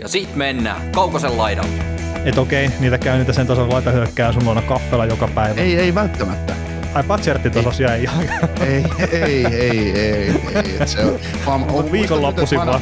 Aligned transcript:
Ja 0.00 0.08
sit 0.08 0.36
mennään 0.36 0.92
Kaukosen 0.92 1.38
laidalle. 1.38 1.84
Et 2.24 2.38
okei, 2.38 2.70
niitä 2.80 2.98
käy 2.98 3.18
niitä 3.18 3.32
sen 3.32 3.46
tason 3.46 3.72
laita 3.72 3.90
hyökkää 3.90 4.32
sun 4.32 4.44
luona 4.44 4.62
kaffella 4.62 5.06
joka 5.06 5.28
päivä. 5.28 5.60
Ei, 5.60 5.76
ei 5.76 5.94
välttämättä. 5.94 6.54
Ai 6.94 7.02
patserttitasos 7.02 7.80
jäi 7.80 8.02
ihan. 8.02 8.24
Ei, 8.60 8.84
ei, 9.12 9.46
ei, 9.46 9.46
ei, 9.46 9.92
ei. 9.98 10.76
Et 10.80 10.88
se 10.88 11.04
on, 11.04 11.18
vaan, 11.46 11.70
On 11.70 11.92
viikonloppuisin 11.92 12.58
vaan. 12.58 12.80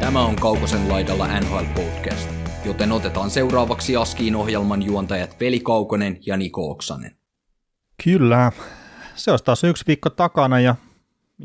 Tämä 0.00 0.20
on 0.20 0.36
Kaukosen 0.36 0.88
laidalla 0.88 1.40
NHL 1.40 1.64
Podcast, 1.74 2.30
joten 2.64 2.92
otetaan 2.92 3.30
seuraavaksi 3.30 3.96
Askiin 3.96 4.36
ohjelman 4.36 4.82
juontajat 4.82 5.40
Veli 5.40 5.60
Kaukonen 5.60 6.18
ja 6.26 6.36
Niko 6.36 6.70
Oksanen. 6.70 7.16
Kyllä. 8.04 8.52
Se 9.14 9.30
olisi 9.30 9.44
taas 9.44 9.64
yksi 9.64 9.84
viikko 9.86 10.10
takana 10.10 10.60
ja, 10.60 10.74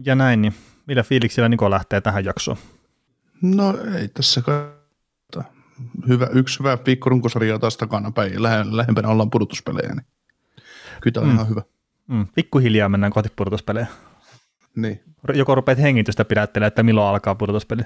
ja 0.05 0.15
näin, 0.15 0.41
niin 0.41 0.53
millä 0.85 1.03
fiiliksillä 1.03 1.49
Niko 1.49 1.71
lähtee 1.71 2.01
tähän 2.01 2.25
jaksoon? 2.25 2.57
No 3.41 3.77
ei 3.99 4.07
tässä 4.07 4.41
kai. 4.41 4.65
Hyvä, 6.07 6.27
yksi 6.33 6.59
hyvä 6.59 6.77
viikko 6.85 7.09
runkosarjaa 7.09 7.59
taas 7.59 7.77
takana 7.77 8.11
päin 8.11 8.33
ja 8.33 8.43
lähe, 8.43 8.65
lähempänä 8.71 9.07
ollaan 9.09 9.29
pudotuspelejä, 9.29 9.95
niin 9.95 10.05
kyllä 11.01 11.13
tämä 11.13 11.23
on 11.23 11.29
Mm. 11.29 11.35
ihan 11.35 11.49
hyvä. 11.49 11.61
Mm, 12.07 12.27
pikkuhiljaa 12.35 12.89
mennään 12.89 13.13
kohti 13.13 13.29
pudotuspelejä. 13.35 13.87
Niin. 14.75 15.03
Joko 15.33 15.55
rupeat 15.55 15.79
hengitystä 15.79 16.25
pidättelemään, 16.25 16.67
että 16.67 16.83
milloin 16.83 17.07
alkaa 17.07 17.35
pudotuspeli. 17.35 17.81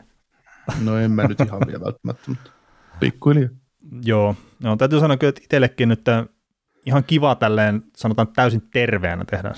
No 0.83 0.97
en 0.97 1.11
mä 1.11 1.27
nyt 1.27 1.39
ihan 1.39 1.61
vielä 1.67 1.85
välttämättä, 1.85 2.23
mutta 2.27 2.51
pikkuhiljaa. 2.99 3.49
Joo, 4.03 4.35
no, 4.63 4.75
täytyy 4.75 4.99
sanoa 4.99 5.17
kyllä, 5.17 5.29
että 5.29 5.41
itsellekin 5.43 5.89
nyt 5.89 6.07
äh, 6.07 6.25
ihan 6.85 7.03
kiva 7.03 7.35
tälleen, 7.35 7.83
sanotaan 7.97 8.27
täysin 8.27 8.61
terveenä 8.73 9.25
tehdä 9.25 9.53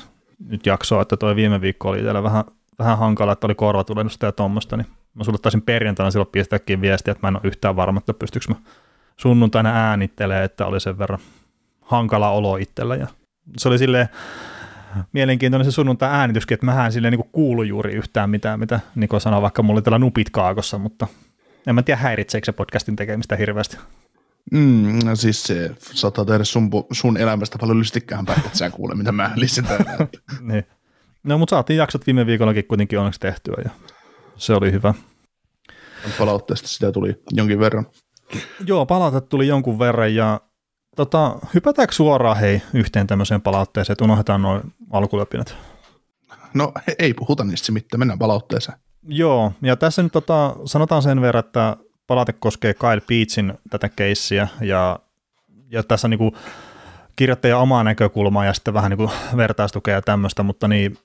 nyt 0.48 0.66
jaksoa, 0.66 1.02
että 1.02 1.18
toi 1.18 1.36
viime 1.36 1.62
viikko 1.62 1.90
oli 1.90 1.98
itsellä 2.00 2.24
vähän, 2.24 2.44
vähän 2.80 2.98
hankala, 2.98 3.32
että 3.32 3.48
oli 3.48 3.56
korvatulennusta 3.56 4.26
ja 4.26 4.32
tuommoista, 4.32 4.78
niin 4.78 4.88
mä 5.14 5.24
sulle 5.24 5.38
taisin 5.38 5.62
perjantaina 5.62 6.12
silloin 6.12 6.30
pistääkin 6.32 6.82
viestiä, 6.82 7.12
että 7.12 7.28
mä 7.28 7.28
en 7.28 7.36
ole 7.36 7.48
yhtään 7.48 7.76
varma, 7.76 7.98
että 7.98 8.14
pystyykö 8.14 8.46
mä 8.50 8.56
sunnuntaina 9.18 9.70
äänittelemään, 9.70 10.46
että 10.46 10.66
oli 10.66 10.80
sen 10.80 10.98
verran 10.98 11.20
hankala 11.82 12.30
olo 12.30 12.58
itsellä 12.58 12.96
ja 12.96 13.08
se 13.58 13.70
oli 13.70 13.78
silleen 13.78 14.10
mielenkiintoinen 15.14 15.66
se 15.66 15.72
sunnuntai 15.72 16.10
äänityskin, 16.10 16.56
että 16.56 16.66
mähän 16.66 16.92
silleen 16.92 17.12
niin 17.12 17.30
kuulu 17.32 17.64
juuri 17.64 17.94
yhtään 17.94 18.30
mitään, 18.30 18.60
mitä 18.60 18.80
Niko 18.96 19.20
sanoi, 19.20 19.42
vaikka 19.42 19.64
mulla 19.64 19.78
oli 19.78 19.82
tällä 19.82 20.00
nupit 20.00 20.30
kaakossa, 20.30 20.78
mutta 20.78 21.08
en 21.68 21.76
mä 21.76 21.84
tiedä 21.84 22.02
häiritseekö 22.02 22.46
se 22.46 22.52
podcastin 22.52 22.96
tekemistä 22.96 23.36
hirveästi. 23.36 23.78
Mm, 24.52 25.00
no 25.06 25.16
siis 25.16 25.44
se 25.44 25.72
saattaa 25.80 26.26
tehdä 26.26 26.44
sun, 26.44 26.70
sun 26.92 27.18
elämästä 27.18 27.58
paljon 27.58 27.80
lystikkään 27.80 28.26
päin, 28.26 28.40
että 28.40 28.58
sä 28.58 28.70
kuule, 28.70 28.96
mitä 28.96 29.12
mä 29.12 29.32
lisätään. 29.36 29.86
niin. 30.42 30.64
No, 31.24 31.38
mutta 31.38 31.56
saatiin 31.56 31.78
jaksot 31.78 32.08
viime 32.08 32.26
viikollakin 32.26 32.66
kuitenkin 32.68 33.00
onneksi 33.00 33.20
tehtyä 33.20 33.56
ja 33.64 33.70
se 34.38 34.54
oli 34.54 34.72
hyvä. 34.72 34.94
Palautteesta 36.18 36.68
sitä 36.68 36.92
tuli 36.92 37.24
jonkin 37.32 37.60
verran. 37.60 37.86
Joo, 38.66 38.86
palautetta 38.86 39.30
tuli 39.30 39.48
jonkun 39.48 39.80
verran 39.80 40.16
ja 40.16 40.42
tota, 40.96 41.40
hypätäänkö 41.54 41.94
suoraan 41.94 42.38
hei 42.38 42.62
yhteen 42.74 43.08
tämmöiseen 43.08 43.42
palautteeseen, 43.42 43.94
että 43.94 44.04
unohdetaan 44.04 44.42
noin 44.42 44.62
alkulöpinät? 44.92 45.56
No 46.54 46.72
ei 47.00 47.14
puhuta 47.14 47.44
niistä 47.44 47.72
mitään, 47.72 48.00
mennään 48.00 48.20
palautteeseen. 48.20 48.78
Joo, 49.08 49.52
ja 49.62 49.76
tässä 49.76 50.04
nyt 50.04 50.12
tota, 50.12 50.56
sanotaan 50.66 51.02
sen 51.02 51.22
verran, 51.22 51.46
että 51.46 51.78
palaute 52.08 52.34
koskee 52.34 52.74
Kyle 52.74 53.02
Beatsin 53.08 53.54
tätä 53.70 53.90
keissiä 53.90 54.48
ja, 54.62 55.00
ja 55.70 55.84
tässä 55.84 56.08
niinku 56.08 56.36
kirjoittaja 57.16 57.58
omaa 57.58 57.84
näkökulmaa 57.84 58.46
ja 58.46 58.54
sitten 58.54 58.74
vähän 58.74 58.90
niinku 58.90 59.12
vertaistukea 59.38 59.96
ja 59.96 60.02
tämmöistä, 60.02 60.44
mutta 60.44 60.68
niin, 60.68 60.98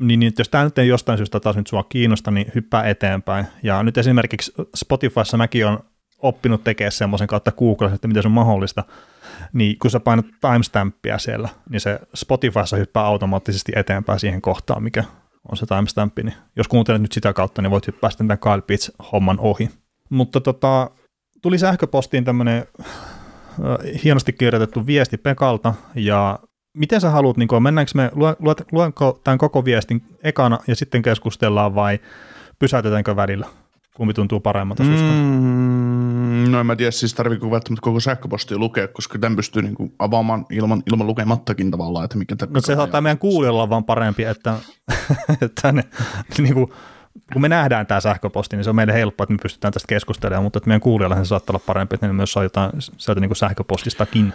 niin, 0.00 0.20
niin 0.20 0.32
jos 0.38 0.48
tämä 0.48 0.64
nyt 0.64 0.78
ei 0.78 0.88
jostain 0.88 1.18
syystä 1.18 1.40
taas 1.40 1.56
nyt 1.56 1.66
sua 1.66 1.82
kiinnosta, 1.82 2.30
niin 2.30 2.52
hyppää 2.54 2.82
eteenpäin. 2.82 3.46
Ja 3.62 3.82
nyt 3.82 3.98
esimerkiksi 3.98 4.52
Spotifyssa 4.76 5.36
mäkin 5.36 5.66
on 5.66 5.78
oppinut 6.18 6.64
tekemään 6.64 6.92
semmoisen 6.92 7.28
kautta 7.28 7.52
Googlessa, 7.52 7.94
että 7.94 8.08
miten 8.08 8.22
se 8.22 8.28
on 8.28 8.32
mahdollista, 8.32 8.84
niin 9.52 9.78
kun 9.78 9.90
sä 9.90 10.00
painat 10.00 10.26
timestampia 10.40 11.18
siellä, 11.18 11.48
niin 11.70 11.80
se 11.80 12.00
Spotifyssa 12.14 12.76
hyppää 12.76 13.04
automaattisesti 13.04 13.72
eteenpäin 13.76 14.20
siihen 14.20 14.42
kohtaan, 14.42 14.82
mikä 14.82 15.04
on 15.50 15.56
se 15.56 15.66
timestampi, 15.66 16.22
niin 16.22 16.34
jos 16.56 16.68
kuuntelet 16.68 17.02
nyt 17.02 17.12
sitä 17.12 17.32
kautta, 17.32 17.62
niin 17.62 17.70
voit 17.70 17.86
hyppää 17.86 18.10
sitten 18.10 18.28
tämän 18.28 18.38
Kyle 18.38 18.62
Pitts-homman 18.62 19.40
ohi. 19.40 19.70
Mutta 20.10 20.40
tota, 20.40 20.90
tuli 21.42 21.58
sähköpostiin 21.58 22.24
tämmöinen 22.24 22.66
hienosti 24.04 24.32
kirjoitettu 24.32 24.86
viesti 24.86 25.16
Pekalta, 25.16 25.74
ja 25.94 26.38
miten 26.74 27.00
sä 27.00 27.10
haluat, 27.10 27.36
niin 27.36 27.48
kuin, 27.48 27.62
mennäänkö 27.62 27.92
me, 27.94 28.10
lue- 28.14 28.36
lue- 28.42 28.66
luenko 28.72 29.20
tämän 29.24 29.38
koko 29.38 29.64
viestin 29.64 30.02
ekana 30.24 30.58
ja 30.66 30.76
sitten 30.76 31.02
keskustellaan 31.02 31.74
vai 31.74 32.00
pysäytetäänkö 32.58 33.16
välillä? 33.16 33.46
Kumpi 33.96 34.14
tuntuu 34.14 34.40
paremmalta 34.40 34.84
susta? 34.84 35.06
Mm, 35.06 36.50
no 36.50 36.60
en 36.60 36.66
mä 36.66 36.76
tiedä, 36.76 36.90
siis 36.90 37.14
tarviiko 37.14 37.50
välttämättä 37.50 37.84
koko 37.84 38.00
sähköpostia 38.00 38.58
lukea, 38.58 38.88
koska 38.88 39.18
tämän 39.18 39.36
pystyy 39.36 39.62
niinku 39.62 39.92
avaamaan 39.98 40.46
ilman, 40.50 40.82
ilman 40.92 41.06
lukemattakin 41.06 41.70
tavallaan, 41.70 42.04
että 42.04 42.18
mikä 42.18 42.36
No 42.50 42.60
se 42.60 42.74
saattaa 42.74 43.00
meidän 43.00 43.18
kuulijoilla 43.18 43.70
vaan 43.70 43.84
parempi, 43.84 44.24
että, 44.24 44.54
että 45.42 45.72
ne, 45.72 45.84
niin 46.38 46.54
kuin, 46.54 46.68
kun 47.32 47.42
me 47.42 47.48
nähdään 47.48 47.86
tämä 47.86 48.00
sähköposti, 48.00 48.56
niin 48.56 48.64
se 48.64 48.70
on 48.70 48.76
meille 48.76 48.92
helppo, 48.92 49.22
että 49.22 49.32
me 49.32 49.38
pystytään 49.42 49.72
tästä 49.72 49.88
keskustelemaan, 49.88 50.44
mutta 50.44 50.58
että 50.58 50.68
meidän 50.68 50.80
kuulijoilla 50.80 51.16
se 51.16 51.24
saattaa 51.24 51.54
olla 51.56 51.64
parempi, 51.66 51.94
että 51.94 52.06
ne 52.06 52.12
myös 52.12 52.32
saa 52.32 52.42
jotain 52.42 52.70
sieltä 52.78 53.20
niin 53.20 53.28
kuin 53.28 53.36
sähköpostistakin 53.36 54.32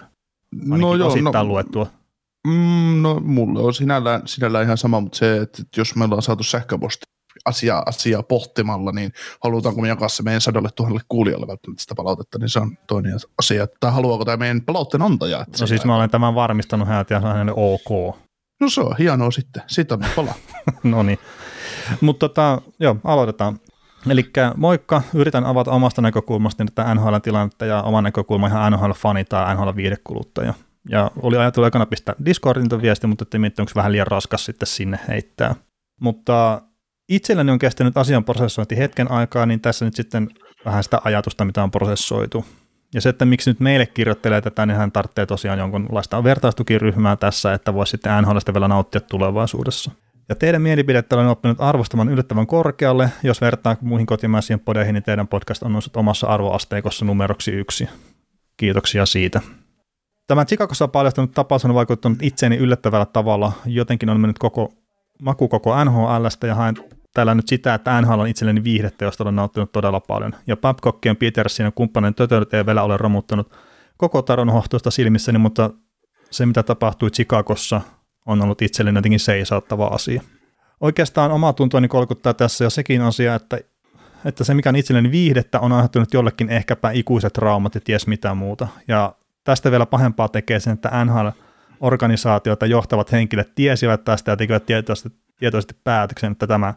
ainakin 0.56 0.82
No 0.82 0.96
joo, 0.96 1.08
osittain 1.08 1.34
no, 1.34 1.46
luettua. 1.46 1.88
Mm, 2.48 3.02
no 3.02 3.20
mulle 3.20 3.60
on 3.62 3.74
sinällään, 3.74 4.22
sinällään 4.26 4.66
ihan 4.66 4.78
sama, 4.78 5.00
mutta 5.02 5.18
se, 5.18 5.38
että 5.38 5.64
jos 5.78 5.96
me 5.96 6.04
ollaan 6.04 6.22
saatu 6.22 6.44
sähköposti 6.44 7.06
asiaa, 7.46 7.84
asiaa 7.86 8.24
pohtimalla, 8.24 8.92
niin 8.92 9.12
halutaanko 9.44 9.82
me 9.82 9.88
jakaa 9.88 10.10
se 10.10 10.24
meidän 10.24 10.42
sadalle 10.42 10.70
tuhannelle 10.76 11.04
kuulijalle 11.10 11.48
välttämättä 11.48 11.82
sitä 11.82 11.96
palautetta, 11.96 12.40
niin 12.40 12.50
se 12.50 12.60
on 12.60 12.78
toinen 12.88 13.14
asia. 13.38 13.68
Tai 13.80 13.92
haluaako 13.92 14.26
tämä 14.26 14.38
meidän 14.38 14.62
palautteen 14.62 15.02
antaja? 15.02 15.42
Että 15.42 15.58
No 15.62 15.68
siis 15.68 15.86
mä 15.86 15.96
olen 15.96 16.10
tämän 16.10 16.36
varmistanut 16.36 16.88
hänet 16.88 17.10
ja 17.10 17.20
hänelle 17.20 17.54
ok. 17.56 18.16
No 18.60 18.70
se 18.70 18.82
on 18.82 18.96
hienoa 19.00 19.32
sitten. 19.32 19.64
Siitä 19.68 19.94
on 19.94 20.06
pala. 20.16 20.34
no 20.84 21.04
niin. 21.04 21.20
Mutta 22.02 22.30
tota, 22.30 22.62
joo, 22.80 22.98
aloitetaan. 23.04 23.60
Eli 24.10 24.30
moikka, 24.56 25.02
yritän 25.14 25.46
avata 25.46 25.72
omasta 25.72 26.02
näkökulmasta 26.02 26.66
tätä 26.66 26.96
NHL-tilannetta 26.96 27.66
ja 27.66 27.84
oman 27.84 28.04
näkökulman 28.04 28.52
ihan 28.52 28.74
NHL-fani 28.74 29.26
tai 29.26 29.56
NHL-viidekuluttaja. 29.56 30.54
Ja 30.90 31.12
oli 31.22 31.38
ajatellut 31.38 31.68
ekana 31.68 31.86
pistää 31.86 32.16
Discordin 32.26 32.82
viesti, 32.82 33.08
mutta 33.08 33.24
että 33.24 33.40
miettii, 33.40 33.64
onko 33.64 33.72
vähän 33.76 33.92
liian 33.92 34.08
raskas 34.08 34.46
sitten 34.46 34.68
sinne 34.68 35.00
heittää. 35.08 35.56
Mutta 36.02 36.62
itselläni 37.10 37.52
on 37.52 37.60
kestänyt 37.60 37.98
asian 37.98 38.24
prosessointi 38.24 38.78
hetken 38.78 39.12
aikaa, 39.12 39.46
niin 39.46 39.62
tässä 39.62 39.86
nyt 39.86 39.96
sitten 39.96 40.28
vähän 40.66 40.84
sitä 40.84 41.02
ajatusta, 41.04 41.46
mitä 41.46 41.64
on 41.64 41.72
prosessoitu. 41.72 42.46
Ja 42.94 43.02
se, 43.02 43.10
että 43.10 43.26
miksi 43.26 43.50
nyt 43.50 43.60
meille 43.60 43.86
kirjoittelee 43.86 44.42
tätä, 44.42 44.66
niin 44.66 44.78
hän 44.78 44.92
tarvitsee 44.92 45.26
tosiaan 45.26 45.60
jonkunlaista 45.60 46.24
vertaistukiryhmää 46.24 47.16
tässä, 47.16 47.54
että 47.54 47.74
voisi 47.74 47.92
sitten 47.92 48.24
NHLstä 48.24 48.54
vielä 48.54 48.68
nauttia 48.68 49.02
tulevaisuudessa. 49.02 49.92
Ja 50.30 50.36
teidän 50.36 50.62
mielipidettä 50.62 51.16
olen 51.16 51.28
oppinut 51.28 51.62
arvostamaan 51.62 52.10
yllättävän 52.10 52.48
korkealle. 52.48 53.10
Jos 53.24 53.42
vertaa 53.42 53.76
muihin 53.82 54.06
kotimaisiin 54.06 54.60
podeihin, 54.60 54.94
niin 54.94 55.04
teidän 55.04 55.28
podcast 55.28 55.64
on 55.64 55.74
noussut 55.74 55.98
omassa 55.98 56.28
arvoasteikossa 56.28 57.06
numeroksi 57.06 57.52
yksi. 57.52 57.90
Kiitoksia 58.58 59.06
siitä. 59.06 59.42
Tämä 60.28 60.46
Chicagossa 60.46 60.88
paljastunut 60.88 61.32
tapaus 61.32 61.66
on 61.66 61.74
vaikuttanut 61.74 62.18
itseeni 62.22 62.58
yllättävällä 62.58 63.06
tavalla. 63.06 63.52
Jotenkin 63.66 64.10
on 64.10 64.20
mennyt 64.20 64.40
koko 64.40 64.74
maku 65.22 65.48
koko 65.48 65.84
NHLstä 65.86 66.48
ja 66.48 66.56
haen 66.56 66.76
täällä 67.14 67.36
nyt 67.36 67.48
sitä, 67.48 67.74
että 67.74 68.02
NHL 68.02 68.20
on 68.20 68.28
itselleni 68.28 68.64
viihdettä, 68.64 69.06
josta 69.06 69.24
olen 69.24 69.36
nauttinut 69.36 69.72
todella 69.72 70.00
paljon. 70.00 70.36
Ja 70.48 70.58
Babcockien, 70.58 71.16
Petersin 71.16 71.64
ja 71.64 71.72
kumppanin 71.72 72.16
tötönyt 72.16 72.54
ei 72.54 72.66
vielä 72.66 72.84
ole 72.84 72.98
romuttanut 72.98 73.52
koko 73.98 74.22
taron 74.22 74.50
hohtoista 74.50 74.92
silmissäni, 74.92 75.38
mutta 75.38 75.70
se 76.32 76.46
mitä 76.46 76.64
tapahtui 76.64 77.10
Chicagossa 77.10 77.82
on 78.26 78.42
ollut 78.42 78.62
itselleni 78.62 78.98
jotenkin 78.98 79.20
seisauttava 79.20 79.88
asia. 79.88 80.22
Oikeastaan 80.82 81.32
omaa 81.32 81.54
tuntoani 81.54 81.88
kolkuttaa 81.88 82.34
tässä 82.34 82.64
jo 82.64 82.70
sekin 82.70 83.02
asia, 83.02 83.36
että, 83.36 83.60
että 84.26 84.44
se 84.44 84.54
mikä 84.54 84.70
on 84.70 84.76
itselleni 84.76 85.12
viihdettä 85.12 85.60
on 85.60 85.72
aiheuttanut 85.72 86.14
jollekin 86.14 86.50
ehkäpä 86.50 86.92
ikuiset 86.92 87.34
traumat 87.34 87.76
ja 87.76 87.82
ties 87.82 88.08
mitä 88.08 88.34
muuta. 88.34 88.68
Ja 88.88 89.14
tästä 89.48 89.72
vielä 89.72 89.86
pahempaa 89.86 90.28
tekee 90.28 90.60
sen, 90.60 90.74
että 90.74 91.06
NHL 91.06 91.28
organisaatioita 91.80 92.66
johtavat 92.66 93.12
henkilöt 93.12 93.56
tiesivät 93.56 94.04
tästä 94.04 94.32
ja 94.32 94.38
tekivät 94.38 94.66
tietoisesti, 94.66 95.10
tietoisesti 95.40 95.76
päätöksen, 95.84 96.32
että 96.32 96.48
tämä 96.48 96.74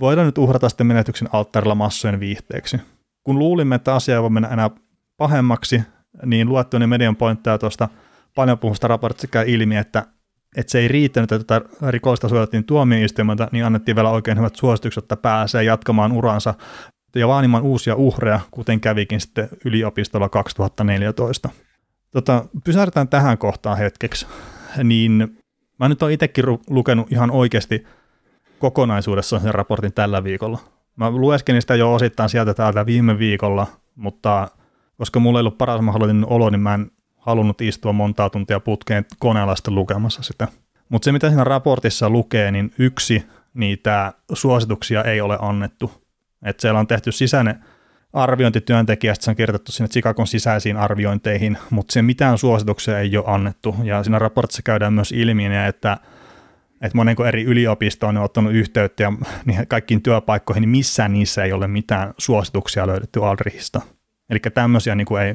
voidaan 0.00 0.26
nyt 0.26 0.38
uhrata 0.38 0.68
sitten 0.68 0.86
menetyksen 0.86 1.28
alttarilla 1.32 1.74
massojen 1.74 2.20
viihteeksi. 2.20 2.80
Kun 3.24 3.38
luulimme, 3.38 3.74
että 3.74 3.94
asia 3.94 4.14
ei 4.14 4.22
voi 4.22 4.30
mennä 4.30 4.48
enää 4.48 4.70
pahemmaksi, 5.16 5.82
niin 6.26 6.48
luettuinen 6.48 6.88
median 6.88 7.16
pointteja 7.16 7.58
tuosta 7.58 7.88
paljon 8.34 8.58
puhusta 8.58 8.88
raportista 8.88 9.26
käy 9.26 9.44
ilmi, 9.48 9.76
että, 9.76 10.06
että 10.56 10.70
se 10.70 10.78
ei 10.78 10.88
riittänyt, 10.88 11.32
että 11.32 11.60
tätä 11.60 11.90
rikollista 11.90 12.28
suojattiin 12.28 12.64
tuomioistuimelta, 12.64 13.48
niin 13.52 13.64
annettiin 13.64 13.96
vielä 13.96 14.10
oikein 14.10 14.38
hyvät 14.38 14.56
suositukset, 14.56 15.04
että 15.04 15.16
pääsee 15.16 15.64
jatkamaan 15.64 16.12
uransa 16.12 16.54
ja 17.14 17.28
vaanimaan 17.28 17.62
uusia 17.62 17.94
uhreja, 17.94 18.40
kuten 18.50 18.80
kävikin 18.80 19.20
sitten 19.20 19.48
yliopistolla 19.64 20.28
2014. 20.28 21.48
Tota, 22.14 22.44
pysähdetään 22.64 23.08
tähän 23.08 23.38
kohtaan 23.38 23.78
hetkeksi. 23.78 24.26
Niin 24.84 25.38
mä 25.78 25.88
nyt 25.88 26.02
oon 26.02 26.12
itsekin 26.12 26.44
lukenut 26.70 27.12
ihan 27.12 27.30
oikeasti 27.30 27.86
kokonaisuudessaan 28.58 29.42
sen 29.42 29.54
raportin 29.54 29.92
tällä 29.92 30.24
viikolla. 30.24 30.58
Mä 30.96 31.10
lueskelin 31.10 31.60
sitä 31.60 31.74
jo 31.74 31.94
osittain 31.94 32.28
sieltä 32.28 32.54
täältä 32.54 32.86
viime 32.86 33.18
viikolla, 33.18 33.66
mutta 33.94 34.48
koska 34.98 35.20
mulla 35.20 35.38
ei 35.38 35.40
ollut 35.40 35.58
paras 35.58 35.80
mahdollinen 35.80 36.26
olo, 36.26 36.50
niin 36.50 36.60
mä 36.60 36.74
en 36.74 36.90
halunnut 37.16 37.60
istua 37.60 37.92
montaa 37.92 38.30
tuntia 38.30 38.60
putkeen 38.60 39.04
koneella 39.18 39.56
sitten 39.56 39.74
lukemassa 39.74 40.22
sitä. 40.22 40.48
Mutta 40.88 41.04
se, 41.04 41.12
mitä 41.12 41.28
siinä 41.28 41.44
raportissa 41.44 42.10
lukee, 42.10 42.50
niin 42.50 42.74
yksi 42.78 43.26
niitä 43.54 44.12
suosituksia 44.32 45.04
ei 45.04 45.20
ole 45.20 45.38
annettu. 45.40 45.92
Että 46.42 46.60
siellä 46.60 46.80
on 46.80 46.86
tehty 46.86 47.12
sisäinen 47.12 47.64
arviointityöntekijästä, 48.14 49.24
se 49.24 49.30
on 49.30 49.36
kirjoitettu 49.36 49.72
sinne 49.72 49.88
Chicagon 49.88 50.26
sisäisiin 50.26 50.76
arviointeihin, 50.76 51.58
mutta 51.70 51.92
se 51.92 52.02
mitään 52.02 52.38
suosituksia 52.38 52.98
ei 52.98 53.16
ole 53.16 53.24
annettu. 53.26 53.76
Ja 53.82 54.02
siinä 54.02 54.18
raportissa 54.18 54.62
käydään 54.62 54.92
myös 54.92 55.12
ilmi, 55.12 55.56
että 55.68 55.96
että 56.74 56.96
monenko 56.96 57.24
eri 57.24 57.44
yliopisto 57.44 58.06
on 58.06 58.16
ottanut 58.16 58.52
yhteyttä 58.52 59.02
ja 59.02 59.12
niin 59.44 59.66
kaikkiin 59.68 60.02
työpaikkoihin, 60.02 60.60
niin 60.60 60.68
missään 60.68 61.12
niissä 61.12 61.44
ei 61.44 61.52
ole 61.52 61.68
mitään 61.68 62.14
suosituksia 62.18 62.86
löydetty 62.86 63.24
Aldrichista. 63.24 63.80
Eli 64.30 64.38
tämmöisiä 64.54 64.94
niin 64.94 65.06
kuin 65.06 65.22
ei 65.22 65.34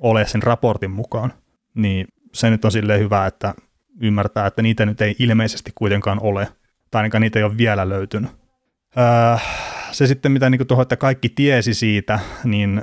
ole 0.00 0.26
sen 0.26 0.42
raportin 0.42 0.90
mukaan. 0.90 1.32
Niin 1.74 2.06
se 2.32 2.50
nyt 2.50 2.64
on 2.64 2.72
silleen 2.72 3.00
hyvä, 3.00 3.26
että 3.26 3.54
ymmärtää, 4.00 4.46
että 4.46 4.62
niitä 4.62 4.86
nyt 4.86 5.00
ei 5.00 5.16
ilmeisesti 5.18 5.72
kuitenkaan 5.74 6.18
ole, 6.22 6.48
tai 6.90 6.98
ainakaan 6.98 7.20
niitä 7.20 7.38
ei 7.38 7.44
ole 7.44 7.56
vielä 7.56 7.88
löytynyt. 7.88 8.30
Öö, 8.98 9.36
se 9.92 10.06
sitten, 10.06 10.32
mitä 10.32 10.50
niin 10.50 10.66
tuohon, 10.66 10.82
että 10.82 10.96
kaikki 10.96 11.28
tiesi 11.28 11.74
siitä, 11.74 12.20
niin 12.44 12.82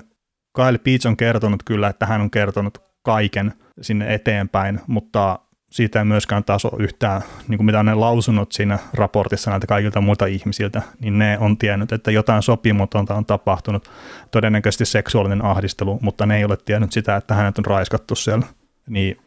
Kyle 0.56 0.78
Peach 0.78 1.08
on 1.08 1.18
kertonut 1.18 1.64
kyllä, 1.64 1.88
että 1.88 2.06
hän 2.06 2.22
on 2.22 2.32
kertonut 2.32 2.78
kaiken 3.04 3.54
sinne 3.82 4.14
eteenpäin, 4.14 4.80
mutta 4.88 5.40
siitä 5.72 6.00
ei 6.00 6.06
myöskään 6.06 6.44
taso 6.44 6.72
yhtään, 6.80 7.22
niin 7.48 7.58
kuin 7.58 7.66
mitä 7.66 7.80
on 7.80 7.86
ne 7.86 7.94
lausunnot 7.94 8.52
siinä 8.52 8.80
raportissa 8.94 9.50
näiltä 9.50 9.68
kaikilta 9.68 10.02
muilta 10.02 10.26
ihmisiltä, 10.26 10.82
niin 11.00 11.20
ne 11.20 11.38
on 11.40 11.58
tiennyt, 11.58 11.92
että 11.92 12.12
jotain 12.12 12.44
sopimutonta 12.44 13.16
on 13.16 13.26
tapahtunut, 13.26 13.92
todennäköisesti 14.32 14.86
seksuaalinen 14.86 15.46
ahdistelu, 15.46 16.00
mutta 16.02 16.26
ne 16.26 16.38
ei 16.38 16.46
ole 16.46 16.58
tiennyt 16.66 16.92
sitä, 16.92 17.16
että 17.16 17.34
hänet 17.34 17.58
on 17.58 17.66
raiskattu 17.66 18.16
siellä. 18.16 18.46
Niin 18.90 19.18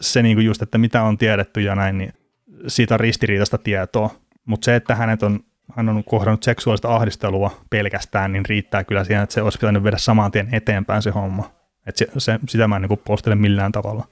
se 0.00 0.22
niin 0.22 0.36
kuin 0.36 0.46
just, 0.46 0.62
että 0.62 0.78
mitä 0.78 1.02
on 1.02 1.18
tiedetty 1.18 1.60
ja 1.60 1.74
näin, 1.74 1.98
niin 1.98 2.12
siitä 2.66 2.94
on 2.94 3.00
ristiriitaista 3.00 3.58
tietoa, 3.58 4.10
mutta 4.44 4.64
se, 4.64 4.76
että 4.76 4.94
hänet 4.94 5.22
on, 5.22 5.40
hän 5.76 5.88
on 5.88 6.04
kohdannut 6.04 6.42
seksuaalista 6.42 6.94
ahdistelua 6.96 7.50
pelkästään, 7.70 8.32
niin 8.32 8.46
riittää 8.46 8.84
kyllä 8.84 9.04
siihen, 9.04 9.22
että 9.22 9.34
se 9.34 9.42
olisi 9.42 9.58
pitänyt 9.58 9.82
viedä 9.82 9.98
saman 9.98 10.30
tien 10.32 10.48
eteenpäin 10.52 11.02
se 11.02 11.10
homma. 11.10 11.50
Että 11.86 11.98
se, 11.98 12.08
se, 12.18 12.40
sitä 12.48 12.68
mä 12.68 12.76
en 12.76 12.82
niin 12.82 12.98
postele 13.04 13.34
millään 13.34 13.72
tavalla 13.72 14.04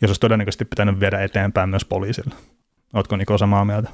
jos 0.00 0.08
olisi 0.08 0.20
todennäköisesti 0.20 0.64
pitänyt 0.64 1.00
viedä 1.00 1.20
eteenpäin 1.20 1.70
myös 1.70 1.84
poliisille. 1.84 2.34
Oletko 2.92 3.16
Niko 3.16 3.38
samaa 3.38 3.64
mieltä? 3.64 3.90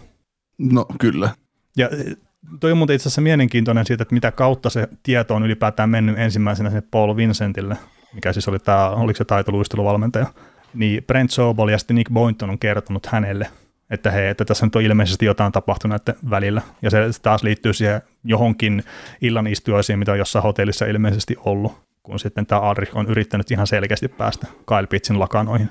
No 0.58 0.86
kyllä. 1.00 1.30
Ja 1.76 1.88
e, 1.88 2.16
toi 2.60 2.72
on 2.72 2.78
muuten 2.78 2.96
itse 2.96 3.08
asiassa 3.08 3.20
mielenkiintoinen 3.20 3.86
siitä, 3.86 4.02
että 4.02 4.14
mitä 4.14 4.32
kautta 4.32 4.70
se 4.70 4.88
tieto 5.02 5.34
on 5.34 5.44
ylipäätään 5.44 5.90
mennyt 5.90 6.18
ensimmäisenä 6.18 6.70
sinne 6.70 6.82
Paul 6.90 7.16
Vincentille, 7.16 7.76
mikä 8.14 8.32
siis 8.32 8.48
oli 8.48 8.58
tämä, 8.58 8.90
oliko 8.90 9.16
se 9.16 9.24
taitoluisteluvalmentaja, 9.24 10.26
niin 10.74 11.04
Brent 11.04 11.30
Sobol 11.30 11.68
ja 11.68 11.78
sitten 11.78 11.96
Nick 11.96 12.12
Boynton 12.12 12.50
on 12.50 12.58
kertonut 12.58 13.06
hänelle, 13.06 13.46
että 13.90 14.10
hei, 14.10 14.28
että 14.28 14.44
tässä 14.44 14.66
nyt 14.66 14.76
on 14.76 14.82
ilmeisesti 14.82 15.26
jotain 15.26 15.52
tapahtunut 15.52 16.02
näiden 16.06 16.20
välillä. 16.30 16.62
Ja 16.82 16.90
se 16.90 16.98
taas 17.22 17.42
liittyy 17.42 17.72
siihen 17.72 18.02
johonkin 18.24 18.82
illan 19.20 19.46
istujaisiin, 19.46 19.98
mitä 19.98 20.12
on 20.12 20.18
jossain 20.18 20.42
hotellissa 20.42 20.86
ilmeisesti 20.86 21.36
ollut, 21.44 21.72
kun 22.02 22.18
sitten 22.18 22.46
tämä 22.46 22.70
Adrich 22.70 22.96
on 22.96 23.06
yrittänyt 23.06 23.50
ihan 23.50 23.66
selkeästi 23.66 24.08
päästä 24.08 24.46
Kyle 24.66 24.86
Pitsin 24.86 25.20
lakanoihin 25.20 25.70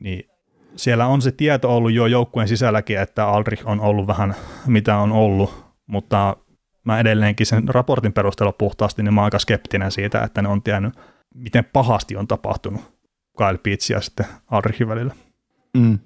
niin 0.00 0.30
siellä 0.76 1.06
on 1.06 1.22
se 1.22 1.32
tieto 1.32 1.76
ollut 1.76 1.92
jo 1.92 2.06
joukkueen 2.06 2.48
sisälläkin, 2.48 2.98
että 2.98 3.28
Aldrich 3.28 3.62
on 3.66 3.80
ollut 3.80 4.06
vähän 4.06 4.34
mitä 4.66 4.96
on 4.96 5.12
ollut, 5.12 5.64
mutta 5.86 6.36
mä 6.84 7.00
edelleenkin 7.00 7.46
sen 7.46 7.68
raportin 7.68 8.12
perusteella 8.12 8.52
puhtaasti, 8.52 9.02
niin 9.02 9.14
mä 9.14 9.20
oon 9.20 9.24
aika 9.24 9.38
skeptinen 9.38 9.92
siitä, 9.92 10.22
että 10.22 10.42
ne 10.42 10.48
on 10.48 10.62
tiennyt, 10.62 10.94
miten 11.34 11.64
pahasti 11.72 12.16
on 12.16 12.28
tapahtunut 12.28 12.80
Kyle 13.38 13.58
Pitts 13.62 13.90
ja 13.90 14.00
sitten 14.00 14.26
Aldrichin 14.50 14.88
välillä. 14.88 15.14
Mm. 15.76 15.98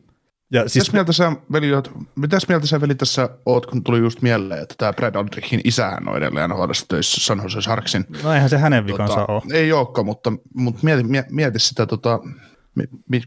Ja 0.52 0.68
siis... 0.68 0.74
mitäs, 0.74 0.92
mieltä 0.92 1.12
sä, 1.12 1.32
veli, 1.52 1.68
mitäs 2.14 2.48
mieltä 2.48 2.66
sä 2.66 2.80
veli 2.80 2.94
tässä 2.94 3.28
oot, 3.46 3.66
kun 3.66 3.84
tuli 3.84 3.98
just 3.98 4.22
mieleen, 4.22 4.62
että 4.62 4.74
tämä 4.78 4.92
Brad 4.92 5.14
Aldrichin 5.14 5.60
isähän 5.64 6.08
on 6.08 6.16
edelleen 6.16 6.50
NHLissa 6.50 6.86
töissä 6.88 7.20
San 7.20 7.40
Jose 7.42 7.62
Sharksin. 7.62 8.04
No 8.22 8.32
eihän 8.32 8.50
se 8.50 8.58
hänen 8.58 8.86
vikansa 8.86 9.14
tota, 9.14 9.32
ole. 9.32 9.42
Ei 9.52 9.72
olekaan, 9.72 10.06
mutta, 10.06 10.32
mutta 10.54 10.80
mieti, 10.82 11.02
mieti 11.30 11.58
sitä 11.58 11.86
tota, 11.86 12.18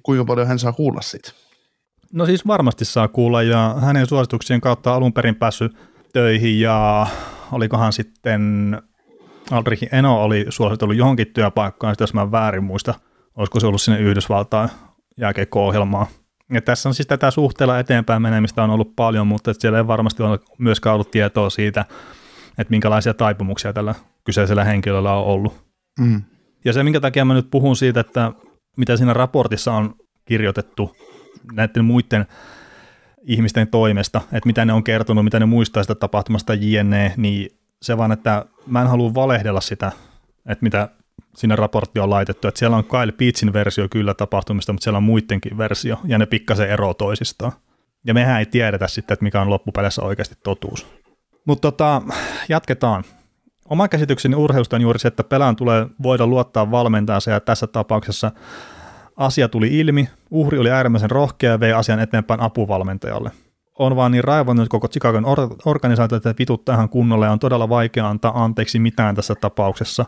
kuinka 0.03 0.25
paljon 0.25 0.47
hän 0.47 0.59
saa 0.59 0.73
kuulla 0.73 1.01
siitä? 1.01 1.31
No 2.11 2.25
siis 2.25 2.47
varmasti 2.47 2.85
saa 2.85 3.07
kuulla 3.07 3.43
ja 3.43 3.75
hänen 3.81 4.07
suosituksien 4.07 4.61
kautta 4.61 4.93
alun 4.93 5.13
perin 5.13 5.35
päässyt 5.35 5.77
töihin 6.13 6.59
ja 6.59 7.07
olikohan 7.51 7.93
sitten 7.93 8.41
Aldrichin 9.51 9.89
Eno 9.91 10.23
oli 10.23 10.45
suositellut 10.49 10.95
johonkin 10.95 11.27
työpaikkaan, 11.33 11.95
jos 11.99 12.13
mä 12.13 12.31
väärin 12.31 12.63
muista, 12.63 12.93
olisiko 13.35 13.59
se 13.59 13.67
ollut 13.67 13.81
sinne 13.81 13.99
Yhdysvaltain 13.99 14.69
jääkeikko-ohjelmaan. 15.17 16.07
Ja 16.51 16.62
tässä 16.62 16.90
on 16.90 16.95
siis 16.95 17.07
tätä 17.07 17.31
suhteella 17.31 17.80
eteenpäin 17.80 18.22
menemistä 18.22 18.63
on 18.63 18.69
ollut 18.69 18.95
paljon, 18.95 19.28
mutta 19.28 19.54
siellä 19.54 19.78
ei 19.78 19.88
varmasti 19.88 20.24
ole 20.24 20.40
myöskään 20.57 20.94
ollut 20.94 21.12
tietoa 21.12 21.50
siitä, 21.50 21.86
että 22.57 22.72
minkälaisia 22.72 23.13
taipumuksia 23.13 23.74
tällä 23.74 23.95
kyseisellä 24.24 24.63
henkilöllä 24.63 25.13
on 25.13 25.25
ollut. 25.25 25.63
Mm. 26.00 26.22
Ja 26.66 26.74
se, 26.74 26.84
minkä 26.84 27.00
takia 27.00 27.25
mä 27.25 27.34
nyt 27.34 27.51
puhun 27.51 27.75
siitä, 27.75 28.00
että 28.00 28.31
mitä 28.78 28.98
siinä 28.98 29.13
raportissa 29.13 29.74
on 29.74 29.95
kirjoitettu 30.25 30.95
näiden 31.54 31.86
muiden 31.86 32.25
ihmisten 33.24 33.68
toimesta, 33.68 34.22
että 34.31 34.48
mitä 34.48 34.66
ne 34.66 34.74
on 34.74 34.84
kertonut, 34.84 35.24
mitä 35.24 35.40
ne 35.40 35.45
muistaa 35.45 35.84
sitä 35.84 35.95
tapahtumasta 35.95 36.54
jne, 36.54 37.13
niin 37.18 37.50
se 37.81 37.98
vaan, 37.98 38.12
että 38.12 38.45
mä 38.68 38.81
en 38.81 38.88
halua 38.88 39.13
valehdella 39.13 39.62
sitä, 39.62 39.92
että 40.45 40.63
mitä 40.63 40.90
sinne 41.35 41.56
raportti 41.56 42.00
on 42.00 42.09
laitettu, 42.09 42.47
että 42.47 42.59
siellä 42.59 42.77
on 42.77 42.83
Kyle 42.83 43.12
Pitsin 43.12 43.53
versio 43.53 43.88
kyllä 43.89 44.13
tapahtumista, 44.13 44.74
mutta 44.74 44.83
siellä 44.83 44.97
on 44.97 45.03
muidenkin 45.03 45.57
versio, 45.57 46.00
ja 46.06 46.18
ne 46.18 46.25
pikkasen 46.25 46.69
ero 46.69 46.94
toisistaan. 46.94 47.52
Ja 48.06 48.13
mehän 48.13 48.40
ei 48.40 48.45
tiedetä 48.45 48.87
sitten, 48.87 49.13
että 49.13 49.23
mikä 49.23 49.42
on 49.42 49.49
loppupeleissä 49.49 50.02
oikeasti 50.02 50.35
totuus. 50.44 50.87
Mutta 51.45 51.71
tota, 51.71 52.02
jatketaan. 52.49 53.04
Oma 53.69 53.87
käsitykseni 53.87 54.35
urheilusta 54.35 54.75
on 54.75 54.81
juuri 54.81 54.99
se, 54.99 55.07
että 55.07 55.23
pelään 55.23 55.56
tulee 55.56 55.87
voida 56.04 56.28
luottaa 56.28 56.71
valmentajansa 56.71 57.31
ja 57.31 57.40
tässä 57.40 57.68
tapauksessa 57.68 58.31
asia 59.18 59.49
tuli 59.49 59.80
ilmi, 59.80 60.09
uhri 60.31 60.57
oli 60.57 60.71
äärimmäisen 60.71 61.11
rohkea 61.11 61.52
ja 61.52 61.59
vei 61.59 61.73
asian 61.73 61.99
eteenpäin 61.99 62.40
apuvalmentajalle. 62.40 63.31
On 63.80 63.95
vaan 63.95 64.11
niin 64.11 64.23
raivonnut 64.23 64.69
koko 64.69 64.87
Chicagon 64.87 65.25
or- 65.25 65.56
organisaatio, 65.66 66.18
että 66.18 66.35
vitut 66.40 66.66
tähän 66.66 66.90
kunnolle 66.90 67.30
on 67.30 67.40
todella 67.40 67.69
vaikea 67.69 68.09
antaa 68.09 68.44
anteeksi 68.44 68.80
mitään 68.80 69.16
tässä 69.16 69.35
tapauksessa. 69.35 70.06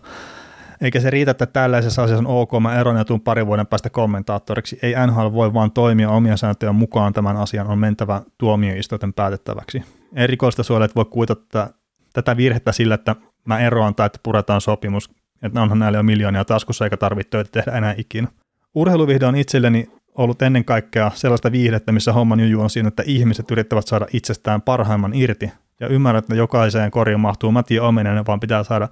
Eikä 0.82 1.00
se 1.00 1.10
riitä, 1.10 1.32
että 1.32 1.46
tällaisessa 1.46 2.04
asiassa 2.04 2.28
on 2.28 2.42
ok, 2.42 2.52
mä 2.62 2.80
eron 2.80 2.98
ja 2.98 3.06
tuun 3.06 3.22
parin 3.22 3.48
vuoden 3.48 3.68
päästä 3.68 3.90
kommentaattoriksi. 3.90 4.80
Ei 4.82 4.94
NHL 5.08 5.34
voi 5.34 5.54
vaan 5.54 5.72
toimia 5.72 6.10
omia 6.10 6.38
sääntöjä 6.38 6.72
mukaan, 6.72 7.14
tämän 7.14 7.38
asian 7.38 7.68
on 7.68 7.80
mentävä 7.80 8.22
tuomioistuinten 8.38 9.14
päätettäväksi. 9.14 9.84
Ei 10.16 10.28
rikollista 10.28 10.64
suojelijat 10.64 10.96
voi 10.96 11.06
kuitata 11.06 11.70
tätä 12.14 12.38
virhettä 12.38 12.72
sillä, 12.72 12.96
että 12.96 13.16
mä 13.46 13.60
eroan 13.60 13.96
tai 13.96 14.06
että 14.06 14.20
puretaan 14.24 14.62
sopimus, 14.62 15.10
että 15.44 15.62
onhan 15.62 15.80
näillä 15.80 15.98
jo 15.98 16.04
miljoonia 16.04 16.46
taskussa 16.46 16.86
eikä 16.86 16.98
tarvitse 16.98 17.30
töitä 17.30 17.50
tehdä 17.52 17.78
enää 17.78 17.96
ikinä. 17.98 18.28
Urheiluvihde 18.76 19.26
on 19.26 19.36
itselleni 19.36 19.90
ollut 20.16 20.42
ennen 20.42 20.66
kaikkea 20.66 21.12
sellaista 21.14 21.52
viihdettä, 21.52 21.92
missä 21.92 22.14
homman 22.14 22.40
juju 22.40 22.62
on 22.62 22.70
siinä, 22.70 22.88
että 22.88 23.04
ihmiset 23.06 23.52
yrittävät 23.52 23.88
saada 23.88 24.06
itsestään 24.14 24.62
parhaimman 24.62 25.14
irti. 25.14 25.52
Ja 25.80 25.88
ymmärrän, 25.88 26.20
että 26.20 26.36
jokaiseen 26.36 26.92
koriin 26.92 27.20
mahtuu 27.20 27.52
Matti 27.52 27.80
Ominen, 27.80 28.26
vaan 28.26 28.40
pitää 28.40 28.64
saada 28.64 28.88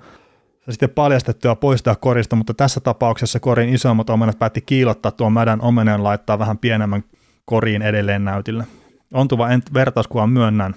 sitten 0.70 0.90
paljastettua 0.90 1.56
poistaa 1.56 1.96
korista, 1.96 2.36
mutta 2.36 2.54
tässä 2.54 2.80
tapauksessa 2.80 3.40
korin 3.40 3.70
isommat 3.70 4.10
omenat 4.10 4.40
päätti 4.40 4.62
kiilottaa 4.62 5.12
tuon 5.12 5.34
mädän 5.34 5.62
omenen 5.62 6.04
laittaa 6.04 6.40
vähän 6.40 6.58
pienemmän 6.58 7.04
koriin 7.46 7.82
edelleen 7.82 8.26
näytille. 8.26 8.68
Ontuva 9.14 9.48
ent- 9.50 9.74
vertauskuva 9.74 10.28
myönnän, 10.28 10.74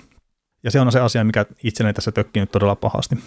ja 0.62 0.70
se 0.70 0.80
on 0.80 0.92
se 0.92 1.00
asia, 1.00 1.24
mikä 1.24 1.46
itselleni 1.64 1.94
tässä 1.94 2.12
tökkii 2.12 2.40
nyt 2.40 2.50
todella 2.50 2.76
pahasti. 2.76 3.18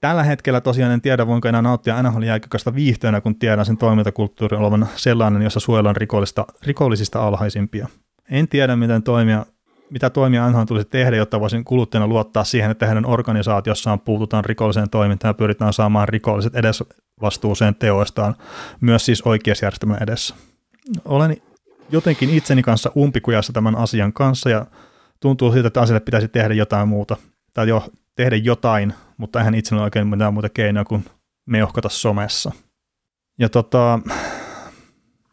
Tällä 0.00 0.22
hetkellä 0.22 0.60
tosiaan 0.60 0.92
en 0.92 1.00
tiedä, 1.00 1.26
voinko 1.26 1.48
enää 1.48 1.62
nauttia 1.62 2.02
nhl 2.02 2.22
jääkiköstä 2.22 2.74
viihteenä, 2.74 3.20
kun 3.20 3.38
tiedän 3.38 3.66
sen 3.66 3.76
toimintakulttuurin 3.76 4.60
olevan 4.60 4.88
sellainen, 4.96 5.42
jossa 5.42 5.60
suojellaan 5.60 5.96
rikollista, 5.96 6.46
rikollisista 6.62 7.26
alhaisimpia. 7.26 7.88
En 8.30 8.48
tiedä, 8.48 8.76
miten 8.76 9.02
toimia, 9.02 9.46
mitä 9.92 10.10
toimia 10.10 10.50
NHL 10.50 10.62
tulisi 10.62 10.88
tehdä, 10.88 11.16
jotta 11.16 11.40
voisin 11.40 11.64
kuluttajana 11.64 12.06
luottaa 12.06 12.44
siihen, 12.44 12.70
että 12.70 12.86
heidän 12.86 13.06
organisaatiossaan 13.06 14.00
puututaan 14.00 14.44
rikolliseen 14.44 14.90
toimintaan 14.90 15.30
ja 15.30 15.34
pyritään 15.34 15.72
saamaan 15.72 16.08
rikolliset 16.08 16.54
edes 16.54 16.84
vastuuseen 17.20 17.74
teoistaan 17.74 18.34
myös 18.80 19.06
siis 19.06 19.22
oikeusjärjestelmän 19.22 20.02
edessä. 20.02 20.34
Olen 21.04 21.36
jotenkin 21.90 22.30
itseni 22.30 22.62
kanssa 22.62 22.92
umpikujassa 22.96 23.52
tämän 23.52 23.76
asian 23.76 24.12
kanssa 24.12 24.50
ja 24.50 24.66
tuntuu 25.20 25.52
siltä, 25.52 25.66
että 25.68 25.80
asialle 25.80 26.00
pitäisi 26.00 26.28
tehdä 26.28 26.54
jotain 26.54 26.88
muuta 26.88 27.16
tai 27.54 27.68
jo 27.68 27.88
tehdä 28.16 28.36
jotain, 28.36 28.94
mutta 29.16 29.38
eihän 29.38 29.54
itsellä 29.54 29.80
ole 29.80 29.84
oikein 29.84 30.06
mitään 30.06 30.34
muuta 30.34 30.48
keinoa 30.48 30.84
kuin 30.84 31.04
meuhkata 31.46 31.88
somessa. 31.88 32.52
Ja 33.38 33.48
tota, 33.48 34.00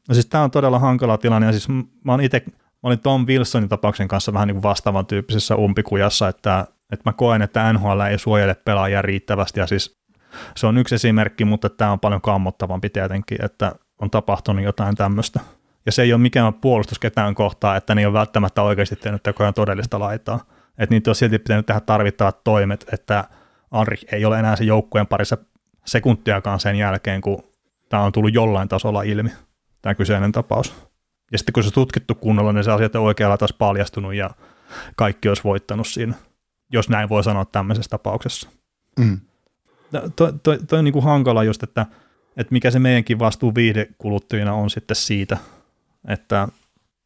no 0.10 0.14
siis 0.14 0.26
tämä 0.26 0.44
on 0.44 0.52
todella 0.52 0.80
hankala 0.80 1.18
tilanne, 1.18 1.46
ja 1.46 1.52
siis 1.52 1.70
mä, 2.04 2.12
oon 2.12 2.22
ite, 2.22 2.44
mä 2.84 2.88
olin 2.88 3.00
Tom 3.00 3.26
Wilsonin 3.28 3.70
tapauksen 3.70 4.08
kanssa 4.08 4.34
vähän 4.34 4.48
niin 4.48 4.56
kuin 4.56 4.64
vastaavan 4.64 5.06
tyyppisessä 5.06 5.56
umpikujassa, 5.56 6.28
että, 6.28 6.68
että 6.92 7.10
mä 7.10 7.14
koen, 7.14 7.42
että 7.42 7.74
NHL 7.74 8.00
ei 8.00 8.20
suojele 8.20 8.56
pelaajia 8.66 9.02
riittävästi, 9.02 9.60
ja 9.60 9.68
siis 9.68 10.00
se 10.56 10.68
on 10.68 10.78
yksi 10.78 10.96
esimerkki, 10.96 11.46
mutta 11.46 11.70
tämä 11.70 11.92
on 11.92 12.00
paljon 12.00 12.22
kammottavampi 12.22 12.90
tietenkin, 12.90 13.46
että 13.46 13.76
on 14.02 14.10
tapahtunut 14.10 14.64
jotain 14.64 14.96
tämmöistä. 14.96 15.40
Ja 15.86 15.92
se 15.92 16.02
ei 16.02 16.14
ole 16.14 16.22
mikään 16.22 16.54
puolustus 16.54 17.00
ketään 17.00 17.36
kohtaa, 17.36 17.76
että 17.76 17.96
ne 17.96 18.02
ei 18.02 18.06
ole 18.06 18.14
välttämättä 18.14 18.62
oikeasti 18.62 18.96
tehnyt 18.96 19.24
tekoja 19.24 19.54
todellista 19.54 20.00
laitaa. 20.00 20.40
Että 20.78 20.96
niitä 20.96 21.12
on 21.12 21.16
silti 21.16 21.40
pitänyt 21.40 21.66
tehdä 21.66 21.80
tarvittavat 21.80 22.44
toimet, 22.44 22.86
että 22.94 23.24
Anri 23.72 23.98
ei 24.12 24.26
ole 24.26 24.40
enää 24.40 24.56
se 24.56 24.64
joukkueen 24.64 25.08
parissa 25.08 25.38
sekuntiakaan 25.86 26.60
sen 26.60 26.76
jälkeen, 26.76 27.22
kun 27.22 27.44
tämä 27.90 28.04
on 28.04 28.12
tullut 28.12 28.34
jollain 28.34 28.70
tasolla 28.70 29.02
ilmi, 29.04 29.30
tämä 29.82 29.96
kyseinen 29.96 30.32
tapaus. 30.32 30.89
Ja 31.32 31.38
sitten 31.38 31.54
kun 31.54 31.64
se 31.64 31.72
tutkittu 31.72 32.16
kunnolla, 32.16 32.54
niin 32.54 32.64
se 32.64 32.72
asiat 32.72 32.96
on 32.96 33.04
oikealla 33.04 33.38
taas 33.38 33.54
paljastunut 33.54 34.14
ja 34.14 34.30
kaikki 34.96 35.30
olisi 35.30 35.44
voittanut 35.44 35.88
siinä, 35.88 36.14
jos 36.74 36.90
näin 36.90 37.10
voi 37.10 37.24
sanoa 37.24 37.46
tämmöisessä 37.46 37.90
tapauksessa. 37.90 38.50
Mm. 39.00 39.20
Toi, 40.16 40.34
toi, 40.44 40.60
toi 40.68 40.80
on 40.80 40.86
niin 40.86 40.94
kuin 40.94 41.06
hankala 41.06 41.44
just, 41.44 41.64
että, 41.64 41.86
että 42.38 42.54
mikä 42.54 42.72
se 42.72 42.80
meidänkin 42.80 43.20
vastuu 43.20 43.56
viihdekuluttajina 43.56 44.54
on 44.54 44.70
sitten 44.70 44.96
siitä, 44.96 45.38
että, 46.08 46.48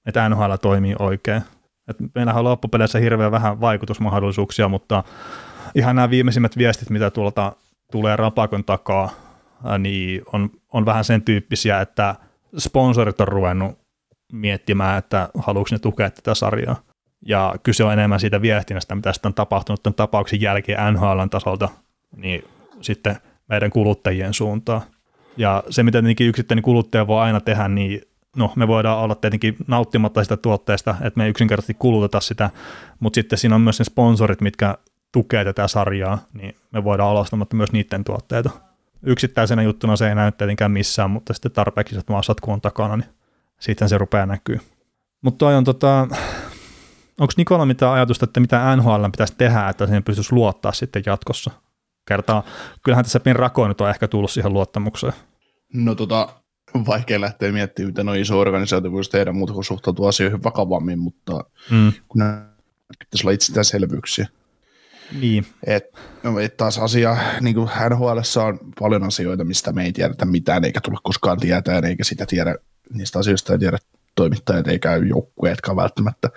että 0.05 0.29
NHL 0.29 0.53
toimii 0.61 0.95
oikein. 0.99 1.41
Et 1.87 1.97
meillähän 2.15 2.39
on 2.39 2.43
loppupeleissä 2.43 2.99
hirveän 2.99 3.31
vähän 3.31 3.61
vaikutusmahdollisuuksia, 3.61 4.69
mutta 4.69 5.03
ihan 5.75 5.95
nämä 5.95 6.09
viimeisimmät 6.09 6.57
viestit, 6.57 6.89
mitä 6.89 7.11
tuolta 7.11 7.55
tulee 7.91 8.15
rapakon 8.15 8.63
takaa, 8.63 9.09
niin 9.79 10.21
on, 10.33 10.49
on 10.73 10.85
vähän 10.85 11.03
sen 11.03 11.21
tyyppisiä, 11.21 11.81
että 11.81 12.15
sponsorit 12.57 13.21
on 13.21 13.27
ruvennut 13.27 13.82
miettimään, 14.33 14.97
että 14.97 15.29
haluatko 15.37 15.75
ne 15.75 15.79
tukea 15.79 16.09
tätä 16.09 16.33
sarjaa. 16.33 16.75
Ja 17.25 17.55
kyse 17.63 17.83
on 17.83 17.93
enemmän 17.93 18.19
siitä 18.19 18.41
viestinnästä, 18.41 18.95
mitä 18.95 19.13
sitten 19.13 19.29
on 19.29 19.33
tapahtunut 19.33 19.83
tämän 19.83 19.95
tapauksen 19.95 20.41
jälkeen 20.41 20.93
NHLn 20.93 21.29
tasolta, 21.29 21.69
niin 22.15 22.43
sitten 22.81 23.17
meidän 23.49 23.69
kuluttajien 23.69 24.33
suuntaan. 24.33 24.81
Ja 25.37 25.63
se, 25.69 25.83
mitä 25.83 26.01
tietenkin 26.01 26.27
yksittäinen 26.27 26.63
kuluttaja 26.63 27.07
voi 27.07 27.21
aina 27.21 27.41
tehdä, 27.41 27.67
niin 27.67 28.01
no 28.35 28.53
me 28.55 28.67
voidaan 28.67 28.99
olla 28.99 29.15
tietenkin 29.15 29.55
nauttimatta 29.67 30.23
sitä 30.23 30.37
tuotteesta, 30.37 30.95
että 31.01 31.17
me 31.17 31.23
ei 31.23 31.29
yksinkertaisesti 31.29 31.73
kuluteta 31.73 32.19
sitä, 32.19 32.49
mutta 32.99 33.15
sitten 33.15 33.39
siinä 33.39 33.55
on 33.55 33.61
myös 33.61 33.79
ne 33.79 33.85
sponsorit, 33.85 34.41
mitkä 34.41 34.77
tukee 35.11 35.45
tätä 35.45 35.67
sarjaa, 35.67 36.17
niin 36.33 36.55
me 36.71 36.83
voidaan 36.83 37.09
olla 37.09 37.19
ostamatta 37.19 37.55
myös 37.55 37.71
niiden 37.71 38.03
tuotteita. 38.03 38.49
Yksittäisenä 39.03 39.61
juttuna 39.61 39.95
se 39.95 40.09
ei 40.09 40.15
näy 40.15 40.31
tietenkään 40.31 40.71
missään, 40.71 41.11
mutta 41.11 41.33
sitten 41.33 41.51
tarpeeksi 41.51 41.97
että 41.97 42.13
massat 42.13 42.41
kun 42.41 42.53
on 42.53 42.61
takana, 42.61 42.97
niin 42.97 43.09
siitä 43.59 43.87
se 43.87 43.97
rupeaa 43.97 44.25
näkyy. 44.25 44.59
Mutta 45.21 45.37
toi 45.37 45.55
on 45.55 45.63
tota, 45.63 46.07
onko 47.19 47.33
Nikola 47.37 47.65
mitään 47.65 47.93
ajatusta, 47.93 48.25
että 48.25 48.39
mitä 48.39 48.75
NHL 48.75 49.05
pitäisi 49.11 49.35
tehdä, 49.37 49.69
että 49.69 49.85
siihen 49.85 50.03
pystyisi 50.03 50.33
luottaa 50.33 50.71
sitten 50.71 51.03
jatkossa? 51.05 51.51
Kertaa, 52.07 52.43
kyllähän 52.83 53.05
tässä 53.05 53.19
pieni 53.19 53.37
rakoinut 53.37 53.81
on 53.81 53.89
ehkä 53.89 54.07
tullut 54.07 54.31
siihen 54.31 54.53
luottamukseen. 54.53 55.13
No 55.73 55.95
tota, 55.95 56.29
vaikea 56.87 57.21
lähteä 57.21 57.51
miettimään, 57.51 57.89
miten 57.89 58.09
on 58.09 58.17
iso 58.17 58.39
organisaatio 58.39 58.91
voisi 58.91 59.11
tehdä 59.11 59.31
muuta 59.31 59.53
kuin 59.53 59.63
suhtautua 59.63 60.09
asioihin 60.09 60.43
vakavammin, 60.43 60.99
mutta 60.99 61.43
mm. 61.71 61.93
kun 62.07 62.19
nämä 62.19 62.49
pitäisi 62.99 63.23
olla 63.23 63.33
itsestäänselvyyksiä. 63.33 64.27
Niin. 65.19 65.45
Et, 65.67 65.83
no, 66.23 66.39
et 66.39 66.57
taas 66.57 66.77
asia, 66.77 67.17
niin 67.41 67.55
kuin 67.55 67.69
NHL 67.89 68.17
on 68.47 68.59
paljon 68.79 69.03
asioita, 69.03 69.43
mistä 69.43 69.71
me 69.71 69.85
ei 69.85 69.91
tiedetä 69.91 70.25
mitään, 70.25 70.65
eikä 70.65 70.81
tule 70.81 70.97
koskaan 71.03 71.39
tietää, 71.39 71.79
eikä 71.79 72.03
sitä 72.03 72.25
tiedä, 72.25 72.55
niistä 72.93 73.19
asioista 73.19 73.53
ei 73.53 73.59
tiedä 73.59 73.77
toimittajat 74.15 74.67
eikä 74.67 74.95
joukkueetkaan 74.95 75.75
välttämättä, 75.75 76.29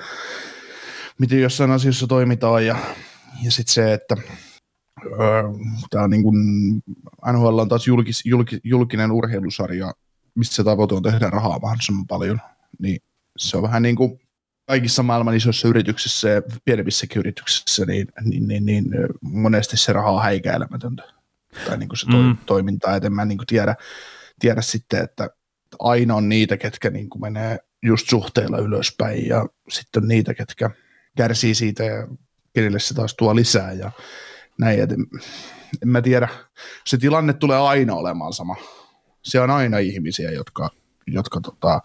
miten 1.19 1.41
jossain 1.41 1.71
asiassa 1.71 2.07
toimitaan, 2.07 2.67
ja, 2.67 2.77
ja 3.43 3.51
sitten 3.51 3.75
se, 3.75 3.93
että 3.93 4.17
öö, 5.07 5.43
tämä 5.91 6.05
on 6.05 6.11
niin 6.11 6.23
kuin, 6.23 6.37
NHL 7.33 7.59
on 7.59 7.69
taas 7.69 7.87
julkis, 7.87 8.23
julkis, 8.25 8.61
julkinen 8.65 9.13
urheilusarja, 9.13 9.93
mistä 10.35 10.57
se 10.57 10.65
tavoite 10.65 10.95
on 10.95 11.03
tehdä 11.03 11.31
rahaa 11.31 11.59
mahdollisimman 11.59 12.07
paljon, 12.07 12.41
niin 12.79 12.99
se 13.37 13.57
on 13.57 13.63
vähän 13.63 13.83
niin 13.83 13.97
kuin 13.97 14.21
kaikissa 14.67 15.03
maailman 15.03 15.37
isoissa 15.37 15.69
yrityksissä 15.69 16.29
ja 16.29 16.43
pienemmissäkin 16.65 17.21
yrityksissä, 17.21 17.85
niin, 17.85 18.07
niin, 18.25 18.49
niin, 18.49 18.67
niin 18.67 18.85
monesti 19.21 19.77
se 19.77 19.93
raha 19.93 20.11
on 20.11 20.23
häikäilemätöntä. 20.23 21.03
Tai 21.67 21.79
niin 21.79 21.89
kuin 21.89 21.99
se 21.99 22.07
to, 22.07 22.23
mm. 22.23 22.37
toiminta, 22.47 22.97
että 22.97 23.07
en 23.07 23.13
mä 23.13 23.25
niin 23.25 23.39
kuin 23.39 23.47
tiedä, 23.47 23.77
tiedä 24.39 24.63
sitten, 24.63 25.05
että 25.05 25.31
aina 25.79 26.15
on 26.15 26.29
niitä, 26.29 26.57
ketkä 26.57 26.91
niin 26.91 27.11
kuin 27.11 27.23
menee 27.23 27.59
just 27.83 28.09
suhteella 28.09 28.59
ylöspäin 28.59 29.29
ja 29.29 29.47
sitten 29.69 30.03
on 30.03 30.09
niitä, 30.09 30.35
ketkä 30.35 30.71
kärsii 31.17 31.55
siitä 31.55 31.85
ja 31.85 32.09
kenelle 32.55 32.79
se 32.79 32.95
taas 32.95 33.15
tuo 33.15 33.37
lisää 33.37 33.73
ja 33.73 33.91
näin. 34.59 34.83
Et 34.83 34.93
en, 34.93 35.07
en 35.83 35.89
mä 35.89 36.03
tiedä, 36.03 36.29
se 36.87 36.99
tilanne 36.99 37.33
tulee 37.33 37.59
aina 37.59 37.95
olemaan 37.95 38.33
sama. 38.33 38.57
Se 39.23 39.41
on 39.41 39.51
aina 39.51 39.79
ihmisiä, 39.79 40.31
jotka, 40.31 40.71
jotka 41.07 41.41
tota, 41.41 41.81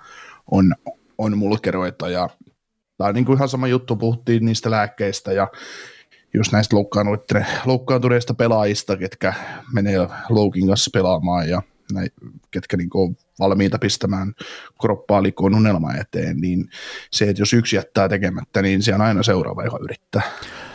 on, 0.51 0.75
on 1.17 1.37
mulkeroita 1.37 2.09
ja 2.09 2.29
Tämä 3.01 3.09
on 3.09 3.15
niin 3.15 3.25
kuin 3.25 3.37
ihan 3.37 3.49
sama 3.49 3.67
juttu, 3.67 3.95
puhuttiin 3.95 4.45
niistä 4.45 4.71
lääkkeistä 4.71 5.31
ja 5.31 5.47
just 6.33 6.51
näistä 6.51 6.75
loukkaantuneista 7.65 8.33
pelaajista, 8.33 8.97
ketkä 8.97 9.33
menee 9.73 9.97
loukin 10.29 10.67
kanssa 10.67 10.91
pelaamaan 10.93 11.49
ja 11.49 11.61
näin, 11.93 12.09
ketkä 12.51 12.77
niin 12.77 12.89
on 12.93 13.15
valmiita 13.39 13.79
pistämään 13.79 14.33
kroppaa 14.81 15.23
likoon 15.23 15.55
unelma 15.55 15.93
eteen, 15.93 16.37
niin 16.37 16.69
se, 17.11 17.29
että 17.29 17.41
jos 17.41 17.53
yksi 17.53 17.75
jättää 17.75 18.09
tekemättä, 18.09 18.61
niin 18.61 18.83
se 18.83 18.95
on 18.95 19.01
aina 19.01 19.23
seuraava, 19.23 19.63
joka 19.63 19.79
yrittää. 19.81 20.21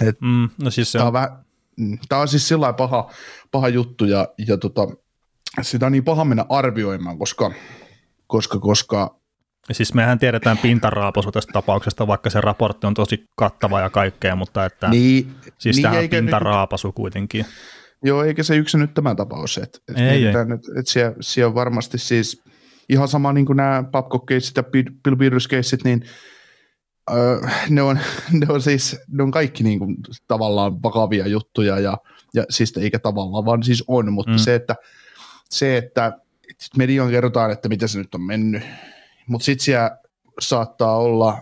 Et 0.01 0.21
mm, 0.21 0.49
no 0.63 0.71
siis 0.71 0.93
se 0.93 0.99
on... 0.99 1.01
Tämä, 1.01 1.07
on 1.07 1.13
vähän, 1.13 1.45
mm, 1.77 1.99
tämä 2.09 2.21
on 2.21 2.29
siis 2.29 2.49
sillä 2.49 2.73
paha, 2.73 3.11
paha 3.51 3.69
juttu 3.69 4.05
ja, 4.05 4.29
ja 4.49 4.57
tota, 4.59 4.89
sitä 5.63 5.87
on 5.87 5.93
niin 5.93 6.05
paha 6.05 6.25
mennä 6.25 6.45
arvioimaan, 6.49 7.19
koska, 7.19 7.53
koska, 8.27 8.59
koska 8.59 9.17
Siis 9.73 9.95
mehän 9.95 10.19
tiedetään 10.19 10.59
pintaraapasu 10.59 11.33
tästä 11.33 11.53
tapauksesta, 11.53 12.07
vaikka 12.07 12.31
se 12.31 12.41
raportti 12.41 12.87
on 12.87 12.95
tosi 12.95 13.25
kattava 13.37 13.81
ja 13.81 13.91
kaikkea, 13.91 14.37
mutta 14.37 14.65
että 14.65 14.89
niin, 14.89 15.35
siis 15.59 15.77
niin 15.77 15.83
tämä 15.83 15.99
on 15.99 16.09
pintaraapasu 16.09 16.89
nyt, 16.89 16.95
kuitenkin. 16.95 17.47
Joo, 18.03 18.25
eikä 18.25 18.43
se 18.43 18.57
yksin 18.57 18.81
nyt 18.81 18.95
tämä 18.95 19.15
tapaus. 19.15 19.59
Et, 19.59 19.83
et 19.89 19.99
ei, 19.99 20.27
ei. 20.27 20.33
Nyt, 20.47 20.61
et 20.79 20.87
siellä, 20.87 21.15
siellä 21.21 21.49
on 21.49 21.55
varmasti 21.55 21.99
siis 21.99 22.43
ihan 22.89 23.09
sama 23.09 23.33
niin 23.33 23.47
kuin 23.47 23.57
nämä 23.57 23.85
babcock 23.91 24.31
ja 24.31 24.63
Bill 25.03 25.17
Beatles 25.17 25.49
niin 25.85 26.05
öö, 27.11 27.41
ne, 27.69 27.83
on, 27.83 27.99
ne, 28.41 28.47
on 28.49 28.63
siis, 28.63 29.01
ne 29.09 29.23
on 29.23 29.31
kaikki 29.31 29.65
niin 29.65 29.79
kuin, 29.79 29.97
tavallaan 30.29 30.83
vakavia 30.83 31.27
juttuja, 31.27 31.79
ja, 31.79 31.99
ja 32.35 32.45
siis 32.51 32.77
eikä 32.77 32.99
tavallaan, 32.99 33.45
vaan 33.45 33.63
siis 33.63 33.85
on, 33.89 34.13
mutta 34.13 34.33
mm. 34.33 34.39
se, 34.39 34.55
että, 34.55 34.77
se, 35.51 35.77
että 35.77 36.13
median 36.77 37.11
kerrotaan, 37.11 37.51
että 37.51 37.69
miten 37.69 37.89
se 37.89 37.99
nyt 37.99 38.15
on 38.15 38.23
mennyt, 38.23 38.63
mutta 39.27 39.45
sitten 39.45 39.65
siellä 39.65 39.99
saattaa 40.41 40.97
olla, 40.97 41.39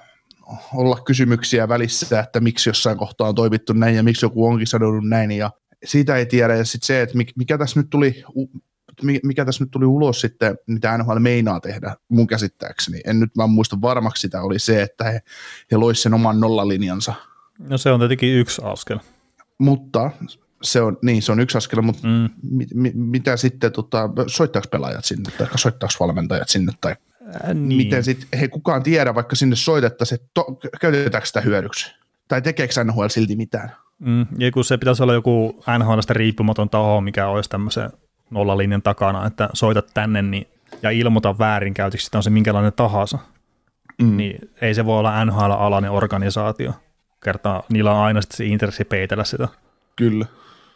olla 0.75 1.01
kysymyksiä 1.07 1.69
välissä, 1.69 2.21
että 2.21 2.41
miksi 2.41 2.69
jossain 2.69 2.99
kohtaa 2.99 3.29
on 3.29 3.35
toimittu 3.35 3.73
näin 3.73 3.97
ja 3.97 4.03
miksi 4.03 4.25
joku 4.25 4.47
onkin 4.47 4.67
sanonut 4.67 5.09
näin 5.09 5.31
ja 5.31 5.51
siitä 5.85 6.17
ei 6.17 6.27
tiedä. 6.27 6.55
Ja 6.55 6.65
sitten 6.65 6.87
se, 6.87 7.03
että 7.03 7.19
mikä 7.37 7.59
tässä 7.59 7.81
nyt 7.81 7.91
tuli 7.91 8.25
mikä 9.23 9.45
tässä 9.45 9.65
nyt 9.65 9.71
tuli 9.71 9.85
ulos 9.85 10.21
sitten, 10.21 10.57
mitä 10.67 10.99
NHL 10.99 11.19
meinaa 11.19 11.61
tehdä 11.61 11.97
mun 12.09 12.27
käsittääkseni. 12.27 13.01
En 13.05 13.21
nyt 13.21 13.31
vaan 13.37 13.51
muista 13.51 13.81
varmaksi 13.81 14.21
sitä, 14.21 14.43
oli 14.43 14.59
se, 14.59 14.83
että 14.83 15.05
he, 15.05 15.21
he 15.73 15.77
loisivat 15.77 16.03
sen 16.03 16.15
oman 16.15 16.41
nollalinjansa. 16.41 17.15
No 17.59 17.79
se 17.79 17.91
on 17.91 18.01
tietenkin 18.01 18.35
yksi 18.35 18.63
askel. 18.65 18.99
Mutta 19.59 20.11
se 20.63 20.81
on, 20.81 20.99
niin, 21.03 21.23
se 21.23 21.33
on 21.33 21.41
yksi 21.41 21.59
askel, 21.59 21.83
mutta 21.83 22.09
mm. 22.09 22.29
mi, 22.51 22.67
mi, 22.75 22.93
mitä 22.95 23.37
sitten, 23.37 23.73
tota, 23.73 24.11
soittaako 24.27 24.69
pelaajat 24.71 25.05
sinne, 25.05 25.31
tai 25.39 25.47
soittaako 25.55 25.95
valmentajat 26.01 26.49
sinne, 26.49 26.73
tai 26.81 26.97
Äh, 27.29 27.55
niin. 27.55 27.77
Miten 27.77 28.05
sitten 28.05 28.39
he 28.41 28.49
kukaan 28.49 28.83
tiedä, 28.83 29.15
vaikka 29.15 29.37
sinne 29.37 29.57
soitettaisiin, 29.57 30.21
että 30.21 30.31
to, 30.35 30.47
käytetäänkö 30.81 31.27
sitä 31.27 31.41
hyödyksi? 31.41 31.95
Tai 32.29 32.43
tekeekö 32.43 32.85
NHL 32.85 33.07
silti 33.09 33.37
mitään? 33.37 33.73
Mm, 33.99 34.27
ja 34.39 34.51
kun 34.51 34.65
se 34.65 34.79
pitäisi 34.79 35.03
olla 35.03 35.15
joku 35.15 35.63
NHLstä 35.79 36.15
riippumaton 36.15 36.71
taho, 36.71 37.01
mikä 37.01 37.29
olisi 37.29 37.51
tämmöisen 37.51 37.91
nollalinjan 38.35 38.83
takana, 38.83 39.27
että 39.27 39.49
soitat 39.53 39.87
tänne 39.95 40.23
niin, 40.23 40.47
ja 40.83 40.91
ilmoita 40.91 41.39
väärinkäytöksi, 41.39 42.07
että 42.07 42.19
on 42.19 42.23
se 42.23 42.31
minkälainen 42.31 42.73
tahansa. 42.73 43.19
Mm. 44.03 44.17
Niin 44.17 44.51
ei 44.61 44.75
se 44.75 44.85
voi 44.85 44.99
olla 44.99 45.25
NHL-alainen 45.25 45.91
organisaatio. 45.91 46.73
Kertaa 47.25 47.63
niillä 47.69 47.93
on 47.93 48.05
aina 48.05 48.21
sitten 48.23 48.37
se 48.37 48.45
intressi 48.45 48.85
peitellä 48.85 49.25
sitä. 49.25 49.49
Kyllä. 49.97 50.27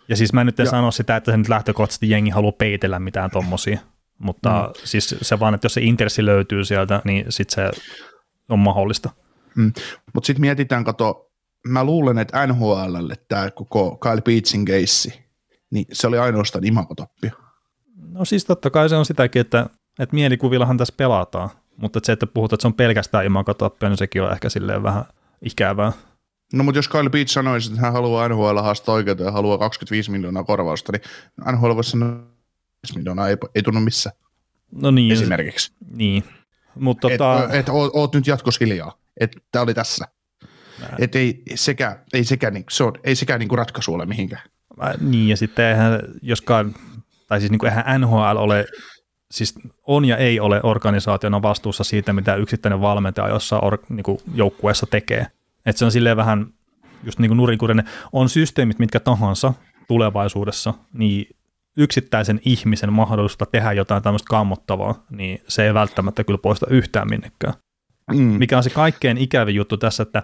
Ja 0.08 0.16
siis 0.16 0.32
mä 0.32 0.44
nyt 0.44 0.60
en 0.60 0.64
Ja- 0.64 0.70
sano 0.70 0.90
sitä, 0.90 1.16
että 1.16 1.30
se 1.30 1.36
nyt 1.36 1.48
lähtökohtaisesti 1.48 2.10
jengi 2.10 2.30
haluaa 2.30 2.52
peitellä 2.52 2.98
mitään 2.98 3.30
tommosia, 3.30 3.78
mutta 4.18 4.50
mm. 4.50 4.80
siis 4.84 5.14
se 5.22 5.40
vaan, 5.40 5.54
että 5.54 5.64
jos 5.64 5.74
se 5.74 5.80
intressi 5.80 6.24
löytyy 6.24 6.64
sieltä, 6.64 7.02
niin 7.04 7.24
sit 7.28 7.50
se 7.50 7.70
on 8.48 8.58
mahdollista. 8.58 9.10
Mutta 10.14 10.26
sitten 10.26 10.40
mietitään, 10.40 10.84
kato, 10.84 11.30
mä 11.66 11.84
luulen, 11.84 12.18
että 12.18 12.46
NHLlle 12.46 13.14
tämä 13.28 13.50
koko 13.50 13.96
Kyle 13.96 14.22
Beatsin 14.22 14.64
keissi, 14.64 15.24
niin 15.70 15.86
se 15.92 16.06
oli 16.06 16.18
ainoastaan 16.18 16.64
imakotoppia. 16.64 17.32
No 18.12 18.24
siis 18.24 18.44
totta 18.44 18.70
kai 18.70 18.88
se 18.88 18.96
on 18.96 19.06
sitäkin, 19.06 19.40
että, 19.40 19.66
että 19.98 20.14
mielikuvillahan 20.14 20.76
tässä 20.76 20.94
pelataan, 20.96 21.50
mutta 21.76 21.98
että 21.98 22.06
se, 22.06 22.12
että 22.12 22.26
puhutaan, 22.26 22.56
että 22.56 22.62
se 22.62 22.66
on 22.68 22.74
pelkästään 22.74 23.26
imakotoppia, 23.26 23.88
niin 23.88 23.96
sekin 23.96 24.22
on 24.22 24.32
ehkä 24.32 24.48
silleen 24.48 24.82
vähän 24.82 25.04
ikävää. 25.42 25.92
No 26.52 26.64
mutta 26.64 26.78
jos 26.78 26.88
Kyle 26.88 27.10
Beach 27.10 27.30
sanoisi, 27.30 27.68
että 27.70 27.80
hän 27.80 27.92
haluaa 27.92 28.28
NHL 28.28 28.58
haastaa 28.58 28.94
oikeuteen 28.94 29.26
ja 29.26 29.32
haluaa 29.32 29.58
25 29.58 30.10
miljoonaa 30.10 30.44
korvausta, 30.44 30.92
niin 30.92 31.02
NHL 31.52 31.74
voisi 31.74 31.90
sanoa, 31.90 32.08
että 32.08 32.18
25 32.82 32.98
miljoonaa 32.98 33.28
ei, 33.28 33.36
ei 33.54 33.62
tunnu 33.62 33.80
missään 33.80 34.16
No 34.72 34.90
niin, 34.90 35.12
esimerkiksi. 35.12 35.72
niin. 35.90 36.24
Mutta 36.74 37.08
tota, 37.08 37.48
et 37.52 37.68
oot, 37.68 37.90
oot 37.94 38.14
nyt 38.14 38.26
jatkossa 38.26 38.64
hiljaa, 38.64 38.98
että 39.20 39.38
tämä 39.52 39.62
oli 39.62 39.74
tässä. 39.74 40.08
Et 40.98 41.14
ei 41.16 41.42
sekä, 41.54 41.98
ei 42.12 42.24
sekä, 42.24 42.50
niin, 42.50 42.64
se 42.70 42.84
on, 42.84 42.92
ei 43.04 43.16
sekä 43.16 43.38
niin 43.38 43.48
kuin 43.48 43.58
ratkaisu 43.58 43.94
ole 43.94 44.06
mihinkään. 44.06 44.42
Mä- 44.76 44.94
Niin, 45.00 45.28
ja 45.28 45.36
sitten 45.36 45.64
eihän, 45.64 46.00
joskaan, 46.22 46.74
tai 47.28 47.40
siis 47.40 47.50
niin 47.50 47.58
kuin 47.58 47.70
eihän 47.70 48.00
NHL 48.00 48.36
ole, 48.36 48.66
siis 49.30 49.54
on 49.86 50.04
ja 50.04 50.16
ei 50.16 50.40
ole 50.40 50.60
organisaationa 50.62 51.42
vastuussa 51.42 51.84
siitä, 51.84 52.12
mitä 52.12 52.34
yksittäinen 52.34 52.80
valmentaja 52.80 53.28
jossain 53.28 53.64
or, 53.64 53.78
niin 53.88 54.04
kuin 54.04 54.18
joukkueessa 54.34 54.86
tekee. 54.86 55.26
Että 55.66 55.78
se 55.78 55.84
on 55.84 55.92
silleen 55.92 56.16
vähän 56.16 56.46
just 57.04 57.18
niin 57.18 57.28
kuin 57.28 57.36
nurinkurinen. 57.36 57.84
On 58.12 58.28
systeemit 58.28 58.78
mitkä 58.78 59.00
tahansa 59.00 59.54
tulevaisuudessa, 59.88 60.74
niin 60.92 61.36
yksittäisen 61.76 62.40
ihmisen 62.44 62.92
mahdollisuutta 62.92 63.46
tehdä 63.46 63.72
jotain 63.72 64.02
tämmöistä 64.02 64.28
kammottavaa, 64.28 65.04
niin 65.10 65.42
se 65.48 65.66
ei 65.66 65.74
välttämättä 65.74 66.24
kyllä 66.24 66.38
poista 66.38 66.66
yhtään 66.70 67.08
minnekään 67.10 67.54
Mm. 68.14 68.18
mikä 68.18 68.56
on 68.56 68.62
se 68.62 68.70
kaikkein 68.70 69.18
ikävin 69.18 69.54
juttu 69.54 69.76
tässä, 69.76 70.02
että 70.02 70.22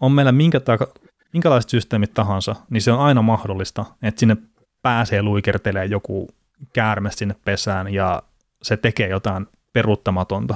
on 0.00 0.12
meillä 0.12 0.32
minkä 0.32 0.60
taka, 0.60 0.92
minkälaiset 1.32 1.70
systeemit 1.70 2.14
tahansa, 2.14 2.56
niin 2.70 2.82
se 2.82 2.92
on 2.92 3.00
aina 3.00 3.22
mahdollista, 3.22 3.84
että 4.02 4.18
sinne 4.18 4.36
pääsee 4.82 5.22
luikertelee 5.22 5.84
joku 5.84 6.28
käärme 6.72 7.10
sinne 7.12 7.34
pesään 7.44 7.94
ja 7.94 8.22
se 8.62 8.76
tekee 8.76 9.08
jotain 9.08 9.46
peruuttamatonta. 9.72 10.54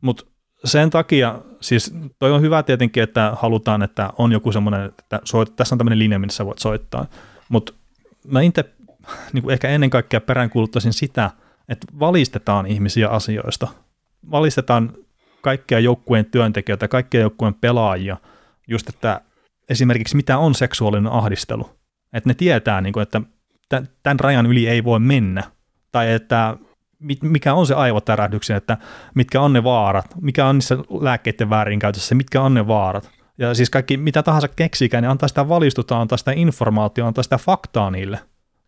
Mutta 0.00 0.24
sen 0.64 0.90
takia, 0.90 1.38
siis 1.60 1.94
toi 2.18 2.32
on 2.32 2.42
hyvä 2.42 2.62
tietenkin, 2.62 3.02
että 3.02 3.32
halutaan, 3.36 3.82
että 3.82 4.10
on 4.18 4.32
joku 4.32 4.52
semmoinen, 4.52 4.84
että 4.84 5.20
soit, 5.24 5.56
tässä 5.56 5.74
on 5.74 5.78
tämmöinen 5.78 5.98
linja, 5.98 6.18
missä 6.18 6.36
sä 6.36 6.46
voit 6.46 6.58
soittaa, 6.58 7.06
mutta 7.48 7.72
mä 8.26 8.40
itse 8.40 8.64
niin 9.32 9.50
ehkä 9.50 9.68
ennen 9.68 9.90
kaikkea 9.90 10.20
peräänkuuluttaisin 10.20 10.92
sitä, 10.92 11.30
että 11.68 11.86
valistetaan 12.00 12.66
ihmisiä 12.66 13.08
asioista. 13.08 13.68
Valistetaan 14.30 14.92
kaikkia 15.40 15.80
joukkueen 15.80 16.24
työntekijöitä, 16.24 16.88
kaikkia 16.88 17.20
joukkueen 17.20 17.54
pelaajia, 17.54 18.16
just 18.68 18.88
että 18.88 19.20
esimerkiksi 19.68 20.16
mitä 20.16 20.38
on 20.38 20.54
seksuaalinen 20.54 21.12
ahdistelu. 21.12 21.70
Että 22.12 22.30
ne 22.30 22.34
tietää, 22.34 22.80
niin 22.80 22.92
kuin, 22.92 23.02
että 23.02 23.20
tä- 23.20 23.31
tämän 24.02 24.20
rajan 24.20 24.46
yli 24.46 24.68
ei 24.68 24.84
voi 24.84 25.00
mennä. 25.00 25.42
Tai 25.92 26.12
että 26.12 26.56
mikä 27.22 27.54
on 27.54 27.66
se 27.66 27.74
aivotärähdyksen, 27.74 28.56
että 28.56 28.78
mitkä 29.14 29.40
on 29.40 29.52
ne 29.52 29.64
vaarat, 29.64 30.06
mikä 30.20 30.46
on 30.46 30.56
niissä 30.56 30.76
lääkkeiden 31.00 31.50
väärinkäytössä, 31.50 32.14
mitkä 32.14 32.42
on 32.42 32.54
ne 32.54 32.66
vaarat. 32.66 33.10
Ja 33.38 33.54
siis 33.54 33.70
kaikki, 33.70 33.96
mitä 33.96 34.22
tahansa 34.22 34.48
keksikään, 34.48 35.02
niin 35.02 35.10
antaa 35.10 35.28
sitä 35.28 35.48
valistusta, 35.48 36.00
antaa 36.00 36.18
sitä 36.18 36.32
informaatiota, 36.32 37.08
antaa 37.08 37.22
sitä 37.22 37.38
faktaa 37.38 37.90
niille. 37.90 38.18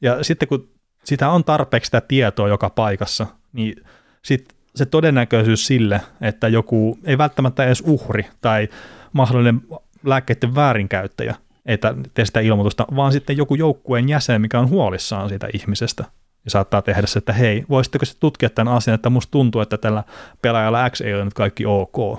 Ja 0.00 0.24
sitten 0.24 0.48
kun 0.48 0.68
sitä 1.04 1.30
on 1.30 1.44
tarpeeksi 1.44 1.86
sitä 1.86 2.00
tietoa 2.00 2.48
joka 2.48 2.70
paikassa, 2.70 3.26
niin 3.52 3.84
sit 4.22 4.54
se 4.74 4.86
todennäköisyys 4.86 5.66
sille, 5.66 6.00
että 6.20 6.48
joku, 6.48 6.98
ei 7.04 7.18
välttämättä 7.18 7.64
edes 7.64 7.82
uhri 7.86 8.26
tai 8.40 8.68
mahdollinen 9.12 9.60
lääkkeiden 10.04 10.54
väärinkäyttäjä, 10.54 11.34
ei 11.66 11.78
tä- 11.78 11.94
tee 12.14 12.24
sitä 12.24 12.40
ilmoitusta, 12.40 12.86
vaan 12.96 13.12
sitten 13.12 13.36
joku 13.36 13.54
joukkueen 13.54 14.08
jäsen, 14.08 14.40
mikä 14.40 14.60
on 14.60 14.68
huolissaan 14.68 15.28
siitä 15.28 15.48
ihmisestä. 15.54 16.04
Ja 16.44 16.50
saattaa 16.50 16.82
tehdä 16.82 17.06
se, 17.06 17.18
että 17.18 17.32
hei, 17.32 17.64
voisitteko 17.68 18.04
se 18.04 18.18
tutkia 18.20 18.50
tämän 18.50 18.74
asian, 18.74 18.94
että 18.94 19.10
musta 19.10 19.30
tuntuu, 19.30 19.60
että 19.60 19.78
tällä 19.78 20.02
pelaajalla 20.42 20.90
X 20.90 21.00
ei 21.00 21.14
ole 21.14 21.24
nyt 21.24 21.34
kaikki 21.34 21.66
ok. 21.66 22.18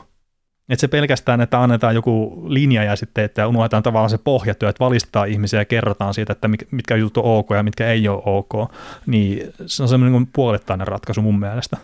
Että 0.70 0.82
se 0.82 0.88
pelkästään, 0.88 1.42
että 1.42 1.64
annetaan 1.64 1.96
joku 1.96 2.44
linja 2.48 2.84
ja 2.84 2.96
sitten, 2.96 3.24
että 3.24 3.48
unohdetaan 3.48 3.84
tavallaan 3.84 4.10
se 4.10 4.18
pohjatyö, 4.18 4.70
että 4.70 4.86
valistetaan 4.86 5.28
ihmisiä 5.30 5.62
ja 5.62 5.66
kerrotaan 5.66 6.14
siitä, 6.14 6.32
että 6.34 6.50
mitkä 6.72 6.96
jutut 6.96 7.26
on 7.26 7.38
ok 7.38 7.50
ja 7.50 7.64
mitkä 7.64 7.88
ei 7.88 8.08
ole 8.08 8.22
ok, 8.26 8.72
niin 9.06 9.54
se 9.66 9.84
on 9.84 9.90
semmoinen 9.90 10.20
niin 10.20 10.30
puolittainen 10.34 10.88
ratkaisu 10.88 11.22
mun 11.22 11.40
mielestä. 11.40 11.78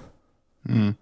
Mm. 0.69 0.93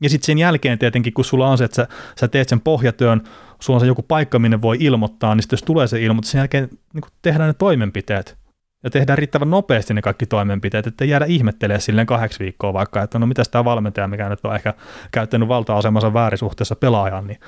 Ja 0.00 0.10
sitten 0.10 0.26
sen 0.26 0.38
jälkeen 0.38 0.78
tietenkin, 0.78 1.12
kun 1.12 1.24
sulla 1.24 1.48
on 1.48 1.58
se, 1.58 1.64
että 1.64 1.76
sä, 1.76 1.88
sä 2.20 2.28
teet 2.28 2.48
sen 2.48 2.60
pohjatyön, 2.60 3.22
sulla 3.64 3.76
on 3.76 3.80
se 3.80 3.86
joku 3.86 4.02
paikka, 4.02 4.38
minne 4.38 4.62
voi 4.62 4.76
ilmoittaa, 4.80 5.34
niin 5.34 5.42
sitten 5.42 5.56
jos 5.56 5.62
tulee 5.62 5.86
se 5.86 6.02
ilmoitus, 6.02 6.30
sen 6.30 6.38
jälkeen 6.38 6.68
niin 6.94 7.02
tehdään 7.22 7.48
ne 7.48 7.54
toimenpiteet. 7.54 8.38
Ja 8.82 8.90
tehdään 8.90 9.18
riittävän 9.18 9.50
nopeasti 9.50 9.94
ne 9.94 10.02
kaikki 10.02 10.26
toimenpiteet, 10.26 10.86
että 10.86 11.04
jäädä 11.04 11.24
ihmettelemään 11.24 11.80
silleen 11.80 12.06
kahdeksi 12.06 12.38
viikkoa 12.38 12.72
vaikka, 12.72 13.02
että 13.02 13.18
no 13.18 13.26
mitäs 13.26 13.48
tämä 13.48 13.64
valmentaja, 13.64 14.08
mikä 14.08 14.28
nyt 14.28 14.44
on 14.44 14.54
ehkä 14.54 14.74
käyttänyt 15.12 15.48
valta-asemansa 15.48 16.14
väärisuhteessa 16.14 16.76
pelaajan, 16.76 17.26
niin 17.26 17.40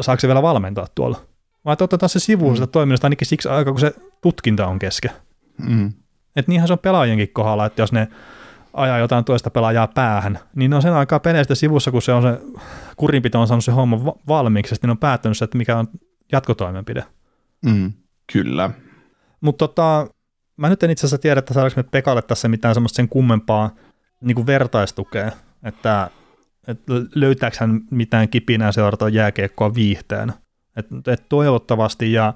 saako 0.00 0.20
se 0.20 0.28
vielä 0.28 0.42
valmentaa 0.42 0.86
tuolla? 0.94 1.20
Vai 1.64 1.72
että 1.72 1.84
otetaan 1.84 2.10
se 2.10 2.20
sivuun 2.20 2.56
sitä 2.56 2.66
toiminnasta 2.66 3.06
ainakin 3.06 3.26
siksi 3.26 3.48
aikaa, 3.48 3.72
kun 3.72 3.80
se 3.80 3.94
tutkinta 4.22 4.66
on 4.66 4.78
kesken. 4.78 5.10
Mm. 5.68 5.92
Että 6.36 6.50
niinhän 6.50 6.68
se 6.68 6.72
on 6.72 6.78
pelaajienkin 6.78 7.28
kohdalla, 7.32 7.66
että 7.66 7.82
jos 7.82 7.92
ne 7.92 8.08
ajaa 8.76 8.98
jotain 8.98 9.24
toista 9.24 9.50
pelaajaa 9.50 9.88
päähän, 9.88 10.38
niin 10.54 10.70
ne 10.70 10.76
on 10.76 10.82
sen 10.82 10.92
aikaa 10.92 11.20
peleistä 11.20 11.54
sivussa, 11.54 11.90
kun 11.90 12.02
se 12.02 12.12
on 12.12 12.22
se 12.22 12.40
kurinpito 12.96 13.40
on 13.40 13.46
saanut 13.46 13.64
se 13.64 13.72
homma 13.72 14.04
va- 14.04 14.16
valmiiksi, 14.28 14.74
sitten 14.74 14.88
ne 14.88 14.92
on 14.92 14.98
päättänyt 14.98 15.38
se, 15.38 15.44
että 15.44 15.58
mikä 15.58 15.78
on 15.78 15.86
jatkotoimenpide. 16.32 17.04
Mm. 17.66 17.92
Kyllä. 18.32 18.70
Mutta 19.40 19.68
tota, 19.68 20.06
mä 20.56 20.68
nyt 20.68 20.82
en 20.82 20.90
itse 20.90 21.06
asiassa 21.06 21.18
tiedä, 21.18 21.38
että 21.38 21.54
saadaanko 21.54 21.80
me 21.80 21.88
Pekalle 21.90 22.22
tässä 22.22 22.48
mitään 22.48 22.74
semmoista 22.74 22.96
sen 22.96 23.08
kummempaa 23.08 23.70
niin 24.20 24.34
kuin 24.34 24.46
vertaistukea, 24.46 25.32
että, 25.62 26.10
että 26.68 26.92
löytääkö 27.14 27.56
hän 27.60 27.80
mitään 27.90 28.28
kipinää 28.28 28.72
seurata 28.72 29.08
jääkiekkoa 29.08 29.74
viihteenä. 29.74 30.32
Et, 30.76 30.86
et 31.06 31.26
toivottavasti, 31.28 32.12
ja 32.12 32.34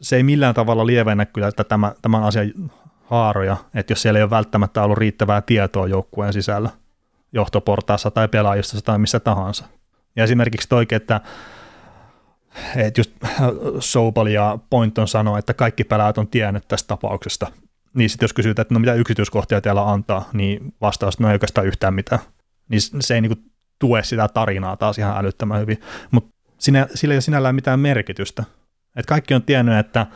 se 0.00 0.16
ei 0.16 0.22
millään 0.22 0.54
tavalla 0.54 0.86
lievennä 0.86 1.24
kyllä 1.24 1.48
että 1.48 1.64
tämä, 1.64 1.92
tämän 2.02 2.22
asian 2.22 2.52
haaroja, 3.04 3.56
että 3.74 3.92
jos 3.92 4.02
siellä 4.02 4.18
ei 4.18 4.22
ole 4.22 4.30
välttämättä 4.30 4.82
ollut 4.82 4.98
riittävää 4.98 5.42
tietoa 5.42 5.88
joukkueen 5.88 6.32
sisällä, 6.32 6.70
johtoportaassa 7.32 8.10
tai 8.10 8.28
pelaajistossa 8.28 8.84
tai 8.84 8.98
missä 8.98 9.20
tahansa. 9.20 9.64
Ja 10.16 10.24
esimerkiksi 10.24 10.68
toikin, 10.68 10.96
että 10.96 11.20
että 12.76 13.00
just 13.00 13.10
Soupal 13.78 14.26
ja 14.26 14.58
Pointon 14.70 15.08
sanoi, 15.08 15.38
että 15.38 15.54
kaikki 15.54 15.84
pelaajat 15.84 16.18
on 16.18 16.28
tiennyt 16.28 16.68
tästä 16.68 16.88
tapauksesta. 16.88 17.46
Niin 17.94 18.10
sitten 18.10 18.24
jos 18.24 18.32
kysytään, 18.32 18.62
että 18.62 18.74
no 18.74 18.80
mitä 18.80 18.94
yksityiskohtia 18.94 19.60
teillä 19.60 19.90
antaa, 19.90 20.28
niin 20.32 20.74
vastaus, 20.80 21.18
no 21.18 21.28
ei 21.28 21.32
oikeastaan 21.32 21.66
yhtään 21.66 21.94
mitään. 21.94 22.20
Niin 22.68 22.80
se 23.00 23.14
ei 23.14 23.20
niinku 23.20 23.42
tue 23.78 24.02
sitä 24.02 24.28
tarinaa 24.28 24.76
taas 24.76 24.98
ihan 24.98 25.18
älyttömän 25.18 25.60
hyvin. 25.60 25.80
Mutta 26.10 26.30
sillä 26.58 26.86
ei 27.04 27.14
ole 27.14 27.20
sinällään 27.20 27.54
mitään 27.54 27.80
merkitystä. 27.80 28.44
Et 28.96 29.06
kaikki 29.06 29.34
on 29.34 29.42
tiennyt, 29.42 29.78
että 29.78 30.06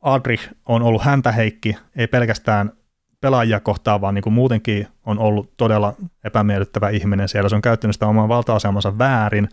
Adrich 0.00 0.48
on 0.66 0.82
ollut 0.82 1.02
häntä 1.02 1.32
heikki, 1.32 1.76
ei 1.96 2.06
pelkästään 2.06 2.72
pelaajia 3.20 3.60
kohtaan, 3.60 4.00
vaan 4.00 4.14
niin 4.14 4.22
kuin 4.22 4.32
muutenkin 4.32 4.86
on 5.06 5.18
ollut 5.18 5.56
todella 5.56 5.94
epämiellyttävä 6.24 6.88
ihminen 6.88 7.28
siellä. 7.28 7.48
Se 7.48 7.56
on 7.56 7.62
käyttänyt 7.62 7.96
sitä 7.96 8.06
omaa 8.06 8.28
valta-asemansa 8.28 8.98
väärin. 8.98 9.48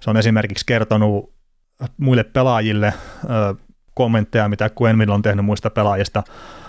Se 0.00 0.10
on 0.10 0.16
esimerkiksi 0.16 0.66
kertonut 0.66 1.32
muille 1.96 2.24
pelaajille 2.24 2.94
ö, 3.24 3.54
kommentteja, 3.94 4.48
mitä 4.48 4.70
Quenville 4.82 5.14
on 5.14 5.22
tehnyt 5.22 5.44
muista 5.44 5.70
pelaajista 5.70 6.22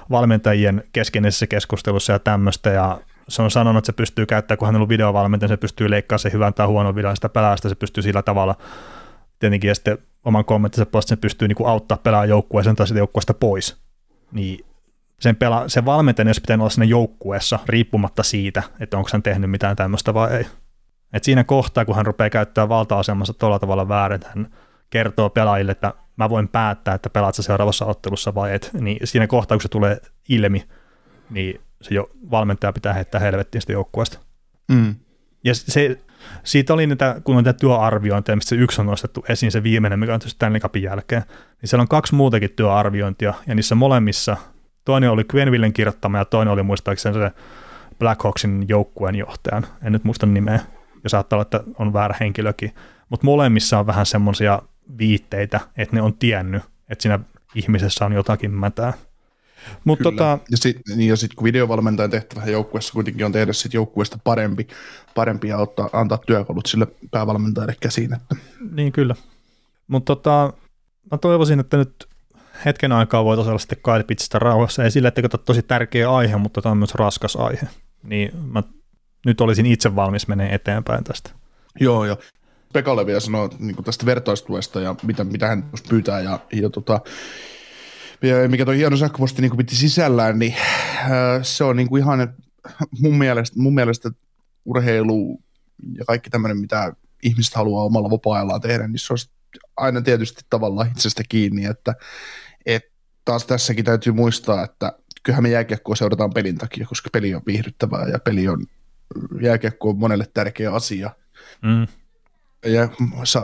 valmentajien 0.09 0.83
keskeisessä 0.93 1.47
keskustelussa 1.47 2.13
ja 2.13 2.19
tämmöistä, 2.19 2.69
ja 2.69 2.99
se 3.29 3.41
on 3.41 3.51
sanonut, 3.51 3.77
että 3.77 3.85
se 3.85 3.93
pystyy 3.93 4.25
käyttämään, 4.25 4.57
kun 4.57 4.65
hän 4.65 4.75
on 4.75 4.77
ollut 4.77 4.89
videovalmentaja, 4.89 5.47
se 5.47 5.57
pystyy 5.57 5.89
leikkaamaan 5.89 6.19
se 6.19 6.31
hyvän 6.31 6.53
tai 6.53 6.67
huonon 6.67 6.95
videon 6.95 7.15
sitä 7.15 7.29
pelaajasta, 7.29 7.69
se 7.69 7.75
pystyy 7.75 8.03
sillä 8.03 8.21
tavalla 8.21 8.55
tietenkin, 9.39 9.67
ja 9.67 9.75
sitten 9.75 9.97
oman 10.27 10.45
kommenttinsa 10.45 10.85
puolesta 10.85 11.09
se 11.09 11.15
pystyy 11.15 11.47
niin 11.47 11.67
auttaa 11.67 11.97
pelaa 11.97 12.25
joukkueeseen 12.25 12.75
tai 12.75 12.87
sitä 12.87 12.99
joukkueesta 12.99 13.33
pois. 13.33 13.77
Niin 14.31 14.65
sen, 15.19 15.35
pela, 15.35 15.69
sen 15.69 15.85
valmentajan 15.85 16.27
olisi 16.27 16.41
pitänyt 16.41 16.61
olla 16.61 16.69
siinä 16.69 16.85
joukkueessa 16.85 17.59
riippumatta 17.65 18.23
siitä, 18.23 18.63
että 18.79 18.97
onko 18.97 19.09
hän 19.13 19.23
tehnyt 19.23 19.51
mitään 19.51 19.75
tämmöistä 19.75 20.13
vai 20.13 20.37
ei. 20.37 20.45
Et 21.13 21.23
siinä 21.23 21.43
kohtaa, 21.43 21.85
kun 21.85 21.95
hän 21.95 22.05
rupeaa 22.05 22.29
käyttämään 22.29 22.69
valta-asemansa 22.69 23.33
tuolla 23.33 23.59
tavalla 23.59 23.87
väärin, 23.87 24.15
että 24.15 24.29
hän 24.35 24.47
kertoo 24.89 25.29
pelaajille, 25.29 25.71
että 25.71 25.93
mä 26.15 26.29
voin 26.29 26.47
päättää, 26.47 26.93
että 26.93 27.09
pelaat 27.09 27.35
sä 27.35 27.41
seuraavassa 27.41 27.85
ottelussa 27.85 28.35
vai 28.35 28.55
et, 28.55 28.69
niin 28.73 28.97
siinä 29.03 29.27
kohtaa, 29.27 29.57
kun 29.57 29.61
se 29.61 29.67
tulee 29.67 30.01
ilmi, 30.29 30.67
niin 31.29 31.61
se 31.81 31.95
jo 31.95 32.09
valmentaja 32.31 32.73
pitää 32.73 32.93
heittää 32.93 33.21
helvettiin 33.21 33.61
sitä 33.61 33.73
joukkueesta. 33.73 34.19
Mm. 34.67 34.95
Ja 35.43 35.55
se, 35.55 35.97
siitä 36.43 36.73
oli 36.73 36.87
niitä, 36.87 37.21
kun 37.23 37.35
on 37.35 37.43
niitä 37.43 37.59
työarviointeja, 37.59 38.35
mistä 38.35 38.49
se 38.49 38.55
yksi 38.55 38.81
on 38.81 38.87
nostettu 38.87 39.25
esiin, 39.29 39.51
se 39.51 39.63
viimeinen, 39.63 39.99
mikä 39.99 40.13
on 40.13 40.19
tietysti 40.19 40.35
Stanley 40.35 40.59
Cupin 40.59 40.83
jälkeen, 40.83 41.23
niin 41.61 41.69
siellä 41.69 41.81
on 41.81 41.87
kaksi 41.87 42.15
muutakin 42.15 42.49
työarviointia, 42.49 43.33
ja 43.47 43.55
niissä 43.55 43.75
molemmissa 43.75 44.37
toinen 44.85 45.11
oli 45.11 45.23
Gwenvillen 45.23 45.73
kirjoittama 45.73 46.17
ja 46.17 46.25
toinen 46.25 46.51
oli 46.53 46.63
muistaakseni 46.63 47.15
se 47.15 47.31
Blackhawksin 47.99 48.65
joukkueen 48.67 49.15
johtajan. 49.15 49.67
En 49.83 49.91
nyt 49.91 50.03
muista 50.03 50.25
nimeä, 50.25 50.59
ja 51.03 51.09
saattaa 51.09 51.37
olla, 51.37 51.41
että 51.41 51.63
on 51.79 51.93
väärä 51.93 52.15
henkilökin. 52.19 52.73
Mutta 53.09 53.25
molemmissa 53.25 53.79
on 53.79 53.87
vähän 53.87 54.05
semmoisia 54.05 54.61
viitteitä, 54.97 55.59
että 55.77 55.95
ne 55.95 56.01
on 56.01 56.13
tiennyt, 56.13 56.63
että 56.89 57.01
siinä 57.01 57.19
ihmisessä 57.55 58.05
on 58.05 58.13
jotakin 58.13 58.51
mätää. 58.51 58.93
Mut 59.85 59.99
tota, 60.03 60.39
ja 60.51 60.57
sitten 60.57 60.97
niin, 60.97 61.17
sit, 61.17 61.33
kun 61.33 61.43
videovalmentajan 61.43 62.11
tehtävä 62.11 62.45
joukkueessa 62.45 62.93
kuitenkin 62.93 63.25
on 63.25 63.31
tehdä 63.31 63.53
sit 63.53 63.73
joukkueesta 63.73 64.19
parempi, 64.23 64.67
parempi 65.15 65.47
ja 65.47 65.57
ottaa, 65.57 65.89
antaa 65.93 66.17
työkalut 66.17 66.65
sille 66.65 66.87
päävalmentajalle 67.11 67.75
käsiin. 67.79 68.13
Että. 68.13 68.35
Niin 68.71 68.91
kyllä. 68.91 69.15
Mutta 69.87 70.15
tota, 70.15 70.53
mä 71.11 71.17
toivoisin, 71.17 71.59
että 71.59 71.77
nyt 71.77 72.07
hetken 72.65 72.91
aikaa 72.91 73.23
voitaisiin 73.23 73.49
olla 73.49 73.59
sitten 73.59 73.77
Kyle 73.83 74.39
rauhassa. 74.39 74.83
Ei 74.83 74.91
sille, 74.91 75.07
että 75.07 75.37
tosi 75.37 75.61
tärkeä 75.61 76.11
aihe, 76.11 76.37
mutta 76.37 76.61
tämä 76.61 76.71
on 76.71 76.77
myös 76.77 76.95
raskas 76.95 77.35
aihe. 77.35 77.67
Niin 78.03 78.31
mä 78.51 78.63
nyt 79.25 79.41
olisin 79.41 79.65
itse 79.65 79.95
valmis 79.95 80.27
menee 80.27 80.53
eteenpäin 80.53 81.03
tästä. 81.03 81.29
Joo, 81.79 82.05
joo. 82.05 82.17
Pekalle 82.73 83.05
vielä 83.05 83.19
sanoo 83.19 83.49
niin 83.59 83.83
tästä 83.83 84.05
vertaistuesta 84.05 84.81
ja 84.81 84.95
mitä, 85.03 85.23
mitä 85.23 85.47
hän 85.47 85.69
pyytää 85.89 86.19
ja, 86.19 86.39
ja 86.53 86.69
tota, 86.69 87.01
mikä 88.47 88.65
tuo 88.65 88.73
hieno 88.73 88.97
sähköposti 88.97 89.41
niin 89.41 89.57
piti 89.57 89.75
sisällään, 89.75 90.39
niin 90.39 90.55
äh, 90.97 91.09
se 91.41 91.63
on 91.63 91.75
niin 91.75 91.87
kuin 91.87 92.03
ihan 92.03 92.33
mun 92.99 93.17
mielestä, 93.17 93.59
mun 93.59 93.75
mielestä 93.75 94.11
urheilu 94.65 95.41
ja 95.97 96.05
kaikki 96.05 96.29
tämmöinen, 96.29 96.57
mitä 96.57 96.93
ihmiset 97.23 97.53
haluaa 97.53 97.83
omalla 97.83 98.09
vapaa-ajallaan 98.09 98.61
tehdä, 98.61 98.87
niin 98.87 98.99
se 98.99 99.13
on 99.13 99.17
aina 99.77 100.01
tietysti 100.01 100.41
tavallaan 100.49 100.91
itsestä 100.91 101.23
kiinni, 101.29 101.65
että, 101.65 101.95
että 102.65 102.89
taas 103.25 103.45
tässäkin 103.45 103.85
täytyy 103.85 104.13
muistaa, 104.13 104.63
että 104.63 104.93
kyllähän 105.23 105.43
me 105.43 105.49
jääkiekkoa 105.49 105.95
seurataan 105.95 106.33
pelin 106.33 106.57
takia, 106.57 106.85
koska 106.85 107.09
peli 107.13 107.35
on 107.35 107.41
viihdyttävää 107.47 108.07
ja 108.07 108.19
peli 108.19 108.47
on, 108.47 108.65
jääkiekko 109.41 109.89
on 109.89 109.97
monelle 109.97 110.25
tärkeä 110.33 110.73
asia. 110.73 111.11
Mm 111.61 111.87
ja 112.67 112.89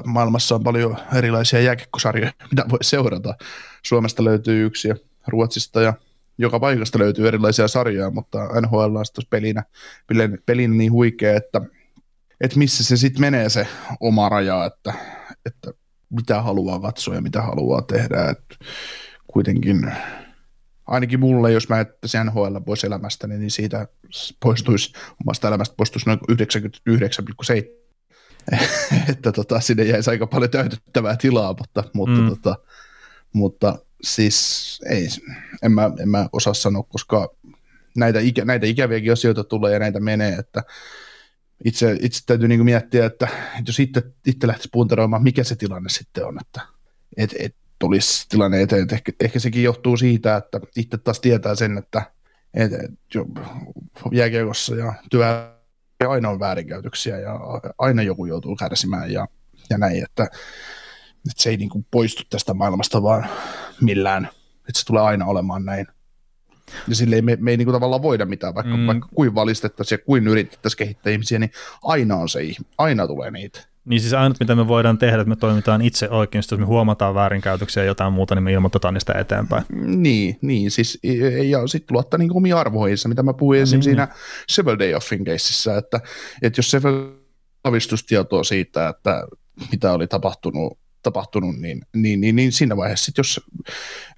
maailmassa 0.06 0.56
on 0.56 0.64
paljon 0.64 0.98
erilaisia 1.16 1.62
jääkekkosarjoja, 1.62 2.32
mitä 2.52 2.66
voi 2.70 2.80
seurata. 2.82 3.36
Suomesta 3.84 4.24
löytyy 4.24 4.66
yksi 4.66 4.88
ja 4.88 4.96
Ruotsista 5.28 5.82
ja 5.82 5.94
joka 6.38 6.60
paikasta 6.60 7.00
löytyy 7.00 7.28
erilaisia 7.28 7.68
sarjoja, 7.68 8.12
mutta 8.12 8.40
NHL 8.62 8.96
on 8.96 9.06
pelinä, 9.30 9.64
pelin 10.46 10.78
niin 10.78 10.92
huikea, 10.92 11.36
että, 11.36 11.62
että 12.42 12.60
missä 12.60 12.84
se 12.84 12.98
sitten 12.98 13.22
menee 13.22 13.50
se 13.50 13.68
oma 14.00 14.30
raja, 14.30 14.66
että, 14.66 14.94
että 15.46 15.72
mitä 16.10 16.42
haluaa 16.42 16.80
katsoa 16.80 17.16
ja 17.16 17.22
mitä 17.22 17.42
haluaa 17.42 17.82
tehdä. 17.82 18.30
Että 18.30 18.56
kuitenkin 19.28 19.92
ainakin 20.88 21.20
mulle, 21.20 21.52
jos 21.52 21.70
mä 21.70 21.78
jättäisin 21.78 22.26
NHL 22.26 22.58
pois 22.66 22.84
elämästä, 22.84 23.28
niin 23.28 23.52
siitä 23.52 23.88
poistuisi, 24.40 24.94
omasta 25.22 25.48
elämästä 25.48 25.76
poistuisi 25.78 26.10
noin 26.10 26.20
99,7 26.32 27.83
että 29.10 29.32
tota, 29.32 29.60
sinne 29.60 29.84
jäisi 29.84 30.10
aika 30.10 30.28
paljon 30.28 30.52
täytettävää 30.52 31.16
tilaa, 31.18 31.56
mutta, 31.60 31.84
mutta, 31.94 32.22
mm. 32.22 32.30
tota, 32.30 32.56
mutta 33.34 33.80
siis 34.04 34.80
ei, 34.90 35.08
en 35.64 35.72
mä, 35.72 35.92
en 36.00 36.10
mä 36.10 36.30
osaa 36.32 36.54
sanoa, 36.54 36.84
koska 36.84 37.36
näitä, 37.98 38.20
ikä, 38.20 38.46
näitä 38.46 38.66
ikäviäkin 38.66 39.14
asioita 39.14 39.44
tulee 39.44 39.74
ja 39.74 39.80
näitä 39.80 40.00
menee, 40.00 40.34
että 40.34 40.64
itse, 41.66 41.98
itse 42.02 42.26
täytyy 42.26 42.48
niin 42.48 42.66
miettiä, 42.66 43.06
että, 43.06 43.28
jos 43.68 43.80
itse, 43.80 44.04
itse 44.26 44.48
lähtisi 44.48 44.70
puntaroimaan, 44.72 45.24
mikä 45.24 45.44
se 45.44 45.56
tilanne 45.56 45.90
sitten 45.90 46.26
on, 46.26 46.38
että 46.42 46.62
et, 47.18 47.36
et 47.40 47.56
tulisi 47.80 48.30
tilanne 48.30 48.62
eteen. 48.62 48.88
Ehkä, 48.92 49.12
ehkä 49.20 49.40
sekin 49.40 49.64
johtuu 49.64 49.98
siitä, 49.98 50.36
että 50.36 50.60
itse 50.76 50.98
taas 50.98 51.20
tietää 51.20 51.56
sen, 51.56 51.78
että 51.78 52.02
et, 52.54 52.74
et, 52.74 52.92
jo, 53.14 53.26
jääkiekossa 54.12 54.76
ja 54.76 54.94
työ 55.10 55.54
aina 56.06 56.30
on 56.30 56.40
väärinkäytöksiä 56.40 57.20
ja 57.20 57.40
aina 57.78 58.02
joku 58.02 58.26
joutuu 58.26 58.56
kärsimään 58.56 59.12
ja, 59.12 59.28
ja 59.70 59.78
näin, 59.78 60.04
että, 60.04 60.24
että 60.24 61.44
se 61.44 61.50
ei 61.50 61.58
niin 61.58 61.70
kuin 61.70 61.86
poistu 61.92 62.24
tästä 62.30 62.54
maailmasta 62.54 63.04
vaan 63.04 63.26
millään, 63.82 64.30
että 64.70 64.80
se 64.80 64.86
tulee 64.86 65.04
aina 65.04 65.26
olemaan 65.26 65.66
näin. 65.66 65.88
Ja 66.88 66.96
sille 66.96 67.16
ei, 67.16 67.22
me, 67.22 67.38
me 67.40 67.52
ei 67.52 67.58
niin 67.58 67.66
kuin 67.66 67.74
tavallaan 67.74 68.02
voida 68.02 68.26
mitään, 68.26 68.56
vaikka, 68.56 68.78
mm. 68.78 68.88
vaikka 68.88 69.08
kuin 69.16 69.36
valistettaisiin 69.36 70.00
ja 70.00 70.06
kuin 70.06 70.28
yritettäisiin 70.28 70.78
kehittää 70.78 71.14
ihmisiä, 71.14 71.40
niin 71.40 71.52
aina 71.84 72.16
on 72.16 72.30
se, 72.30 72.40
aina 72.78 73.08
tulee 73.08 73.32
niitä. 73.32 73.73
Niin 73.86 74.02
siis 74.02 74.14
ainut, 74.14 74.40
mitä 74.40 74.56
me 74.56 74.68
voidaan 74.68 74.98
tehdä, 74.98 75.16
että 75.22 75.30
me 75.30 75.36
toimitaan 75.36 75.82
itse 75.82 76.10
oikein, 76.10 76.40
jos 76.40 76.60
me 76.60 76.66
huomataan 76.66 77.16
väärinkäytöksiä 77.16 77.84
ja 77.84 77.88
jotain 77.88 78.14
muuta, 78.14 78.36
niin 78.36 78.44
me 78.44 78.52
ilmoitetaan 78.52 78.94
niistä 78.94 79.14
eteenpäin. 79.14 79.64
Niin, 79.86 80.38
niin 80.42 80.72
siis, 80.72 81.00
ja 81.44 81.68
sitten 81.68 81.96
luottaa 81.96 82.18
niin 82.18 82.36
omiin 82.36 82.56
arvoihinsa, 82.56 83.10
mitä 83.10 83.24
mä 83.24 83.34
puhuin 83.34 83.62
esimerkiksi 83.62 83.90
niin. 83.90 83.98
siinä 83.98 84.16
Several 84.50 84.80
Day 84.80 84.94
Offin 84.94 85.24
keississä, 85.24 85.78
että, 85.78 86.00
että 86.42 86.60
jos 86.60 86.72
Several 86.72 87.10
avistustietoa 87.64 88.44
siitä, 88.44 88.90
että 88.90 89.28
mitä 89.72 89.92
oli 89.92 90.08
tapahtunut 90.08 90.84
tapahtunut, 91.04 91.56
niin, 91.56 91.82
niin, 91.96 92.22
niin, 92.22 92.36
niin 92.36 92.52
siinä 92.52 92.78
vaiheessa, 92.78 93.06
sit 93.06 93.18
jos 93.18 93.42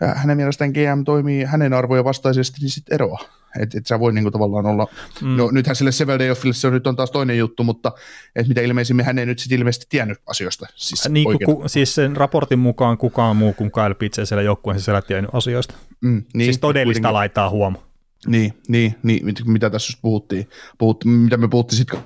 äh, 0.04 0.22
hänen 0.22 0.38
mielestään 0.38 0.72
GM 0.72 1.04
toimii 1.06 1.44
hänen 1.44 1.74
arvojen 1.74 2.06
vastaisesti, 2.06 2.58
niin 2.62 2.70
sitten 2.70 2.96
eroa. 2.96 3.20
Että 3.60 3.78
et 3.78 3.88
sä 3.88 4.00
voi 4.00 4.14
niinku 4.14 4.32
tavallaan 4.32 4.66
olla, 4.66 4.88
mm. 5.22 5.28
no 5.28 5.52
nythän 5.52 5.76
sille 5.76 5.92
Sevel 5.92 6.20
Day 6.20 6.30
Offille 6.30 6.54
se 6.54 6.68
on, 6.68 6.74
nyt 6.74 6.88
on 6.88 6.96
taas 6.96 7.12
toinen 7.12 7.38
juttu, 7.38 7.64
mutta 7.64 7.92
et 8.36 8.48
mitä 8.48 8.62
ilmeisimmin 8.62 9.06
hän 9.06 9.20
ei 9.20 9.26
nyt 9.26 9.40
sitten 9.40 9.60
ilmeisesti 9.60 9.86
tiennyt 9.90 10.18
asioista. 10.26 10.68
Siis, 10.76 11.10
niin, 11.10 11.28
ku, 11.46 11.64
siis 11.68 11.96
sen 11.96 12.18
raportin 12.18 12.60
mukaan 12.60 12.98
kukaan 12.98 13.36
muu 13.36 13.54
kuin 13.54 13.72
Kyle 13.72 13.96
Pitts 13.96 14.20
siellä 14.24 14.42
joukkueen 14.42 14.80
sisällä 14.80 15.02
tiennyt 15.02 15.32
asioista. 15.34 15.74
Mm, 16.02 16.24
niin, 16.34 16.46
siis 16.46 16.60
todellista 16.60 17.00
kuitenkin. 17.00 17.14
laitaa 17.14 17.50
huomo. 17.50 17.84
Niin, 18.28 18.54
niin, 18.68 18.96
niin, 19.04 19.36
mitä 19.46 19.70
tässä 19.70 19.92
just 19.92 20.02
puhuttiin, 20.02 20.50
puhuttiin 20.78 21.12
mitä 21.12 21.38
me 21.38 21.48
puhuttiin 21.48 21.78
sitten 21.78 22.00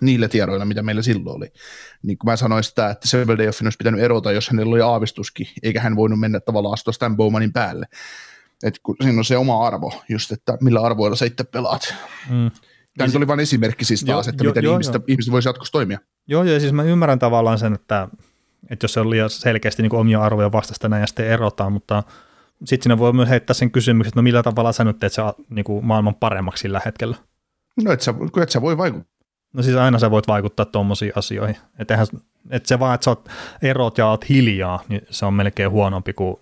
niillä 0.00 0.28
tiedoilla, 0.28 0.64
mitä 0.64 0.82
meillä 0.82 1.02
silloin 1.02 1.36
oli. 1.36 1.52
Niin 2.02 2.18
kuin 2.18 2.30
mä 2.30 2.36
sanoin 2.36 2.64
sitä, 2.64 2.90
että 2.90 3.08
Sevel 3.08 3.38
Day 3.38 3.48
Offin 3.48 3.66
olisi 3.66 3.78
pitänyt 3.78 4.00
erota, 4.00 4.32
jos 4.32 4.48
hänellä 4.48 4.70
oli 4.70 4.80
aavistuskin, 4.80 5.46
eikä 5.62 5.80
hän 5.80 5.96
voinut 5.96 6.20
mennä 6.20 6.40
tavallaan 6.40 6.72
astua 6.72 6.92
Stan 6.92 7.16
Bowmanin 7.16 7.52
päälle. 7.52 7.86
Et 8.62 8.80
kun 8.82 8.96
siinä 9.02 9.18
on 9.18 9.24
se 9.24 9.36
oma 9.36 9.66
arvo, 9.66 10.02
just 10.08 10.32
että 10.32 10.58
millä 10.60 10.80
arvoilla 10.80 11.16
sä 11.16 11.24
itse 11.24 11.44
pelaat. 11.44 11.94
Mm. 12.30 12.50
Tämä 12.96 13.06
nyt 13.06 13.16
oli 13.16 13.26
vain 13.26 13.40
esimerkki 13.40 13.84
siis 13.84 14.04
taas, 14.04 14.26
jo, 14.26 14.30
että 14.30 14.44
jo, 14.44 14.50
miten 14.50 14.64
jo, 14.64 14.72
ihmistä, 14.72 14.98
jo. 14.98 15.04
ihmiset 15.08 15.32
voisi 15.32 15.48
jatkossa 15.48 15.72
toimia. 15.72 15.98
Joo, 16.26 16.44
joo, 16.44 16.60
siis 16.60 16.72
mä 16.72 16.82
ymmärrän 16.82 17.18
tavallaan 17.18 17.58
sen, 17.58 17.74
että, 17.74 18.08
että 18.70 18.84
jos 18.84 18.92
se 18.92 19.00
on 19.00 19.10
liian 19.10 19.30
selkeästi 19.30 19.82
niin 19.82 19.94
omia 19.94 20.22
arvoja 20.22 20.52
vastasta 20.52 20.88
näin 20.88 21.00
ja 21.00 21.06
sitten 21.06 21.26
erotaan, 21.26 21.72
mutta 21.72 22.02
sitten 22.64 22.82
siinä 22.82 22.98
voi 22.98 23.12
myös 23.12 23.28
heittää 23.28 23.54
sen 23.54 23.70
kysymyksen, 23.70 24.08
että 24.08 24.18
no 24.18 24.22
millä 24.22 24.42
tavalla 24.42 24.72
sä 24.72 24.84
nyt 24.84 24.98
teet 24.98 25.12
se 25.12 25.22
niin 25.50 25.64
kuin 25.64 25.86
maailman 25.86 26.14
paremmaksi 26.14 26.60
sillä 26.60 26.80
hetkellä? 26.84 27.16
No 27.84 27.92
et 27.92 28.00
sä, 28.00 28.14
et 28.42 28.50
sä 28.50 28.62
voi 28.62 28.78
vaikuttaa. 28.78 29.20
No 29.52 29.62
siis 29.62 29.76
aina 29.76 29.98
sä 29.98 30.10
voit 30.10 30.28
vaikuttaa 30.28 30.66
tuommoisiin 30.66 31.12
asioihin. 31.16 31.56
Että 31.78 32.06
et 32.50 32.66
se 32.66 32.78
vaan, 32.78 32.94
että 32.94 33.04
sä 33.04 33.10
oot 33.10 33.28
erot 33.62 33.98
ja 33.98 34.06
oot 34.06 34.28
hiljaa, 34.28 34.82
niin 34.88 35.02
se 35.10 35.26
on 35.26 35.34
melkein 35.34 35.70
huonompi 35.70 36.12
kuin 36.12 36.36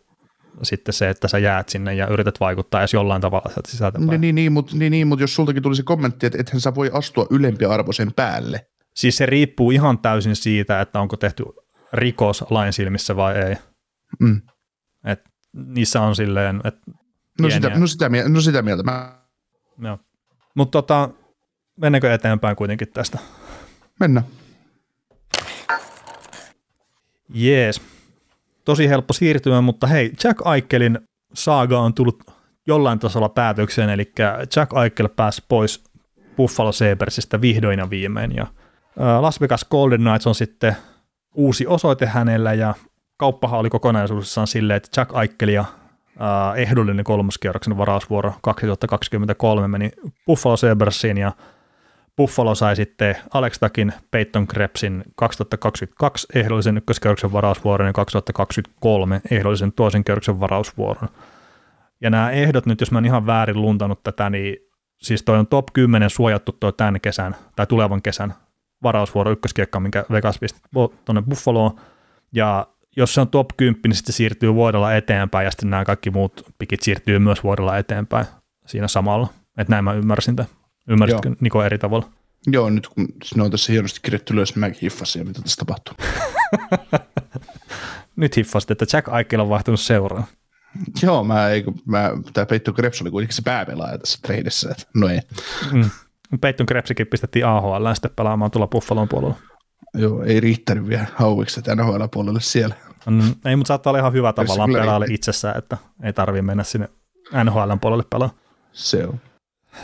sitten 0.62 0.92
se, 0.92 1.10
että 1.10 1.28
sä 1.28 1.38
jäät 1.38 1.68
sinne 1.68 1.94
ja 1.94 2.06
yrität 2.06 2.40
vaikuttaa 2.40 2.80
edes 2.80 2.94
jollain 2.94 3.22
tavalla 3.22 3.50
sieltä 3.52 3.70
sisältä 3.70 3.98
Niin, 3.98 4.20
niin, 4.20 4.34
niin 4.34 4.52
mutta 4.52 4.76
niin, 4.76 4.90
niin, 4.90 5.06
mut 5.06 5.20
jos 5.20 5.34
sultakin 5.34 5.62
tulisi 5.62 5.82
kommentti, 5.82 6.26
että 6.26 6.38
ethän 6.40 6.60
sä 6.60 6.74
voi 6.74 6.90
astua 6.92 7.26
ylempiarvoisen 7.30 8.12
päälle. 8.12 8.66
Siis 8.94 9.16
se 9.16 9.26
riippuu 9.26 9.70
ihan 9.70 9.98
täysin 9.98 10.36
siitä, 10.36 10.80
että 10.80 11.00
onko 11.00 11.16
tehty 11.16 11.44
rikos 11.92 12.44
lain 12.50 12.72
silmissä 12.72 13.16
vai 13.16 13.38
ei. 13.38 13.56
Mm. 14.20 14.42
Et 15.04 15.20
niissä 15.52 16.00
on 16.00 16.16
silleen, 16.16 16.60
että 16.64 16.80
no 17.40 17.50
sitä, 17.50 17.70
no, 17.70 17.86
sitä, 17.86 18.08
no 18.28 18.40
sitä 18.40 18.62
mieltä. 18.62 18.82
Mä... 18.82 19.18
Joo. 19.82 19.98
Mutta 20.54 20.82
tota, 20.82 21.10
mennäänkö 21.76 22.14
eteenpäin 22.14 22.56
kuitenkin 22.56 22.88
tästä? 22.88 23.18
Mennään. 24.00 24.26
Jees 27.28 27.80
tosi 28.68 28.88
helppo 28.88 29.12
siirtyä, 29.12 29.60
mutta 29.60 29.86
hei, 29.86 30.12
Jack 30.24 30.46
Aikelin 30.46 30.98
saaga 31.34 31.80
on 31.80 31.94
tullut 31.94 32.22
jollain 32.66 32.98
tasolla 32.98 33.28
päätökseen, 33.28 33.90
eli 33.90 34.12
Jack 34.56 34.74
Aikel 34.74 35.08
pääsi 35.08 35.44
pois 35.48 35.84
Buffalo 36.36 36.72
Sabresista 36.72 37.40
vihdoin 37.40 37.78
ja 37.78 37.90
viimein, 37.90 38.36
ja 38.36 38.46
Las 39.20 39.40
Vegas 39.40 39.64
Golden 39.70 40.00
Knights 40.00 40.26
on 40.26 40.34
sitten 40.34 40.76
uusi 41.34 41.66
osoite 41.66 42.06
hänellä, 42.06 42.54
ja 42.54 42.74
kauppahan 43.16 43.60
oli 43.60 43.70
kokonaisuudessaan 43.70 44.46
silleen, 44.46 44.76
että 44.76 45.00
Jack 45.00 45.14
Aikel 45.14 45.48
ja 45.48 45.64
ehdollinen 46.56 47.04
kolmoskierroksen 47.04 47.78
varausvuoro 47.78 48.34
2023 48.42 49.68
meni 49.68 49.90
Buffalo 50.26 50.56
Sabresin, 50.56 51.18
ja 51.18 51.32
Buffalo 52.18 52.54
sai 52.54 52.76
sitten 52.76 53.16
Alex 53.34 53.58
Takin 53.58 53.92
Peyton 54.10 54.46
Krebsin 54.46 55.04
2022 55.16 56.26
ehdollisen 56.34 56.76
ykköskierroksen 56.76 57.32
varausvuoron 57.32 57.86
ja 57.86 57.92
2023 57.92 59.20
ehdollisen 59.30 59.72
toisen 59.72 60.04
kierroksen 60.04 60.40
varausvuoron. 60.40 61.08
Ja 62.00 62.10
nämä 62.10 62.30
ehdot 62.30 62.66
nyt, 62.66 62.80
jos 62.80 62.90
mä 62.90 62.98
en 62.98 63.04
ihan 63.04 63.26
väärin 63.26 63.62
luntanut 63.62 64.02
tätä, 64.02 64.30
niin 64.30 64.56
siis 65.02 65.22
toi 65.22 65.38
on 65.38 65.46
top 65.46 65.66
10 65.72 66.10
suojattu 66.10 66.52
toi 66.52 66.72
tämän 66.72 67.00
kesän 67.00 67.36
tai 67.56 67.66
tulevan 67.66 68.02
kesän 68.02 68.34
varausvuoro 68.82 69.30
ykköskiekka, 69.30 69.80
minkä 69.80 70.04
Vegas 70.10 70.38
pisti 70.38 70.60
tuonne 71.04 71.22
Buffaloon. 71.22 71.80
Ja 72.32 72.66
jos 72.96 73.14
se 73.14 73.20
on 73.20 73.28
top 73.28 73.48
10, 73.56 73.80
niin 73.84 73.94
sitten 73.94 74.12
se 74.12 74.16
siirtyy 74.16 74.54
vuodella 74.54 74.94
eteenpäin 74.94 75.44
ja 75.44 75.50
sitten 75.50 75.70
nämä 75.70 75.84
kaikki 75.84 76.10
muut 76.10 76.46
pikit 76.58 76.82
siirtyy 76.82 77.18
myös 77.18 77.44
vuodella 77.44 77.78
eteenpäin 77.78 78.26
siinä 78.66 78.88
samalla. 78.88 79.28
Että 79.58 79.72
näin 79.72 79.84
mä 79.84 79.92
ymmärsin 79.92 80.36
tämän. 80.36 80.57
Ymmärsitkö 80.88 81.36
Niko 81.40 81.62
eri 81.62 81.78
tavalla? 81.78 82.08
Joo, 82.46 82.70
nyt 82.70 82.88
kun 82.88 83.08
ne 83.36 83.42
on 83.42 83.50
tässä 83.50 83.72
hienosti 83.72 84.00
kirjattu 84.02 84.32
ylös, 84.32 84.54
niin 84.54 84.60
mäkin 84.60 84.78
hiffasin, 84.82 85.26
mitä 85.26 85.42
tässä 85.42 85.64
tapahtuu. 85.66 85.94
nyt 88.16 88.36
hiffasit, 88.36 88.70
että 88.70 88.86
Jack 88.92 89.08
Eichel 89.08 89.40
on 89.40 89.48
vaihtunut 89.48 89.80
seuraan. 89.80 90.24
Joo, 91.02 91.24
mä, 91.24 91.48
eikö, 91.48 91.72
mä, 91.84 92.10
tämä 92.32 92.46
Peittu 92.46 92.72
Krebs 92.72 93.02
oli 93.02 93.10
kuitenkin 93.10 93.36
se 93.36 93.42
pääpelaaja 93.42 93.98
tässä 93.98 94.18
treidissä, 94.22 94.70
että 94.70 94.84
no 94.94 95.08
ei. 95.08 95.20
Mm. 95.72 95.90
Peyton 96.40 96.66
Krebsikin 96.66 97.06
pistettiin 97.06 97.46
AHL 97.46 97.92
sitten 97.94 98.10
pelaamaan 98.16 98.50
tuolla 98.50 98.66
Buffalon 98.66 99.08
puolella. 99.08 99.34
Joo, 99.94 100.22
ei 100.22 100.40
riittänyt 100.40 100.88
vielä 100.88 101.06
hauiksi 101.14 101.60
NHL-puolelle 101.60 102.40
siellä. 102.40 102.74
Mm, 103.06 103.34
ei, 103.44 103.56
mutta 103.56 103.68
saattaa 103.68 103.90
olla 103.90 103.98
ihan 103.98 104.12
hyvä 104.12 104.32
tavallaan 104.32 104.72
pelaajalle 104.72 105.06
itsessään, 105.10 105.58
että 105.58 105.76
ei 106.02 106.12
tarvitse 106.12 106.42
mennä 106.42 106.64
sinne 106.64 106.88
NHL 107.44 107.72
puolelle 107.80 108.04
pelaa. 108.10 108.30
Se 108.72 109.06
on. 109.06 109.20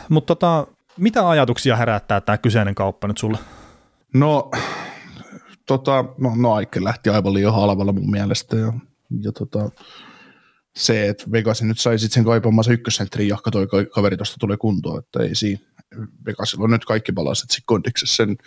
Mutta 0.09 0.35
tota, 0.35 0.67
mitä 0.97 1.29
ajatuksia 1.29 1.75
herättää 1.75 2.21
tämä 2.21 2.37
kyseinen 2.37 2.75
kauppa 2.75 3.07
nyt 3.07 3.17
sulle? 3.17 3.37
No, 4.13 4.51
tota, 5.65 6.05
no, 6.17 6.35
no 6.35 6.53
Aikke 6.53 6.83
lähti 6.83 7.09
aivan 7.09 7.33
liian 7.33 7.53
halvalla 7.53 7.93
mun 7.93 8.11
mielestä 8.11 8.57
ja, 8.57 8.73
ja 9.21 9.31
tota, 9.31 9.69
se, 10.75 11.09
että 11.09 11.23
Vegas 11.31 11.61
nyt 11.61 11.79
sai 11.79 11.99
sitten 11.99 12.13
sen 12.13 12.25
kaipaamansa 12.25 12.71
ykkössentterin, 12.71 13.27
jahka 13.27 13.51
toi 13.51 13.67
kaveri 13.95 14.17
tuosta 14.17 14.35
tulee 14.39 14.57
kuntoon, 14.57 14.99
että 14.99 15.23
ei 15.23 15.35
siinä. 15.35 15.59
Vegasilla 16.25 16.63
on 16.63 16.71
nyt 16.71 16.85
kaikki 16.85 17.11
palaset 17.11 17.49
sitten 17.49 17.65
kondiksessa 17.65 18.15
sen 18.15 18.37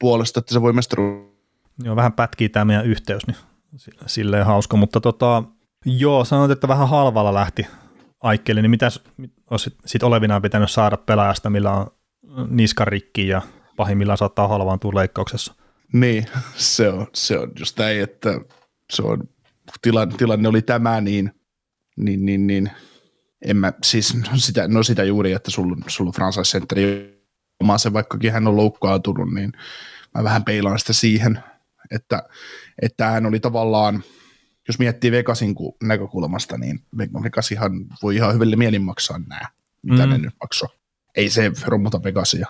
puolesta, 0.00 0.40
että 0.40 0.54
se 0.54 0.62
voi 0.62 0.72
mestaru. 0.72 1.36
Joo, 1.84 1.96
vähän 1.96 2.12
pätkii 2.12 2.48
tämä 2.48 2.64
meidän 2.64 2.86
yhteys, 2.86 3.26
niin 3.26 3.36
silleen 4.06 4.46
hauska, 4.46 4.76
mutta 4.76 5.00
tota, 5.00 5.42
joo, 5.84 6.24
sanoit, 6.24 6.50
että 6.50 6.68
vähän 6.68 6.88
halvalla 6.88 7.34
lähti 7.34 7.66
Aikkeli, 8.22 8.62
niin 8.62 8.70
mitä 8.70 8.90
olisi 9.50 9.76
sitten 9.86 10.06
olevinaan 10.06 10.42
pitänyt 10.42 10.70
saada 10.70 10.96
pelaajasta, 10.96 11.50
millä 11.50 11.72
on 11.72 11.86
niska 12.48 12.84
rikki 12.84 13.28
ja 13.28 13.42
pahimmillaan 13.76 14.18
saattaa 14.18 14.48
halvaantua 14.48 14.92
leikkauksessa? 14.94 15.54
Niin, 15.92 16.26
se 16.56 16.88
on, 16.88 17.06
se 17.14 17.38
on 17.38 17.52
just 17.58 17.78
näin, 17.78 18.02
että 18.02 18.40
se 18.90 19.02
on, 19.02 19.28
tilanne, 19.82 20.16
tilanne 20.16 20.48
oli 20.48 20.62
tämä, 20.62 21.00
niin, 21.00 21.32
niin, 21.96 22.26
niin, 22.26 22.46
niin 22.46 22.70
en 23.44 23.56
mä, 23.56 23.72
siis 23.84 24.14
no 24.14 24.36
sitä, 24.36 24.68
no 24.68 24.82
sitä 24.82 25.04
juuri, 25.04 25.32
että 25.32 25.50
sulla, 25.50 25.76
sulla 25.86 26.08
on 26.08 26.14
franchise 26.14 26.58
centeri 26.58 27.22
oma 27.60 27.78
se, 27.78 27.92
vaikkakin 27.92 28.32
hän 28.32 28.46
on 28.46 28.56
loukkaantunut, 28.56 29.34
niin 29.34 29.52
mä 30.14 30.24
vähän 30.24 30.44
peilaan 30.44 30.78
sitä 30.78 30.92
siihen, 30.92 31.38
että, 31.90 32.22
että 32.82 33.06
hän 33.06 33.26
oli 33.26 33.40
tavallaan, 33.40 34.02
jos 34.68 34.78
miettii 34.78 35.12
Vegasin 35.12 35.54
näkökulmasta, 35.82 36.58
niin 36.58 36.84
Vegasihan 37.22 37.72
voi 38.02 38.16
ihan 38.16 38.34
hyville 38.34 38.56
mielin 38.56 38.82
maksaa 38.82 39.18
nämä, 39.18 39.46
mitä 39.82 40.06
mm. 40.06 40.12
ne 40.12 40.18
nyt 40.18 40.34
maksoi. 40.40 40.68
Ei 41.16 41.30
se 41.30 41.52
romuta 41.66 42.02
Vegasia. 42.02 42.46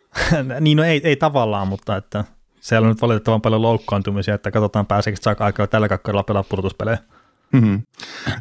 niin 0.60 0.76
no 0.76 0.84
ei, 0.84 1.00
ei 1.04 1.16
tavallaan, 1.16 1.68
mutta 1.68 1.96
että 1.96 2.24
siellä 2.60 2.86
on 2.86 2.92
nyt 2.92 3.02
valitettavan 3.02 3.42
paljon 3.42 3.62
loukkaantumisia, 3.62 4.34
että 4.34 4.50
katsotaan 4.50 4.86
pääseekö 4.86 5.20
saako 5.22 5.44
aikaa 5.44 5.66
tällä 5.66 5.88
kakkarilla 5.88 6.22
pelaa 6.22 6.42
pudotuspelejä. 6.42 6.98
Mm-hmm. 7.52 7.82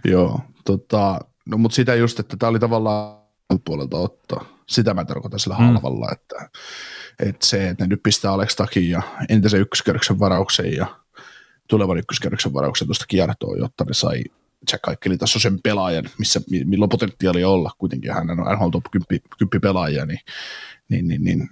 Joo, 0.04 0.40
tota, 0.66 1.20
no 1.46 1.58
mutta 1.58 1.76
sitä 1.76 1.96
just, 1.96 2.20
että 2.20 2.38
tämä 2.38 2.50
oli 2.50 2.60
tavallaan 2.60 3.22
puolelta 3.66 3.98
ottaa. 3.98 4.46
Sitä 4.68 4.94
mä 4.94 5.06
tarkoitan 5.06 5.40
sillä 5.40 5.56
mm. 5.60 5.66
halvalla, 5.66 6.10
että, 6.12 6.50
että 7.20 7.48
se, 7.48 7.70
että 7.70 7.84
ne 7.84 7.88
nyt 7.88 8.04
pistää 8.04 8.32
Alex 8.32 8.56
Takin 8.56 8.90
ja 8.90 9.02
entisen 9.30 9.62
ykköskerroksen 9.62 10.20
varauksen 10.20 10.74
ja 10.74 11.01
tulevan 11.72 11.98
ykköskerroksen 11.98 12.54
varauksen 12.54 12.88
tuosta 12.88 13.06
kiertoon, 13.08 13.60
jotta 13.60 13.84
ne 13.84 13.94
sai 13.94 14.24
Jack 14.72 14.88
Eicheli 14.88 15.18
sen 15.26 15.60
pelaajan, 15.64 16.06
missä, 16.20 16.42
milloin 16.66 16.90
potentiaali 16.90 17.44
olla, 17.44 17.72
kuitenkin 17.78 18.14
hän 18.14 18.30
on 18.30 18.38
NHL 18.38 18.70
top 18.70 18.84
10, 18.92 19.24
10 19.38 19.62
pelaaja, 19.62 20.06
niin, 20.06 20.20
niin, 20.90 21.08
niin, 21.08 21.24
niin, 21.24 21.50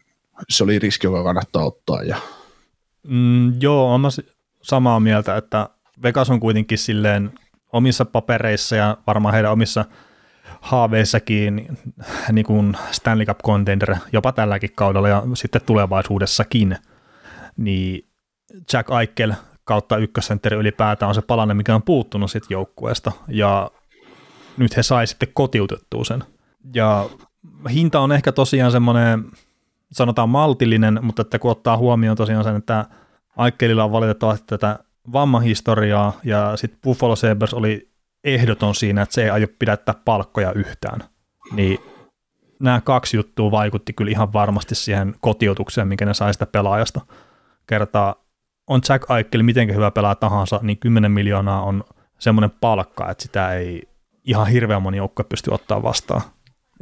se 0.50 0.64
oli 0.64 0.80
riski, 0.80 1.08
joka 1.08 1.24
kannattaa 1.24 1.66
ottaa. 1.66 2.04
Ja... 2.04 2.18
Mm, 3.08 3.62
joo, 3.62 3.96
olen 3.96 4.12
samaa 4.62 5.00
mieltä, 5.00 5.38
että 5.38 5.70
Vegas 6.04 6.30
on 6.30 6.40
kuitenkin 6.40 6.78
silleen 6.78 7.32
omissa 7.74 8.06
papereissa 8.06 8.76
ja 8.76 8.98
varmaan 9.08 9.34
heidän 9.34 9.52
omissa 9.52 9.86
haaveissakin 10.62 11.78
niin 12.32 12.46
kuin 12.46 12.78
Stanley 12.92 13.26
Cup 13.26 13.40
contender 13.46 13.96
jopa 14.14 14.32
tälläkin 14.32 14.72
kaudella 14.76 15.10
ja 15.10 15.24
sitten 15.34 15.62
tulevaisuudessakin, 15.66 16.78
niin 17.58 18.06
Jack 18.74 18.90
Eichel 19.00 19.34
kautta 19.70 19.98
ykkössentteri 19.98 20.56
ylipäätään 20.56 21.08
on 21.08 21.16
se 21.16 21.22
palanen, 21.22 21.58
mikä 21.58 21.76
on 21.76 21.84
puuttunut 21.84 22.32
sitten 22.32 22.56
joukkueesta, 22.56 23.12
ja 23.28 23.72
nyt 24.58 24.78
he 24.78 24.84
sai 24.84 25.08
sitten 25.08 25.30
kotiutettua 25.34 26.04
sen. 26.04 26.24
Ja 26.74 27.10
hinta 27.70 28.00
on 28.00 28.12
ehkä 28.12 28.32
tosiaan 28.32 28.72
semmoinen, 28.72 29.26
sanotaan 29.92 30.30
maltillinen, 30.30 31.00
mutta 31.02 31.22
että 31.22 31.40
kun 31.40 31.52
ottaa 31.52 31.78
huomioon 31.78 32.18
tosiaan 32.18 32.44
sen, 32.44 32.56
että 32.56 32.86
Aikkelilla 33.38 33.84
on 33.84 33.92
valitettavasti 33.92 34.48
tätä 34.48 34.80
vammahistoriaa, 35.14 36.14
ja 36.24 36.58
sitten 36.58 36.80
Buffalo 36.84 37.16
Sabres 37.16 37.54
oli 37.54 37.90
ehdoton 38.24 38.76
siinä, 38.76 39.02
että 39.02 39.16
se 39.16 39.24
ei 39.24 39.30
aio 39.30 39.48
pidättää 39.60 39.96
palkkoja 40.06 40.54
yhtään. 40.54 41.00
Niin 41.52 41.80
nämä 42.60 42.82
kaksi 42.82 43.18
juttua 43.18 43.52
vaikutti 43.52 43.94
kyllä 43.94 44.12
ihan 44.12 44.34
varmasti 44.34 44.76
siihen 44.76 45.16
kotiutukseen, 45.20 45.88
minkä 45.88 46.06
ne 46.06 46.14
sai 46.14 46.34
sitä 46.34 46.46
pelaajasta. 46.46 47.02
Kertaa 47.68 48.16
on 48.70 48.82
Jack 48.90 49.12
Eichel 49.12 49.44
miten 49.44 49.76
hyvä 49.76 49.92
pelaa 49.92 50.16
tahansa, 50.16 50.60
niin 50.64 50.78
10 50.78 51.12
miljoonaa 51.12 51.62
on 51.62 51.84
semmoinen 52.20 52.52
palkka, 52.62 53.12
että 53.12 53.22
sitä 53.22 53.54
ei 53.54 53.90
ihan 54.24 54.48
hirveän 54.48 54.82
moni 54.82 54.98
joukkue 54.98 55.26
pysty 55.30 55.52
ottaa 55.52 55.84
vastaan. 55.84 56.22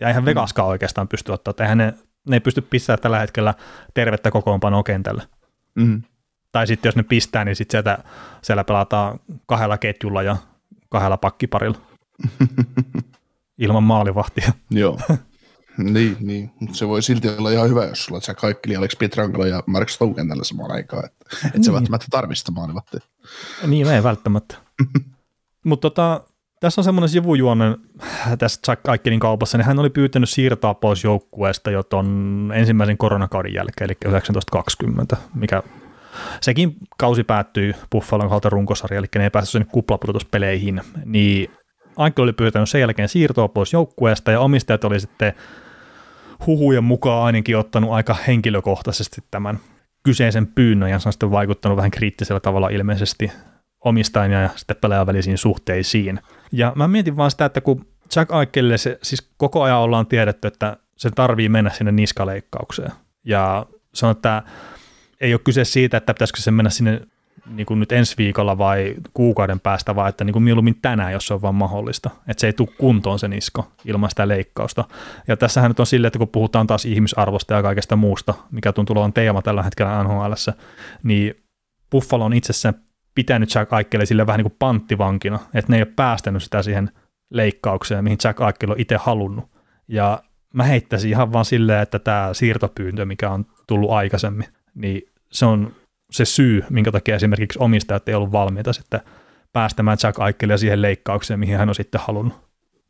Ja 0.02 0.08
eihän 0.08 0.24
mm. 0.24 0.26
Vegaskaan 0.26 0.68
oikeastaan 0.68 1.08
pysty 1.08 1.32
ottaa, 1.32 1.50
että 1.52 1.64
eihän 1.64 1.78
ne, 1.78 1.94
ne 2.30 2.36
ei 2.36 2.40
pysty 2.40 2.62
pistämään 2.62 3.00
tällä 3.00 3.20
hetkellä 3.20 3.54
tervettä 3.94 4.32
kokoonpanoa 4.32 4.84
kentälle. 4.84 5.24
Mm. 5.76 6.02
Tai 6.52 6.68
sitten 6.68 6.88
jos 6.88 6.96
ne 6.96 7.04
pistää, 7.04 7.46
niin 7.46 7.56
sitten 7.56 7.72
sieltä, 7.72 8.04
siellä 8.42 8.64
pelataan 8.64 9.20
kahdella 9.46 9.78
ketjulla 9.78 10.24
ja 10.24 10.38
kahdella 10.90 11.18
pakkiparilla. 11.18 11.78
Ilman 13.58 13.84
maalivahtia. 13.84 14.52
Joo. 14.72 15.00
Niin, 15.78 16.18
niin. 16.20 16.52
mutta 16.60 16.78
se 16.78 16.88
voi 16.88 17.02
silti 17.02 17.30
olla 17.30 17.52
ihan 17.52 17.70
hyvä, 17.70 17.86
jos 17.86 18.06
sulla 18.06 18.22
on 18.30 18.36
kaikki 18.36 18.76
Alex 18.76 18.98
Pietrangelo 18.98 19.46
ja 19.46 19.64
Mark 19.66 19.90
Stoken 19.90 20.28
tällä 20.28 20.44
samaan 20.44 20.72
aikaan, 20.72 21.06
että 21.06 21.26
et 21.46 21.54
niin. 21.54 21.64
se 21.64 21.74
välttämättä 21.74 22.08
tarvista 22.12 22.52
maalivahtia. 22.52 23.00
Niin, 23.68 23.88
ei 23.88 24.04
välttämättä. 24.04 24.56
mutta 25.64 25.90
tota, 25.90 26.22
tässä 26.60 26.82
on 26.82 26.86
semmoinen 26.86 27.10
sivujuonne 27.10 27.78
tässä 28.38 28.60
Jack 28.68 28.90
Aikkelin 28.90 29.20
kaupassa, 29.20 29.58
niin 29.58 29.66
hän 29.66 29.80
oli 29.80 29.90
pyytänyt 29.90 30.30
siirtaa 30.30 30.74
pois 30.74 31.04
joukkueesta 31.04 31.72
jo 31.72 31.84
ton 31.84 32.52
ensimmäisen 32.56 32.98
koronakauden 32.98 33.54
jälkeen, 33.54 33.86
eli 33.86 33.98
1920, 34.04 35.18
mikä 35.34 35.64
sekin 36.42 36.76
kausi 36.98 37.24
päättyi 37.24 37.74
Buffalon 37.92 38.30
kautta 38.30 38.50
runkosarja, 38.50 39.00
eli 39.00 39.08
ne 39.16 39.24
ei 39.24 39.30
päässyt 39.30 39.52
sinne 39.52 39.68
kuplapudotuspeleihin, 39.72 40.82
niin 41.06 41.52
Aikkel 41.98 42.24
oli 42.24 42.34
pyytänyt 42.34 42.70
sen 42.70 42.82
jälkeen 42.82 43.10
siirtoa 43.10 43.48
pois 43.48 43.74
joukkueesta, 43.74 44.32
ja 44.32 44.40
omistajat 44.40 44.84
oli 44.84 45.00
sitten 45.00 45.34
huhujen 46.46 46.84
mukaan 46.84 47.26
ainakin 47.26 47.58
ottanut 47.58 47.92
aika 47.92 48.16
henkilökohtaisesti 48.28 49.22
tämän 49.32 49.60
kyseisen 50.04 50.48
pyynnön 50.48 50.90
ja 50.90 51.00
se 51.00 51.10
on 51.10 51.14
sitten 51.14 51.32
vaikuttanut 51.32 51.78
vähän 51.78 51.92
kriittisellä 51.92 52.40
tavalla 52.40 52.70
ilmeisesti 52.70 53.32
omistajan 53.80 54.32
ja 54.32 54.50
sitten 54.56 54.78
pelaajan 54.82 55.08
välisiin 55.08 55.38
suhteisiin. 55.38 56.20
Ja 56.52 56.74
mä 56.76 56.88
mietin 56.88 57.18
vaan 57.18 57.32
sitä, 57.32 57.46
että 57.46 57.62
kun 57.62 57.86
Jack 58.16 58.32
Aikkelille 58.32 58.78
se, 58.78 59.00
siis 59.04 59.30
koko 59.38 59.64
ajan 59.64 59.78
ollaan 59.78 60.08
tiedetty, 60.08 60.48
että 60.48 60.78
se 60.98 61.10
tarvii 61.10 61.50
mennä 61.50 61.70
sinne 61.70 61.92
niskaleikkaukseen. 61.92 62.92
Ja 63.24 63.66
on, 64.04 64.12
että 64.12 64.44
ei 65.22 65.34
ole 65.34 65.42
kyse 65.44 65.66
siitä, 65.66 65.98
että 65.98 66.14
pitäisikö 66.14 66.42
se 66.42 66.52
mennä 66.52 66.70
sinne 66.70 67.02
niin 67.50 67.66
kuin 67.66 67.80
nyt 67.80 67.92
ensi 67.92 68.16
viikolla 68.18 68.58
vai 68.58 68.96
kuukauden 69.14 69.60
päästä, 69.60 69.96
vaan 69.96 70.10
että 70.10 70.24
niin 70.24 70.34
kuin 70.34 70.44
mieluummin 70.44 70.80
tänään, 70.82 71.14
jos 71.14 71.28
se 71.28 71.34
on 71.34 71.42
vaan 71.42 71.56
mahdollista. 71.56 72.10
Että 72.28 72.42
se 72.42 72.48
ei 72.48 72.54
tule 72.54 72.70
kuntoon 72.78 73.20
se 73.20 73.28
nisko 73.28 73.72
ilman 73.86 74.10
sitä 74.10 74.28
leikkausta. 74.28 74.86
Ja 75.28 75.38
tässähän 75.38 75.70
nyt 75.72 75.80
on 75.80 75.86
silleen, 75.86 76.08
että 76.08 76.20
kun 76.20 76.28
puhutaan 76.28 76.68
taas 76.68 76.86
ihmisarvosta 76.86 77.54
ja 77.54 77.62
kaikesta 77.62 77.96
muusta, 77.96 78.34
mikä 78.52 78.74
tuntuu 78.74 78.94
olevan 78.94 79.14
teema 79.14 79.42
tällä 79.42 79.64
hetkellä 79.64 80.04
NHL, 80.04 80.34
niin 81.04 81.36
Buffalo 81.92 82.26
on 82.26 82.34
itsessään 82.34 82.76
pitänyt 83.16 83.56
Jack 83.56 83.74
Aikelle 83.74 84.06
sille 84.06 84.28
vähän 84.28 84.38
niin 84.38 84.50
kuin 84.50 84.56
panttivankina, 84.60 85.40
että 85.54 85.72
ne 85.72 85.78
ei 85.78 85.82
ole 85.82 85.94
päästänyt 85.96 86.44
sitä 86.44 86.64
siihen 86.64 86.92
leikkaukseen, 87.30 88.04
mihin 88.04 88.18
Jack 88.24 88.42
Aikel 88.42 88.72
on 88.72 88.80
itse 88.80 88.96
halunnut. 88.96 89.46
Ja 89.88 90.24
mä 90.54 90.64
heittäisin 90.64 91.10
ihan 91.10 91.34
vaan 91.34 91.46
silleen, 91.46 91.82
että 91.82 92.00
tämä 92.00 92.30
siirtopyyntö, 92.34 93.06
mikä 93.06 93.30
on 93.30 93.46
tullut 93.68 93.92
aikaisemmin, 93.92 94.48
niin 94.76 95.02
se 95.32 95.46
on 95.46 95.72
se 96.12 96.26
syy, 96.26 96.64
minkä 96.70 96.92
takia 96.92 97.16
esimerkiksi 97.16 97.60
omistajat 97.60 98.10
ei 98.10 98.16
ollut 98.16 98.32
valmiita 98.32 98.74
sitten 98.74 99.02
päästämään 99.54 99.98
Jack 100.04 100.20
Aikelia 100.20 100.58
siihen 100.58 100.82
leikkaukseen, 100.82 101.40
mihin 101.40 101.58
hän 101.58 101.70
on 101.70 101.76
sitten 101.76 102.02
halunnut. 102.04 102.48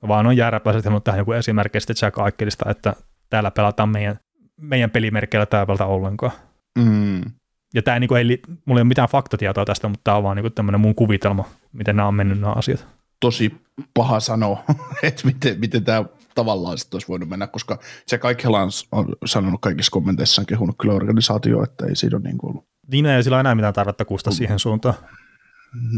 Vaan 0.08 0.28
on 0.28 0.38
jääräpäisesti 0.38 0.88
halunnut 0.88 1.04
tähän 1.04 1.20
joku 1.20 1.32
esimerkki 1.32 1.80
sitten 1.80 1.96
Jack 2.02 2.18
Aikelista, 2.18 2.70
että 2.70 2.96
täällä 3.30 3.52
pelataan 3.52 3.90
meidän, 3.90 4.20
meidän 4.62 4.92
pelimerkeillä 4.92 5.46
täällä 5.46 5.86
ollenkaan. 5.86 6.32
Mm. 6.80 7.22
Ja 7.74 7.82
tämä 7.82 8.00
niin 8.00 8.08
kuin, 8.08 8.20
ei, 8.20 8.42
mulla 8.66 8.80
ei 8.80 8.82
ole 8.82 8.88
mitään 8.88 9.10
faktatietoa 9.10 9.66
tästä, 9.66 9.88
mutta 9.88 10.02
tämä 10.04 10.18
on 10.18 10.24
vaan 10.24 10.38
niin 10.38 10.54
tämmöinen 10.54 10.82
mun 10.82 10.96
kuvitelma, 10.96 11.46
miten 11.74 11.96
nämä 11.96 12.08
on 12.08 12.16
mennyt 12.16 12.40
nämä 12.40 12.54
asiat. 12.54 12.88
Tosi 13.20 13.56
paha 13.94 14.20
sanoa, 14.20 14.64
että 15.04 15.22
miten, 15.26 15.60
miten 15.60 15.84
tämä 15.84 16.06
tavallaan 16.36 16.78
sitten 16.78 16.96
olisi 16.96 17.08
voinut 17.08 17.30
mennä, 17.30 17.48
koska 17.48 17.80
se 18.06 18.18
kaikki 18.18 18.48
on 18.48 18.72
sanonut 19.26 19.62
kaikissa 19.62 19.92
kommenteissa, 19.92 20.46
kehunut 20.46 20.76
kyllä 20.82 20.94
organisaatio, 20.94 21.64
että 21.64 21.86
ei 21.86 21.96
siinä 21.96 22.18
ole 22.18 22.24
niin 22.24 22.38
kuin 22.38 22.50
ollut. 22.50 22.68
Niin 22.92 23.06
ei 23.06 23.24
sillä 23.24 23.40
enää 23.40 23.56
mitään 23.56 23.74
tarvetta 23.74 24.06
kuusta 24.06 24.32
siihen 24.32 24.60
suuntaan. 24.60 24.96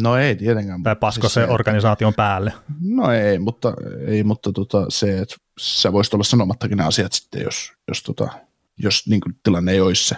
No 0.01 0.15
ei 0.15 0.35
tietenkään. 0.35 0.83
Tai 0.83 0.95
pasko 0.95 1.21
siis 1.21 1.33
se, 1.33 1.45
se 1.45 1.51
organisaation 1.51 2.13
päälle. 2.13 2.53
No 2.81 3.11
ei, 3.11 3.39
mutta, 3.39 3.73
ei, 4.07 4.23
mutta 4.23 4.51
tota, 4.51 4.85
se, 4.89 5.19
että 5.19 5.35
sä 5.59 5.93
voisit 5.93 6.13
olla 6.13 6.23
sanomattakin 6.23 6.77
ne 6.77 6.83
asiat 6.83 7.11
sitten, 7.11 7.41
jos, 7.41 7.73
jos, 7.87 8.03
tota, 8.03 8.29
jos 8.77 9.07
niin 9.07 9.21
kuin 9.21 9.35
tilanne 9.43 9.71
ei 9.71 9.81
olisi 9.81 10.07
se. 10.07 10.15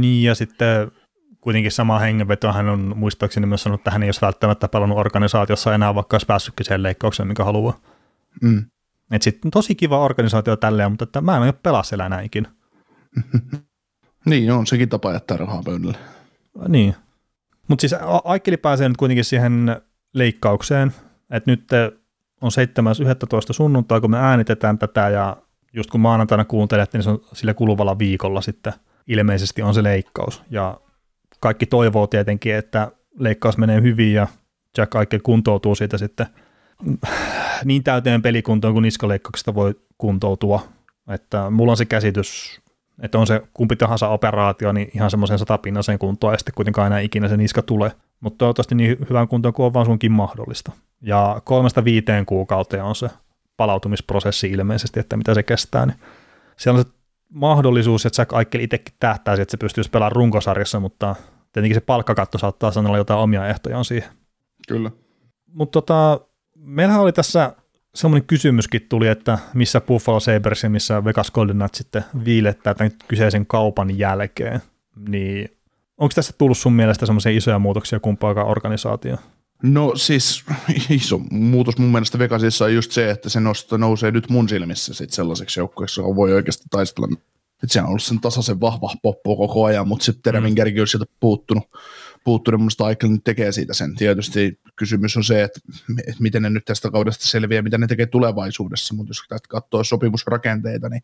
Niin 0.00 0.24
ja 0.24 0.34
sitten 0.34 0.90
kuitenkin 1.40 1.72
sama 1.72 1.98
hengenveto 1.98 2.52
hän 2.52 2.68
on 2.68 2.92
muistaakseni 2.96 3.46
myös 3.46 3.62
sanonut, 3.62 3.80
että 3.80 3.90
hän 3.90 4.02
ei 4.02 4.06
olisi 4.06 4.20
välttämättä 4.20 4.68
pelannut 4.68 4.98
organisaatiossa 4.98 5.74
enää, 5.74 5.94
vaikka 5.94 6.14
olisi 6.14 6.26
päässytkin 6.26 6.66
sen 6.66 6.82
leikkaukseen, 6.82 7.28
mikä 7.28 7.44
haluaa. 7.44 7.80
Mm. 8.42 8.64
Et 9.12 9.22
sitten 9.22 9.50
tosi 9.50 9.74
kiva 9.74 9.98
organisaatio 9.98 10.56
tälleen, 10.56 10.92
mutta 10.92 11.04
että 11.04 11.20
mä 11.20 11.36
en 11.36 11.42
ole 11.42 11.52
pelaa 11.52 11.82
siellä 11.82 12.06
enää 12.06 12.20
ikinä. 12.20 12.50
niin, 14.28 14.52
on 14.52 14.66
sekin 14.66 14.88
tapa 14.88 15.12
jättää 15.12 15.36
rahaa 15.36 15.62
pöydälle. 15.62 15.98
Niin. 16.68 16.94
Mutta 17.68 17.80
siis 17.80 17.94
Aikkeli 18.24 18.56
pääsee 18.56 18.88
nyt 18.88 18.96
kuitenkin 18.96 19.24
siihen 19.24 19.76
leikkaukseen, 20.14 20.92
että 21.30 21.50
nyt 21.50 21.68
on 22.40 22.50
7.11. 22.50 23.52
sunnuntai, 23.52 24.00
kun 24.00 24.10
me 24.10 24.18
äänitetään 24.18 24.78
tätä 24.78 25.08
ja 25.08 25.36
just 25.72 25.90
kun 25.90 26.00
maanantaina 26.00 26.44
kuuntelette, 26.44 26.98
niin 26.98 27.04
se 27.04 27.10
on 27.10 27.20
sillä 27.32 27.54
kuluvalla 27.54 27.98
viikolla 27.98 28.40
sitten 28.40 28.72
ilmeisesti 29.06 29.62
on 29.62 29.74
se 29.74 29.82
leikkaus. 29.82 30.42
Ja 30.50 30.80
kaikki 31.40 31.66
toivoo 31.66 32.06
tietenkin, 32.06 32.54
että 32.54 32.92
leikkaus 33.18 33.58
menee 33.58 33.82
hyvin 33.82 34.14
ja 34.14 34.26
Jack 34.78 34.96
Aikel 34.96 35.20
kuntoutuu 35.22 35.74
siitä 35.74 35.98
sitten 35.98 36.26
niin 37.64 37.84
täyteen 37.84 38.22
pelikuntoon 38.22 38.72
kuin 38.74 38.82
niskaleikkauksesta 38.82 39.54
voi 39.54 39.74
kuntoutua. 39.98 40.68
Että 41.08 41.50
mulla 41.50 41.72
on 41.72 41.76
se 41.76 41.84
käsitys, 41.84 42.60
että 43.02 43.18
on 43.18 43.26
se 43.26 43.42
kumpi 43.54 43.76
tahansa 43.76 44.08
operaatio, 44.08 44.72
niin 44.72 44.90
ihan 44.94 45.10
semmoisen 45.10 45.38
satapinnaseen 45.38 45.98
kuntoon, 45.98 46.34
ja 46.34 46.38
sitten 46.38 46.54
kuitenkaan 46.54 46.86
enää 46.86 47.00
ikinä 47.00 47.28
se 47.28 47.36
niska 47.36 47.62
tulee. 47.62 47.92
Mutta 48.20 48.38
toivottavasti 48.38 48.74
niin 48.74 48.96
hyvän 49.10 49.28
kuntoon 49.28 49.54
kuin 49.54 49.66
on 49.66 49.74
vaan 49.74 49.86
sunkin 49.86 50.12
mahdollista. 50.12 50.72
Ja 51.02 51.42
kolmesta 51.44 51.84
viiteen 51.84 52.26
kuukauteen 52.26 52.84
on 52.84 52.96
se 52.96 53.10
palautumisprosessi 53.56 54.50
ilmeisesti, 54.50 55.00
että 55.00 55.16
mitä 55.16 55.34
se 55.34 55.42
kestää. 55.42 55.86
Niin 55.86 55.96
siellä 56.56 56.78
on 56.78 56.84
se 56.84 56.90
mahdollisuus, 57.32 58.06
että 58.06 58.22
Jack 58.22 58.32
Aikel 58.32 58.60
itsekin 58.60 58.94
tähtäisi, 59.00 59.42
että 59.42 59.50
se 59.50 59.56
pystyisi 59.56 59.90
pelaamaan 59.90 60.16
runkosarjassa, 60.16 60.80
mutta 60.80 61.16
tietenkin 61.52 61.76
se 61.76 61.80
palkkakatto 61.80 62.38
saattaa 62.38 62.70
sanoa 62.70 62.96
jotain 62.96 63.20
omia 63.20 63.48
ehtojaan 63.48 63.84
siihen. 63.84 64.10
Kyllä. 64.68 64.90
Mutta 65.46 65.72
tota, 65.72 66.20
meillähän 66.54 67.02
oli 67.02 67.12
tässä 67.12 67.52
semmoinen 67.98 68.26
kysymyskin 68.26 68.86
tuli, 68.88 69.08
että 69.08 69.38
missä 69.54 69.80
Buffalo 69.80 70.20
Sabres 70.20 70.62
ja 70.62 70.70
missä 70.70 71.04
Vegas 71.04 71.30
Golden 71.30 71.56
Knights 71.56 71.78
sitten 71.78 72.04
viilettää 72.24 72.74
tämän 72.74 72.92
kyseisen 73.08 73.46
kaupan 73.46 73.98
jälkeen, 73.98 74.60
niin 75.08 75.48
onko 75.98 76.12
tässä 76.14 76.32
tullut 76.38 76.58
sun 76.58 76.72
mielestä 76.72 77.06
semmoisia 77.06 77.32
isoja 77.32 77.58
muutoksia 77.58 78.00
kumpaakaan 78.00 78.46
organisaatioon? 78.46 79.18
No 79.62 79.92
siis 79.96 80.44
iso 80.90 81.18
muutos 81.30 81.78
mun 81.78 81.92
mielestä 81.92 82.18
Vegasissa 82.18 82.64
on 82.64 82.74
just 82.74 82.92
se, 82.92 83.10
että 83.10 83.28
se 83.28 83.40
nosta, 83.40 83.78
nousee 83.78 84.10
nyt 84.10 84.30
mun 84.30 84.48
silmissä 84.48 84.94
sit 84.94 85.10
sellaiseksi 85.10 85.60
joukkueeksi, 85.60 86.00
joka 86.00 86.16
voi 86.16 86.32
oikeasti 86.32 86.64
taistella. 86.70 87.08
Että 87.62 87.72
se 87.72 87.80
on 87.80 87.88
ollut 87.88 88.02
sen 88.02 88.20
tasaisen 88.20 88.60
vahva 88.60 88.90
poppo 89.02 89.36
koko 89.36 89.64
ajan, 89.64 89.88
mutta 89.88 90.04
sitten 90.04 90.22
Terevin 90.22 90.54
mm. 90.54 90.80
on 90.80 90.88
sieltä 90.88 91.06
puuttunut 91.20 91.64
puuttunut, 92.24 92.60
minusta 92.60 92.84
Aikel 92.84 93.08
nyt 93.08 93.24
tekee 93.24 93.52
siitä 93.52 93.74
sen. 93.74 93.94
Tietysti 93.94 94.60
kysymys 94.76 95.16
on 95.16 95.24
se, 95.24 95.42
että, 95.42 95.60
miten 96.20 96.42
ne 96.42 96.50
nyt 96.50 96.64
tästä 96.64 96.90
kaudesta 96.90 97.26
selviää, 97.26 97.62
mitä 97.62 97.78
ne 97.78 97.86
tekee 97.86 98.06
tulevaisuudessa, 98.06 98.94
mutta 98.94 99.10
jos 99.10 99.40
katsoo 99.48 99.84
sopimusrakenteita, 99.84 100.88
niin 100.88 101.02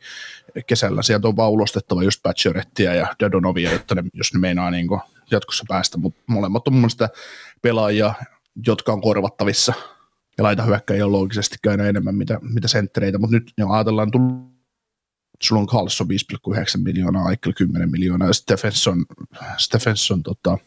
kesällä 0.67 1.03
sieltä 1.03 1.29
on 1.29 1.37
vaan 1.37 1.51
ulostettava 1.51 2.03
just 2.03 2.23
Patcherettia 2.23 2.95
ja 2.95 3.07
Dadonovia, 3.21 3.73
jotta 3.73 3.95
ne, 3.95 4.03
jos 4.15 4.35
ne 4.35 4.41
meinaa 4.41 4.71
niin 4.71 4.87
jatkossa 5.31 5.65
päästä, 5.69 5.99
mutta 5.99 6.23
molemmat 6.27 6.69
on 6.69 6.75
mun 6.75 6.81
mielestä 6.81 7.09
pelaajia, 7.63 8.15
jotka 8.67 8.93
on 8.93 9.01
korvattavissa, 9.01 9.73
ja 10.39 10.45
laita 10.45 10.63
hyökkäjiä 10.63 11.07
on 11.07 11.13
loogisesti 11.13 11.57
käynyt 11.63 11.87
enemmän 11.87 12.15
mitä, 12.15 12.39
mitä 12.43 12.69
senttereitä, 12.69 13.19
mutta 13.19 13.37
nyt 13.37 13.53
jo 13.59 13.71
ajatellaan, 13.71 14.11
sulla 15.43 15.61
on 15.61 15.67
Carlson 15.67 16.07
5,9 16.07 16.83
miljoonaa, 16.83 17.25
Aikel 17.25 17.53
10 17.57 17.91
miljoonaa, 17.91 18.33
Stephenson, 18.33 19.05
Stephenson 19.59 20.23
tota, 20.23 20.59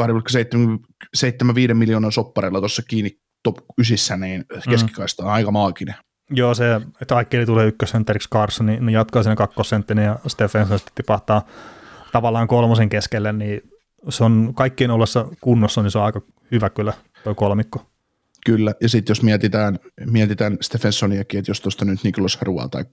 2,75 0.00 1.74
miljoonan 1.74 2.12
soppareilla 2.12 2.58
tuossa 2.58 2.82
kiinni 2.88 3.18
top 3.42 3.56
9, 3.78 4.20
niin 4.20 4.44
mm. 4.54 4.70
keskikaista 4.70 5.24
on 5.24 5.30
aika 5.30 5.50
maaginen. 5.50 5.94
Joo, 6.30 6.54
se, 6.54 6.80
että 7.02 7.16
Aikkeli 7.16 7.46
tulee 7.46 7.66
ykkösentteriksi 7.66 8.30
Carson, 8.30 8.66
niin 8.66 8.86
ne 8.86 8.92
jatkaa 8.92 9.22
sen 9.22 9.36
kakkosenttinen 9.36 10.04
ja 10.04 10.18
Stephenson 10.26 10.78
sitten 10.78 10.94
tipahtaa 10.94 11.46
tavallaan 12.12 12.48
kolmosen 12.48 12.88
keskelle, 12.88 13.32
niin 13.32 13.60
se 14.08 14.24
on 14.24 14.52
kaikkien 14.54 14.90
ollessa 14.90 15.28
kunnossa, 15.40 15.82
niin 15.82 15.90
se 15.90 15.98
on 15.98 16.04
aika 16.04 16.20
hyvä 16.52 16.70
kyllä 16.70 16.92
tuo 17.24 17.34
kolmikko. 17.34 17.86
Kyllä, 18.46 18.74
ja 18.80 18.88
sitten 18.88 19.10
jos 19.10 19.22
mietitään, 19.22 19.78
mietitään 20.06 20.58
Stephensoniakin, 20.60 21.38
että 21.38 21.50
jos 21.50 21.60
tuosta 21.60 21.84
nyt 21.84 22.04
Niklas 22.04 22.36
Harua 22.36 22.68
tai 22.68 22.84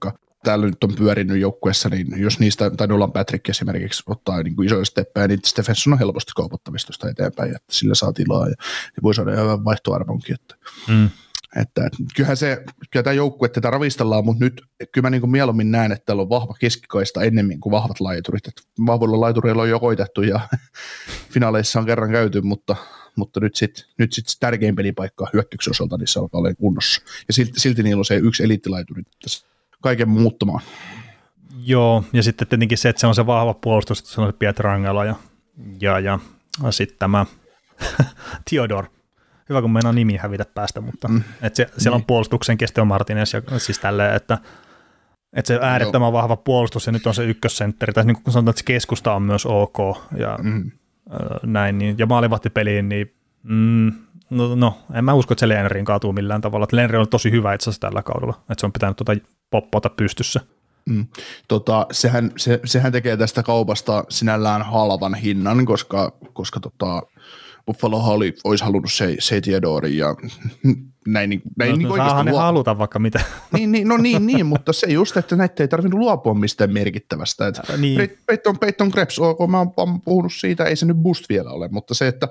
täällä 0.46 0.66
nyt 0.66 0.84
on 0.84 0.94
pyörinyt 0.94 1.40
joukkueessa, 1.40 1.88
niin 1.88 2.06
jos 2.16 2.38
niistä, 2.38 2.70
tai 2.70 2.86
Nolan 2.86 3.12
Patrick 3.12 3.48
esimerkiksi 3.48 4.02
ottaa 4.06 4.42
niin 4.42 4.56
kuin 4.56 4.66
isoja 4.66 4.84
steppejä, 4.84 5.28
niin 5.28 5.40
Stephenson 5.46 5.92
on 5.92 5.98
helposti 5.98 6.32
kaupattavista 6.36 7.08
eteenpäin, 7.10 7.50
että 7.56 7.66
sillä 7.70 7.94
saa 7.94 8.12
tilaa 8.12 8.46
ja, 8.46 8.54
ja 8.96 9.02
voi 9.02 9.14
saada 9.14 9.34
ihan 9.34 9.64
vaihtoarvonkin. 9.64 10.34
Että, 10.34 10.54
mm. 10.88 11.10
että, 11.56 11.86
että, 11.86 11.98
kyllähän 12.16 12.36
se, 12.36 12.64
kyllä 12.90 13.02
tämä 13.02 13.14
joukkue 13.14 13.48
tätä 13.48 13.70
ravistellaan, 13.70 14.24
mutta 14.24 14.44
nyt 14.44 14.62
kyllä 14.92 15.06
mä 15.06 15.10
niin 15.10 15.20
kuin 15.20 15.30
mieluummin 15.30 15.70
näen, 15.70 15.92
että 15.92 16.06
täällä 16.06 16.22
on 16.22 16.28
vahva 16.28 16.54
keskikaista 16.60 17.22
ennemmin 17.22 17.60
kuin 17.60 17.70
vahvat 17.70 18.00
laiturit. 18.00 18.46
Että 18.48 18.62
vahvoilla 18.86 19.20
laitureilla 19.20 19.62
on 19.62 19.70
jo 19.70 19.80
koitettu 19.80 20.22
ja 20.22 20.40
finaaleissa 21.34 21.78
on 21.80 21.86
kerran 21.86 22.10
käyty, 22.10 22.40
mutta, 22.40 22.76
mutta 23.16 23.40
nyt 23.40 23.56
sitten 23.56 23.84
nyt 23.98 24.12
sit 24.12 24.26
tärkein 24.40 24.76
pelipaikka 24.76 25.26
hyökkäyksen 25.32 25.70
osalta 25.70 25.98
se 26.04 26.18
alkaa 26.18 26.38
olla 26.38 26.54
kunnossa. 26.54 27.02
Ja 27.28 27.34
silti, 27.34 27.60
silti 27.60 27.82
niillä 27.82 28.00
on 28.00 28.04
se 28.04 28.16
yksi 28.16 28.44
eliittilaituri 28.44 29.02
tässä 29.22 29.46
kaiken 29.82 30.08
muuttamaan. 30.08 30.62
Joo, 31.64 32.04
ja 32.12 32.22
sitten 32.22 32.48
tietenkin 32.48 32.78
se, 32.78 32.88
että 32.88 33.00
se 33.00 33.06
on 33.06 33.14
se 33.14 33.26
vahva 33.26 33.54
puolustus, 33.54 33.98
että 33.98 34.10
se 34.10 34.20
on 34.20 34.28
se 34.28 34.32
Pietrangelo 34.38 35.04
ja, 35.04 35.14
ja, 35.80 36.00
ja 36.00 36.18
sitten 36.70 36.98
tämä 36.98 37.26
Theodor. 38.50 38.84
Hyvä, 39.48 39.60
kun 39.62 39.70
meinaa 39.70 39.92
nimi 39.92 40.16
hävitä 40.16 40.44
päästä, 40.54 40.80
mutta 40.80 41.08
mm. 41.08 41.22
että 41.42 41.56
se, 41.56 41.66
siellä 41.78 41.94
on 41.94 42.00
niin. 42.00 42.06
puolustuksen 42.06 42.58
Kesteo 42.58 42.84
Martinez 42.84 43.34
ja 43.34 43.58
siis 43.58 43.78
tälleen, 43.78 44.14
että, 44.14 44.38
että 45.32 45.48
se 45.48 45.58
äärettömän 45.62 46.12
vahva 46.12 46.36
puolustus 46.36 46.86
ja 46.86 46.92
nyt 46.92 47.06
on 47.06 47.14
se 47.14 47.24
ykkössentteri, 47.24 47.92
tai 47.92 48.04
niin 48.04 48.22
kuin 48.22 48.32
sanotaan, 48.32 48.50
että 48.50 48.60
se 48.60 48.64
keskusta 48.64 49.14
on 49.14 49.22
myös 49.22 49.46
ok 49.46 49.78
ja 50.16 50.38
mm. 50.42 50.70
Näin, 51.42 51.78
niin, 51.78 51.98
ja 51.98 52.06
maalivahtipeliin, 52.06 52.88
niin 52.88 53.14
mm, 53.42 53.92
no, 54.30 54.54
no, 54.54 54.78
en 54.94 55.04
mä 55.04 55.14
usko, 55.14 55.32
että 55.32 55.40
se 55.40 55.48
Lenrin 55.48 55.84
kaatuu 55.84 56.12
millään 56.12 56.40
tavalla. 56.40 56.66
Lenri 56.72 56.98
on 56.98 57.08
tosi 57.08 57.30
hyvä 57.30 57.54
itse 57.54 57.70
tällä 57.80 58.02
kaudella, 58.02 58.34
että 58.40 58.60
se 58.60 58.66
on 58.66 58.72
pitänyt 58.72 58.96
tuota 58.96 59.16
poppota 59.50 59.90
pystyssä. 59.90 60.40
Mm. 60.90 61.06
Tota, 61.48 61.86
sehän, 61.90 62.32
se, 62.36 62.60
sehän 62.64 62.92
tekee 62.92 63.16
tästä 63.16 63.42
kaupasta 63.42 64.04
sinällään 64.08 64.62
halvan 64.62 65.14
hinnan, 65.14 65.66
koska, 65.66 66.12
koska 66.32 66.60
tota, 66.60 67.02
Buffalo 67.66 67.98
oli, 67.98 68.34
olisi 68.44 68.64
halunnut 68.64 68.92
se, 68.92 69.16
se 69.18 69.40
ja 69.88 70.16
näin, 71.06 71.42
näin 71.58 71.70
no, 71.70 71.76
niin 71.76 71.96
saahan 71.96 72.26
ne 72.26 72.32
luo... 72.32 72.40
haluta 72.40 72.78
vaikka 72.78 72.98
mitä. 72.98 73.20
Niin, 73.52 73.72
niin, 73.72 73.88
no 73.88 73.96
niin, 73.96 74.26
niin, 74.26 74.46
mutta 74.52 74.72
se 74.72 74.86
just, 74.86 75.16
että 75.16 75.36
näitä 75.36 75.62
ei 75.62 75.68
tarvinnut 75.68 75.98
luopua 75.98 76.34
mistään 76.34 76.72
merkittävästä. 76.72 77.46
Että 77.46 77.62
äh, 77.70 77.78
niin. 77.80 78.18
Peyton, 78.26 78.58
Peyton 78.58 78.90
Krebs, 78.90 79.18
ok, 79.18 79.38
mä 79.48 79.58
oon 79.76 80.00
puhunut 80.00 80.32
siitä, 80.32 80.64
ei 80.64 80.76
se 80.76 80.86
nyt 80.86 80.96
boost 80.96 81.24
vielä 81.28 81.50
ole, 81.50 81.68
mutta 81.68 81.94
se, 81.94 82.08
että, 82.08 82.28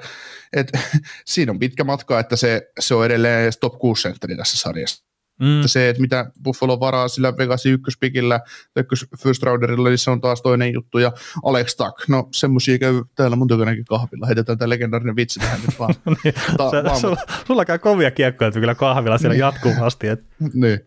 että 0.54 0.80
siinä 1.26 1.52
on 1.52 1.60
pitkä 1.60 1.84
matka, 1.84 2.20
että 2.20 2.36
se, 2.36 2.72
se 2.80 2.96
on 2.96 3.06
edelleen 3.06 3.54
top 3.60 3.80
6 3.80 4.02
sentteri 4.02 4.38
tässä 4.38 4.58
sarjassa. 4.58 5.05
Mm. 5.40 5.56
Että 5.56 5.68
se, 5.68 5.90
että 5.90 6.02
mitä 6.02 6.32
Buffalo 6.44 6.80
varaa 6.80 7.08
sillä 7.08 7.38
Vegasin 7.38 7.74
ykköspikillä, 7.74 8.40
ykkös 8.76 9.06
first 9.24 9.44
rounderilla, 9.44 9.90
niin 9.90 9.98
se 9.98 10.12
on 10.12 10.22
taas 10.22 10.42
toinen 10.42 10.74
juttu. 10.74 10.98
Ja 10.98 11.12
Alex 11.44 11.76
Tuck, 11.76 12.08
no 12.08 12.28
semmoisia 12.32 12.78
käy 12.78 13.04
täällä 13.16 13.36
mun 13.36 13.48
tykönäkin 13.48 13.86
kahvilla. 13.86 14.26
Heitetään 14.26 14.58
tämä 14.58 14.70
legendaarinen 14.70 15.16
vitsi 15.16 15.40
tähän 15.40 15.60
nyt 15.62 15.80
vaan. 15.80 15.96
niin, 16.24 16.34
Ta- 16.58 16.72
sä, 16.72 16.84
vaan 16.84 17.00
sulla, 17.00 17.18
sulla, 17.48 17.66
käy 17.66 17.80
kovia 17.80 18.12
kiekkoja 18.12 18.52
kyllä 18.52 18.76
kahvilla 18.76 19.18
siellä 19.18 19.34
niin. 19.34 19.40
jatkuvasti. 19.40 20.08
Et. 20.08 20.24
niin. 20.54 20.80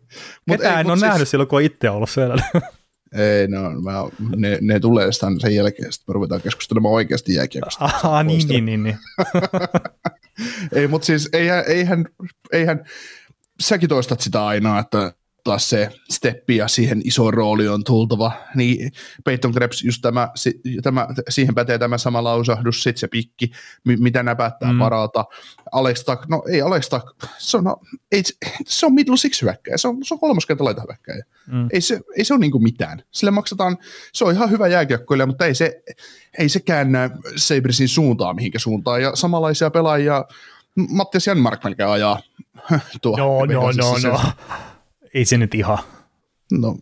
Mut 0.46 0.56
Ketään 0.56 0.76
ei, 0.76 0.80
en 0.80 0.86
ole 0.86 0.96
siis... 0.96 1.08
nähnyt 1.08 1.28
silloin, 1.28 1.48
kun 1.48 1.56
on 1.56 1.62
itse 1.62 1.90
ollut 1.90 2.10
siellä. 2.10 2.42
Ei, 3.12 3.48
no, 3.48 3.80
mä, 3.80 3.92
ne, 4.36 4.58
ne 4.60 4.80
tulee 4.80 5.12
sitä 5.12 5.26
sen 5.38 5.54
jälkeen, 5.54 5.92
sitten 5.92 6.12
me 6.12 6.14
ruvetaan 6.14 6.40
keskustelemaan 6.40 6.94
oikeasti 6.94 7.34
jääkiekosta. 7.34 7.84
Ah, 7.84 8.24
niin, 8.24 8.48
niin, 8.48 8.64
niin, 8.64 8.82
niin. 8.82 8.98
ei, 10.72 10.88
mutta 10.88 11.06
siis 11.06 11.28
eihän, 11.32 11.64
eihän, 11.66 12.04
eihän 12.52 12.84
säkin 13.60 13.88
toistat 13.88 14.20
sitä 14.20 14.46
aina, 14.46 14.78
että 14.78 15.12
taas 15.44 15.70
se 15.70 15.90
steppi 16.10 16.56
ja 16.56 16.68
siihen 16.68 17.00
iso 17.04 17.30
rooli 17.30 17.68
on 17.68 17.84
tultava. 17.84 18.32
Niin 18.54 18.92
Peyton 19.24 19.52
Krebs, 19.52 19.84
just 19.84 20.02
tämä, 20.02 20.28
tämä 20.82 21.06
siihen 21.28 21.54
pätee 21.54 21.78
tämä 21.78 21.98
sama 21.98 22.24
lausahdus, 22.24 22.82
sitten 22.82 23.00
se 23.00 23.08
pikki, 23.08 23.50
mitä 23.84 24.22
nämä 24.22 24.36
päättää 24.36 24.72
mm. 24.72 24.78
parata. 24.78 25.24
Alex 25.72 26.04
Tuck, 26.04 26.28
no 26.28 26.42
ei 26.50 26.62
Alex 26.62 26.88
Tuck, 26.88 27.06
se 27.38 27.56
on, 27.56 27.64
no, 27.64 27.76
ei, 28.12 28.22
se 28.66 28.86
on 28.86 28.94
middle 28.94 29.16
six 29.16 29.42
hyökkäjä, 29.42 29.76
se 29.76 29.88
on, 29.88 30.04
se 30.04 30.14
on 30.14 30.20
kolmoskenttä 30.20 30.64
laita 30.64 30.82
hyökkäjä. 30.88 31.24
Mm. 31.46 31.68
Ei, 31.72 31.80
se, 31.80 32.00
ei 32.16 32.24
se 32.24 32.34
ole 32.34 32.40
niinku 32.40 32.58
mitään. 32.58 33.02
Sille 33.10 33.30
maksataan, 33.30 33.78
se 34.12 34.24
on 34.24 34.34
ihan 34.34 34.50
hyvä 34.50 34.68
jääkiekkoilija, 34.68 35.26
mutta 35.26 35.46
ei 35.46 35.54
se, 35.54 35.82
ei 36.38 36.48
se 36.48 36.60
käännä 36.60 37.10
Sabresin 37.36 37.88
suuntaan 37.88 38.36
mihinkä 38.36 38.58
suuntaan. 38.58 39.02
Ja 39.02 39.16
samanlaisia 39.16 39.70
pelaajia 39.70 40.24
Mattias 40.88 41.26
Janmark 41.26 41.64
melkein 41.64 41.88
ajaa. 41.88 42.20
Tuo 43.02 43.16
no, 43.16 43.44
no, 43.44 43.72
no, 43.72 44.10
no 44.10 44.20
ei 45.14 45.24
se 45.24 45.38
nyt 45.38 45.54
ihan. 45.54 45.78
No, 46.52 46.76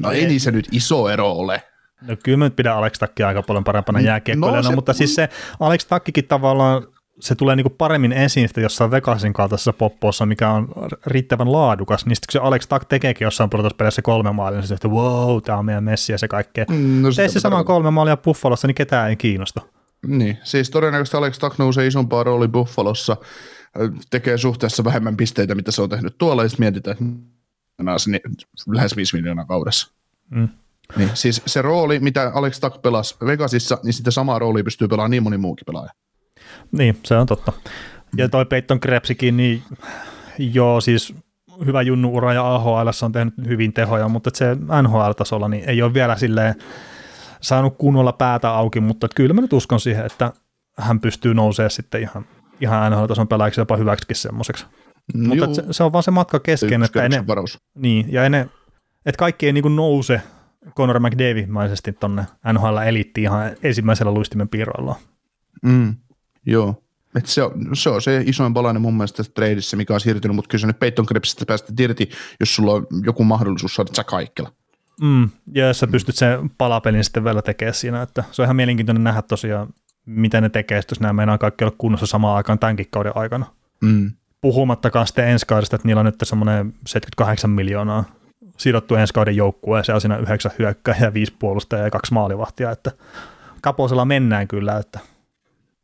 no 0.00 0.10
ei, 0.10 0.24
ei 0.24 0.38
se 0.38 0.50
nyt 0.50 0.68
iso 0.72 1.08
ero 1.08 1.32
ole. 1.32 1.62
No 2.02 2.16
kyllä 2.24 2.38
mä 2.38 2.44
nyt 2.44 2.56
pidän 2.56 2.76
Alex 2.76 2.98
Takkia 2.98 3.28
aika 3.28 3.42
paljon 3.42 3.64
parempana 3.64 3.98
mm, 3.98 4.04
jääkiekkoilijana, 4.04 4.68
no, 4.68 4.74
mutta 4.74 4.92
siis 4.92 5.14
se 5.14 5.28
Alex 5.60 5.86
Takkikin 5.86 6.26
tavallaan 6.26 6.86
se 7.20 7.34
tulee 7.34 7.56
niinku 7.56 7.70
paremmin 7.70 8.12
esiin 8.12 8.48
sitten 8.48 8.62
jossain 8.62 8.90
Vegasin 8.90 9.32
kaltaisessa 9.32 9.72
poppossa, 9.72 10.26
mikä 10.26 10.50
on 10.50 10.68
riittävän 11.06 11.52
laadukas, 11.52 12.06
niin 12.06 12.16
sitten 12.16 12.26
kun 12.26 12.32
se 12.42 12.46
Alex 12.48 12.66
Tack 12.66 12.88
tekeekin 12.88 13.24
jossain 13.24 13.50
pudotuspelissä 13.50 14.02
kolme 14.02 14.32
maalia, 14.32 14.60
niin 14.60 14.68
se 14.68 14.74
että 14.74 14.88
wow, 14.88 15.42
tämä 15.42 15.58
on 15.58 15.64
meidän 15.64 15.84
messi 15.84 16.12
ja 16.12 16.18
se 16.18 16.28
kaikkea. 16.28 16.64
Mm, 16.70 17.02
no, 17.02 17.08
Tee 17.16 17.28
se 17.28 17.40
sama 17.40 17.64
kolme 17.64 17.90
maalia 17.90 18.16
Buffalossa, 18.16 18.66
niin 18.66 18.74
ketään 18.74 19.10
ei 19.10 19.16
kiinnosta. 19.16 19.60
Niin, 20.06 20.38
siis 20.42 20.70
todennäköisesti 20.70 21.16
Alex 21.16 21.38
Tack 21.38 21.58
nousee 21.58 21.86
isompaa 21.86 22.24
rooli 22.24 22.48
Buffalossa, 22.48 23.16
tekee 24.10 24.38
suhteessa 24.38 24.84
vähemmän 24.84 25.16
pisteitä, 25.16 25.54
mitä 25.54 25.70
se 25.70 25.82
on 25.82 25.88
tehnyt 25.88 26.18
tuolla, 26.18 26.42
ja 26.42 26.48
sitten 26.48 26.64
mietitään, 26.64 26.92
että 26.92 27.04
niin 28.06 28.20
lähes 28.66 28.96
5 28.96 29.16
miljoonaa 29.16 29.44
kaudessa. 29.44 29.92
Mm. 30.30 30.48
Niin, 30.96 31.10
siis 31.14 31.42
se 31.46 31.62
rooli, 31.62 32.00
mitä 32.00 32.30
Alex 32.34 32.60
Tuck 32.60 32.82
pelasi 32.82 33.16
Vegasissa, 33.26 33.78
niin 33.82 33.92
sitä 33.92 34.10
samaa 34.10 34.38
roolia 34.38 34.64
pystyy 34.64 34.88
pelaamaan 34.88 35.10
niin 35.10 35.22
moni 35.22 35.38
muukin 35.38 35.64
pelaaja. 35.66 35.92
Niin, 36.72 36.98
se 37.04 37.16
on 37.16 37.26
totta. 37.26 37.52
Ja 38.16 38.28
toi 38.28 38.44
Peyton 38.44 38.80
Krebsikin, 38.80 39.36
niin 39.36 39.62
joo, 40.38 40.80
siis 40.80 41.14
hyvä 41.66 41.82
junnu-ura 41.82 42.32
ja 42.32 42.54
AHL 42.54 42.88
on 43.02 43.12
tehnyt 43.12 43.34
hyvin 43.46 43.72
tehoja, 43.72 44.08
mutta 44.08 44.30
se 44.34 44.56
NHL-tasolla 44.82 45.48
niin 45.48 45.64
ei 45.64 45.82
ole 45.82 45.94
vielä 45.94 46.16
silleen 46.16 46.54
saanut 47.42 47.78
kunnolla 47.78 48.12
päätä 48.12 48.50
auki, 48.50 48.80
mutta 48.80 49.08
kyllä 49.14 49.34
mä 49.34 49.40
nyt 49.40 49.52
uskon 49.52 49.80
siihen, 49.80 50.06
että 50.06 50.32
hän 50.78 51.00
pystyy 51.00 51.34
nousemaan 51.34 51.70
sitten 51.70 52.02
ihan 52.02 52.26
ihan 52.62 52.92
NHL-tason 52.92 53.28
pelaajiksi 53.28 53.60
jopa 53.60 53.76
hyväksikin 53.76 54.16
semmoiseksi. 54.16 54.66
No 55.14 55.34
Mutta 55.34 55.54
se, 55.54 55.64
se, 55.70 55.84
on 55.84 55.92
vaan 55.92 56.02
se 56.02 56.10
matka 56.10 56.40
kesken, 56.40 56.82
että 56.82 57.04
ene, 57.04 57.24
niin, 57.74 58.12
ja 58.12 58.24
ene, 58.24 58.48
että 59.06 59.18
kaikki 59.18 59.46
ei 59.46 59.52
niin 59.52 59.76
nouse 59.76 60.22
Conor 60.76 61.00
McDavid-maisesti 61.00 61.92
tonne 61.92 62.24
NHL-eliittiin 62.52 63.22
ihan 63.22 63.56
ensimmäisellä 63.62 64.14
luistimen 64.14 64.48
piirroilla. 64.48 64.96
Mm, 65.62 65.94
joo. 66.46 66.82
Et 67.16 67.26
se, 67.26 67.42
on, 67.42 67.52
se 67.72 67.90
on 67.90 68.02
se 68.02 68.22
isoin 68.26 68.54
palanen 68.54 68.82
mun 68.82 68.94
mielestä 68.94 69.16
tässä 69.16 69.32
treidissä, 69.34 69.76
mikä 69.76 69.94
on 69.94 70.00
siirtynyt, 70.00 70.36
mutta 70.36 70.48
kyllä 70.48 70.60
se 70.60 70.66
nyt 70.66 70.78
Peyton 70.78 71.06
Krebsistä 71.06 71.46
päästä 71.46 71.72
irti, 71.80 72.10
jos 72.40 72.54
sulla 72.54 72.72
on 72.72 72.86
joku 73.04 73.24
mahdollisuus 73.24 73.74
saada 73.74 73.90
sä 73.96 74.04
kaikilla. 74.04 74.52
Mm, 75.00 75.30
ja 75.54 75.66
jos 75.66 75.78
sä 75.78 75.86
pystyt 75.86 76.16
sen 76.16 76.50
palapelin 76.58 77.04
sitten 77.04 77.24
vielä 77.24 77.42
tekemään 77.42 77.74
siinä, 77.74 78.02
että 78.02 78.24
se 78.30 78.42
on 78.42 78.46
ihan 78.46 78.56
mielenkiintoinen 78.56 79.04
nähdä 79.04 79.22
tosiaan, 79.22 79.68
mitä 80.06 80.40
ne 80.40 80.48
tekee, 80.48 80.80
jos 80.90 81.00
nämä 81.00 81.12
meinaa 81.12 81.38
kaikki 81.38 81.64
olla 81.64 81.74
kunnossa 81.78 82.06
samaan 82.06 82.36
aikaan 82.36 82.58
tämänkin 82.58 82.86
kauden 82.90 83.12
aikana. 83.14 83.46
Mm. 83.80 84.10
Puhumattakaan 84.40 85.06
sitten 85.06 85.28
ensi 85.28 85.46
kaudesta, 85.46 85.76
että 85.76 85.88
niillä 85.88 86.00
on 86.00 86.06
nyt 86.06 86.14
semmoinen 86.22 86.74
78 86.86 87.50
miljoonaa 87.50 88.04
sidottu 88.56 88.94
ensi 88.94 89.14
kauden 89.14 89.36
joukkueeseen, 89.36 90.00
siinä 90.00 90.16
yhdeksän 90.16 90.52
hyökkääjää, 90.58 91.04
ja 91.04 91.14
viisi 91.14 91.36
puolustajaa 91.38 91.84
ja 91.84 91.90
kaksi 91.90 92.12
maalivahtia, 92.12 92.70
että 92.70 92.92
kaposella 93.62 94.04
mennään 94.04 94.48
kyllä, 94.48 94.78
että 94.78 95.00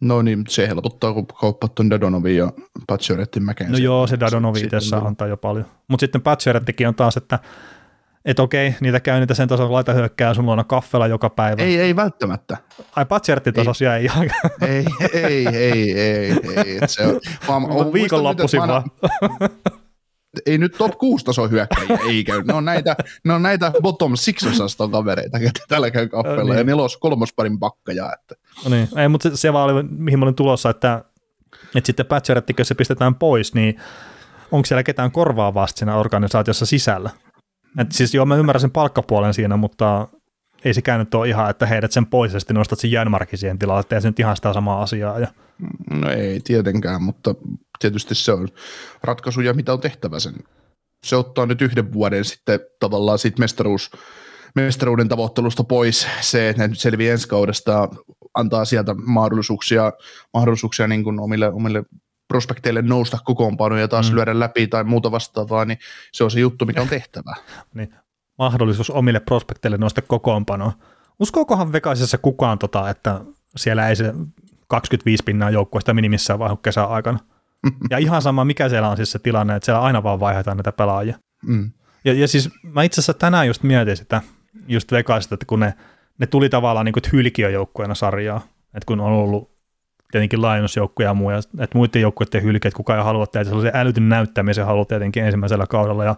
No 0.00 0.22
niin, 0.22 0.44
se 0.48 0.68
helpottaa, 0.68 1.12
kun 1.12 1.26
kauppat 1.26 1.74
tuon 1.74 1.90
Dadonovin 1.90 2.36
ja 2.36 2.52
Patsiorettin 2.86 3.42
mäkeen. 3.42 3.72
No 3.72 3.78
joo, 3.78 4.06
se 4.06 4.20
Dadonovi 4.20 4.60
tässä 4.60 4.98
antaa 4.98 5.26
jo 5.26 5.36
paljon. 5.36 5.66
Mutta 5.88 6.00
sitten 6.00 6.22
Patsiorettikin 6.22 6.88
on 6.88 6.94
taas, 6.94 7.16
että 7.16 7.38
että 8.28 8.42
okei, 8.42 8.74
niitä 8.80 9.00
käy 9.00 9.20
niitä 9.20 9.34
sen 9.34 9.48
tasolla 9.48 9.72
laita 9.72 9.92
hyökkää 9.92 10.34
sun 10.34 10.46
luona 10.46 10.64
kaffella 10.64 11.06
joka 11.06 11.30
päivä. 11.30 11.62
Ei, 11.62 11.80
ei 11.80 11.96
välttämättä. 11.96 12.56
Ai 12.96 13.06
patserttitasoisia 13.06 13.96
ei 13.96 14.04
ihan. 14.04 14.30
Ei, 14.60 14.84
ei, 15.12 15.46
ei, 15.46 16.00
ei, 16.00 16.32
ei. 16.56 16.78
Se 16.86 17.06
on, 17.06 17.20
vaan, 17.48 17.70
on, 17.70 17.92
viikonloppuisin 17.92 18.60
vaan. 18.60 18.84
ei 20.46 20.58
nyt 20.58 20.74
top 20.78 20.98
6 20.98 21.24
taso 21.24 21.48
hyökkäjiä 21.48 21.98
ei 22.08 22.24
käy. 22.24 22.42
Ne 22.42 22.54
on 22.54 22.64
näitä, 22.64 22.96
ne 23.24 23.32
on 23.32 23.42
näitä 23.42 23.72
bottom 23.82 24.16
six 24.16 24.46
osaston 24.46 24.90
kavereita, 24.90 25.38
ketä 25.38 25.60
täällä 25.68 25.90
käy 25.90 26.08
kaffella, 26.08 26.44
niin. 26.44 26.58
ja 26.58 26.64
nelos 26.64 26.96
kolmosparin 26.96 27.58
bakkaja. 27.58 28.12
Että. 28.12 28.34
No 28.64 28.70
niin, 28.70 28.88
ei, 28.96 29.08
mutta 29.08 29.30
se, 29.30 29.36
se 29.36 29.52
vaan 29.52 29.74
oli, 29.74 29.82
mihin 29.82 30.18
mä 30.18 30.24
olin 30.24 30.34
tulossa, 30.34 30.70
että, 30.70 31.04
että 31.74 31.86
sitten 31.86 32.06
patcherettikö 32.06 32.64
se 32.64 32.74
pistetään 32.74 33.14
pois, 33.14 33.54
niin 33.54 33.80
onko 34.52 34.66
siellä 34.66 34.82
ketään 34.82 35.12
korvaavaa 35.12 35.66
siinä 35.66 35.96
organisaatiossa 35.96 36.66
sisällä? 36.66 37.10
Et 37.78 37.92
siis 37.92 38.14
joo, 38.14 38.26
mä 38.26 38.36
ymmärrän 38.36 38.60
sen 38.60 38.70
palkkapuolen 38.70 39.34
siinä, 39.34 39.56
mutta 39.56 40.08
ei 40.64 40.74
se 40.74 40.82
käynyt 40.82 41.14
ole 41.14 41.28
ihan, 41.28 41.50
että 41.50 41.66
heidät 41.66 41.92
sen 41.92 42.06
pois 42.06 42.32
ja 42.32 42.40
sitten 42.40 42.56
nostat 42.56 42.78
sen 42.78 42.90
Jänmarkin 42.90 43.38
siihen 43.38 43.58
tilalle, 43.58 43.80
että 43.80 44.00
se 44.00 44.08
nyt 44.08 44.20
ihan 44.20 44.36
sitä 44.36 44.52
samaa 44.52 44.82
asiaa. 44.82 45.18
Ja... 45.18 45.28
No 45.90 46.10
ei 46.10 46.40
tietenkään, 46.44 47.02
mutta 47.02 47.34
tietysti 47.78 48.14
se 48.14 48.32
on 48.32 48.48
ratkaisuja, 49.02 49.54
mitä 49.54 49.72
on 49.72 49.80
tehtävä 49.80 50.20
sen. 50.20 50.34
Se 51.04 51.16
ottaa 51.16 51.46
nyt 51.46 51.62
yhden 51.62 51.92
vuoden 51.92 52.24
sitten 52.24 52.60
tavallaan 52.80 53.18
siitä 53.18 53.40
mestaruus, 53.40 53.90
mestaruuden 54.54 55.08
tavoittelusta 55.08 55.64
pois 55.64 56.06
se, 56.20 56.48
että 56.48 56.62
ne 56.62 56.68
nyt 56.68 56.78
selviää 56.78 57.12
ensi 57.12 57.28
kaudesta, 57.28 57.88
antaa 58.34 58.64
sieltä 58.64 58.94
mahdollisuuksia, 58.94 59.92
mahdollisuuksia 60.34 60.88
niin 60.88 61.04
kuin 61.04 61.20
omille, 61.20 61.48
omille 61.48 61.82
prospekteille 62.28 62.82
nousta 62.82 63.18
kokoonpanoja 63.24 63.80
ja 63.80 63.88
taas 63.88 64.10
mm. 64.10 64.16
lyödä 64.16 64.38
läpi 64.38 64.66
tai 64.66 64.84
muuta 64.84 65.10
vastaavaa, 65.10 65.64
niin 65.64 65.78
se 66.12 66.24
on 66.24 66.30
se 66.30 66.40
juttu, 66.40 66.66
mikä 66.66 66.82
on 66.82 66.88
tehtävä. 66.88 67.34
niin. 67.74 67.94
Mahdollisuus 68.38 68.90
omille 68.90 69.20
prospekteille 69.20 69.78
nousta 69.78 70.02
kokoonpanoa. 70.02 70.72
Uskookohan 71.20 71.72
Vegasissa 71.72 72.18
kukaan, 72.18 72.58
tota, 72.58 72.90
että 72.90 73.20
siellä 73.56 73.88
ei 73.88 73.96
se 73.96 74.14
25 74.68 75.22
pinnaa 75.24 75.50
joukkueesta 75.50 75.94
minimissään 75.94 76.38
vaihu 76.38 76.56
kesän 76.56 76.88
aikana? 76.88 77.18
ja 77.90 77.98
ihan 77.98 78.22
sama, 78.22 78.44
mikä 78.44 78.68
siellä 78.68 78.88
on 78.88 78.96
siis 78.96 79.12
se 79.12 79.18
tilanne, 79.18 79.56
että 79.56 79.64
siellä 79.64 79.82
aina 79.82 80.02
vaan 80.02 80.20
vaihdetaan 80.20 80.56
näitä 80.56 80.72
pelaajia. 80.72 81.18
Mm. 81.46 81.70
Ja, 82.04 82.12
ja 82.12 82.28
siis 82.28 82.50
mä 82.62 82.82
itse 82.82 83.00
asiassa 83.00 83.14
tänään 83.14 83.46
just 83.46 83.62
mietin 83.62 83.96
sitä, 83.96 84.22
just 84.68 84.92
Vegasista, 84.92 85.34
että 85.34 85.46
kun 85.46 85.60
ne, 85.60 85.74
ne 86.18 86.26
tuli 86.26 86.48
tavallaan 86.48 86.84
niin 86.84 86.92
kuin 86.92 87.02
hylkiöjoukkueena 87.12 87.94
sarjaa, 87.94 88.40
että 88.74 88.86
kun 88.86 89.00
on 89.00 89.12
ollut 89.12 89.57
tietenkin 90.12 90.42
laajennusjoukkoja 90.42 91.08
ja 91.08 91.14
muu, 91.14 91.30
ja 91.30 91.38
että 91.38 91.78
muiden 91.78 92.02
joukkueiden 92.02 92.42
hylkeet 92.42 92.74
kukaan 92.74 92.98
ei 92.98 93.04
halua 93.04 93.26
tehdä 93.26 93.44
sellaisen 93.44 93.72
älytyn 93.74 94.08
näyttämisen 94.08 94.66
haluaa 94.66 94.84
tietenkin 94.84 95.24
ensimmäisellä 95.24 95.66
kaudella, 95.66 96.04
ja 96.04 96.16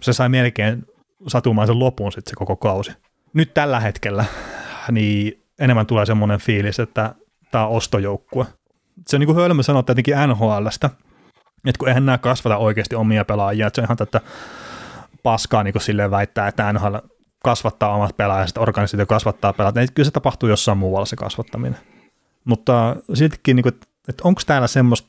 se 0.00 0.12
sai 0.12 0.28
melkein 0.28 0.84
satumaan 1.26 1.66
sen 1.66 1.78
lopun 1.78 2.12
sitten 2.12 2.30
se 2.30 2.36
koko 2.36 2.56
kausi. 2.56 2.92
Nyt 3.32 3.54
tällä 3.54 3.80
hetkellä 3.80 4.24
niin 4.92 5.44
enemmän 5.58 5.86
tulee 5.86 6.06
semmoinen 6.06 6.40
fiilis, 6.40 6.80
että 6.80 7.14
tämä 7.50 7.66
on 7.66 7.76
ostojoukkue. 7.76 8.46
Se 9.06 9.16
on 9.16 9.20
niin 9.20 9.26
kuin 9.26 9.36
hölmö 9.36 9.62
sanoa 9.62 9.82
tietenkin 9.82 10.14
NHLstä, 10.26 10.90
että 11.66 11.78
kun 11.78 11.88
eihän 11.88 12.06
nämä 12.06 12.18
kasvata 12.18 12.56
oikeasti 12.56 12.94
omia 12.94 13.24
pelaajia, 13.24 13.66
että 13.66 13.74
se 13.74 13.80
on 13.80 13.84
ihan 13.84 13.96
tätä 13.96 14.20
paskaa 15.22 15.62
niin 15.62 15.72
kuin 15.72 15.82
silleen 15.82 16.10
väittää, 16.10 16.48
että 16.48 16.72
NHL 16.72 16.94
kasvattaa 17.44 17.94
omat 17.94 18.16
pelaajat, 18.16 18.50
ja 18.56 18.62
organisaatio 18.62 19.06
kasvattaa 19.06 19.52
pelaajat. 19.52 19.90
Kyllä 19.94 20.06
se 20.06 20.10
tapahtuu 20.10 20.48
jossain 20.48 20.78
muualla 20.78 21.06
se 21.06 21.16
kasvattaminen. 21.16 21.78
Mutta 22.48 22.96
siltikin, 23.14 23.56
niin 23.56 23.68
että 24.08 24.22
onko 24.24 24.40
täällä 24.46 24.66
semmoista 24.66 25.08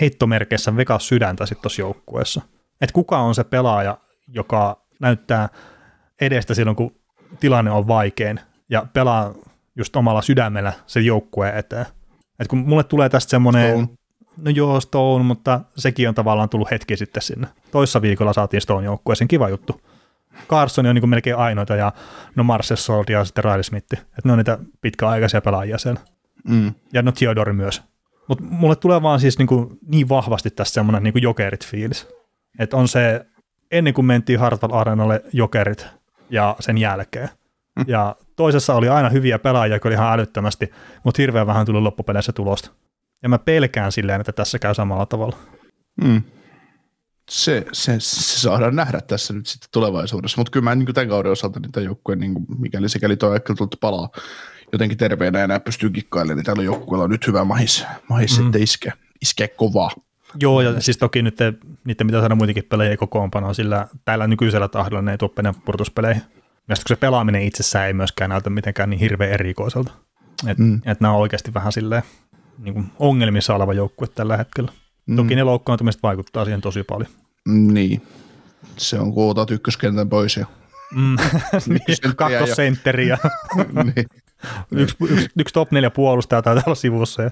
heittomerkeissä 0.00 0.76
vekas 0.76 1.08
sydäntä 1.08 1.46
sitten 1.46 1.62
tuossa 1.62 1.82
joukkueessa? 1.82 2.40
Että 2.80 2.92
kuka 2.92 3.18
on 3.18 3.34
se 3.34 3.44
pelaaja, 3.44 3.98
joka 4.28 4.86
näyttää 5.00 5.48
edestä 6.20 6.54
silloin, 6.54 6.76
kun 6.76 6.94
tilanne 7.40 7.70
on 7.70 7.88
vaikein 7.88 8.40
ja 8.70 8.86
pelaa 8.92 9.34
just 9.76 9.96
omalla 9.96 10.22
sydämellä 10.22 10.72
sen 10.86 11.06
joukkueen 11.06 11.56
eteen. 11.56 11.86
Et 12.38 12.48
kun 12.48 12.58
mulle 12.58 12.84
tulee 12.84 13.08
tästä 13.08 13.30
semmoinen, 13.30 13.88
no 14.36 14.50
joo 14.50 14.80
Stone, 14.80 15.24
mutta 15.24 15.60
sekin 15.76 16.08
on 16.08 16.14
tavallaan 16.14 16.48
tullut 16.48 16.70
hetki 16.70 16.96
sitten 16.96 17.22
sinne. 17.22 17.48
Toissa 17.70 18.02
viikolla 18.02 18.32
saatiin 18.32 18.60
Stone 18.60 18.84
joukkueeseen, 18.84 19.28
kiva 19.28 19.48
juttu. 19.48 19.80
Carson 20.48 20.86
on 20.86 20.94
niin 20.94 21.08
melkein 21.08 21.36
ainoita 21.36 21.76
ja 21.76 21.92
no 22.34 22.44
Marcel 22.44 22.76
Sold 22.76 23.04
ja 23.08 23.24
sitten 23.24 23.44
Riley 23.44 23.62
Smith. 23.62 23.92
Että 23.92 24.20
ne 24.24 24.32
on 24.32 24.38
niitä 24.38 24.58
pitkäaikaisia 24.80 25.40
pelaajia 25.40 25.78
siellä. 25.78 26.00
Mm. 26.48 26.74
Ja 26.92 27.02
no 27.02 27.12
Theodore 27.12 27.52
myös. 27.52 27.82
Mutta 28.28 28.44
mulle 28.44 28.76
tulee 28.76 29.02
vaan 29.02 29.20
siis 29.20 29.38
niinku 29.38 29.78
niin 29.88 30.08
vahvasti 30.08 30.50
tässä 30.50 30.74
semmoinen 30.74 31.02
niinku 31.02 31.18
jokerit 31.18 31.66
fiilis. 31.66 32.08
Että 32.58 32.76
on 32.76 32.88
se, 32.88 33.26
ennen 33.70 33.94
kuin 33.94 34.04
mentiin 34.04 34.38
Hartwell 34.38 34.72
Arenalle 34.72 35.22
jokerit 35.32 35.86
ja 36.30 36.56
sen 36.60 36.78
jälkeen. 36.78 37.28
Mm. 37.76 37.84
Ja 37.86 38.16
toisessa 38.36 38.74
oli 38.74 38.88
aina 38.88 39.08
hyviä 39.08 39.38
pelaajia, 39.38 39.74
jotka 39.74 39.88
oli 39.88 39.94
ihan 39.94 40.12
älyttömästi, 40.12 40.70
mutta 41.04 41.22
hirveän 41.22 41.46
vähän 41.46 41.66
tuli 41.66 41.80
loppupeleissä 41.80 42.32
tulosta. 42.32 42.70
Ja 43.22 43.28
mä 43.28 43.38
pelkään 43.38 43.92
silleen, 43.92 44.20
että 44.20 44.32
tässä 44.32 44.58
käy 44.58 44.74
samalla 44.74 45.06
tavalla. 45.06 45.36
Mm. 46.04 46.22
se, 47.30 47.66
se, 47.72 47.96
se, 48.00 48.40
saadaan 48.40 48.76
nähdä 48.76 49.00
tässä 49.00 49.34
nyt 49.34 49.46
sitten 49.46 49.68
tulevaisuudessa, 49.72 50.40
mutta 50.40 50.50
kyllä 50.50 50.64
mä 50.64 50.74
niin 50.74 50.94
tämän 50.94 51.08
kauden 51.08 51.32
osalta 51.32 51.60
niitä 51.60 51.80
joukkueen, 51.80 52.20
niin 52.20 52.34
mikäli 52.58 52.88
sikäli 52.88 53.16
tuolta 53.16 53.76
palaa 53.80 54.08
jotenkin 54.72 54.98
terveenä 54.98 55.44
enää 55.44 55.60
pystyy 55.60 55.90
kikkailemaan, 55.90 56.36
niin 56.36 56.44
täällä 56.44 56.62
joukkueella 56.62 57.04
on 57.04 57.10
nyt 57.10 57.26
hyvä 57.26 57.44
mahis, 57.44 57.86
mahis 58.08 58.38
mm. 58.38 58.44
sitten 58.44 58.62
iskeä, 58.62 58.92
iskeä 59.22 59.48
kovaa. 59.48 59.90
Joo, 60.40 60.60
ja 60.60 60.80
siis 60.80 60.96
toki 60.96 61.22
nyt 61.22 61.38
niiden 61.84 62.06
mitä 62.06 62.20
saada 62.20 62.34
muitakin 62.34 62.64
pelejä 62.64 62.96
kokoonpanoa, 62.96 63.54
sillä 63.54 63.88
tällä 64.04 64.26
nykyisellä 64.26 64.68
tahdolla 64.68 65.02
ne 65.02 65.10
ei 65.10 65.18
tule 65.18 65.30
enää 65.38 65.54
purtuspeleihin. 65.64 66.22
Ja 66.68 66.76
se 66.76 66.96
pelaaminen 66.96 67.42
itsessään 67.42 67.86
ei 67.86 67.92
myöskään 67.92 68.30
näytä 68.30 68.50
mitenkään 68.50 68.90
niin 68.90 69.00
hirveän 69.00 69.32
erikoiselta. 69.32 69.90
Että 70.46 70.62
mm. 70.62 70.80
et 70.84 71.00
nämä 71.00 71.14
on 71.14 71.20
oikeasti 71.20 71.54
vähän 71.54 71.72
silleen 71.72 72.02
niin 72.58 72.74
kuin 72.74 72.86
ongelmissa 72.98 73.54
oleva 73.54 73.72
joukkue 73.72 74.08
tällä 74.08 74.36
hetkellä. 74.36 74.72
Mm. 75.06 75.16
Toki 75.16 75.36
ne 75.36 75.42
loukkaantumiset 75.42 76.02
vaikuttaa 76.02 76.44
siihen 76.44 76.60
tosi 76.60 76.82
paljon. 76.82 77.10
Niin. 77.48 78.02
Se 78.76 78.98
on 78.98 79.12
kun 79.12 79.30
otat 79.30 79.50
ykköskentän 79.50 80.08
pois 80.08 80.36
ja 80.36 80.46
Mm. 80.94 81.16
niin, 81.66 82.16
kakkosentteri 82.16 83.06
niin. 83.94 84.06
Yksi, 84.70 84.96
yksi, 85.10 85.28
yksi, 85.38 85.52
top 85.52 85.70
neljä 85.70 85.90
puolustaja 85.90 86.42
taitaa 86.42 86.62
olla 86.66 86.74
sivussa. 86.74 87.22
Ja... 87.22 87.30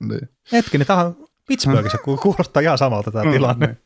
Niin. 0.00 0.28
Hetki, 0.52 0.78
niin 0.78 0.86
tämä 0.86 1.04
on 1.04 1.28
Pittsburghissa, 1.48 1.98
kun 1.98 2.18
kuulostaa 2.18 2.62
ihan 2.62 2.78
samalta 2.78 3.10
tämä 3.10 3.24
mm, 3.24 3.32
tilanne. 3.32 3.66
Niin. 3.66 3.78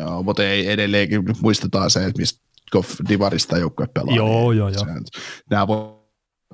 Joo, 0.00 0.22
mutta 0.22 0.44
ei 0.44 0.70
edelleenkin 0.70 1.24
muistetaan 1.40 1.90
se, 1.90 2.04
että 2.04 2.20
mistä 2.20 2.40
Goff 2.72 3.00
Divarista 3.08 3.58
joukkue 3.58 3.86
pelaa. 3.94 4.14
Joo, 4.14 4.50
niin 4.50 4.58
joo, 4.58 4.68
joo. 4.68 4.84
Nämä 5.50 5.66
voi 5.66 5.98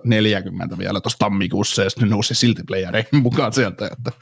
40 0.05 0.79
vielä 0.79 1.01
tuossa 1.01 1.19
tammikuussa 1.19 1.83
ja 1.83 1.91
sitten 1.91 2.09
ne 2.09 2.15
nousi 2.15 2.35
silti 2.35 2.63
playereihin 2.67 3.23
mukaan 3.23 3.53
sieltä. 3.53 3.89
Että. 3.93 4.13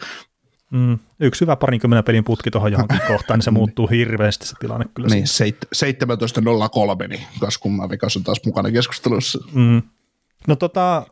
Mm, 0.70 0.98
yksi 1.20 1.40
hyvä 1.40 1.56
parinkymmenen 1.56 2.04
pelin 2.04 2.24
putki 2.24 2.50
tuohon 2.50 2.72
johonkin 2.72 3.00
kohtaan, 3.08 3.38
niin 3.38 3.44
se 3.44 3.50
muuttuu 3.60 3.86
hirveästi 3.86 4.46
se 4.46 4.54
tilanne 4.60 4.86
kyllä. 4.94 5.08
Niin, 5.08 5.26
seit- 5.26 5.66
17.03, 7.04 7.08
niin 7.08 7.22
kas 7.40 7.58
kumman 7.58 7.90
Vegas 7.90 8.16
on 8.16 8.24
taas 8.24 8.40
mukana 8.46 8.70
keskustelussa. 8.70 9.38
Mm. 9.54 9.82
No 10.46 10.56
tota, 10.56 11.06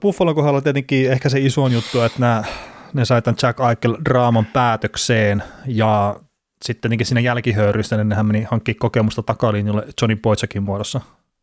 Buffalon 0.00 0.34
kohdalla 0.34 0.60
tietenkin 0.60 1.12
ehkä 1.12 1.28
se 1.28 1.40
iso 1.40 1.66
juttu, 1.66 2.00
että 2.00 2.20
nämä, 2.20 2.44
ne 2.92 3.04
sai 3.04 3.22
tämän 3.22 3.38
Jack 3.42 3.58
Eichel-draaman 3.60 4.44
päätökseen 4.52 5.42
ja 5.66 6.16
sitten 6.64 6.80
tietenkin 6.80 7.06
siinä 7.06 7.20
jälkihöyrystä, 7.20 7.96
niin 7.96 8.08
nehän 8.08 8.26
meni 8.26 8.46
hankkimaan 8.50 8.78
kokemusta 8.78 9.22
takalinjalle 9.22 9.86
Johnny 10.02 10.16
Boychakin 10.16 10.62
muodossa. 10.62 11.00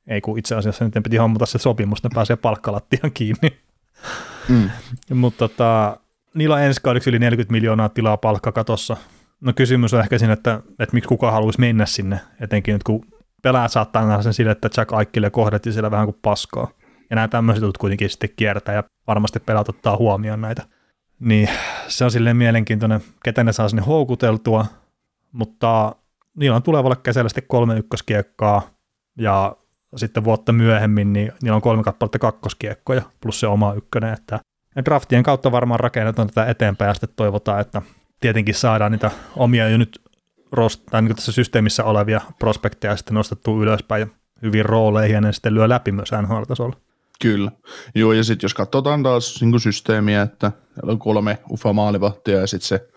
Ei 0.08 0.22
kun 0.22 0.40
itse 0.40 0.56
asiassa 0.56 0.86
nyt 0.86 0.94
piti 1.04 1.18
hommata 1.18 1.46
se 1.46 1.58
sopimus, 1.58 2.04
ne 2.04 2.10
pääsee 2.14 2.36
palkkalattian 2.36 3.12
kiinni. 3.14 3.58
Mm. 4.50 4.70
Mutta 5.14 5.48
tota, 5.48 5.98
niillä 6.34 6.56
on 6.56 6.62
ensi 6.62 6.82
kaudeksi 6.82 7.10
yli 7.10 7.20
40 7.20 7.52
miljoonaa 7.52 7.90
tilaa 7.90 8.18
palkkakatossa. 8.18 8.98
No 9.42 9.54
kysymys 9.54 9.94
on 9.94 10.00
ehkä 10.00 10.18
siinä, 10.18 10.34
että, 10.34 10.62
että 10.80 10.94
miksi 10.94 11.08
kukaan 11.08 11.34
haluaisi 11.34 11.60
mennä 11.60 11.86
sinne, 11.86 12.20
etenkin 12.42 12.74
nyt 12.74 12.84
kun 12.84 13.06
pelaajat 13.42 13.72
saattaa 13.72 14.06
nähdä 14.06 14.22
sen 14.22 14.34
sille, 14.34 14.52
että 14.52 14.70
Jack 14.78 14.94
Aikille 14.94 15.30
kohdatti 15.30 15.72
siellä 15.72 15.92
vähän 15.92 16.06
kuin 16.06 16.18
paskaa. 16.22 16.68
Ja 17.10 17.16
nämä 17.16 17.28
tämmöiset 17.28 17.62
jutut 17.62 17.78
kuitenkin 17.78 18.10
sitten 18.10 18.30
kiertää 18.36 18.76
ja 18.76 18.84
varmasti 19.08 19.40
pelaat 19.40 19.70
ottaa 19.70 19.98
huomioon 19.98 20.42
näitä. 20.42 20.64
Niin 21.20 21.50
se 21.88 22.06
on 22.06 22.12
silleen 22.12 22.38
mielenkiintoinen, 22.38 23.02
ketä 23.24 23.44
ne 23.44 23.54
saa 23.54 23.70
sinne 23.70 23.84
houkuteltua, 23.88 24.66
mutta 25.32 25.96
niillä 26.36 26.56
on 26.56 26.64
tulevalle 26.64 26.96
kesällä 27.04 27.30
sitten 27.30 27.48
kolme 27.48 27.78
ykköskiekkaa 27.78 28.62
ja 29.18 29.56
sitten 29.96 30.24
vuotta 30.24 30.52
myöhemmin 30.52 31.14
niin 31.14 31.32
niillä 31.42 31.56
on 31.56 31.62
kolme 31.62 31.84
kappaletta 31.84 32.20
kakkoskiekkoja 32.20 33.02
plus 33.22 33.40
se 33.40 33.48
oma 33.48 33.74
ykkönen, 33.74 34.14
että 34.14 34.40
ja 34.76 34.86
draftien 34.86 35.24
kautta 35.24 35.52
varmaan 35.52 35.80
rakennetaan 35.80 36.28
tätä 36.28 36.46
eteenpäin 36.46 36.90
ja 36.90 36.94
sitten 36.94 37.10
toivotaan, 37.16 37.62
että 37.62 37.82
tietenkin 38.20 38.56
saadaan 38.56 38.92
niitä 38.92 39.12
omia 39.36 39.70
jo 39.70 39.78
nyt 39.78 40.02
rost, 40.52 40.86
tai 40.86 41.02
niin 41.02 41.16
tässä 41.16 41.32
systeemissä 41.32 41.84
olevia 41.84 42.22
prospekteja 42.40 42.98
sitten 42.98 43.16
nostettua 43.16 43.62
ylöspäin 43.62 44.00
ja 44.00 44.08
hyvin 44.42 44.66
rooleihin 44.66 45.14
ja 45.14 45.22
ne 45.22 45.34
sitten 45.34 45.54
lyö 45.54 45.70
läpi 45.70 45.92
myös 45.92 46.12
NHL-tasolla. 46.12 46.76
Kyllä. 47.22 47.52
Joo, 47.96 48.14
ja 48.14 48.24
sitten 48.24 48.46
jos 48.46 48.54
katsotaan 48.54 49.04
taas 49.04 49.42
niin 49.42 49.60
systeemiä, 49.60 50.22
että 50.22 50.52
on 50.84 51.00
kolme 51.00 51.38
ufa 51.52 51.74
maalivahtia 51.74 52.40
ja 52.40 52.48
sitten 52.48 52.68
se 52.68 52.88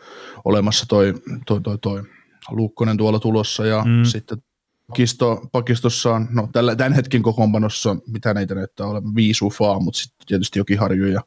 olemassa 0.45 0.87
toi, 0.89 1.15
toi, 1.47 1.61
toi, 1.61 1.79
toi 1.79 2.03
Luukkonen 2.51 2.97
tuolla 2.97 3.19
tulossa 3.19 3.67
ja 3.67 3.85
mm. 3.85 4.05
sitten 4.05 4.39
pakisto, 4.87 5.49
pakistossa 5.53 6.15
on, 6.15 6.29
no 6.31 6.49
tällä, 6.53 6.77
tämän 6.77 6.93
hetken 6.93 7.23
kokoonpanossa, 7.23 7.97
mitä 8.07 8.35
näitä 8.35 8.55
näyttää 8.55 8.87
olevan, 8.87 9.15
viisi 9.15 9.45
ufaa, 9.45 9.81
mutta 9.81 9.99
sitten 9.99 10.27
tietysti 10.27 10.59
Jokiharju 10.59 11.07
ja 11.07 11.21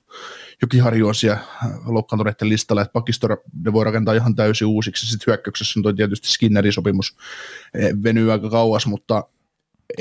Jokiharju 0.62 1.08
on 1.08 1.16
siellä 1.16 1.40
loukkaantuneiden 1.86 2.50
listalla, 2.50 2.82
että 2.82 2.94
pakisto 2.94 3.28
ne 3.66 3.74
voi 3.74 3.84
rakentaa 3.84 4.14
ihan 4.14 4.36
täysin 4.36 4.68
uusiksi, 4.68 5.08
sitten 5.08 5.28
hyökkäyksessä 5.28 5.80
on 5.80 5.84
toi 5.84 5.94
tietysti 5.94 6.28
Skinnerin 6.28 6.74
sopimus 6.74 7.18
eh, 7.74 7.94
venyy 8.04 8.32
aika 8.32 8.50
kauas, 8.50 8.86
mutta 8.86 9.24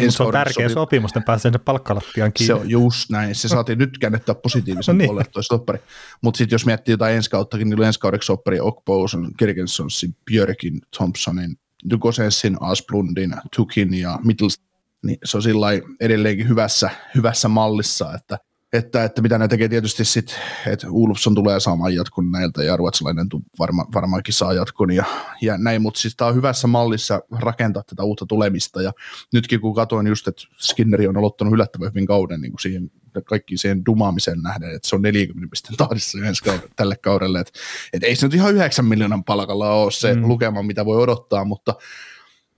se 0.09 0.23
on 0.23 0.33
tärkeä 0.33 0.69
sopimus, 0.69 0.73
sopimus 0.73 1.15
ne 1.15 1.23
pääsee 1.27 1.43
sinne 1.43 1.59
palkkalattiaan 1.59 2.33
kiinni. 2.33 2.47
Se 2.47 2.55
on 2.55 2.71
just 2.71 3.11
näin, 3.11 3.35
se 3.35 3.49
saatiin 3.49 3.79
nyt 3.79 3.99
käännettyä 3.99 4.35
positiivisen 4.35 4.93
no 4.95 4.99
niin. 4.99 5.09
puolelle 5.09 5.31
toi 5.33 5.45
stoppari. 5.45 5.79
Mutta 6.23 6.39
sitten 6.39 6.55
jos 6.55 6.67
miettii 6.67 6.93
jotain 6.93 7.17
ensi 7.17 7.31
kauttakin, 7.31 7.71
niin 7.71 7.83
ensi 7.83 8.01
kaudeksi 8.01 8.27
stoppari 8.27 8.61
Okpouson, 8.61 9.31
Kirkensonsin, 9.39 10.17
Björkin, 10.25 10.81
Thompsonin, 10.97 11.57
Dukosensin, 11.91 12.57
Asplundin, 12.61 13.35
Tukin 13.57 13.95
ja 13.95 14.19
Middles, 14.25 14.61
niin 15.07 15.19
se 15.25 15.37
on 15.37 15.43
sillä 15.43 15.67
edelleenkin 16.01 16.49
hyvässä, 16.49 16.91
hyvässä 17.15 17.49
mallissa, 17.49 18.15
että, 18.15 18.39
että, 18.75 19.05
että 19.05 19.23
mitä 19.23 19.39
ne 19.39 19.49
tekee 19.49 19.69
tietysti 19.69 20.05
sitten, 20.05 20.37
että 20.67 20.87
Ulfson 20.91 21.35
tulee 21.35 21.61
saamaan 21.61 21.95
jatkun 21.95 22.33
näiltä 22.33 22.63
ja 22.63 22.77
ruotsalainen 22.77 23.29
varma, 23.59 23.87
varmaankin 23.95 24.35
saa 24.35 24.53
jatkun 24.53 24.93
ja, 24.93 25.05
ja 25.41 25.59
näin, 25.59 25.83
mutta 25.83 26.01
siis 26.01 26.17
tämä 26.17 26.29
on 26.29 26.35
hyvässä 26.35 26.67
mallissa 26.67 27.21
rakentaa 27.31 27.83
tätä 27.83 28.05
uutta 28.05 28.27
tulemista. 28.27 28.83
Ja 28.83 28.93
nytkin 29.33 29.61
kun 29.61 29.75
katsoin 29.75 30.07
just, 30.07 30.29
että 30.29 30.43
Skinneri 30.59 31.07
on 31.07 31.17
aloittanut 31.17 31.55
yllättävän 31.55 31.89
hyvin 31.89 32.07
kauden 32.07 32.41
niin 32.41 32.53
kuin 32.53 32.61
siihen 32.61 32.91
kaikki 33.25 33.57
siihen 33.57 33.87
dumaamiseen 33.87 34.43
nähden, 34.43 34.75
että 34.75 34.89
se 34.89 34.97
on 34.97 35.03
40 35.03 35.51
pisteen 35.51 35.77
tahdissa 35.77 36.19
ensi 36.19 36.45
kaudelle, 36.45 36.71
tälle 36.77 36.97
kaudelle, 36.97 37.41
että, 37.41 37.53
että 37.93 38.07
ei 38.07 38.17
se 38.17 38.27
nyt 38.27 38.35
ihan 38.35 38.55
9 38.55 38.85
miljoonan 38.85 39.25
palkalla 39.25 39.71
ole 39.71 39.91
se 39.91 40.15
mm. 40.15 40.29
lukema, 40.29 40.63
mitä 40.63 40.85
voi 40.85 41.03
odottaa, 41.03 41.45
mutta 41.45 41.75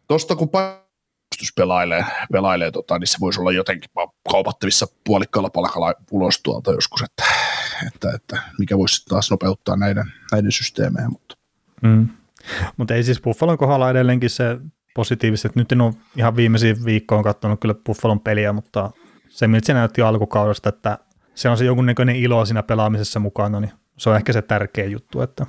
tuosta 0.09 0.37
kun 0.37 0.49
puolustus 1.37 1.55
pelailee, 1.57 2.05
pelailee 2.33 2.71
tota, 2.71 2.99
niin 2.99 3.09
se 3.09 3.17
voisi 3.21 3.41
olla 3.41 3.53
jotenkin 3.53 3.91
kaupattavissa 4.33 4.87
puolikkaalla 5.05 5.51
palkalla 5.51 5.95
ulos 6.11 6.41
tuolta 6.43 6.73
joskus, 6.73 7.03
että, 7.03 7.25
että, 7.87 8.11
että 8.15 8.43
mikä 8.59 8.79
voisi 8.79 9.05
taas 9.09 9.31
nopeuttaa 9.31 9.77
näiden, 9.77 10.13
näiden 10.33 10.53
systeemejä. 10.53 11.09
Mutta. 11.09 11.35
Mm. 11.83 12.09
Mutta 12.77 12.95
ei 12.95 13.03
siis 13.03 13.21
Buffalon 13.21 13.59
kohdalla 13.59 13.91
edelleenkin 13.91 14.31
se 14.31 14.59
positiivisesti, 14.95 15.49
että 15.49 15.61
nyt 15.61 15.73
en 15.73 15.81
ole 15.81 15.95
ihan 16.17 16.37
viimeisiin 16.37 16.85
viikkoon 16.85 17.25
katsonut 17.25 17.61
kyllä 17.61 17.75
Buffalon 17.75 18.21
peliä, 18.21 18.53
mutta 18.53 18.91
se, 19.29 19.47
miltä 19.47 19.67
se 19.67 19.75
näytti 19.75 20.03
alkukaudesta, 20.03 20.69
että 20.69 20.99
se 21.35 21.49
on 21.49 21.59
se 21.59 21.65
jonkunnäköinen 21.65 22.17
ilo 22.17 22.45
siinä 22.45 22.63
pelaamisessa 22.63 23.21
mukana, 23.21 23.61
niin 23.61 23.73
se 23.99 24.11
on 24.11 24.17
ehkä 24.17 24.33
se 24.33 24.43
tärkeä 24.43 24.85
juttu, 24.85 25.21
että 25.21 25.47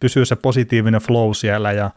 pysyy 0.00 0.24
se 0.24 0.36
positiivinen 0.36 1.00
flow 1.00 1.30
siellä 1.34 1.72
ja 1.72 1.90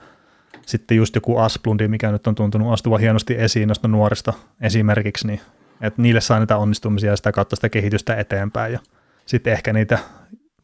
sitten 0.66 0.98
just 0.98 1.16
joku 1.16 1.38
Asplundi, 1.38 1.88
mikä 1.88 2.12
nyt 2.12 2.28
on 2.28 2.36
tuntunut 2.36 2.74
astuva 2.74 2.98
hienosti 2.98 3.36
esiin 3.38 3.68
noista 3.68 3.88
nuorista 3.88 4.34
esimerkiksi, 4.62 5.28
niin 5.28 5.42
että 5.82 6.02
niille 6.02 6.22
saa 6.22 6.40
niitä 6.40 6.58
onnistumisia 6.58 7.10
ja 7.10 7.16
sitä 7.16 7.32
kautta 7.32 7.56
sitä 7.56 7.70
kehitystä 7.70 8.16
eteenpäin 8.16 8.74
ja 8.74 8.80
sitten 9.26 9.54
ehkä 9.54 9.74
niitä, 9.74 10.00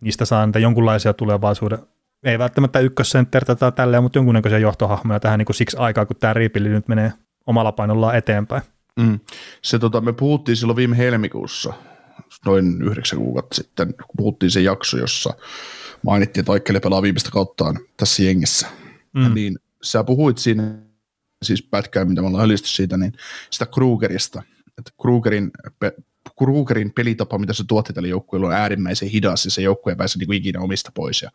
niistä 0.02 0.26
saa 0.26 0.46
niitä 0.46 0.60
jonkunlaisia 0.60 1.14
tulevaisuuden, 1.14 1.80
ei 2.24 2.40
välttämättä 2.40 2.80
ykkössenttertä 2.80 3.56
tai 3.56 3.72
tälleen, 3.72 4.04
mutta 4.04 4.18
jonkunnäköisiä 4.18 4.60
johtohahmoja 4.60 5.20
tähän 5.20 5.38
niin 5.38 5.46
kuin 5.46 5.56
siksi 5.56 5.78
aikaa, 5.78 6.06
kun 6.06 6.16
tämä 6.16 6.34
riipili 6.34 6.70
nyt 6.70 6.88
menee 6.88 7.14
omalla 7.48 7.72
painollaan 7.72 8.16
eteenpäin. 8.16 8.62
Mm. 9.00 9.20
Se, 9.62 9.80
tota, 9.80 10.02
me 10.02 10.14
puhuttiin 10.14 10.56
silloin 10.56 10.76
viime 10.76 10.98
helmikuussa, 10.98 11.74
noin 12.46 12.82
yhdeksän 12.82 13.20
kuukautta 13.20 13.56
sitten, 13.56 13.88
kun 13.88 14.16
puhuttiin 14.18 14.52
se 14.52 14.62
jakso, 14.62 14.98
jossa 14.98 15.34
mainittiin, 16.04 16.42
että 16.42 16.52
Aikkeli 16.52 16.80
pelaa 16.80 17.02
viimeistä 17.02 17.32
kauttaan 17.32 17.80
tässä 17.98 18.24
jengissä. 18.24 18.68
Mm. 19.14 19.34
niin 19.34 19.56
sä 19.86 20.04
puhuit 20.04 20.38
siinä, 20.38 20.78
siis 21.44 21.62
pätkää, 21.62 22.06
mitä 22.06 22.22
me 22.22 22.28
ollaan 22.28 22.42
hölisty 22.42 22.68
siitä, 22.68 22.98
niin 22.98 23.14
sitä 23.52 23.66
Krugerista, 23.66 24.44
että 24.78 24.92
Krugerin 25.02 25.52
Krugerin 26.38 26.94
pelitapa, 26.94 27.38
mitä 27.38 27.54
se 27.54 27.64
tuotti 27.68 27.94
tälle 27.94 28.08
joukkueelle, 28.08 28.48
on 28.48 28.54
äärimmäisen 28.54 29.10
hidas 29.10 29.46
ja 29.46 29.52
se 29.52 29.62
joukkue 29.62 29.92
ei 29.92 29.96
pääse 29.96 30.20
niin 30.20 30.28
kuin 30.28 30.38
ikinä 30.38 30.60
omista 30.60 30.92
pois 30.94 31.22
ja 31.22 31.32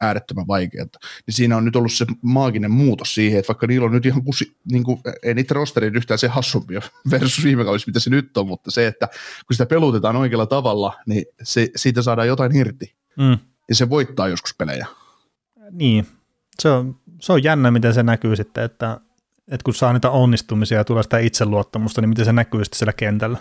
äärettömän 0.00 0.46
vaikeaa. 0.46 0.86
Niin 1.26 1.34
siinä 1.34 1.56
on 1.56 1.64
nyt 1.64 1.76
ollut 1.76 1.92
se 1.92 2.06
maaginen 2.22 2.70
muutos 2.70 3.14
siihen, 3.14 3.38
että 3.38 3.48
vaikka 3.48 3.66
niillä 3.66 3.86
on 3.86 3.92
nyt 3.92 4.06
ihan 4.06 4.24
kusi, 4.24 4.56
niin 4.72 4.84
kuin, 4.84 5.00
ei 5.22 5.34
niitä 5.34 5.54
rosterin 5.54 5.96
yhtään 5.96 6.18
se 6.18 6.28
hassumpi 6.28 6.74
versus 7.10 7.44
viime 7.44 7.64
kaudessa, 7.64 7.88
mitä 7.88 8.00
se 8.00 8.10
nyt 8.10 8.36
on, 8.36 8.48
mutta 8.48 8.70
se, 8.70 8.86
että 8.86 9.06
kun 9.46 9.54
sitä 9.54 9.66
pelutetaan 9.66 10.16
oikealla 10.16 10.46
tavalla, 10.46 10.96
niin 11.06 11.24
se, 11.42 11.68
siitä 11.76 12.02
saadaan 12.02 12.28
jotain 12.28 12.56
irti. 12.56 12.94
Mm. 13.16 13.38
Ja 13.68 13.74
se 13.74 13.90
voittaa 13.90 14.28
joskus 14.28 14.54
pelejä. 14.54 14.86
Niin, 15.70 16.06
se 16.62 16.68
on, 16.68 17.00
se 17.20 17.32
on 17.32 17.44
jännä, 17.44 17.70
miten 17.70 17.94
se 17.94 18.02
näkyy 18.02 18.36
sitten, 18.36 18.64
että, 18.64 19.00
että 19.48 19.64
kun 19.64 19.74
saa 19.74 19.92
niitä 19.92 20.10
onnistumisia 20.10 20.78
ja 20.78 20.84
tulee 20.84 21.02
sitä 21.02 21.18
itseluottamusta, 21.18 22.00
niin 22.00 22.08
miten 22.08 22.24
se 22.24 22.32
näkyy 22.32 22.64
sitten 22.64 22.78
siellä 22.78 22.92
kentällä. 22.92 23.38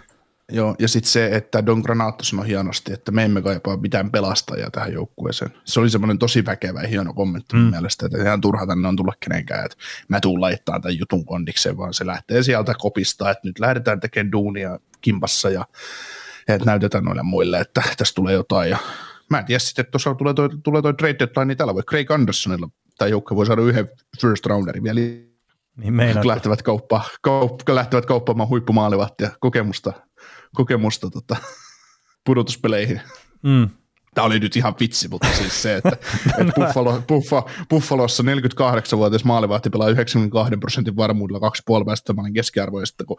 Joo, 0.52 0.76
ja 0.80 0.88
sitten 0.88 1.12
se, 1.12 1.36
että 1.36 1.66
Don 1.66 1.80
Granato 1.80 2.24
sanoi 2.24 2.48
hienosti, 2.48 2.94
että 2.94 3.12
me 3.12 3.24
emme 3.24 3.42
kaipaa 3.42 3.78
mitään 3.78 4.12
pelastajaa 4.12 4.72
tähän 4.72 4.94
joukkueeseen. 4.94 5.52
Se 5.66 5.80
oli 5.80 5.90
semmoinen 5.90 6.20
tosi 6.20 6.46
väkevä 6.46 6.82
ja 6.82 6.88
hieno 6.88 7.14
kommentti 7.14 7.56
mm. 7.56 7.62
mielestä, 7.62 8.06
että 8.06 8.22
ihan 8.22 8.42
turha 8.42 8.68
tänne 8.68 8.88
on 8.88 8.96
tulla 8.96 9.14
kenenkään, 9.20 9.66
että 9.66 9.78
mä 10.08 10.20
tuun 10.20 10.42
laittaa 10.42 10.80
tämän 10.80 11.00
jutun 11.00 11.26
kondikseen, 11.26 11.78
vaan 11.78 11.94
se 11.94 12.06
lähtee 12.06 12.44
sieltä 12.44 12.74
kopista, 12.78 13.32
että 13.32 13.48
nyt 13.48 13.60
lähdetään 13.60 14.00
tekemään 14.00 14.32
duunia 14.32 14.80
kimpassa 15.02 15.50
ja 15.50 15.66
että 16.48 16.66
näytetään 16.66 17.04
noille 17.04 17.24
muille, 17.24 17.60
että 17.60 17.82
tässä 17.98 18.16
tulee 18.16 18.34
jotain. 18.34 18.70
Ja 18.70 18.78
mä 19.30 19.40
en 19.40 19.46
tiedä 19.46 19.60
sitten, 19.60 19.84
että 19.84 19.92
tuossa 19.92 20.14
tulee 20.14 20.34
toi, 20.34 20.50
tulee 20.64 20.82
toi 20.82 20.94
trade 20.94 21.16
deadline, 21.20 21.46
niin 21.46 21.58
täällä 21.58 21.74
voi 21.74 21.84
Craig 21.84 22.12
Andersonilla 22.12 22.70
tämä 22.98 23.10
joukkue 23.10 23.36
voi 23.36 23.46
saada 23.46 23.62
yhden 23.62 23.90
first 24.22 24.46
rounderin 24.46 24.84
vielä 24.84 25.00
niin 25.78 25.94
meinaat. 25.94 26.26
lähtevät, 26.26 26.62
kauppa, 26.62 27.02
kaup, 27.22 27.62
lähtevät 27.70 28.06
kauppaamaan 28.06 28.50
huippumaalivahtia 28.50 29.30
kokemusta, 29.40 29.94
kokemusta 30.56 31.10
tota, 31.10 31.36
pudotuspeleihin. 32.26 33.02
Mm. 33.44 33.70
Tämä 34.14 34.26
oli 34.26 34.40
nyt 34.40 34.56
ihan 34.56 34.76
vitsi, 34.80 35.08
mutta 35.08 35.28
siis 35.28 35.62
se, 35.62 35.76
että, 35.76 35.98
että 36.40 36.54
Buffalo, 36.56 37.02
Buffalo, 37.08 37.50
Buffalossa 37.70 38.24
48-vuotias 38.24 39.24
maalivahti 39.24 39.70
pelaa 39.70 39.90
92 39.90 40.58
prosentin 40.58 40.96
varmuudella 40.96 41.50
2,5 41.80 41.86
päästömaalin 41.86 42.34
keskiarvo, 42.34 42.80
ja 42.80 42.86
kun 43.08 43.18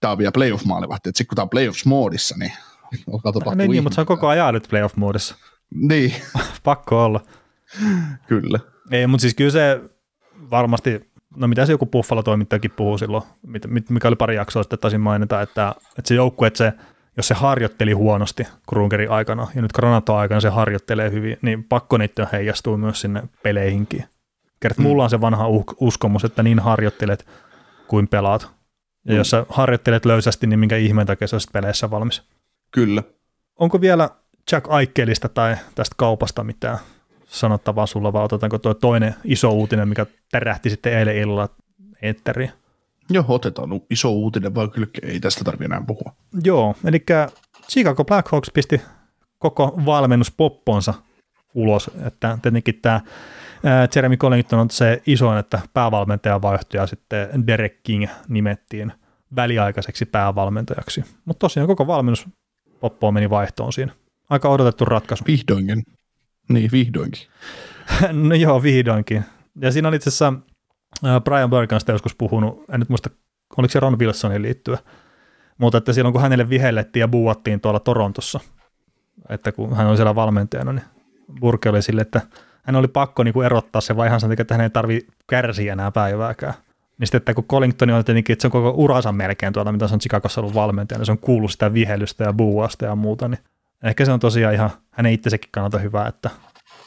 tämä 0.00 0.12
on 0.12 0.18
vielä 0.18 0.32
playoff-maalivahti, 0.32 1.08
että 1.08 1.18
sitten 1.18 1.26
kun 1.26 1.36
tämä 1.36 1.42
on 1.42 1.50
playoffs-moodissa, 1.50 2.38
niin 2.38 2.52
alkaa 3.12 3.32
tapahtua 3.32 3.54
niin, 3.54 3.70
niin, 3.70 3.82
mutta 3.82 3.94
se 3.94 4.00
on 4.00 4.06
koko 4.06 4.28
ajan 4.28 4.54
nyt 4.54 4.68
playoff-moodissa. 4.68 5.34
Niin. 5.74 6.14
Pakko 6.64 7.04
olla. 7.04 7.20
Kyllä. 8.26 8.58
Ei, 8.90 9.06
mutta 9.06 9.22
siis 9.22 9.34
kyllä 9.34 9.50
se 9.50 9.80
varmasti, 10.50 11.10
no 11.36 11.48
mitä 11.48 11.66
se 11.66 11.72
joku 11.72 11.86
Buffalo-toimittajakin 11.86 12.70
puhuu 12.70 12.98
silloin, 12.98 13.22
mikä 13.88 14.08
oli 14.08 14.16
pari 14.16 14.34
jaksoa 14.34 14.62
sitten 14.62 14.78
taisin 14.78 15.00
mainita, 15.00 15.42
että, 15.42 15.74
että 15.98 16.08
se 16.08 16.14
joukkue, 16.14 16.46
että 16.46 16.58
se, 16.58 16.72
jos 17.16 17.28
se 17.28 17.34
harjoitteli 17.34 17.92
huonosti 17.92 18.46
Krungerin 18.68 19.10
aikana, 19.10 19.46
ja 19.54 19.62
nyt 19.62 19.72
Granato 19.72 20.16
aikana 20.16 20.40
se 20.40 20.48
harjoittelee 20.48 21.10
hyvin, 21.10 21.36
niin 21.42 21.64
pakko 21.64 21.98
niitä 21.98 22.28
heijastuu 22.32 22.76
myös 22.76 23.00
sinne 23.00 23.22
peleihinkin. 23.42 24.04
Kerta, 24.60 24.82
mm. 24.82 24.88
mulla 24.88 25.04
on 25.04 25.10
se 25.10 25.20
vanha 25.20 25.46
uskomus, 25.80 26.24
että 26.24 26.42
niin 26.42 26.58
harjoittelet 26.58 27.26
kuin 27.88 28.08
pelaat. 28.08 28.42
Ja 29.04 29.12
mm. 29.12 29.18
jos 29.18 29.30
sä 29.30 29.46
harjoittelet 29.48 30.04
löysästi, 30.04 30.46
niin 30.46 30.58
minkä 30.58 30.76
ihmeen 30.76 31.06
takia 31.06 31.28
sä 31.28 31.36
peleissä 31.52 31.90
valmis. 31.90 32.22
Kyllä. 32.70 33.02
Onko 33.58 33.80
vielä 33.80 34.10
Jack 34.52 34.66
Aikkelista 34.68 35.28
tai 35.28 35.56
tästä 35.74 35.94
kaupasta 35.98 36.44
mitään 36.44 36.78
sanottavaa 37.28 37.86
sulla, 37.86 38.12
vai 38.12 38.24
otetaanko 38.24 38.58
tuo 38.58 38.74
toinen 38.74 39.14
iso 39.24 39.50
uutinen, 39.50 39.88
mikä 39.88 40.06
tärähti 40.30 40.70
sitten 40.70 40.98
eilen 40.98 41.16
illalla 41.16 41.48
eetteriin? 42.02 42.50
Joo, 43.10 43.24
otetaan 43.28 43.68
iso 43.90 44.10
uutinen, 44.10 44.54
vaan 44.54 44.70
kyllä 44.70 44.86
ei 45.02 45.20
tästä 45.20 45.44
tarvitse 45.44 45.64
enää 45.64 45.82
puhua. 45.86 46.12
Joo, 46.44 46.74
eli 46.84 47.04
Chicago 47.70 48.04
Blackhawks 48.04 48.50
pisti 48.54 48.80
koko 49.38 49.80
valmennuspopponsa 49.86 50.94
ulos, 51.54 51.90
että 52.06 52.38
tietenkin 52.42 52.78
tämä 52.82 53.00
Jeremy 53.96 54.16
Collington 54.16 54.58
on 54.58 54.70
se 54.70 55.02
isoin, 55.06 55.38
että 55.38 55.60
päävalmentaja 55.74 56.42
vaihtui 56.42 56.80
ja 56.80 56.86
sitten 56.86 57.46
Derek 57.46 57.82
King 57.82 58.06
nimettiin 58.28 58.92
väliaikaiseksi 59.36 60.04
päävalmentajaksi. 60.04 61.04
Mutta 61.24 61.38
tosiaan 61.38 61.66
koko 61.66 61.86
valmennuspoppo 61.86 63.12
meni 63.12 63.30
vaihtoon 63.30 63.72
siinä. 63.72 63.92
Aika 64.30 64.48
odotettu 64.48 64.84
ratkaisu. 64.84 65.24
Vihdoinkin. 65.26 65.82
Niin, 66.48 66.70
vihdoinkin. 66.72 67.22
no 68.28 68.34
joo, 68.34 68.62
vihdoinkin. 68.62 69.24
Ja 69.60 69.72
siinä 69.72 69.88
oli 69.88 69.96
itse 69.96 70.10
asiassa 70.10 70.32
Brian 71.24 71.50
Burke 71.50 71.74
on 71.74 71.80
joskus 71.88 72.14
puhunut, 72.14 72.64
en 72.72 72.80
nyt 72.80 72.88
muista, 72.88 73.10
oliko 73.56 73.72
se 73.72 73.80
Ron 73.80 73.98
Wilsonin 73.98 74.42
liittyä, 74.42 74.78
mutta 75.58 75.78
että 75.78 75.92
silloin 75.92 76.12
kun 76.12 76.22
hänelle 76.22 76.48
vihellettiin 76.48 77.00
ja 77.00 77.08
buuattiin 77.08 77.60
tuolla 77.60 77.80
Torontossa, 77.80 78.40
että 79.28 79.52
kun 79.52 79.76
hän 79.76 79.86
oli 79.86 79.96
siellä 79.96 80.14
valmentajana, 80.14 80.72
niin 80.72 80.84
Burke 81.40 81.68
oli 81.68 81.82
sille, 81.82 82.00
että 82.00 82.20
hän 82.62 82.76
oli 82.76 82.88
pakko 82.88 83.22
niin 83.22 83.34
kuin 83.34 83.46
erottaa 83.46 83.80
se 83.80 83.96
vaihansa, 83.96 84.28
että 84.38 84.54
hän 84.54 84.60
ei 84.60 84.70
tarvi 84.70 85.06
kärsiä 85.26 85.72
enää 85.72 85.90
päivääkään. 85.90 86.54
Niin 86.98 87.06
sitten, 87.06 87.18
että 87.18 87.34
kun 87.34 87.44
Collington 87.44 87.90
on 87.90 88.04
tietenkin, 88.04 88.32
että 88.32 88.42
se 88.42 88.46
on 88.46 88.52
koko 88.52 88.74
uransa 88.76 89.12
melkein 89.12 89.52
tuolla, 89.52 89.72
mitä 89.72 89.88
se 89.88 89.94
on 89.94 90.00
Chicagossa 90.00 90.40
ollut 90.40 90.54
valmentaja, 90.54 90.98
niin 90.98 91.06
se 91.06 91.12
on 91.12 91.18
kuullut 91.18 91.50
sitä 91.50 91.72
vihelystä 91.72 92.24
ja 92.24 92.32
buuasta 92.32 92.84
ja 92.84 92.94
muuta, 92.94 93.28
niin 93.28 93.38
ehkä 93.82 94.04
se 94.04 94.12
on 94.12 94.20
tosiaan 94.20 94.54
ihan 94.54 94.70
hänen 94.90 95.12
itsesekin 95.12 95.50
kannalta 95.52 95.78
hyvä, 95.78 96.06
että 96.06 96.30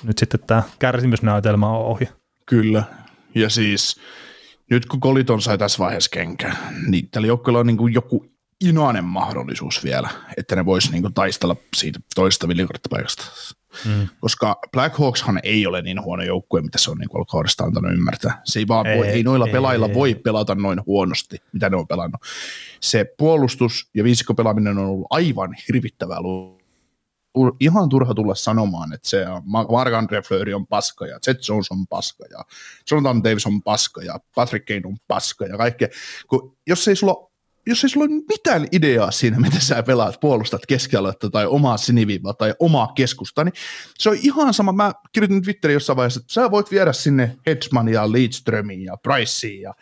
nyt 0.03 0.17
sitten 0.17 0.39
tämä 0.47 0.63
kärsimysnäytelmä 0.79 1.69
on 1.69 1.85
ohi. 1.85 2.09
Kyllä, 2.45 2.83
ja 3.35 3.49
siis 3.49 3.99
nyt 4.69 4.85
kun 4.85 4.99
Koliton 4.99 5.41
sai 5.41 5.57
tässä 5.57 5.79
vaiheessa 5.79 6.09
kenkään, 6.13 6.57
niin 6.87 7.09
tällä 7.11 7.27
joukkueella 7.27 7.59
on 7.59 7.67
niin 7.67 7.77
kuin 7.77 7.93
joku 7.93 8.25
inoainen 8.61 9.03
mahdollisuus 9.03 9.83
vielä, 9.83 10.09
että 10.37 10.55
ne 10.55 10.65
voisi 10.65 10.91
niin 10.91 11.01
kuin 11.01 11.13
taistella 11.13 11.55
siitä 11.77 11.99
toista 12.15 12.47
villikorttipaikasta. 12.47 13.23
Mm. 13.85 14.07
Koska 14.19 14.59
Blackhawkshan 14.71 15.39
ei 15.43 15.67
ole 15.67 15.81
niin 15.81 16.01
huono 16.01 16.23
joukkue, 16.23 16.61
mitä 16.61 16.77
se 16.77 16.91
on 16.91 16.97
niin 16.97 17.27
kaudesta 17.31 17.63
antanut 17.63 17.91
ymmärtää. 17.91 18.41
Se 18.43 18.59
ei, 18.59 18.67
vaan 18.67 18.87
ei, 18.87 18.97
voi, 18.97 19.07
ei 19.07 19.23
noilla 19.23 19.45
ei, 19.45 19.51
pelailla 19.51 19.87
ei, 19.87 19.93
voi 19.93 20.15
pelata 20.15 20.55
noin 20.55 20.85
huonosti, 20.85 21.37
mitä 21.53 21.69
ne 21.69 21.77
on 21.77 21.87
pelannut. 21.87 22.21
Se 22.79 23.05
puolustus 23.17 23.89
ja 23.93 24.03
viisikko 24.03 24.33
pelaaminen 24.33 24.77
on 24.77 24.85
ollut 24.85 25.07
aivan 25.09 25.55
hirvittävää 25.67 26.21
ihan 27.59 27.89
turha 27.89 28.13
tulla 28.13 28.35
sanomaan, 28.35 28.93
että 28.93 29.09
se 29.09 29.25
Mark-Andre 29.67 30.21
Fleury 30.27 30.53
on 30.53 30.67
paska 30.67 31.07
ja 31.07 31.19
Jet 31.27 31.47
Jones 31.47 31.71
on 31.71 31.87
paska 31.87 32.25
ja 32.31 32.45
Jonathan 32.91 33.23
Davis 33.23 33.45
on 33.45 33.61
paska 33.63 34.01
ja 34.01 34.19
Patrick 34.35 34.65
Kane 34.65 34.81
on 34.85 34.97
paska 35.07 35.45
ja 35.45 35.57
kaikkea. 35.57 35.87
Kun 36.27 36.57
jos 36.67 36.87
ei 36.87 36.95
sulla 36.95 37.31
jos 37.65 37.83
ei 37.83 37.89
sulla 37.89 38.05
ole 38.05 38.23
mitään 38.29 38.67
ideaa 38.71 39.11
siinä, 39.11 39.39
miten 39.39 39.61
sä 39.61 39.83
pelaat, 39.83 40.19
puolustat 40.19 40.65
keskialuetta 40.65 41.29
tai 41.29 41.45
omaa 41.45 41.77
siniviivaa 41.77 42.33
tai 42.33 42.53
omaa 42.59 42.91
keskusta, 42.95 43.43
niin 43.43 43.53
se 43.99 44.09
on 44.09 44.17
ihan 44.21 44.53
sama. 44.53 44.71
Mä 44.71 44.91
kirjoitin 45.11 45.43
Twitterin 45.43 45.73
jossain 45.73 45.97
vaiheessa, 45.97 46.19
että 46.19 46.33
sä 46.33 46.51
voit 46.51 46.71
viedä 46.71 46.93
sinne 46.93 47.37
Hedgemania, 47.45 48.11
Leedströmiin 48.11 48.83
ja 48.83 48.97
Priceen 48.97 49.61
ja 49.61 49.73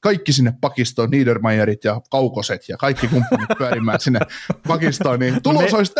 kaikki 0.00 0.32
sinne 0.32 0.52
pakistoon, 0.60 1.10
Niedermayerit 1.10 1.84
ja 1.84 2.00
Kaukoset 2.10 2.68
ja 2.68 2.76
kaikki 2.76 3.08
kumppanit 3.08 3.48
pyörimään 3.58 4.00
sinne 4.00 4.20
pakistoon, 4.68 5.20
niin 5.20 5.42
tulos 5.42 5.72
Me... 5.72 5.78
olisi 5.78 5.92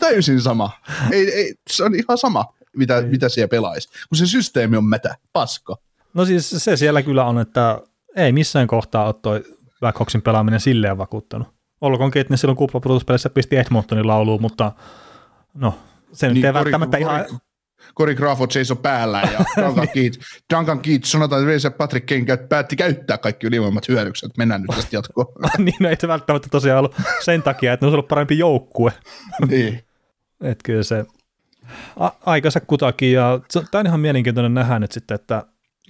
täysin 0.00 0.40
sama. 0.40 0.70
Ei, 1.10 1.34
ei, 1.34 1.54
se 1.70 1.84
on 1.84 1.94
ihan 1.94 2.18
sama, 2.18 2.54
mitä, 2.76 3.02
mitä 3.02 3.28
siellä 3.28 3.48
pelaisi, 3.48 3.88
kun 3.88 4.18
se 4.18 4.26
systeemi 4.26 4.76
on 4.76 4.84
mätä, 4.84 5.16
paska. 5.32 5.76
No 6.14 6.24
siis 6.24 6.50
se 6.50 6.76
siellä 6.76 7.02
kyllä 7.02 7.24
on, 7.24 7.38
että 7.38 7.80
ei 8.16 8.32
missään 8.32 8.66
kohtaa 8.66 9.04
ole 9.06 9.14
toi 9.22 9.44
Blackhawksin 9.80 10.22
pelaaminen 10.22 10.60
silleen 10.60 10.98
vakuuttanut. 10.98 11.48
Olkoonkin, 11.80 12.20
että 12.20 12.32
ne 12.32 12.36
silloin 12.36 12.56
kuplapudotuspelissä 12.56 13.30
pisti 13.30 13.56
Edmontonin 13.56 14.06
lauluun, 14.06 14.40
mutta 14.40 14.72
no, 15.54 15.78
se 16.12 16.26
nyt 16.26 16.34
niin, 16.34 16.46
ei 16.46 16.54
välttämättä 16.54 16.98
ihan... 16.98 17.24
Corey 17.98 18.14
Crawford 18.14 18.50
seisoi 18.50 18.76
päällä 18.76 19.22
ja 19.32 19.44
Duncan 19.66 19.88
Keith, 19.88 20.18
Duncan 20.54 20.80
Keith 20.80 21.04
sanotaan, 21.04 21.50
että 21.50 21.70
Patrick 21.70 22.06
Kane 22.06 22.36
päätti 22.36 22.76
käyttää 22.76 23.18
kaikki 23.18 23.46
ylivoimat 23.46 23.88
hyödykset. 23.88 24.36
Mennään 24.38 24.60
nyt 24.60 24.76
tästä 24.76 24.96
jatkoon. 24.96 25.26
niin, 25.58 25.76
no 25.80 25.88
ei 25.88 25.96
se 25.98 26.08
välttämättä 26.08 26.48
tosiaan 26.50 26.78
ollut 26.78 26.96
sen 27.20 27.42
takia, 27.42 27.72
että 27.72 27.84
ne 27.84 27.86
olisi 27.86 27.94
ollut 27.94 28.08
parempi 28.08 28.38
joukkue. 28.38 28.92
niin. 29.50 29.84
Että 30.40 30.62
kyllä 30.64 30.82
se 30.82 31.04
a- 31.96 32.10
aikansa 32.26 32.60
kutakin 32.60 33.12
ja 33.12 33.40
tämä 33.70 33.80
on 33.80 33.86
ihan 33.86 34.00
mielenkiintoinen 34.00 34.54
nähdä 34.54 34.78
nyt 34.78 34.92
sitten, 34.92 35.14
että 35.14 35.44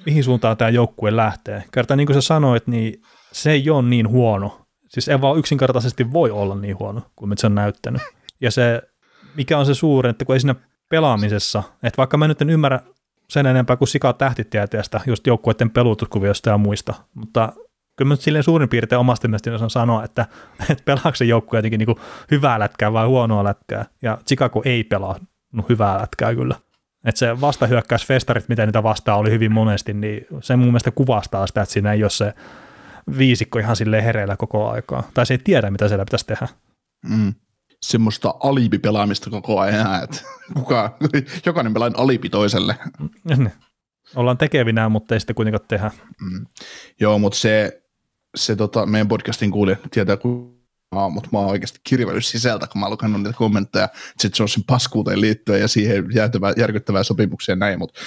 mihin 0.06 0.24
suuntaan 0.24 0.56
tämä 0.56 0.68
joukkue 0.68 1.16
lähtee. 1.16 1.64
Kertaa 1.72 1.96
niin 1.96 2.06
kuin 2.06 2.14
sä 2.14 2.20
sanoit, 2.20 2.66
niin 2.66 3.02
se 3.32 3.50
ei 3.50 3.70
ole 3.70 3.88
niin 3.88 4.08
huono. 4.08 4.66
Siis 4.88 5.08
ei 5.08 5.20
vaan 5.20 5.38
yksinkertaisesti 5.38 6.12
voi 6.12 6.30
olla 6.30 6.54
niin 6.54 6.78
huono 6.78 7.02
kuin 7.16 7.38
se 7.38 7.46
on 7.46 7.54
näyttänyt. 7.54 8.02
Ja 8.40 8.50
se, 8.50 8.82
mikä 9.36 9.58
on 9.58 9.66
se 9.66 9.74
suurin, 9.74 10.10
että 10.10 10.24
kun 10.24 10.34
ei 10.34 10.40
siinä 10.40 10.54
pelaamisessa, 10.90 11.62
että 11.82 11.96
vaikka 11.96 12.16
mä 12.16 12.28
nyt 12.28 12.42
en 12.42 12.50
ymmärrä 12.50 12.80
sen 13.28 13.46
enempää 13.46 13.76
kuin 13.76 13.88
sikaa 13.88 14.12
tähtitieteestä, 14.12 15.00
just 15.06 15.26
joukkueiden 15.26 15.70
pelutuskuviosta 15.70 16.50
ja 16.50 16.58
muista, 16.58 16.94
mutta 17.14 17.52
kyllä 17.96 18.08
mä 18.08 18.12
nyt 18.12 18.20
silleen 18.20 18.44
suurin 18.44 18.68
piirtein 18.68 18.98
omasta 18.98 19.28
mielestäni 19.28 19.56
osaan 19.56 19.70
sanoa, 19.70 20.04
että, 20.04 20.26
että 20.70 20.84
pelaako 20.84 21.14
se 21.14 21.24
joukkue 21.24 21.58
jotenkin 21.58 21.78
niin 21.78 21.96
hyvää 22.30 22.58
lätkää 22.58 22.92
vai 22.92 23.06
huonoa 23.06 23.44
lätkää, 23.44 23.84
ja 24.02 24.18
Chicago 24.26 24.62
ei 24.64 24.84
pelaa 24.84 25.16
no, 25.52 25.64
hyvää 25.68 26.00
lätkää 26.00 26.34
kyllä. 26.34 26.54
Että 27.04 27.18
se 27.18 27.40
vastahyökkäysfestarit, 27.40 28.48
mitä 28.48 28.66
niitä 28.66 28.82
vastaa 28.82 29.16
oli 29.16 29.30
hyvin 29.30 29.52
monesti, 29.52 29.92
niin 29.92 30.26
se 30.40 30.56
mun 30.56 30.66
mielestä 30.66 30.90
kuvastaa 30.90 31.46
sitä, 31.46 31.62
että 31.62 31.72
siinä 31.72 31.92
ei 31.92 32.04
ole 32.04 32.10
se 32.10 32.34
viisikko 33.18 33.58
ihan 33.58 33.76
sille 33.76 34.04
hereillä 34.04 34.36
koko 34.36 34.70
aikaa. 34.70 35.02
Tai 35.14 35.26
se 35.26 35.34
ei 35.34 35.38
tiedä, 35.38 35.70
mitä 35.70 35.88
siellä 35.88 36.04
pitäisi 36.04 36.26
tehdä. 36.26 36.48
Mm. 37.08 37.34
Semmoista 37.82 38.34
alipipelaamista 38.40 39.30
koko 39.30 39.60
ajan, 39.60 40.04
että 40.04 40.20
kuka, 40.54 40.98
jokainen 41.46 41.74
pelaa 41.74 41.90
alipi 41.94 42.28
toiselle. 42.28 42.76
Niin. 43.24 43.52
Ollaan 44.16 44.38
tekevinään, 44.38 44.92
mutta 44.92 45.14
ei 45.14 45.20
sitä 45.20 45.34
kuitenkaan 45.34 45.68
tehdä. 45.68 45.90
Mm. 46.20 46.46
Joo, 47.00 47.18
mutta 47.18 47.38
se, 47.38 47.82
se 48.36 48.56
tota, 48.56 48.86
meidän 48.86 49.08
podcastin 49.08 49.50
kuulija 49.50 49.76
tietää, 49.90 50.16
kun 50.16 50.60
mutta 51.10 51.28
mä 51.32 51.38
oon 51.38 51.50
oikeasti 51.50 51.80
kirvellyt 51.84 52.26
sisältä, 52.26 52.66
kun 52.66 52.80
mä 52.80 52.86
oon 52.86 52.92
lukenut 52.92 53.22
niitä 53.22 53.36
kommentteja 53.36 53.88
Jet 54.24 54.38
Johnson 54.38 54.64
paskuuteen 54.66 55.20
liittyen 55.20 55.60
ja 55.60 55.68
siihen 55.68 56.04
jäätävää, 56.14 56.52
järkyttävää 56.56 57.02
sopimuksia 57.02 57.52
ja 57.52 57.56
näin, 57.56 57.78
mutta 57.78 58.00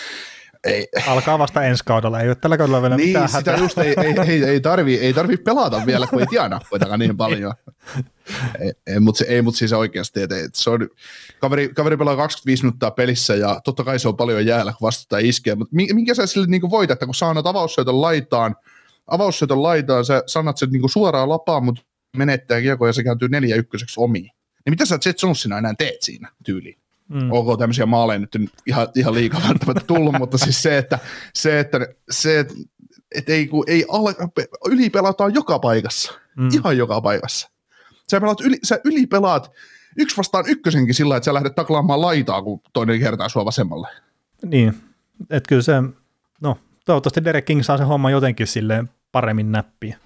ei, 0.63 0.87
Alkaa 1.07 1.39
vasta 1.39 1.63
ensi 1.63 1.83
kaudella, 1.85 2.19
ei 2.19 2.27
ole 2.27 2.35
tällä 2.35 2.57
kaudella 2.57 2.81
vielä 2.81 2.97
niin, 2.97 3.09
mitään 3.09 3.27
sitä 3.27 3.51
hätää. 3.51 3.57
just 3.57 3.77
ei, 3.77 3.95
ei, 3.97 4.15
ei, 4.27 4.43
ei, 4.43 4.59
tarvi, 4.59 4.95
ei 4.95 5.13
tarvi 5.13 5.37
pelata 5.37 5.85
vielä, 5.85 6.07
kun 6.07 6.19
ei 6.19 6.27
tiedä 6.27 6.59
kuitenkaan 6.69 6.99
niin 6.99 7.17
paljon. 7.17 7.53
ei, 8.61 8.73
ei 8.87 8.99
mutta 8.99 9.19
se, 9.19 9.25
ei, 9.25 9.41
mut 9.41 9.55
siis 9.55 9.73
oikeasti, 9.73 10.21
että, 10.21 10.37
että 10.37 10.49
se 10.53 10.69
on, 10.69 10.89
kaveri, 11.39 11.69
kaveri 11.69 11.97
pelaa 11.97 12.15
25 12.15 12.63
minuuttia 12.63 12.91
pelissä 12.91 13.35
ja 13.35 13.61
totta 13.63 13.83
kai 13.83 13.99
se 13.99 14.07
on 14.07 14.17
paljon 14.17 14.45
jäällä, 14.45 14.71
kun 14.71 14.85
vastustaja 14.85 15.27
iskee, 15.27 15.55
mutta 15.55 15.75
mi- 15.75 15.93
minkä 15.93 16.13
sä 16.13 16.27
sille 16.27 16.47
niin 16.47 16.69
voitat, 16.69 16.95
että 16.95 17.05
kun 17.05 17.15
sä 17.15 17.29
annat 17.29 17.47
avaussyötön 17.47 18.01
laitaan, 18.01 18.55
avaussyötön 19.07 19.63
laitaan, 19.63 20.05
sä 20.05 20.23
sanat 20.27 20.57
sen 20.57 20.69
niin 20.69 20.89
suoraan 20.89 21.29
lapaan, 21.29 21.65
mutta 21.65 21.81
menettää 22.17 22.61
kiekko 22.61 22.87
ja 22.87 22.93
se 22.93 23.03
kääntyy 23.03 23.29
neljä 23.29 23.55
ykköseksi 23.55 23.99
omiin. 23.99 24.31
Niin 24.65 24.71
mitä 24.71 24.85
sä 24.85 24.99
Jet 25.05 25.21
Jonesina 25.21 25.57
enää 25.57 25.73
teet 25.77 26.01
siinä 26.01 26.31
tyyliin? 26.45 26.82
Mm. 27.13 27.31
ok, 27.31 27.59
tämmöisiä 27.59 27.85
maaleja 27.85 28.19
nyt 28.19 28.37
ihan, 28.67 28.87
ihan 28.95 29.13
liikaa 29.13 29.41
välttämättä 29.47 29.83
tullut, 29.87 30.15
mutta 30.19 30.37
siis 30.37 30.63
se, 30.63 30.77
että, 30.77 30.99
se, 31.33 31.59
että, 31.59 31.79
se, 32.11 32.39
että, 32.39 32.53
että 33.15 33.31
ei, 33.31 33.47
kun 33.47 33.63
ei 33.67 33.85
alle, 33.89 34.15
ylipelataan 34.67 35.33
joka 35.33 35.59
paikassa, 35.59 36.13
Mm. 36.37 36.49
ihan 36.53 36.77
joka 36.77 37.01
paikassa. 37.01 37.49
Sä, 38.11 38.21
pelaat 38.21 38.41
yli, 38.41 38.57
sä 38.63 38.79
ylipelaat 38.83 39.51
yksi 39.97 40.17
vastaan 40.17 40.45
ykkösenkin 40.47 40.93
sillä, 40.95 41.17
että 41.17 41.25
sä 41.25 41.33
lähdet 41.33 41.55
taklaamaan 41.55 42.01
laitaa, 42.01 42.41
kun 42.41 42.61
toinen 42.73 42.99
kertaa 42.99 43.29
sua 43.29 43.45
vasemmalle. 43.45 43.87
Niin, 44.45 44.73
että 45.29 45.47
kyllä 45.49 45.61
se, 45.61 45.73
no 46.41 46.57
toivottavasti 46.85 47.23
Derek 47.25 47.45
King 47.45 47.61
saa 47.63 47.77
se 47.77 47.83
homma 47.83 48.11
jotenkin 48.11 48.47
silleen 48.47 48.89
paremmin 49.11 49.51
näppiä. 49.51 49.97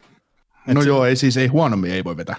Et 0.67 0.73
no 0.75 0.81
se- 0.81 0.87
joo, 0.87 1.05
ei 1.05 1.15
siis 1.15 1.37
ei 1.37 1.47
huonommin 1.47 1.91
ei 1.91 2.03
voi 2.03 2.17
vetää. 2.17 2.35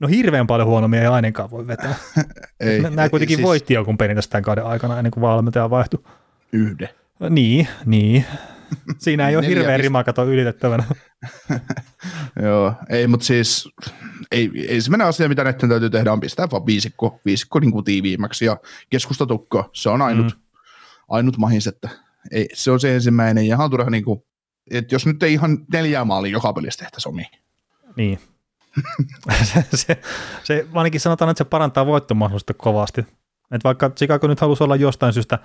No 0.00 0.08
hirveän 0.08 0.46
paljon 0.46 0.68
huonommin 0.68 1.00
ei 1.00 1.06
ainakaan 1.06 1.50
voi 1.50 1.66
vetää. 1.66 1.94
Ei, 2.60 2.80
Nämä 2.80 3.02
ei, 3.02 3.10
kuitenkin 3.10 3.36
siis 3.36 3.46
voitti 3.46 3.74
jonkun 3.74 3.98
pelin 3.98 4.16
tässä 4.16 4.30
tämän 4.30 4.42
kauden 4.42 4.64
aikana 4.64 4.98
ennen 4.98 5.10
kuin 5.10 5.22
valmentaja 5.22 5.70
vaihtui. 5.70 6.04
Yhden. 6.52 6.88
Niin, 7.30 7.68
niin. 7.86 8.24
Siinä 8.98 9.28
ei 9.28 9.36
ole 9.36 9.46
pist- 9.46 9.76
rimakato 9.76 10.24
ylitettävänä. 10.24 10.84
Joo, 12.42 12.74
ei, 12.88 13.06
mutta 13.06 13.26
siis 13.26 13.68
ei, 14.32 14.50
ensimmäinen 14.68 15.06
asia, 15.06 15.28
mitä 15.28 15.44
näiden 15.44 15.68
täytyy 15.68 15.90
tehdä, 15.90 16.12
on 16.12 16.20
pistää 16.20 16.48
vaan 16.50 16.66
viisikko, 16.66 17.20
viisikko 17.24 17.58
niin 17.58 17.72
kuin 17.72 17.84
tiiviimmäksi 17.84 18.44
ja 18.44 18.56
keskustatukko. 18.90 19.70
Se 19.72 19.88
on 19.88 20.02
ainut, 20.02 20.26
mm. 20.26 20.40
ainut 21.08 21.36
mahis, 21.36 21.66
että 21.66 21.88
ei, 22.30 22.48
se 22.52 22.70
on 22.70 22.80
se 22.80 22.94
ensimmäinen. 22.94 23.46
Ja 23.46 23.68
turha, 23.70 23.90
niin 23.90 24.04
kuin, 24.04 24.22
että 24.70 24.94
jos 24.94 25.06
nyt 25.06 25.22
ei 25.22 25.32
ihan 25.32 25.58
neljää 25.72 26.04
maalia 26.04 26.32
joka 26.32 26.52
pelissä 26.52 26.78
tehtäisi 26.78 27.08
omiin. 27.08 27.28
Niin. 27.96 28.18
Se, 29.44 29.64
se, 29.74 30.00
se, 30.44 30.66
ainakin 30.74 31.00
sanotaan, 31.00 31.30
että 31.30 31.44
se 31.44 31.48
parantaa 31.50 31.86
voittomahdollisuutta 31.86 32.54
kovasti. 32.54 33.06
Et 33.50 33.64
vaikka 33.64 33.90
Chicago 33.90 34.26
nyt 34.26 34.40
halusi 34.40 34.64
olla 34.64 34.76
jostain 34.76 35.12
syystä 35.12 35.38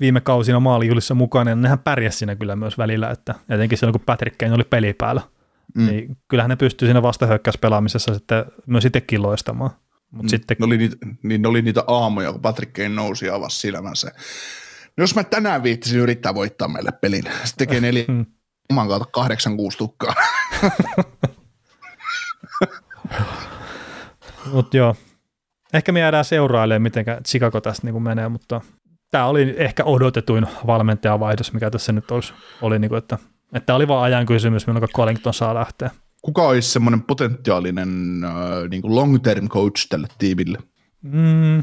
viime 0.00 0.20
kausina 0.20 0.60
maalijuhlissa 0.60 1.14
mukana, 1.14 1.44
niin 1.54 1.62
nehän 1.62 1.78
pärjäsi 1.78 2.18
siinä 2.18 2.36
kyllä 2.36 2.56
myös 2.56 2.78
välillä, 2.78 3.10
että 3.10 3.34
etenkin 3.48 3.78
silloin 3.78 3.92
kun 3.92 4.06
Patrick 4.06 4.38
Kane 4.38 4.52
oli 4.52 4.64
peli 4.64 4.92
päällä, 4.92 5.22
mm. 5.74 5.86
Niin 5.86 6.16
kyllähän 6.28 6.50
ne 6.50 6.56
pystyy 6.56 6.88
siinä 6.88 7.02
vastahyökkäyspelaamisessa 7.02 8.14
sitten 8.14 8.44
myös 8.66 8.84
itsekin 8.84 9.22
loistamaan. 9.22 9.70
Mutta 10.10 10.22
mm. 10.22 10.28
sitten, 10.28 10.56
Ne 10.60 10.66
oli, 10.66 10.78
niitä, 10.78 10.96
niin 11.22 11.42
ne 11.42 11.48
oli 11.48 11.62
niitä 11.62 11.84
aamuja, 11.86 12.32
kun 12.32 12.40
Patrick 12.40 12.72
Kane 12.72 12.88
nousi 12.88 13.26
ja 13.26 13.34
avasi 13.34 13.58
silmänsä. 13.58 14.12
No 14.96 15.02
jos 15.02 15.14
mä 15.14 15.24
tänään 15.24 15.62
viittisin 15.62 16.00
yrittää 16.00 16.34
voittaa 16.34 16.68
meille 16.68 16.92
pelin, 17.00 17.24
se 17.44 17.54
tekee 17.56 17.80
neljä, 17.80 18.04
Mm. 18.08 18.26
oman 18.70 18.88
kautta 18.88 19.08
kahdeksan 19.12 19.56
kuusi 19.56 19.78
tukkaa. 19.78 20.14
Mutta 24.52 24.76
joo, 24.76 24.96
ehkä 25.72 25.92
me 25.92 26.00
jäädään 26.00 26.24
seurailemaan, 26.24 26.82
miten 26.82 27.04
Chicago 27.28 27.60
tästä 27.60 27.86
niin 27.86 28.02
menee, 28.02 28.28
mutta 28.28 28.60
tämä 29.10 29.26
oli 29.26 29.54
ehkä 29.58 29.84
odotetuin 29.84 30.46
valmentajavaihdos, 30.66 31.52
mikä 31.52 31.70
tässä 31.70 31.92
nyt 31.92 32.10
olisi, 32.10 32.32
oli, 32.62 32.78
niin 32.78 32.88
kuin, 32.88 32.98
että, 32.98 33.18
että 33.52 33.66
tämä 33.66 33.76
oli 33.76 33.88
vaan 33.88 34.04
ajan 34.04 34.26
kysymys, 34.26 34.66
milloin 34.66 34.88
Collington 34.88 35.34
saa 35.34 35.54
lähteä. 35.54 35.90
Kuka 36.22 36.42
olisi 36.42 36.70
semmoinen 36.70 37.02
potentiaalinen 37.02 38.20
äh, 38.24 38.32
niin 38.70 38.82
kuin 38.82 38.94
long-term 38.94 39.48
coach 39.48 39.86
tälle 39.88 40.08
tiimille? 40.18 40.58
Mm, 41.02 41.62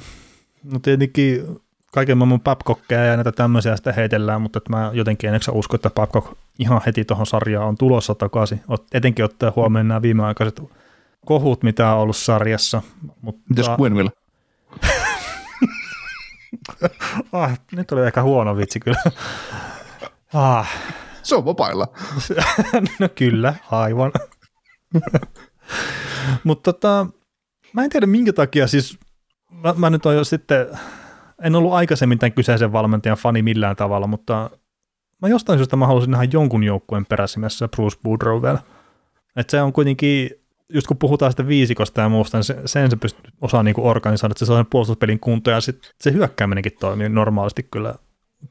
no 0.64 0.80
tietenkin 0.82 1.46
kaiken 1.94 2.18
maailman 2.18 2.42
Babcockia 2.42 3.06
ja 3.06 3.16
näitä 3.16 3.32
tämmöisiä 3.32 3.76
sitten 3.76 3.96
heitellään, 3.96 4.42
mutta 4.42 4.58
että 4.58 4.70
mä 4.70 4.92
jotenkin 4.94 5.34
en 5.34 5.42
usko, 5.52 5.76
että 5.76 5.90
Babcock 5.90 6.28
ihan 6.60 6.82
heti 6.86 7.06
tuohon 7.06 7.26
sarjaan 7.26 7.68
on 7.68 7.78
tulossa 7.78 8.16
takaisin, 8.16 8.62
etenkin 8.94 9.26
ottaa 9.26 9.54
huomioon 9.56 9.88
nämä 9.88 10.02
viimeaikaiset 10.02 10.62
kohut, 11.26 11.64
mitä 11.64 11.94
on 11.94 12.00
ollut 12.00 12.16
sarjassa. 12.16 12.82
Mutta, 13.22 13.42
Mitäs 13.50 13.70
Gwenville? 13.78 14.12
ah, 17.32 17.60
nyt 17.72 17.92
oli 17.92 18.02
ehkä 18.02 18.24
huono 18.24 18.58
vitsi 18.58 18.80
kyllä. 18.80 19.02
ah, 20.34 20.70
Se 21.24 21.36
on 21.36 21.46
vapailla. 21.46 21.88
no 23.00 23.10
kyllä, 23.16 23.54
aivan. 23.72 24.12
Mutta 26.44 26.74
tota, 26.74 27.08
mä 27.74 27.84
en 27.84 27.90
tiedä 27.90 28.06
minkä 28.06 28.34
takia, 28.34 28.68
siis 28.68 28.98
mä, 29.64 29.74
mä 29.78 29.90
nyt 29.90 30.06
on 30.06 30.16
jo 30.16 30.24
sitten, 30.24 30.68
en 31.44 31.56
ollut 31.56 31.74
aikaisemmin 31.74 32.20
tämän 32.20 32.34
kyseisen 32.34 32.74
valmentajan 32.74 33.18
fani 33.18 33.42
millään 33.42 33.76
tavalla, 33.76 34.08
mutta 34.08 34.50
mä 35.22 35.28
jostain 35.28 35.60
syystä 35.60 35.76
mä 35.76 35.88
halusin 35.88 36.12
nähdä 36.12 36.28
jonkun 36.32 36.64
joukkueen 36.64 37.06
peräsimessä 37.06 37.68
Bruce 37.68 37.98
Boudreau 38.04 38.42
vielä. 38.42 38.60
Että 39.36 39.52
se 39.52 39.62
on 39.62 39.74
kuitenkin, 39.74 40.30
just 40.74 40.88
kun 40.88 40.98
puhutaan 40.98 41.32
sitä 41.32 41.48
viisikosta 41.48 42.02
ja 42.02 42.10
muusta, 42.10 42.38
niin 42.38 42.44
se, 42.44 42.58
sen 42.66 42.90
se 42.90 42.96
pystyy 42.96 43.32
osaa 43.42 43.64
niinku 43.64 43.88
organisoida, 43.88 44.32
että 44.32 44.40
se 44.40 44.46
saa 44.46 44.58
sen 44.58 44.66
puolustuspelin 44.66 45.20
kuntoon 45.20 45.56
ja 45.56 45.62
sit 45.62 45.94
se 46.02 46.14
hyökkääminenkin 46.14 46.72
toimii 46.80 47.10
normaalisti 47.10 47.64
kyllä 47.64 47.96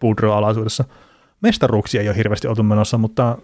Boudreau-alaisuudessa. 0.00 0.84
Mestaruuksia 1.40 2.00
ei 2.00 2.08
ole 2.08 2.16
hirveästi 2.16 2.48
oltu 2.48 2.62
menossa, 2.62 2.98
mutta 2.98 3.38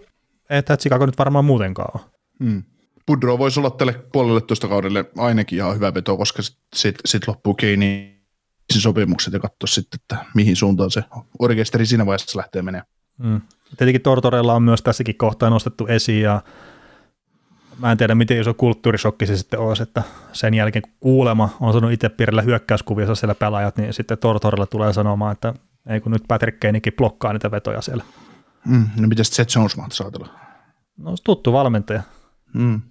ei 0.49 0.63
tämä 0.63 0.77
Chicago 0.77 1.05
nyt 1.05 1.17
varmaan 1.17 1.45
muutenkaan 1.45 1.89
ole. 1.93 2.11
Mm. 2.39 2.63
Budro 3.07 3.37
voisi 3.37 3.59
olla 3.59 3.69
tälle 3.69 3.93
puolelle 4.11 4.41
toista 4.41 4.67
kaudelle 4.67 5.05
ainakin 5.17 5.57
ihan 5.57 5.75
hyvä 5.75 5.93
veto, 5.93 6.17
koska 6.17 6.41
sitten 6.41 6.67
sit, 6.75 6.95
sit 7.05 7.27
loppuu 7.27 7.53
Keinin 7.53 8.17
sopimukset 8.73 9.33
ja 9.33 9.39
katsoa 9.39 9.67
sitten, 9.67 9.99
että 10.01 10.25
mihin 10.35 10.55
suuntaan 10.55 10.91
se 10.91 11.03
orkesteri 11.39 11.85
siinä 11.85 12.05
vaiheessa 12.05 12.37
lähtee 12.37 12.61
menemään. 12.61 12.87
Mm. 13.17 13.41
Tietenkin 13.77 14.01
Tortorella 14.01 14.53
on 14.53 14.63
myös 14.63 14.81
tässäkin 14.81 15.17
kohtaa 15.17 15.49
nostettu 15.49 15.87
esiin 15.87 16.21
ja 16.21 16.41
mä 17.79 17.91
en 17.91 17.97
tiedä 17.97 18.15
miten 18.15 18.41
iso 18.41 18.53
kulttuurishokki 18.53 19.25
se 19.27 19.37
sitten 19.37 19.59
olisi, 19.59 19.83
että 19.83 20.03
sen 20.33 20.53
jälkeen 20.53 20.81
kun 20.83 20.91
kuulema 20.99 21.49
on 21.59 21.73
sanonut 21.73 21.91
itse 21.93 22.09
piirillä 22.09 22.41
hyökkäyskuviossa 22.41 23.15
siellä 23.15 23.35
pelaajat, 23.35 23.77
niin 23.77 23.93
sitten 23.93 24.17
Tortorella 24.17 24.65
tulee 24.65 24.93
sanomaan, 24.93 25.31
että 25.31 25.53
ei 25.89 26.01
kun 26.01 26.11
nyt 26.11 26.23
Patrick 26.27 26.59
Kanekin 26.59 26.93
blokkaa 26.97 27.33
niitä 27.33 27.51
vetoja 27.51 27.81
siellä. 27.81 28.03
Mm. 28.65 28.87
No 28.99 29.07
miten 29.07 29.25
Seth 29.25 29.55
Jones 29.57 29.77
mahtaisi 29.77 30.03
ajatella? 30.03 30.29
No 30.97 31.15
tuttu 31.23 31.53
valmentaja. 31.53 32.01
Mm. 32.53 32.81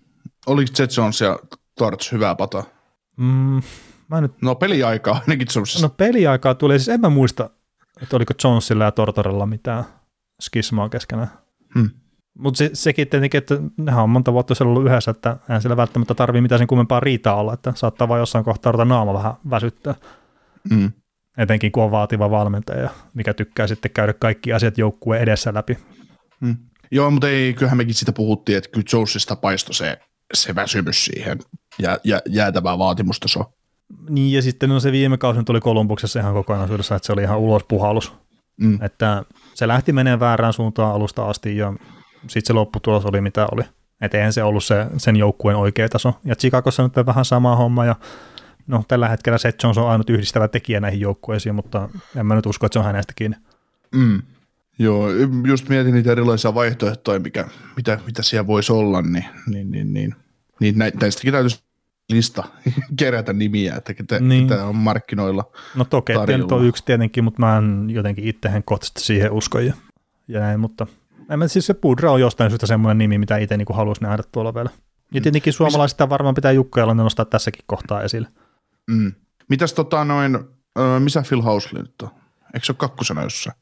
Oliko 0.47 0.70
Seth 0.74 0.99
Jones 0.99 1.20
ja 1.20 1.39
Torts 1.78 2.12
hyvää 2.12 2.34
pata? 2.34 2.64
Mm, 3.16 3.62
mä 4.09 4.20
nyt, 4.20 4.32
No 4.43 4.55
peliaikaa 4.55 5.14
ainakin 5.14 5.47
Jonesissa. 5.57 5.87
no 5.87 5.95
peliaikaa 5.97 6.55
tuli, 6.55 6.78
siis 6.78 6.89
en 6.89 7.01
mä 7.01 7.09
muista, 7.09 7.51
että 8.03 8.16
oliko 8.16 8.34
Jonesilla 8.45 8.84
ja 8.84 8.93
Tortorella 8.93 9.47
mitään 9.47 9.84
skismaa 10.43 10.89
keskenään. 10.89 11.30
Hmm. 11.74 11.91
Mutta 12.39 12.59
se, 12.59 12.70
sekin 12.72 13.09
tietenkin, 13.09 13.39
että 13.39 13.55
nehän 13.76 14.03
on 14.03 14.11
monta 14.11 14.32
vuotta 14.32 14.55
siellä 14.55 14.70
ollut 14.70 14.87
yhdessä, 14.87 15.11
että 15.11 15.37
eihän 15.49 15.62
sillä 15.62 15.76
välttämättä 15.76 16.14
tarvii 16.14 16.41
mitään 16.41 16.59
sen 16.59 16.66
kummempaa 16.68 17.01
riitaa 17.01 17.34
olla, 17.34 17.53
että 17.55 17.72
saattaa 17.76 18.09
vaan 18.09 18.20
jossain 18.20 18.45
kohtaa 18.45 18.72
ruveta 18.72 18.89
naama 18.89 19.14
vähän 19.14 19.34
väsyttää, 19.51 19.95
Mm. 20.70 20.93
etenkin 21.39 21.72
kun 21.72 21.82
on 21.82 21.91
vaativa 21.91 22.30
valmentaja, 22.30 22.91
mikä 23.14 23.34
tykkää 23.34 23.66
sitten 23.66 23.91
käydä 23.91 24.12
kaikki 24.12 24.53
asiat 24.53 24.78
joukkueen 24.78 25.22
edessä 25.22 25.55
läpi. 25.55 25.78
Mm. 26.41 26.57
Joo, 26.91 27.11
mutta 27.11 27.28
ei, 27.28 27.55
kyllähän 27.55 27.76
mekin 27.76 27.95
sitä 27.95 28.12
puhuttiin, 28.12 28.59
että 28.59 28.70
kyllä 28.70 28.87
Jonesista 28.93 29.37
paistoi 29.37 29.74
se, 29.74 29.99
se 30.34 30.55
väsymys 30.55 31.05
siihen 31.05 31.39
ja, 31.78 31.99
ja 32.05 32.20
jäätävää 32.28 32.78
vaatimustaso. 32.78 33.45
Niin 34.11 34.32
ja 34.32 34.43
sitten 34.43 34.68
no 34.68 34.80
se 34.80 34.93
viime 34.93 35.18
kausi 35.18 35.39
nyt 35.39 35.51
oli 35.51 35.61
Kolumbuksessa 35.61 36.20
ihan 36.20 36.34
kokonaisuudessa, 36.34 36.97
että 36.97 37.07
se 37.07 37.12
oli 37.12 37.22
ihan 37.22 37.39
ulos 37.39 37.64
puhallus, 37.68 38.12
Mm. 38.61 38.78
että 38.82 39.24
se 39.55 39.68
lähti 39.68 39.93
menemään 39.93 40.20
väärään 40.20 40.53
suuntaan 40.53 40.95
alusta 40.95 41.28
asti 41.28 41.57
ja 41.57 41.72
sitten 42.29 42.47
se 42.47 42.53
lopputulos 42.53 43.05
oli 43.05 43.20
mitä 43.20 43.47
oli. 43.53 43.62
Että 44.01 44.18
eihän 44.18 44.33
se 44.33 44.43
ollut 44.43 44.64
se, 44.64 44.87
sen 44.97 45.16
joukkueen 45.16 45.57
oikea 45.59 45.89
taso. 45.89 46.14
Ja 46.24 46.37
Chicagossa 46.37 46.83
nyt 46.83 46.99
on 46.99 47.07
vähän 47.07 47.24
sama 47.24 47.57
homma 47.57 47.85
ja 47.85 47.97
no 48.66 48.85
tällä 48.89 49.09
hetkellä 49.09 49.39
Seth 49.39 49.64
Jones 49.64 49.79
on 49.79 49.91
ainut 49.91 50.11
yhdistävä 50.11 50.49
tekijä 50.49 50.81
näihin 50.81 51.01
joukkueisiin, 51.01 51.55
mutta 51.55 51.89
en 52.16 52.27
mä 52.27 52.35
nyt 52.35 52.47
usko, 52.47 52.66
että 52.66 52.72
se 52.74 52.79
on 52.79 52.85
hänestä 52.85 53.12
kiinni. 53.16 53.37
Mm. 53.95 54.22
Joo, 54.79 55.09
just 55.47 55.68
mietin 55.68 55.95
niitä 55.95 56.12
erilaisia 56.12 56.55
vaihtoehtoja, 56.55 57.20
mikä, 57.20 57.49
mitä, 57.77 57.99
mitä 58.07 58.22
siellä 58.22 58.47
voisi 58.47 58.72
olla, 58.72 59.03
niin, 59.03 59.24
niin, 59.47 59.70
niin, 59.70 59.93
niin, 59.95 60.14
niin 60.61 60.79
nä- 60.79 60.91
näistäkin 61.01 61.33
täytyisi 61.33 61.62
lista 62.12 62.45
kerätä 62.99 63.33
nimiä, 63.33 63.74
että 63.77 63.95
ketä, 63.95 64.20
Niin. 64.20 64.49
ketä 64.49 64.64
on 64.64 64.77
markkinoilla. 64.77 65.45
No 65.74 65.85
toki 65.85 66.12
on 66.53 66.64
yksi 66.66 66.85
tietenkin, 66.85 67.24
mutta 67.24 67.41
mä 67.41 67.57
en 67.59 67.91
jotenkin 67.91 68.24
itse 68.24 68.53
henkkohtaisesti 68.53 69.01
siihen 69.01 69.33
usko 69.33 69.59
ja, 69.59 69.74
ja 70.29 70.41
näin, 70.41 70.61
mutta 70.61 70.87
en 71.31 71.39
mä, 71.39 71.49
siis 71.49 71.66
se 71.66 71.74
Pudra 71.74 72.12
on 72.12 72.20
jostain 72.20 72.51
syystä 72.51 72.66
semmoinen 72.66 72.99
nimi, 72.99 73.18
mitä 73.18 73.37
itse 73.37 73.57
niin 73.57 73.66
haluaisi 73.74 74.03
nähdä 74.03 74.22
tuolla 74.33 74.55
vielä. 74.55 74.70
Ja 75.14 75.20
tietenkin 75.20 75.53
suomalaisista 75.53 76.09
varmaan 76.09 76.35
pitää 76.35 76.53
Jukka 76.53 76.81
Jalonen 76.81 77.05
nostaa 77.05 77.24
tässäkin 77.24 77.64
kohtaa 77.66 78.03
esille. 78.03 78.29
Mm. 78.91 79.12
Mitäs 79.49 79.72
tota 79.72 80.05
noin, 80.05 80.39
ö, 80.79 81.01
missä 81.01 81.22
Phil 81.29 81.43
Housley 81.43 81.83
nyt 81.83 82.03
on? 82.03 82.09
Eikö 82.55 82.66
se 82.66 82.72
ole 82.72 82.77
kakkosena 82.79 83.22
jossain? 83.22 83.57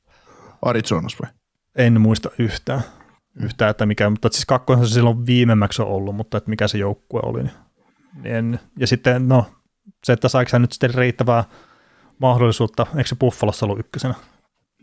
Arizonassa 0.63 1.19
vai? 1.23 1.31
En 1.77 2.01
muista 2.01 2.31
yhtään, 2.39 2.81
yhtään 3.43 3.71
että 3.71 3.87
mikä, 3.87 4.11
mutta 4.11 4.29
siis 4.33 4.47
kakkonen 4.47 4.87
se 4.87 4.93
silloin 4.95 5.27
viimemmäksi 5.27 5.83
on 5.83 5.89
ollut, 5.89 6.17
mutta 6.17 6.37
että 6.39 6.51
mikä 6.51 6.69
se 6.69 6.79
joukkue 6.79 7.21
oli. 7.23 7.43
Niin 7.43 7.53
en. 8.25 8.61
Ja 8.79 8.87
sitten 8.87 9.29
no, 9.29 9.47
se, 10.05 10.13
että 10.13 10.29
saiko 10.29 10.49
hän 10.53 10.63
nyt 10.63 10.73
sitten 10.73 10.95
riittävää 10.95 11.45
mahdollisuutta, 12.19 12.87
eikö 12.97 13.09
se 13.09 13.17
Buffalossa 13.17 13.67
ollut 13.67 13.79
ykkösenä? 13.79 14.15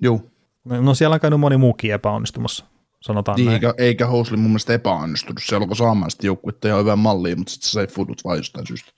Joo. 0.02 0.22
No 0.66 0.94
siellä 0.94 1.14
on 1.14 1.20
käynyt 1.20 1.40
moni 1.40 1.58
muukin 1.58 1.94
epäonnistumassa, 1.94 2.66
sanotaan 3.02 3.36
Niin, 3.36 3.46
näin. 3.46 3.54
eikä, 3.56 3.74
eikä 3.78 4.08
Housley 4.08 4.38
mun 4.38 4.50
mielestä 4.52 4.74
epäonnistunut. 4.74 5.40
Se 5.46 5.56
alkoi 5.56 5.76
saamaan 5.76 6.12
sitä 6.12 6.26
joukkuetta 6.28 6.68
ihan 6.68 6.80
hyvän 6.80 7.00
malliin, 7.00 7.38
mutta 7.40 7.52
sitten 7.52 7.68
se 7.70 7.72
sai 7.72 7.88
fudut 7.88 8.22
vaan 8.24 8.38
jostain 8.38 8.68
syystä. 8.68 8.92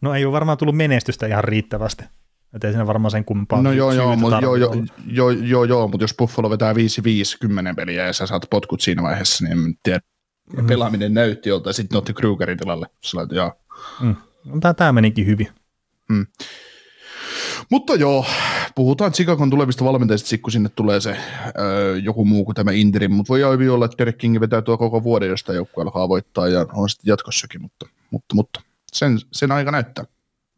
No 0.00 0.14
ei 0.14 0.24
ole 0.24 0.32
varmaan 0.32 0.58
tullut 0.58 0.76
menestystä 0.76 1.26
ihan 1.26 1.44
riittävästi. 1.44 2.04
Että 2.54 2.66
ei 2.68 2.72
siinä 2.72 2.86
varmaan 2.86 3.10
sen 3.10 3.24
kummempaa 3.24 3.62
No 3.62 3.72
joo, 3.72 3.92
joo, 3.92 4.16
mutta 4.16 4.38
joo, 4.42 4.56
joo, 4.56 4.74
joo, 5.06 5.30
joo, 5.30 5.64
joo, 5.64 5.88
mutta 5.88 6.04
jos 6.04 6.14
Buffalo 6.18 6.50
vetää 6.50 6.72
5-5 6.72 6.76
10 7.40 7.76
peliä 7.76 8.06
ja 8.06 8.12
sä 8.12 8.26
saat 8.26 8.46
potkut 8.50 8.80
siinä 8.80 9.02
vaiheessa, 9.02 9.44
niin 9.44 9.58
en 9.58 9.74
tiedä. 9.82 10.00
Ja 10.56 10.62
Mm. 10.62 10.66
pelaaminen 10.66 11.14
näytti 11.14 11.48
jolta 11.48 11.68
ja 11.68 11.72
sitten 11.72 11.98
otti 11.98 12.12
Krugerin 12.14 12.58
tilalle. 12.58 12.86
Lait, 13.14 13.32
joo. 13.32 13.52
Mm. 14.00 14.16
No, 14.44 14.60
Tämä, 14.60 14.74
tämä 14.74 14.92
menikin 14.92 15.26
hyvin. 15.26 15.48
Mutta 17.70 17.94
joo, 17.94 18.26
puhutaan 18.74 19.12
Chicagon 19.12 19.50
tulevista 19.50 19.84
valmentajista, 19.84 20.38
kun 20.42 20.52
sinne 20.52 20.68
tulee 20.68 21.00
se 21.00 21.16
öö, 21.58 21.96
joku 21.96 22.24
muu 22.24 22.44
kuin 22.44 22.54
tämä 22.54 22.72
Interim, 22.72 23.12
mutta 23.12 23.28
voi 23.28 23.52
hyvin 23.52 23.70
olla, 23.70 23.84
että 23.84 23.98
Derek 23.98 24.18
King 24.18 24.40
vetää 24.40 24.62
tuo 24.62 24.78
koko 24.78 25.02
vuoden, 25.02 25.28
josta 25.28 25.52
joukkue 25.52 25.82
alkaa 25.82 26.08
voittaa 26.08 26.48
ja 26.48 26.66
on 26.72 26.88
sitten 26.88 27.10
jatkossakin, 27.10 27.62
mutta, 27.62 27.86
mutta, 28.10 28.34
mutta 28.34 28.60
sen, 28.92 29.18
sen 29.32 29.52
aika 29.52 29.70
näyttää. 29.70 30.04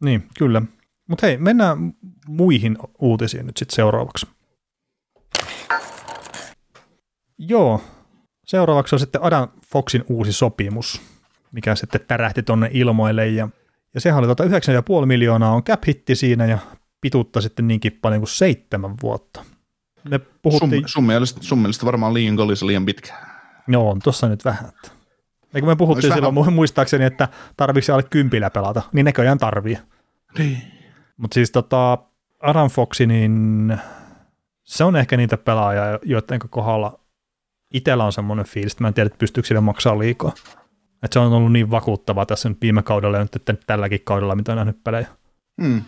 Niin, 0.03 0.27
kyllä. 0.39 0.61
Mutta 1.07 1.27
hei, 1.27 1.37
mennään 1.37 1.93
muihin 2.27 2.77
uutisiin 2.99 3.45
nyt 3.45 3.57
sitten 3.57 3.75
seuraavaksi. 3.75 4.27
Joo, 7.37 7.81
seuraavaksi 8.45 8.95
on 8.95 8.99
sitten 8.99 9.23
Adam 9.23 9.49
Foxin 9.71 10.03
uusi 10.09 10.33
sopimus, 10.33 11.01
mikä 11.51 11.75
sitten 11.75 12.01
tärähti 12.07 12.43
tonne 12.43 12.69
ilmoille 12.73 13.27
ja, 13.27 13.49
ja 13.93 14.01
sehän 14.01 14.19
oli 14.19 14.27
tota 14.27 14.43
9,5 14.43 14.49
miljoonaa 15.05 15.51
on 15.51 15.63
cap 15.63 15.83
hitti 15.87 16.15
siinä 16.15 16.45
ja 16.45 16.57
pituutta 17.01 17.41
sitten 17.41 17.67
niinkin 17.67 17.99
paljon 18.01 18.21
kuin 18.21 18.29
seitsemän 18.29 18.95
vuotta. 19.03 19.45
Me 20.09 20.17
Sun, 20.19 20.27
puhuttiin, 20.41 20.83
sun, 20.85 21.03
mielestä, 21.03 21.43
sun 21.43 21.57
mielestä 21.59 21.85
varmaan 21.85 22.13
liian 22.13 22.35
kallis 22.35 22.61
ja 22.61 22.67
liian 22.67 22.85
pitkä. 22.85 23.13
joo, 23.67 23.91
on 23.91 23.99
tossa 23.99 24.29
nyt 24.29 24.45
vähän. 24.45 24.69
Että. 24.69 24.91
Eikö 25.53 25.67
me 25.67 25.75
puhuttiin 25.75 26.11
Ois 26.11 26.15
silloin 26.15 26.35
vähän- 26.35 26.53
mu- 26.53 26.55
muistaakseni, 26.55 27.05
että 27.05 27.27
tarvitsi 27.57 27.85
se 27.85 27.91
alle 27.93 28.03
kympillä 28.03 28.49
pelata, 28.49 28.81
niin 28.93 29.05
näköjään 29.05 29.37
tarvii. 29.37 29.77
Niin. 30.37 30.61
Mutta 31.17 31.33
siis 31.33 31.51
tota, 31.51 31.97
Adam 32.41 32.69
Foxi, 32.69 33.05
niin 33.05 33.77
se 34.63 34.83
on 34.83 34.95
ehkä 34.95 35.17
niitä 35.17 35.37
pelaajia, 35.37 35.99
joiden 36.05 36.39
kohdalla 36.49 36.99
itsellä 37.73 38.05
on 38.05 38.13
semmoinen 38.13 38.45
fiilis, 38.45 38.71
että 38.73 38.83
mä 38.83 38.87
en 38.87 38.93
tiedä, 38.93 39.07
että 39.07 39.17
pystyykö 39.19 39.47
sille 39.47 39.61
maksaa 39.61 39.99
liikaa. 39.99 40.31
Et 41.03 41.13
se 41.13 41.19
on 41.19 41.33
ollut 41.33 41.51
niin 41.51 41.71
vakuuttavaa 41.71 42.25
tässä 42.25 42.49
nyt 42.49 42.57
viime 42.61 42.83
kaudella 42.83 43.17
ja 43.17 43.23
nyt 43.47 43.59
tälläkin 43.67 44.01
kaudella, 44.03 44.35
mitä 44.35 44.51
on 44.51 44.55
nähnyt 44.57 44.83
pelejä. 44.83 45.07
Mm. 45.57 45.81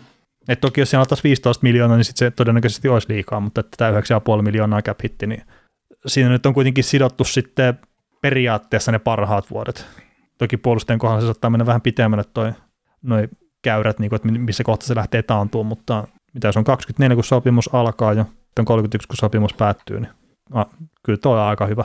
Et 0.48 0.60
toki 0.60 0.80
jos 0.80 0.90
siellä 0.90 1.02
oltaisiin 1.02 1.24
15 1.24 1.62
miljoonaa, 1.62 1.96
niin 1.96 2.04
sit 2.04 2.16
se 2.16 2.30
todennäköisesti 2.30 2.88
olisi 2.88 3.12
liikaa, 3.12 3.40
mutta 3.40 3.60
että 3.60 3.76
tämä 3.76 4.00
9,5 4.36 4.42
miljoonaa 4.42 4.82
cap 4.82 4.98
hitti, 5.02 5.26
niin 5.26 5.42
siinä 6.06 6.30
nyt 6.30 6.46
on 6.46 6.54
kuitenkin 6.54 6.84
sidottu 6.84 7.24
sitten 7.24 7.78
periaatteessa 8.22 8.92
ne 8.92 8.98
parhaat 8.98 9.50
vuodet. 9.50 9.86
Toki 10.38 10.56
puolustajan 10.56 10.98
kohdalla 10.98 11.20
se 11.20 11.26
saattaa 11.26 11.50
mennä 11.50 11.66
vähän 11.66 11.80
pitemmälle 11.80 12.24
toi, 12.34 12.52
noi 13.02 13.28
käyrät, 13.62 13.98
niin 13.98 14.08
kuin, 14.08 14.16
että 14.16 14.28
missä 14.28 14.64
kohtaa 14.64 14.86
se 14.86 14.94
lähtee 14.94 15.22
taantumaan, 15.22 15.66
mutta 15.66 16.08
mitä 16.34 16.52
se 16.52 16.58
on 16.58 16.64
24, 16.64 17.14
kun 17.14 17.24
sopimus 17.24 17.74
alkaa 17.74 18.12
ja 18.12 18.24
sitten 18.46 18.64
31, 18.64 19.08
kun 19.08 19.16
sopimus 19.16 19.54
päättyy, 19.54 20.00
niin 20.00 20.12
ah, 20.52 20.66
kyllä 21.02 21.16
toi 21.16 21.40
on 21.40 21.46
aika 21.46 21.66
hyvä. 21.66 21.84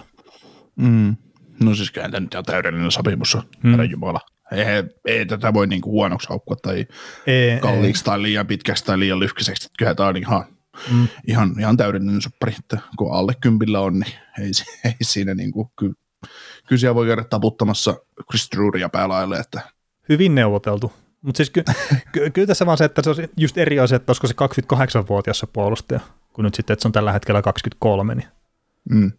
Mm. 0.75 1.15
No 1.63 1.75
siis 1.75 1.91
kyllä 1.91 2.09
tämä 2.09 2.19
nyt 2.19 2.45
täydellinen 2.45 2.91
sopimus 2.91 3.35
on, 3.35 3.43
mm. 3.63 3.83
Jumala. 3.83 4.19
Ei, 4.51 4.65
ei, 5.05 5.25
tätä 5.25 5.53
voi 5.53 5.67
niinku 5.67 5.91
huonoksi 5.91 6.29
haukkua 6.29 6.55
tai 6.55 6.85
Ei, 7.27 7.59
kalliiksi 7.59 8.03
tai 8.03 8.21
liian 8.21 8.47
pitkäksi 8.47 8.85
tai 8.85 8.99
liian 8.99 9.19
lyhkäiseksi. 9.19 9.69
Kyllä 9.77 9.95
tämä 9.95 10.09
on 10.09 10.17
ihan, 10.17 10.45
Mm. 10.91 11.07
ihan, 11.27 11.55
ihan 11.59 11.77
täydellinen 11.77 12.21
soppari, 12.21 12.53
että 12.59 12.77
kun 12.97 13.13
alle 13.13 13.33
kympillä 13.41 13.79
on, 13.79 13.99
niin 13.99 14.13
ei, 14.39 14.51
ei 14.85 14.93
siinä 15.01 15.33
niinku, 15.33 15.71
kyllä, 15.79 15.93
kyllä 16.67 16.79
siellä 16.79 16.95
voi 16.95 17.07
käydä 17.07 17.23
taputtamassa 17.23 17.95
Chris 18.29 18.49
Druria 18.55 18.89
päälaille, 18.89 19.37
että 19.37 19.61
hyvin 20.09 20.35
neuvoteltu. 20.35 20.93
Mutta 21.21 21.37
siis 21.37 21.49
ky- 21.49 21.63
ky- 22.13 22.29
kyllä 22.29 22.47
tässä 22.47 22.65
vaan 22.65 22.77
se, 22.77 22.85
että 22.85 23.01
se 23.03 23.09
on 23.09 23.15
just 23.37 23.57
eri 23.57 23.79
asia, 23.79 23.95
että 23.95 24.11
olisiko 24.11 24.27
se 24.27 24.33
28-vuotias 25.03 25.39
se 25.39 25.47
puolustaja, 25.53 25.99
kun 26.33 26.45
nyt 26.45 26.55
sitten, 26.55 26.73
että 26.73 26.81
se 26.81 26.87
on 26.87 26.91
tällä 26.91 27.11
hetkellä 27.11 27.41
23, 27.41 28.15
niin, 28.15 28.27
mm. 28.89 29.11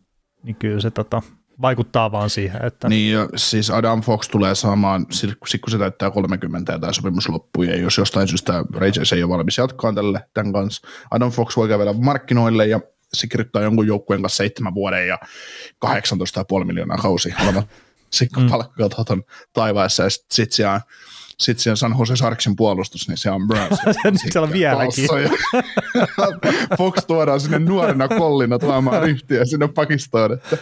niin 0.42 0.56
kyllä 0.56 0.80
se 0.80 0.90
tota, 0.90 1.22
vaikuttaa 1.60 2.12
vaan 2.12 2.30
siihen, 2.30 2.64
että 2.64 2.88
Niin, 2.88 3.12
ja 3.12 3.28
siis 3.36 3.70
Adam 3.70 4.02
Fox 4.02 4.28
tulee 4.28 4.54
saamaan, 4.54 5.06
sit 5.10 5.30
kun 5.40 5.70
se 5.70 5.78
täyttää 5.78 6.10
30 6.10 6.72
ja 6.72 6.78
tämä 6.78 6.92
sopimus 6.92 7.28
loppuu, 7.28 7.62
ja 7.62 7.76
jos 7.76 7.98
jostain 7.98 8.28
syystä 8.28 8.64
Rangers 8.74 9.12
ei 9.12 9.22
ole 9.22 9.32
valmis 9.36 9.58
jatkaa 9.58 9.92
tälle 9.92 10.20
tämän 10.34 10.52
kanssa, 10.52 10.88
Adam 11.10 11.30
Fox 11.30 11.56
voi 11.56 11.68
kävellä 11.68 11.92
markkinoille 11.92 12.66
ja 12.66 12.80
se 13.12 13.26
kirjoittaa 13.26 13.62
jonkun 13.62 13.86
joukkueen 13.86 14.22
kanssa 14.22 14.36
seitsemän 14.36 14.74
vuoden 14.74 15.08
ja 15.08 15.18
18,5 15.86 16.64
miljoonaa 16.64 16.96
kausi 16.98 17.34
olevan 17.42 17.62
sitten 18.10 18.42
Mm. 18.42 18.48
taivaassa 19.52 20.02
ja 20.02 20.10
sitten 20.10 20.34
sit 20.34 20.52
sit 20.52 20.80
siellä 21.38 21.76
San 21.76 21.94
Jose 21.98 22.16
Sarksin 22.16 22.56
puolustus, 22.56 23.08
niin 23.08 23.18
se 23.18 23.30
on 23.36 23.46
bro. 23.46 23.58
Nyt 24.04 24.20
siellä 24.32 24.46
on 24.46 24.52
vieläkin. 24.52 25.08
Fox 26.78 27.04
tuodaan 27.06 27.40
sinne 27.40 27.58
nuorena 27.58 28.08
kollina 28.08 28.58
tuomaan 28.58 29.02
ryhtiä 29.02 29.44
sinne 29.44 29.68
että 30.32 30.58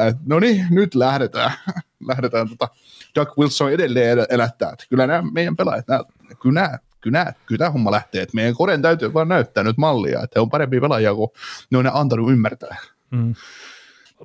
äh, 0.00 0.14
no 0.26 0.40
niin, 0.40 0.66
nyt 0.70 0.94
lähdetään. 0.94 1.52
lähdetään 2.08 2.48
tota, 2.48 2.68
Doug 3.14 3.28
Wilson 3.38 3.72
edelleen 3.72 4.18
el- 4.18 4.26
elättää, 4.30 4.70
että 4.72 4.84
kyllä 4.88 5.06
nämä 5.06 5.22
meidän 5.32 5.56
pelaajat, 5.56 5.88
nämä, 5.88 6.04
kyllä 6.42 6.60
nämä, 6.60 6.78
kyllä, 7.00 7.18
nämä, 7.18 7.32
kyllä 7.46 7.58
tämä 7.58 7.70
homma 7.70 7.90
lähtee, 7.90 8.22
että 8.22 8.34
meidän 8.34 8.54
koden 8.54 8.82
täytyy 8.82 9.14
vaan 9.14 9.28
näyttää 9.28 9.64
nyt 9.64 9.76
mallia, 9.76 10.22
että 10.22 10.32
he 10.36 10.40
on 10.40 10.50
parempia 10.50 10.80
pelaajia 10.80 11.14
kuin 11.14 11.30
ne 11.70 11.78
on 11.78 11.84
ne 11.84 11.90
antanut 11.94 12.30
ymmärtää. 12.30 12.76
Mm. 13.10 13.34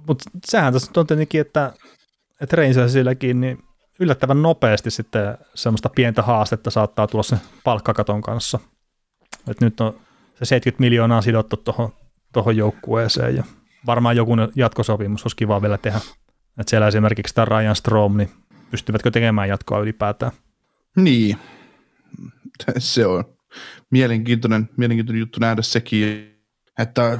Mutta 0.07 0.29
sehän 0.45 0.73
tässä 0.73 0.91
on 0.97 1.07
tietenkin, 1.07 1.41
että, 1.41 1.73
että 2.41 2.55
Rangersilläkin 2.55 3.41
niin 3.41 3.63
yllättävän 3.99 4.41
nopeasti 4.41 4.91
sitten 4.91 5.37
semmoista 5.55 5.89
pientä 5.89 6.21
haastetta 6.21 6.69
saattaa 6.69 7.07
tulla 7.07 7.23
sen 7.23 7.41
palkkakaton 7.63 8.21
kanssa. 8.21 8.59
Et 9.47 9.61
nyt 9.61 9.81
on 9.81 9.99
se 10.33 10.45
70 10.45 10.81
miljoonaa 10.81 11.21
sidottu 11.21 11.57
tuohon 11.57 11.89
tohon 12.33 12.57
joukkueeseen 12.57 13.35
ja 13.35 13.43
varmaan 13.85 14.15
joku 14.15 14.31
jatkosopimus 14.55 15.23
olisi 15.23 15.35
kiva 15.35 15.61
vielä 15.61 15.77
tehdä. 15.77 15.99
Et 16.57 16.67
siellä 16.67 16.87
esimerkiksi 16.87 17.35
tämä 17.35 17.45
Ryan 17.45 17.75
Strom, 17.75 18.17
niin 18.17 18.29
pystyvätkö 18.71 19.11
tekemään 19.11 19.49
jatkoa 19.49 19.79
ylipäätään. 19.79 20.31
Niin, 20.95 21.37
se 22.77 23.05
on 23.05 23.23
mielenkiintoinen, 23.91 24.69
mielenkiintoinen 24.77 25.19
juttu 25.19 25.39
nähdä 25.39 25.61
sekin, 25.61 26.35
että 26.79 27.19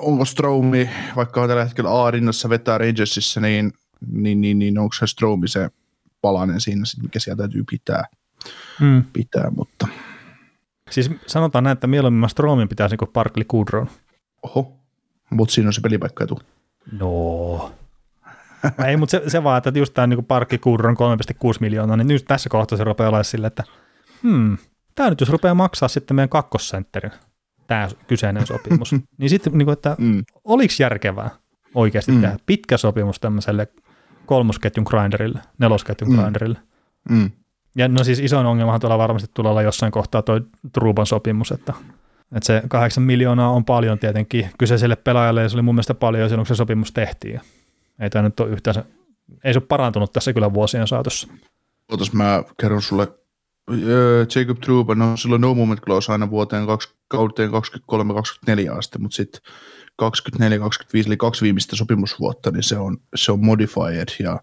onko 0.00 0.24
Stromi, 0.24 0.90
vaikka 1.16 1.42
on 1.42 1.48
tällä 1.48 1.64
hetkellä 1.64 2.04
A-rinnassa 2.04 2.48
vetää 2.48 2.78
Rangersissa, 2.78 3.40
niin, 3.40 3.72
niin, 4.10 4.40
niin, 4.40 4.58
niin 4.58 4.78
onko 4.78 4.92
se 4.92 5.06
Stromi 5.06 5.48
se 5.48 5.70
palanen 6.20 6.60
siinä, 6.60 6.84
sit, 6.84 7.02
mikä 7.02 7.18
sieltä 7.18 7.42
täytyy 7.42 7.64
pitää, 7.70 8.04
Mm. 8.80 9.04
pitää 9.12 9.50
mutta 9.50 9.88
Siis 10.90 11.10
sanotaan 11.26 11.64
näin, 11.64 11.72
että 11.72 11.86
mieluummin 11.86 12.30
Stromin 12.30 12.68
pitäisi 12.68 12.96
kuin 12.96 13.10
Parkley 13.12 13.44
Goodron. 13.44 13.88
oho, 14.42 14.72
mutta 15.30 15.54
siinä 15.54 15.68
on 15.68 15.72
se 15.72 15.80
pelipaikka 15.80 16.24
etu. 16.24 16.38
No. 16.92 17.72
Ei, 18.86 18.96
mutta 18.96 19.10
se, 19.10 19.22
se 19.26 19.44
vaan, 19.44 19.58
että 19.58 19.72
just 19.78 19.94
tämä 19.94 20.06
niin 20.06 20.24
parkki 20.24 20.58
Goodron 20.58 20.96
3,6 20.96 21.56
miljoonaa, 21.60 21.96
niin 21.96 22.08
nyt 22.08 22.24
tässä 22.28 22.48
kohtaa 22.48 22.78
se 22.78 22.84
rupeaa 22.84 23.08
olemaan 23.08 23.24
silleen, 23.24 23.46
että 23.46 23.64
hmm, 24.22 24.58
tämä 24.94 25.10
nyt 25.10 25.20
jos 25.20 25.28
rupeaa 25.30 25.54
maksaa 25.54 25.88
sitten 25.88 26.14
meidän 26.14 26.28
kakkosentterin, 26.28 27.12
tämä 27.66 27.88
kyseinen 28.06 28.46
sopimus, 28.46 28.92
niin 29.18 29.30
sitten, 29.30 29.58
niin 29.58 29.66
kuin, 29.66 29.72
että 29.72 29.96
Mm. 29.98 30.24
oliko 30.44 30.74
järkevää 30.80 31.30
oikeasti. 31.74 32.12
Mm. 32.12 32.20
tehdä 32.20 32.36
pitkä 32.46 32.76
sopimus 32.76 33.20
tämmöiselle 33.20 33.68
kolmosketjun 34.26 34.86
grinderille, 34.90 35.40
nelosketjun 35.58 36.10
Mm. 36.10 36.16
grinderille. 36.20 36.58
Mm. 37.10 37.30
Ja 37.76 37.88
no 37.88 38.04
siis 38.04 38.18
isoin 38.18 38.46
ongelmahan 38.46 38.80
tuolla 38.80 38.98
varmasti 38.98 39.30
tulee 39.34 39.50
olla 39.50 39.62
jossain 39.62 39.92
kohtaa 39.92 40.22
toi 40.22 40.40
Truban 40.72 41.06
sopimus, 41.06 41.52
että, 41.52 41.72
että 42.36 42.46
se 42.46 42.62
kahdeksan 42.68 43.04
miljoonaa 43.04 43.50
on 43.50 43.64
paljon 43.64 43.98
tietenkin 43.98 44.50
kyseiselle 44.58 44.96
pelaajalle, 44.96 45.42
ja 45.42 45.48
se 45.48 45.56
oli 45.56 45.62
mun 45.62 45.74
mielestä 45.74 45.94
paljon 45.94 46.28
silloin, 46.28 46.46
kun 46.46 46.56
se 46.56 46.58
sopimus 46.58 46.92
tehtiin. 46.92 47.40
Ei 48.00 48.10
tämä 48.10 48.22
nyt 48.22 48.40
ole 48.40 48.50
yhtään, 48.50 48.76
ei 49.44 49.52
se 49.52 49.58
ole 49.58 49.66
parantunut 49.66 50.12
tässä 50.12 50.32
kyllä 50.32 50.54
vuosien 50.54 50.86
saatossa. 50.88 51.28
Ootas 51.90 52.12
mä 52.12 52.42
kerron 52.60 52.82
sulle, 52.82 53.08
öö, 53.84 54.26
Jacob 54.34 54.58
Truban 54.60 55.02
on 55.02 55.18
silloin 55.18 55.40
no 55.40 55.54
movement 55.54 55.80
clause 55.80 56.12
aina 56.12 56.30
vuoteen 56.30 56.66
kaksi, 56.66 56.94
kauteen 57.08 57.50
23-24 57.50 58.78
asti, 58.78 58.98
mutta 58.98 59.14
sitten 59.16 59.40
24-25 60.02 61.06
eli 61.06 61.16
kaksi 61.16 61.42
viimeistä 61.42 61.76
sopimusvuotta, 61.76 62.50
niin 62.50 62.62
se 62.62 62.78
on, 62.78 62.96
se 63.14 63.32
on 63.32 63.44
modified 63.44 64.08
ja, 64.18 64.40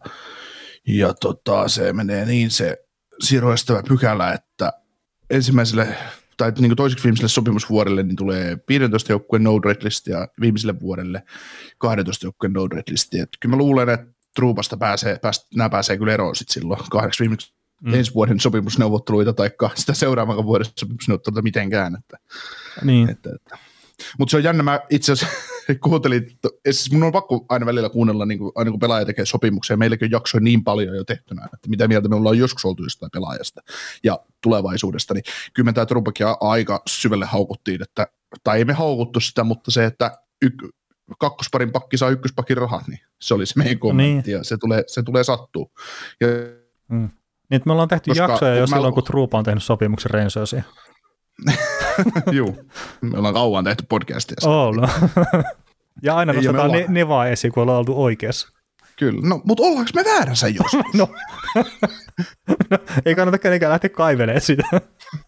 ja 0.87 1.13
tota, 1.13 1.67
se 1.67 1.93
menee 1.93 2.25
niin 2.25 2.51
se 2.51 2.77
siirroistava 3.19 3.83
pykälä, 3.87 4.31
että 4.31 4.73
ensimmäiselle 5.29 5.97
tai 6.37 6.51
niin 6.51 6.69
kuin 6.69 6.77
toiseksi 6.77 7.03
viimeiselle 7.03 7.29
sopimusvuodelle 7.29 8.03
niin 8.03 8.15
tulee 8.15 8.57
15 8.69 9.11
joukkueen 9.11 9.43
no 9.43 9.55
list 9.81 10.07
ja 10.07 10.27
viimeiselle 10.41 10.79
vuodelle 10.79 11.23
12 11.77 12.25
joukkueen 12.25 12.53
no 12.53 12.63
list. 12.89 13.15
Et 13.15 13.29
kyllä 13.39 13.55
mä 13.55 13.57
luulen, 13.57 13.89
että 13.89 14.13
Truupasta 14.35 14.77
pääsee, 14.77 15.19
pääst, 15.19 15.47
nämä 15.55 15.69
pääsee 15.69 15.97
kyllä 15.97 16.13
eroon 16.13 16.35
sit 16.35 16.49
silloin 16.49 16.79
kahdeksi 16.91 17.19
viimeksi 17.19 17.53
mm. 17.81 17.93
ensi 17.93 18.13
vuoden 18.13 18.39
sopimusneuvotteluita 18.39 19.33
tai 19.33 19.51
sitä 19.75 19.93
seuraavan 19.93 20.45
vuoden 20.45 20.67
sopimusneuvotteluita 20.79 21.41
mitenkään. 21.41 21.95
Että, 21.95 22.17
Niin. 22.83 23.09
että, 23.09 23.29
että. 23.35 23.57
Mutta 24.19 24.31
se 24.31 24.37
on 24.37 24.43
jännä, 24.43 24.63
mä 24.63 24.79
itse 24.89 25.11
asiassa 25.11 25.35
kuuntelin, 25.83 26.37
siis 26.71 26.91
mun 26.91 27.03
on 27.03 27.11
pakko 27.11 27.45
aina 27.49 27.65
välillä 27.65 27.89
kuunnella, 27.89 28.25
niin 28.25 28.39
kuin, 28.39 28.51
aina 28.55 28.71
kun 28.71 28.79
pelaaja 28.79 29.05
tekee 29.05 29.25
sopimuksia, 29.25 29.77
meilläkin 29.77 30.05
on 30.05 30.11
jaksoja 30.11 30.41
niin 30.41 30.63
paljon 30.63 30.95
jo 30.95 31.03
tehtynä, 31.03 31.45
että 31.53 31.69
mitä 31.69 31.87
mieltä 31.87 32.09
me 32.09 32.15
ollaan 32.15 32.37
joskus 32.37 32.65
oltu 32.65 32.83
jostain 32.83 33.11
pelaajasta 33.11 33.61
ja 34.03 34.19
tulevaisuudesta, 34.41 35.13
niin 35.13 35.23
kyllä 35.53 35.65
me 35.65 35.73
tämä 35.73 35.85
Trumpakin 35.85 36.27
aika 36.41 36.81
syvälle 36.87 37.25
haukuttiin, 37.25 37.83
että, 37.83 38.07
tai 38.43 38.57
ei 38.57 38.65
me 38.65 38.73
haukuttu 38.73 39.19
sitä, 39.19 39.43
mutta 39.43 39.71
se, 39.71 39.85
että 39.85 40.17
yk, 40.41 40.53
kakkosparin 41.19 41.71
pakki 41.71 41.97
saa 41.97 42.09
ykköspakin 42.09 42.57
rahat, 42.57 42.87
niin 42.87 42.99
se 43.21 43.33
oli 43.33 43.45
se 43.45 43.53
meidän 43.57 43.79
kommentti, 43.79 44.31
niin. 44.31 44.37
ja 44.37 44.43
se 44.43 44.57
tulee, 44.57 44.83
se 44.87 45.03
tulee 45.03 45.23
sattuu. 45.23 45.71
Ja, 46.21 46.27
Mm. 46.89 47.09
Niin, 47.49 47.61
me 47.65 47.71
ollaan 47.71 47.87
tehty 47.87 48.11
Koska 48.11 48.23
jaksoja 48.23 48.55
jo 48.55 48.67
silloin, 48.67 48.93
kun 48.93 49.03
Truupa 49.03 49.37
on 49.37 49.43
tehnyt 49.43 49.63
sopimuksen 49.63 50.11
Rensösiin. 50.11 50.63
juu, 52.31 52.57
me 53.01 53.17
ollaan 53.17 53.33
kauan 53.33 53.63
tehty 53.63 53.83
podcastia. 53.89 54.35
No. 54.45 54.87
ja 56.03 56.15
aina 56.15 56.33
nostetaan 56.33 56.71
ne, 56.71 56.77
ollaan- 56.77 56.93
ne 56.93 57.07
vaan 57.07 57.29
esiin, 57.29 57.53
kun 57.53 57.63
ollaan 57.63 57.79
oltu 57.79 58.03
oikeassa. 58.03 58.47
Kyllä, 58.99 59.21
no, 59.29 59.41
mutta 59.45 59.63
ollaanko 59.63 59.91
me 59.95 60.03
väärässä 60.05 60.47
joskus? 60.47 60.79
No. 60.93 61.07
no, 62.69 62.77
ei 63.05 63.15
kannata 63.15 63.37
kenenkään 63.37 63.71
lähteä 63.71 63.89
kaivelemaan 63.89 64.41
sitä. 64.41 64.63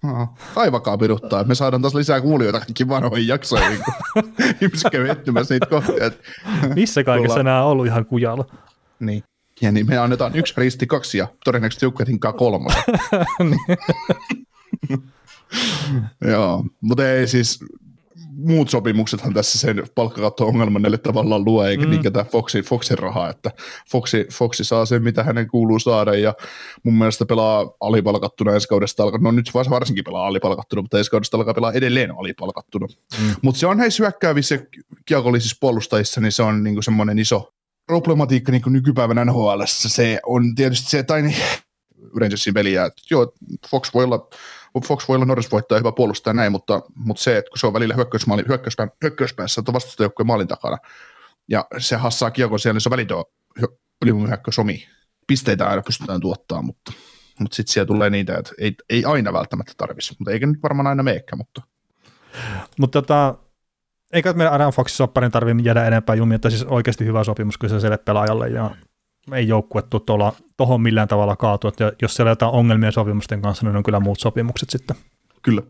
No, 0.04 0.28
Kaivakaa 0.56 0.98
piruttaa, 0.98 1.40
että 1.40 1.48
me 1.48 1.56
saadaan 1.56 1.82
taas 1.82 1.96
lisää 1.96 2.22
kuulijoita 2.22 2.60
kaikkiin 2.60 2.90
vanhoihin 2.90 3.28
jaksoihin, 3.28 3.80
kun 4.14 4.34
ihmiset 4.62 4.92
käy 4.92 5.10
etsimässä 5.10 5.54
niitä 5.54 5.66
kohtia. 5.66 6.06
että- 6.06 6.24
Missä 6.76 7.04
kaikessa 7.04 7.34
Ollaan- 7.34 7.46
nämä 7.46 7.64
on 7.64 7.72
ollut 7.72 7.86
ihan 7.86 8.06
kujalla? 8.06 8.46
Niin. 9.00 9.24
Ja 9.62 9.72
niin 9.72 9.88
me 9.88 9.98
annetaan 9.98 10.36
yksi 10.36 10.54
risti 10.58 10.88
kaksi 10.88 11.18
ja 11.18 11.28
todennäköisesti 11.46 11.86
joukkueet 11.86 12.10
hinkkaa 12.10 12.34
kolmosen. 12.34 12.84
Joo, 16.32 16.66
mutta 16.82 17.12
ei 17.12 17.28
siis 17.28 17.60
muut 18.36 18.70
sopimuksethan 18.70 19.34
tässä 19.34 19.60
sen 19.60 19.84
palkkakatto-ongelman 19.96 20.82
näille 20.82 20.98
tavallaan 20.98 21.46
luo, 21.46 21.66
eikä 21.66 21.84
mm. 21.84 21.90
niinkään 21.90 22.26
Foxin, 22.26 22.64
Foxin 22.64 23.00
rahaa, 23.00 23.30
että 23.30 23.52
Foxi, 23.92 24.26
Foxi 24.34 24.64
saa 24.64 24.86
sen, 24.86 25.04
mitä 25.04 25.24
hänen 25.24 25.48
kuuluu 25.48 25.80
saada, 25.80 26.16
ja 26.16 26.34
mun 26.84 26.94
mielestä 26.94 27.26
pelaa 27.26 27.72
alipalkattuna 27.80 28.54
ensi 28.54 28.68
kaudesta 28.68 29.04
alkaa, 29.04 29.20
no 29.22 29.32
nyt 29.32 29.52
varsinkin 29.70 30.04
pelaa 30.04 30.28
alipalkattuna, 30.28 30.82
mutta 30.82 30.98
ensi 30.98 31.12
kaudesta 31.12 31.38
alkaa 31.38 31.54
pelaa 31.54 31.74
edelleen 31.74 32.12
alipalkattuna. 32.20 32.88
Mm. 33.22 33.36
Mutta 33.42 33.60
se 33.60 33.68
on 33.68 33.78
näissä 33.78 34.04
hyökkäävissä 34.04 34.60
kiekollisissa 35.06 35.58
puolustajissa, 35.60 36.22
niin 36.22 36.32
se 36.32 36.44
on 36.44 36.64
niinku 36.64 36.82
semmoinen 36.82 37.20
iso 37.20 37.54
problematiikka 37.86 38.52
niin 38.52 38.62
nykypäivänä 38.68 39.26
NHL. 39.26 39.62
Se 39.66 40.20
on 40.26 40.56
tietysti 40.56 40.90
se, 40.90 41.04
tai 41.04 41.22
niin, 41.22 41.36
Rangersin 42.20 42.54
peliä, 42.54 42.86
että 42.86 43.02
joo, 43.12 43.34
Fox 43.70 43.94
voi 43.94 44.04
olla 44.04 44.30
Fox 44.84 45.08
voi 45.08 45.16
olla 45.16 45.26
Norris 45.26 45.52
voittaa 45.52 45.76
ja 45.76 45.80
hyvä 45.80 45.92
puolustaja 45.92 46.34
näin, 46.34 46.52
mutta, 46.52 46.82
mutta 46.96 47.24
se, 47.24 47.38
että 47.38 47.50
kun 47.50 47.58
se 47.58 47.68
on 47.68 47.74
välillä 47.74 47.96
hyökkäysmaali, 47.96 48.44
hyökkäyspää, 48.48 48.88
hyökkäyspäässä, 49.02 49.62
että 49.62 49.74
vastustajoukkueen 49.74 50.28
maalin 50.28 50.48
takana, 50.48 50.78
ja 51.50 51.66
se 51.78 51.96
hassaa 51.96 52.32
kiekon 52.32 52.60
siellä, 52.60 52.74
niin 52.74 52.82
se 52.82 52.90
on 52.90 52.92
välitön 52.92 53.18
omi. 54.60 54.88
Pisteitä 55.28 55.68
aina 55.68 55.82
pystytään 55.82 56.22
tuottaa, 56.22 56.62
mutta, 56.62 56.92
mutta 57.40 57.56
sitten 57.56 57.74
siellä 57.74 57.88
tulee 57.88 58.10
niitä, 58.10 58.38
että 58.38 58.52
ei, 58.60 58.76
ei 58.90 59.06
aina 59.06 59.34
välttämättä 59.34 59.74
tarvitsisi, 59.78 60.16
mutta 60.20 60.32
eikä 60.32 60.48
nyt 60.48 60.64
varmaan 60.64 60.88
aina 60.88 61.04
meekään, 61.04 61.38
mutta 61.38 61.62
Mutta 62.80 63.02
tota, 63.02 63.36
eikä 64.14 64.34
meidän 64.34 64.54
Adam 64.54 64.74
Foxin 64.74 64.98
sopparin 64.98 65.32
tarvitse 65.32 65.64
jäädä 65.64 65.86
enempää 65.86 66.16
jumia, 66.16 66.36
että 66.36 66.50
siis 66.50 66.64
oikeasti 66.64 67.06
hyvä 67.06 67.24
sopimus 67.24 67.58
kyllä 67.58 67.80
sille 67.80 67.98
pelaajalle 67.98 68.50
ja 68.50 68.72
ei 69.34 69.48
joukkue 69.48 69.84
tuolla 70.06 70.34
tuohon 70.58 70.82
millään 70.82 71.08
tavalla 71.08 71.36
kaatu, 71.36 71.68
että 71.68 71.92
jos 72.02 72.16
siellä 72.16 72.30
on 72.30 72.32
jotain 72.32 72.52
ongelmia 72.52 72.92
sopimusten 72.92 73.42
kanssa, 73.42 73.66
niin 73.66 73.76
on 73.76 73.84
kyllä 73.84 74.00
muut 74.00 74.20
sopimukset 74.20 74.70
sitten. 74.70 74.98
kyllä. 75.42 75.62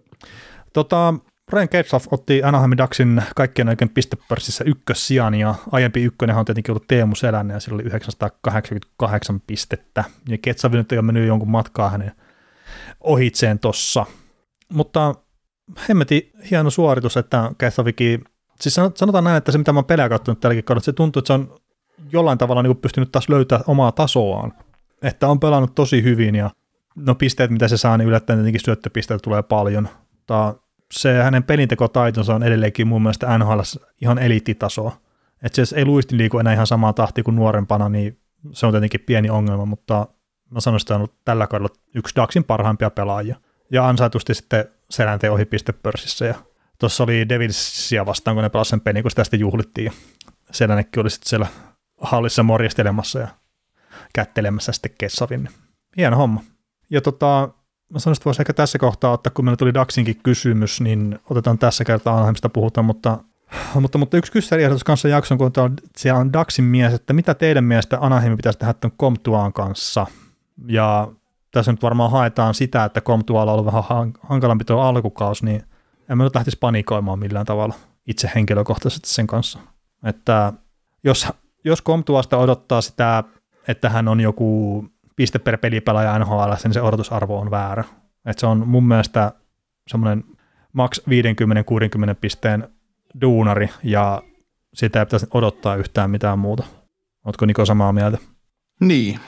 Tota, 0.73 1.13
Brian 1.51 1.67
Getzlaff 1.71 2.07
otti 2.11 2.43
Anaheim 2.43 2.71
Ducksin 2.77 3.23
kaikkien 3.35 3.69
oikein 3.69 3.89
pistepörssissä 3.89 4.63
ykkössijan 4.63 5.33
ja 5.35 5.55
aiempi 5.71 6.03
ykkönen 6.03 6.35
on 6.35 6.45
tietenkin 6.45 6.71
ollut 6.71 6.87
Teemu 6.87 7.15
Selänne 7.15 7.53
ja 7.53 7.59
sillä 7.59 7.75
oli 7.75 7.83
988 7.83 9.41
pistettä. 9.47 10.03
Ja 10.29 10.37
Getzlaff 10.37 10.75
nyt 10.75 10.91
ei 10.91 10.97
ole 10.97 11.05
mennyt 11.05 11.27
jonkun 11.27 11.49
matkaa 11.49 11.89
hänen 11.89 12.11
ohitseen 13.01 13.59
tossa. 13.59 14.05
Mutta 14.73 15.15
hemmeti 15.89 16.31
hieno 16.51 16.69
suoritus, 16.69 17.17
että 17.17 17.51
Getzlaffikin, 17.59 18.23
siis 18.61 18.79
sanot- 18.79 18.95
sanotaan 18.95 19.23
näin, 19.23 19.37
että 19.37 19.51
se 19.51 19.57
mitä 19.57 19.73
mä 19.73 19.77
oon 19.77 19.85
pelejä 19.85 20.09
katsonut 20.09 20.39
tälläkin 20.39 20.63
kaudella, 20.63 20.83
se 20.83 20.93
tuntuu, 20.93 21.19
että 21.19 21.27
se 21.27 21.33
on 21.33 21.57
jollain 22.11 22.37
tavalla 22.37 22.63
niin 22.63 22.77
pystynyt 22.77 23.11
taas 23.11 23.29
löytää 23.29 23.59
omaa 23.67 23.91
tasoaan. 23.91 24.53
Että 25.01 25.27
on 25.27 25.39
pelannut 25.39 25.75
tosi 25.75 26.03
hyvin 26.03 26.35
ja 26.35 26.49
no 26.95 27.15
pisteet, 27.15 27.51
mitä 27.51 27.67
se 27.67 27.77
saa, 27.77 27.97
niin 27.97 28.07
yllättäen 28.07 28.39
tietenkin 28.39 28.61
syöttöpisteitä 28.65 29.21
tulee 29.23 29.43
paljon. 29.43 29.89
Mutta 30.11 30.55
se 30.93 31.23
hänen 31.23 31.43
pelintekotaitonsa 31.43 32.35
on 32.35 32.43
edelleenkin 32.43 32.87
mun 32.87 33.01
mielestä 33.01 33.37
NHL 33.37 33.59
ihan 34.01 34.19
eliittitasoa. 34.19 34.97
Että 35.43 35.65
se 35.65 35.75
ei 35.75 35.85
luistin 35.85 36.17
liiku 36.17 36.39
enää 36.39 36.53
ihan 36.53 36.67
samaa 36.67 36.93
tahtia 36.93 37.23
kuin 37.23 37.35
nuorempana, 37.35 37.89
niin 37.89 38.19
se 38.51 38.65
on 38.65 38.73
tietenkin 38.73 38.99
pieni 38.99 39.29
ongelma, 39.29 39.65
mutta 39.65 40.07
mä 40.49 40.59
sanoisin, 40.59 40.85
että 40.85 40.93
on 40.93 40.99
ollut 40.99 41.25
tällä 41.25 41.47
kaudella 41.47 41.75
yksi 41.95 42.15
Daxin 42.15 42.43
parhaimpia 42.43 42.89
pelaajia. 42.89 43.35
Ja 43.71 43.87
ansaitusti 43.87 44.33
sitten 44.33 44.65
selänteen 44.89 45.33
ohi 45.33 45.45
pistepörssissä. 45.45 46.25
Ja 46.25 46.35
tuossa 46.79 47.03
oli 47.03 47.29
Devilsia 47.29 48.05
vastaan, 48.05 48.35
kun 48.35 48.43
ne 48.43 48.49
pelasivat 48.49 48.69
sen 48.69 48.81
pelin, 48.81 49.03
kun 49.03 49.11
sitä 49.11 49.23
sitten 49.23 49.39
juhlittiin. 49.39 49.85
Ja 49.85 49.91
Selännekin 50.51 51.01
oli 51.01 51.09
sitten 51.09 51.29
siellä 51.29 51.47
hallissa 52.01 52.43
morjestelemassa 52.43 53.19
ja 53.19 53.27
kättelemässä 54.13 54.71
sitten 54.71 54.91
Kessavin. 54.97 55.49
Hieno 55.97 56.17
homma. 56.17 56.43
Ja 56.89 57.01
tota, 57.01 57.49
mä 57.89 57.99
sanoisin, 57.99 58.19
että 58.19 58.25
voisi 58.25 58.41
ehkä 58.41 58.53
tässä 58.53 58.79
kohtaa 58.79 59.11
ottaa, 59.11 59.31
kun 59.33 59.45
meillä 59.45 59.57
tuli 59.57 59.73
Daxinkin 59.73 60.19
kysymys, 60.23 60.81
niin 60.81 61.19
otetaan 61.29 61.57
tässä 61.57 61.83
kertaa 61.83 62.13
Anaheimista 62.13 62.49
puhutaan, 62.49 62.85
mutta, 62.85 63.17
mutta, 63.73 63.97
mutta 63.97 64.17
yksi 64.17 64.31
kysymys 64.31 64.83
kanssa 64.83 65.07
jakson, 65.07 65.37
kun 65.37 65.51
siellä 65.97 66.19
on 66.19 66.33
Daxin 66.33 66.65
mies, 66.65 66.93
että 66.93 67.13
mitä 67.13 67.33
teidän 67.33 67.63
mielestä 67.63 67.97
Anaheim 68.01 68.35
pitäisi 68.35 68.59
tehdä 68.59 68.73
tuon 68.73 68.91
Comtuaan 68.99 69.53
kanssa? 69.53 70.07
Ja 70.67 71.07
tässä 71.51 71.71
nyt 71.71 71.83
varmaan 71.83 72.11
haetaan 72.11 72.53
sitä, 72.53 72.85
että 72.85 73.01
Comtualla 73.01 73.51
on 73.51 73.59
ollut 73.59 73.73
vähän 73.73 73.83
hank- 73.83 74.19
hankalampi 74.23 74.65
tuo 74.65 74.81
alkukausi, 74.81 75.45
niin 75.45 75.63
en 76.09 76.17
mä 76.17 76.23
nyt 76.23 76.35
lähtisi 76.35 76.57
panikoimaan 76.59 77.19
millään 77.19 77.45
tavalla 77.45 77.75
itse 78.07 78.31
henkilökohtaisesti 78.35 79.09
sen 79.09 79.27
kanssa. 79.27 79.59
Että 80.03 80.53
jos, 81.03 81.27
jos 81.65 81.83
Comtuasta 81.83 82.37
odottaa 82.37 82.81
sitä, 82.81 83.23
että 83.67 83.89
hän 83.89 84.07
on 84.07 84.19
joku 84.19 84.85
piste 85.15 85.39
per 85.39 85.57
pelipelaaja 85.57 86.19
NHL, 86.19 86.51
niin 86.63 86.73
se 86.73 86.81
odotusarvo 86.81 87.39
on 87.39 87.51
väärä. 87.51 87.83
Et 88.25 88.39
se 88.39 88.45
on 88.45 88.67
mun 88.67 88.87
mielestä 88.87 89.31
semmoinen 89.87 90.23
maks 90.73 91.01
50-60 91.09 92.15
pisteen 92.21 92.69
duunari, 93.21 93.69
ja 93.83 94.21
sitä 94.73 94.99
ei 94.99 95.05
pitäisi 95.05 95.27
odottaa 95.33 95.75
yhtään 95.75 96.11
mitään 96.11 96.39
muuta. 96.39 96.63
Ootko 97.25 97.45
Niko 97.45 97.65
samaa 97.65 97.93
mieltä? 97.93 98.17
Niin. 98.79 99.19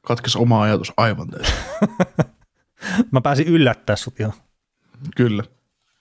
Katkes 0.00 0.36
oma 0.36 0.62
ajatus 0.62 0.92
aivan 0.96 1.28
täysin. 1.28 1.54
Mä 3.12 3.20
pääsin 3.20 3.46
yllättää 3.46 3.96
sut 3.96 4.20
ihan. 4.20 4.32
Kyllä. 5.16 5.44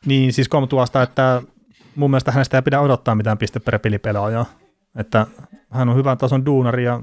Niin 0.05 0.33
siis 0.33 0.49
tuosta, 0.69 1.01
että 1.01 1.41
mun 1.95 2.11
mielestä 2.11 2.31
hänestä 2.31 2.57
ei 2.57 2.61
pidä 2.61 2.79
odottaa 2.79 3.15
mitään 3.15 3.37
piste 3.37 3.59
per 3.59 3.79
pelipelaajaa. 3.79 4.45
Että 4.97 5.27
hän 5.69 5.89
on 5.89 5.95
hyvän 5.95 6.17
tason 6.17 6.45
duunari 6.45 6.83
ja 6.83 7.01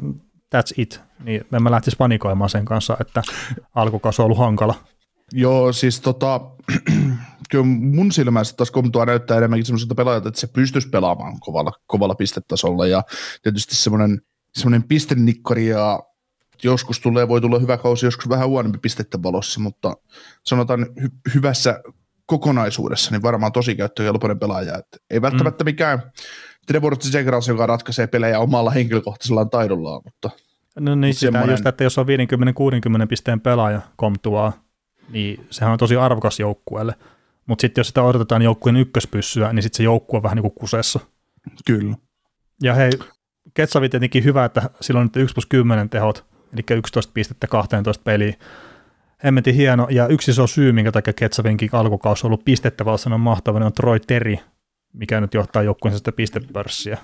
that's 0.55 0.75
it. 0.77 1.01
Niin 1.25 1.47
en 1.53 1.63
mä 1.63 1.71
lähtisi 1.71 1.97
panikoimaan 1.97 2.51
sen 2.51 2.65
kanssa, 2.65 2.97
että 3.01 3.23
alkukausi 3.75 4.23
on 4.23 4.25
ollut 4.27 4.39
hankala. 4.39 4.75
Joo, 5.33 5.73
siis 5.73 6.01
tota, 6.01 6.41
kyllä 7.51 7.65
mun 7.65 8.13
silmässä 8.13 8.57
taas 8.57 8.71
Komtua 8.71 9.07
näyttää 9.07 9.37
enemmänkin 9.39 9.67
semmoiselta 9.67 9.95
pelaajalta, 9.95 10.29
että 10.29 10.41
se 10.41 10.47
pystyisi 10.47 10.89
pelaamaan 10.89 11.41
kovalla, 11.41 11.73
kovalla 11.87 12.15
pistetasolla 12.15 12.87
ja 12.87 13.03
tietysti 13.43 13.75
semmoinen, 13.75 14.21
semmoinen 14.55 14.89
pistenikkari 14.89 15.67
ja 15.67 16.01
joskus 16.63 17.01
tulee, 17.01 17.29
voi 17.29 17.41
tulla 17.41 17.59
hyvä 17.59 17.77
kausi, 17.77 18.07
joskus 18.07 18.29
vähän 18.29 18.49
huonompi 18.49 18.79
pistettä 18.79 19.23
valossa, 19.23 19.61
mutta 19.61 19.97
sanotaan 20.45 20.87
hy- 21.01 21.35
hyvässä 21.35 21.81
kokonaisuudessa, 22.27 23.11
niin 23.11 23.23
varmaan 23.23 23.53
tosi 23.53 23.77
käyttökelpoinen 23.77 24.39
pelaaja. 24.39 24.79
Et 24.79 25.03
ei 25.11 25.23
välttämättä 25.23 25.65
mm. 25.65 25.69
mikään 25.69 26.03
Trevor 26.67 26.97
Zegras, 26.97 27.49
joka 27.49 27.67
ratkaisee 27.67 28.07
pelejä 28.07 28.39
omalla 28.41 28.71
henkilökohtaisella 28.71 29.45
taidollaan, 29.45 30.01
mutta 30.05 30.31
No 30.81 30.95
niin, 30.95 31.15
sitä 31.15 31.21
semmoinen- 31.21 31.53
just, 31.53 31.67
että 31.67 31.85
jos 31.85 31.99
on 31.99 32.07
50-60 32.07 33.07
pisteen 33.09 33.41
pelaaja 33.41 33.81
komtuaa, 33.97 34.53
niin 35.11 35.47
sehän 35.51 35.73
on 35.73 35.79
tosi 35.79 35.97
arvokas 35.97 36.41
joukkueelle. 36.41 36.95
Mutta 37.47 37.61
sitten 37.61 37.81
jos 37.81 37.89
sitä 37.89 38.03
odotetaan 38.03 38.43
joukkueen 38.43 38.77
ykköspyssyä, 38.77 39.53
niin 39.53 39.63
sitten 39.63 39.77
se 39.77 39.83
joukkue 39.83 40.17
on 40.17 40.23
vähän 40.23 40.37
niin 40.37 40.43
kuin 40.43 40.55
kusessa. 40.55 41.01
kyllä. 41.67 41.97
Ja 42.63 42.75
hei, 42.75 42.91
Ketsavi 43.55 43.89
tietenkin 43.89 44.25
hyvä, 44.25 44.45
että 44.45 44.71
silloin 44.81 45.05
nyt 45.05 45.17
1 45.17 45.35
plus 45.35 45.47
10 45.47 45.91
tehot, 45.91 46.25
eli 46.53 46.63
11 46.79 47.11
pistettä 47.15 47.47
12 47.47 48.03
peliä. 48.05 48.35
hemmetin 49.25 49.55
hieno, 49.55 49.87
ja 49.91 50.07
yksi 50.07 50.31
iso 50.31 50.47
syy, 50.47 50.73
minkä 50.73 50.93
takia 50.93 51.13
Ketsavinkin 51.13 51.69
alkukausi 51.73 52.27
on 52.27 52.29
ollut 52.29 52.45
pistettävällä 52.45 53.15
on 53.15 53.21
mahtava, 53.21 53.59
niin 53.59 53.67
on 53.67 53.73
Troy 53.73 54.01
Terry, 54.01 54.37
mikä 54.95 55.21
nyt 55.21 55.35
johtaa 55.35 55.63
joukkueensa 55.63 55.99
sitä 55.99 56.13
pistepörssiä. 56.13 56.99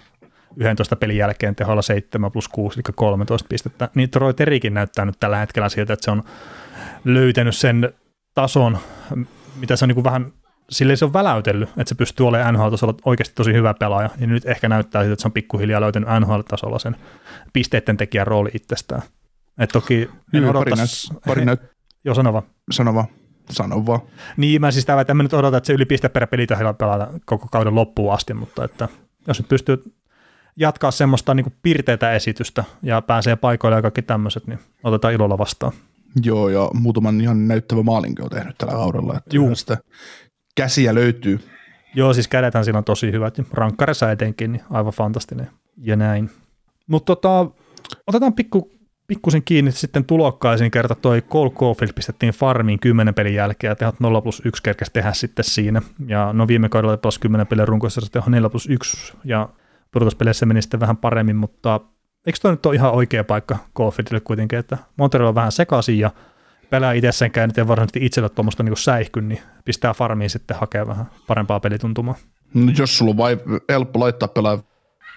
11 0.57 0.97
pelin 0.97 1.17
jälkeen 1.17 1.57
teholla 1.57 1.83
7 1.83 2.33
plus 2.33 2.49
6, 2.49 2.81
eli 2.81 2.93
13 2.95 3.47
pistettä. 3.49 3.89
Niin 3.95 4.11
Troy 4.11 4.35
Terikin 4.35 4.75
näyttää 4.75 5.05
nyt 5.05 5.21
tällä 5.21 5.37
hetkellä 5.37 5.69
siltä, 5.69 5.93
että 5.93 6.05
se 6.05 6.11
on 6.11 6.23
löytänyt 7.05 7.57
sen 7.57 7.93
tason, 8.35 8.79
mitä 9.57 9.77
se 9.77 9.85
on 9.85 9.89
niin 9.89 10.05
vähän 10.05 10.33
sille 10.71 10.97
se 10.97 11.05
on 11.05 11.13
väläytellyt, 11.13 11.69
että 11.69 11.89
se 11.89 11.95
pystyy 11.95 12.27
olemaan 12.27 12.55
NHL-tasolla 12.55 12.95
oikeasti 13.05 13.35
tosi 13.35 13.53
hyvä 13.53 13.75
pelaaja, 13.75 14.11
ja 14.21 14.27
nyt 14.27 14.47
ehkä 14.47 14.69
näyttää 14.69 15.03
siltä, 15.03 15.13
että 15.13 15.23
se 15.23 15.29
on 15.29 15.33
pikkuhiljaa 15.33 15.81
löytänyt 15.81 16.09
NHL-tasolla 16.21 16.79
sen 16.79 16.97
pisteiden 17.53 17.97
tekijän 17.97 18.27
rooli 18.27 18.51
itsestään. 18.55 19.03
Et 19.59 19.71
toki 19.71 20.11
en 20.35 20.43
Joo, 20.43 20.51
odottaisi... 20.51 21.09
Pari 21.09 21.15
näyt, 21.15 21.25
pari 21.27 21.45
näyt, 21.45 21.61
Joo, 22.05 22.15
sano 22.15 22.95
vaan. 22.95 23.07
Sano 23.51 23.87
vaan. 23.87 24.01
Niin, 24.37 24.61
mä 24.61 24.71
siis 24.71 24.87
tämä, 24.87 25.01
että 25.01 25.15
mä 25.15 25.23
nyt 25.23 25.33
odota, 25.33 25.57
että 25.57 25.67
se 25.67 25.73
yli 25.73 25.85
piste 25.85 26.09
per 26.09 26.27
peli 26.27 26.47
pelata 26.79 27.09
koko 27.25 27.47
kauden 27.53 27.75
loppuun 27.75 28.15
asti, 28.15 28.35
mutta 28.35 28.65
että 28.65 28.89
jos 29.29 29.39
nyt 29.39 29.49
pystyy 29.49 29.95
jatkaa 30.57 30.91
semmoista 30.91 31.35
niin 31.35 31.55
pirteitä 31.63 32.13
esitystä 32.13 32.65
ja 32.83 33.03
pääsee 33.03 33.37
paikoille 33.37 33.77
ja 33.77 33.83
kaikki 33.83 34.03
tämmöiset, 34.03 34.47
niin 34.47 34.59
otetaan 34.85 35.15
ilolla 35.15 35.39
vastaan. 35.39 35.73
Joo, 36.25 36.49
ja 36.49 36.71
muutaman 36.75 37.21
ihan 37.21 37.49
näyttävä 37.49 37.83
maalinkin 37.83 38.25
on 38.25 38.31
tehnyt 38.31 38.59
tällä 38.59 38.75
kaudella. 38.75 39.17
Että 39.17 39.37
Juu. 39.37 39.55
Sitä 39.55 39.79
käsiä 40.57 40.95
löytyy. 40.95 41.41
Joo, 41.95 42.13
siis 42.13 42.29
kädethän 42.29 42.65
siinä 42.65 42.79
on 42.79 42.85
tosi 42.85 43.13
hyvät, 43.13 43.39
rankkarissa 43.53 44.11
etenkin, 44.11 44.53
niin 44.53 44.63
aivan 44.71 44.93
fantastinen 44.93 45.51
ja 45.77 45.97
näin. 45.97 46.31
Mutta 46.87 47.17
tota, 47.17 47.51
otetaan 48.07 48.35
pikku, 48.35 48.71
pikkusen 49.11 49.43
kiinni 49.43 49.73
sitten 49.73 50.05
tulokkaisiin 50.05 50.71
kerta 50.71 50.95
toi 50.95 51.23
Cole 51.23 51.51
Caulfield 51.51 51.93
pistettiin 51.93 52.33
farmiin 52.33 52.81
10 52.81 53.15
pelin 53.15 53.35
jälkeen 53.35 53.71
ja 53.71 53.77
tehot 53.77 54.01
0 54.01 54.21
plus 54.21 54.43
1 54.45 54.63
kerkesi 54.63 54.93
tehdä 54.93 55.13
sitten 55.13 55.45
siinä. 55.45 55.83
Ja 56.07 56.33
no 56.33 56.49
viime 56.49 56.69
kaudella 56.69 56.97
pelasi 56.97 57.21
10 57.21 57.47
pelin 57.47 57.69
runkoissa 57.69 58.01
se 58.01 58.11
teho 58.11 58.31
4 58.31 58.51
plus 58.51 58.69
1 58.69 59.13
ja 59.25 59.49
pudotuspeleissä 59.91 60.47
meni 60.47 60.63
sitten 60.63 60.81
vähän 60.81 60.97
paremmin, 60.97 61.37
mutta 61.37 61.81
eikö 62.27 62.39
toi 62.43 62.51
nyt 62.51 62.67
ole 62.67 62.75
ihan 62.75 62.93
oikea 62.93 63.25
paikka 63.25 63.59
Caulfieldille 63.77 64.21
kuitenkin, 64.21 64.59
että 64.59 64.79
Montreal 64.97 65.29
on 65.29 65.35
vähän 65.35 65.53
sekaisin 65.53 65.99
ja 65.99 66.11
pelaa 66.71 66.93
itsessänkään 66.93 67.49
nyt 67.49 67.59
ei 67.59 67.69
varsinaisesti 67.69 68.07
itsellä 68.07 68.29
tuommoista 68.29 68.63
niin 68.63 68.77
säihky, 68.77 69.21
niin 69.21 69.41
pistää 69.65 69.95
farmiin 69.95 70.31
sitten 70.31 70.57
hakea 70.57 70.87
vähän 70.87 71.07
parempaa 71.27 71.61
pelituntumaa. 71.61 72.15
No, 72.55 72.73
jos 72.79 72.99
sulla 72.99 73.11
on 73.11 73.17
vai, 73.17 73.39
helppo 73.69 74.01
laittaa 74.01 74.29
pelaa 74.29 74.59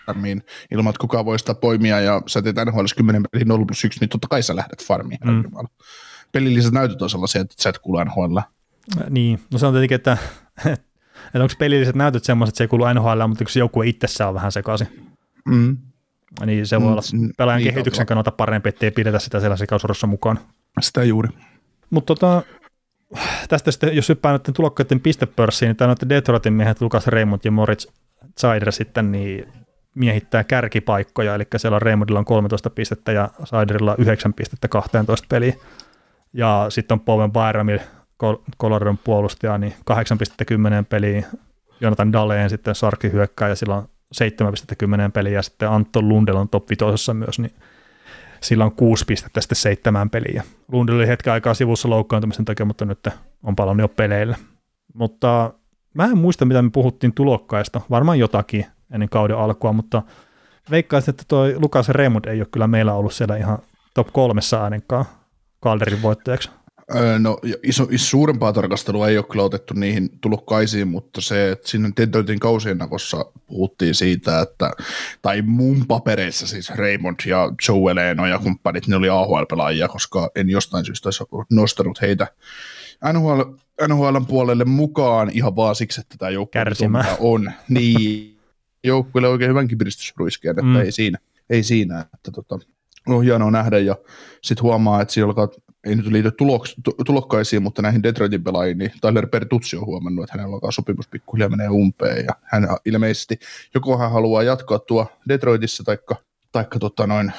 farmiin 0.06 0.44
ilman, 0.72 0.90
että 0.90 1.02
kukaan 1.02 1.26
voi 1.26 1.40
sitä 1.40 1.56
poimia 1.56 2.00
ja 2.00 2.22
sä 2.28 2.42
teet 2.42 2.56
NHL 2.66 2.86
10 2.98 3.24
peli 3.32 3.44
0 3.46 3.66
plus 3.66 3.84
1, 3.84 4.00
niin 4.00 4.10
totta 4.10 4.28
kai 4.28 4.44
sä 4.44 4.56
lähdet 4.56 4.84
farmiin. 4.88 5.20
Mm. 5.24 5.32
Mm. 5.32 5.68
Pelilliset 6.32 6.74
näytöt 6.74 7.02
on 7.02 7.10
sellaisia, 7.10 7.42
että 7.42 7.56
sä 7.60 7.70
et 7.70 7.78
kuule 7.80 8.06
NHL. 8.06 8.38
Niin, 9.10 9.40
no 9.52 9.58
se 9.58 9.66
on 9.66 9.74
tietenkin, 9.74 9.96
että, 9.96 10.18
että 10.68 10.84
onko 11.36 11.54
pelilliset 11.60 11.96
näytöt 11.96 12.24
semmoiset, 12.24 12.52
että 12.52 12.58
se 12.58 12.64
ei 12.64 12.68
kuulu 12.68 12.94
NHL, 12.94 13.28
mutta 13.28 13.44
yksi 13.44 13.60
joukkue 13.60 13.88
itsessään 13.88 14.28
on 14.28 14.34
vähän 14.34 14.52
sekaisin. 14.52 15.14
Mm. 15.46 15.78
Niin 16.46 16.68
se 16.68 16.82
voi 16.82 16.92
olla 16.92 17.02
Mm, 17.14 17.30
pelaajan 17.38 17.62
niin, 17.64 17.74
kehityksen 17.74 18.02
totta. 18.02 18.08
kannalta 18.08 18.32
parempi, 18.32 18.70
ettei 18.70 18.92
pidetä 18.92 19.20
sitä 19.20 19.40
siellä 19.40 19.58
sekausurassa 19.58 20.08
mukaan. 20.08 20.40
Sitä 20.82 21.04
juuri. 21.04 21.30
Mutta 21.90 22.16
tota, 22.16 22.42
tästä 23.50 23.72
sitten, 23.72 23.96
jos 23.96 24.10
hyppää 24.10 24.32
näiden 24.32 24.54
tulokkaiden 24.54 25.00
pistepörssiin, 25.00 25.68
niin 25.68 25.76
tämä 25.76 25.96
Detroitin 26.10 26.54
miehet 26.54 26.82
Lukas 26.82 27.08
Raymond 27.08 27.42
ja 27.44 27.52
Moritz 27.52 27.88
Seider 28.38 28.72
sitten 28.72 29.12
niin 29.12 29.46
miehittää 29.96 30.44
kärkipaikkoja, 30.44 31.36
eli 31.36 31.44
siellä 31.58 31.76
on 31.76 31.82
Raymondilla 31.82 32.20
on 32.20 32.26
13 32.26 32.70
pistettä 32.70 33.12
ja 33.12 33.30
Seiderilla 33.44 33.96
9 33.98 34.34
pistettä 34.34 34.68
12 34.68 35.28
peliä. 35.30 35.56
Ja 36.34 36.66
sitten 36.70 36.96
on 36.96 37.02
Bowen 37.02 37.32
Byramil, 37.32 37.80
Coloradon 38.62 38.98
puolustaja, 38.98 39.58
niin 39.58 39.74
8 39.86 40.18
pistettä 40.18 40.46
10 40.46 40.86
peliä. 40.86 41.26
Jonathan 41.82 42.14
Daleen 42.14 42.50
sitten 42.50 42.76
Sarki 42.76 43.12
hyökkää 43.12 43.50
ja 43.50 43.56
sillä 43.56 43.76
on 43.76 43.90
7 44.12 44.52
pistettä 44.52 44.76
10 44.76 45.12
peliä 45.12 45.34
ja 45.34 45.42
sitten 45.42 45.70
Anton 45.70 46.10
Lundell 46.10 46.38
on 46.38 46.50
top 46.50 46.70
5 46.70 47.14
myös, 47.14 47.40
niin 47.40 47.54
sillä 48.42 48.66
on 48.66 48.72
6 48.72 49.06
pistettä 49.06 49.42
sitten 49.42 49.56
seitsemän 49.56 50.10
peliä. 50.10 50.44
Lundell 50.72 50.98
oli 50.98 51.08
hetken 51.08 51.34
aikaa 51.34 51.54
sivussa 51.54 51.90
loukkaantumisen 51.90 52.46
takia, 52.46 52.66
mutta 52.66 52.86
nyt 52.86 53.08
on 53.44 53.56
palannut 53.56 53.84
jo 53.84 53.88
peleille. 53.88 54.38
Mutta 54.94 55.54
mä 55.94 56.06
en 56.06 56.18
muista, 56.18 56.46
mitä 56.46 56.62
me 56.62 56.70
puhuttiin 56.70 57.14
tulokkaista, 57.14 57.82
varmaan 57.90 58.20
jotakin 58.20 58.66
ennen 58.94 59.10
kauden 59.10 59.38
alkua, 59.38 59.74
mutta 59.74 60.02
veikkaisin, 60.72 61.10
että 61.10 61.24
toi 61.28 61.56
Lukas 61.58 61.90
Remund 61.90 62.26
ei 62.26 62.40
ole 62.40 62.48
kyllä 62.52 62.68
meillä 62.68 62.94
ollut 62.94 63.14
siellä 63.14 63.38
ihan 63.38 63.60
top 63.94 64.08
kolmessa 64.14 64.64
ainakaan 64.64 65.06
Calderin 65.64 66.02
voittajaksi. 66.02 66.50
Öö, 66.96 67.20
No 67.20 67.38
iso, 67.64 67.88
iso, 67.92 68.06
suurempaa 68.06 68.54
tarkastelua 68.54 69.08
ei 69.08 69.18
ole 69.18 69.26
kyllä 69.32 69.44
otettu 69.44 69.74
niihin 69.74 70.10
tulokkaisiin, 70.22 70.88
mutta 70.88 71.22
se, 71.22 71.52
että 71.52 71.70
sinne 71.70 71.90
Detroitin 71.98 72.40
kausien 72.40 72.78
nakossa 72.78 73.26
puhuttiin 73.48 73.96
siitä, 73.96 74.42
että, 74.42 74.72
tai 75.22 75.42
mun 75.42 75.86
papereissa 75.88 76.48
siis 76.48 76.70
Raymond 76.70 77.16
ja 77.26 77.52
Joe 77.68 77.92
Eleno 77.92 78.28
ja 78.28 78.40
kumppanit, 78.40 78.88
ne 78.88 78.96
oli 78.96 79.10
AHL-pelaajia, 79.10 79.88
koska 79.88 80.30
en 80.36 80.50
jostain 80.50 80.86
syystä 80.86 81.08
olisi 81.08 81.24
nostanut 81.52 82.02
heitä 82.02 82.28
NHL, 83.14 83.42
NHLn 83.88 84.26
puolelle 84.26 84.66
mukaan 84.66 85.30
ihan 85.34 85.56
vaan 85.56 85.76
siksi, 85.76 86.02
että 86.02 86.16
tämä 86.18 86.30
joukkue 86.30 86.62
on. 87.20 87.52
Niin, 87.70 88.33
joukkueelle 88.84 89.28
oikein 89.28 89.50
hyvänkin 89.50 89.78
piristysruiskeen, 89.78 90.52
että 90.52 90.62
Mm. 90.64 90.76
ei 90.76 90.92
siinä. 90.92 91.18
Ei 91.50 91.64
siinä, 91.64 92.00
että 92.14 92.32
tota, 92.32 92.60
on 93.08 93.24
hienoa 93.24 93.52
nähdä 93.52 93.78
ja 93.80 93.96
sitten 94.42 94.64
huomaa, 94.64 95.02
että 95.02 95.14
siellä 95.14 95.30
alkaa, 95.30 95.48
ei 95.84 95.96
nyt 95.96 96.06
liity 96.06 96.32
tuloks, 96.32 96.76
tu, 96.84 96.92
tulokkaisiin, 97.06 97.64
mutta 97.64 97.82
näihin 97.82 98.04
Detroitin 98.04 98.44
pelaajiin, 98.44 98.78
niin 98.78 98.92
Tyler 99.02 99.28
Bertuzzi 99.28 99.78
on 99.78 99.86
huomannut, 99.86 100.24
että 100.24 100.38
hänellä 100.38 100.54
alkaa 100.54 100.72
sopimus 100.72 101.08
pikkuhiljaa 101.08 101.50
menee 101.50 101.70
umpeen 101.70 102.26
ja 102.26 102.32
hän 102.44 102.68
ilmeisesti, 102.86 103.40
joko 103.76 103.98
hän 103.98 104.12
haluaa 104.12 104.44
jatkaa 104.44 104.80
tuo 104.80 105.08
Detroitissa 105.30 105.84
taikka, 105.84 106.16
taikka 106.52 106.80
tota 106.80 107.08
noin, 107.08 107.32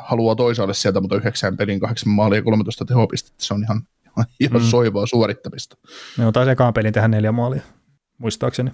haluaa 0.00 0.34
toisaalle 0.34 0.74
sieltä, 0.74 1.00
mutta 1.00 1.16
yhdeksän 1.16 1.56
pelin, 1.56 1.80
kahdeksan 1.80 2.12
maalia 2.12 2.38
ja 2.38 2.42
13 2.42 2.84
tehopistettä, 2.84 3.44
se 3.44 3.54
on 3.54 3.62
ihan, 3.62 3.82
ihan 4.40 4.60
Mm. 4.60 4.64
mm. 4.64 4.70
soivaa 4.70 5.06
suorittamista. 5.06 5.76
Ne 6.18 6.26
on 6.26 6.32
taisi 6.32 6.50
ekaan 6.50 6.74
pelin 6.74 6.92
tehdä 6.92 7.08
neljä 7.08 7.32
maalia, 7.32 7.62
muistaakseni. 8.18 8.70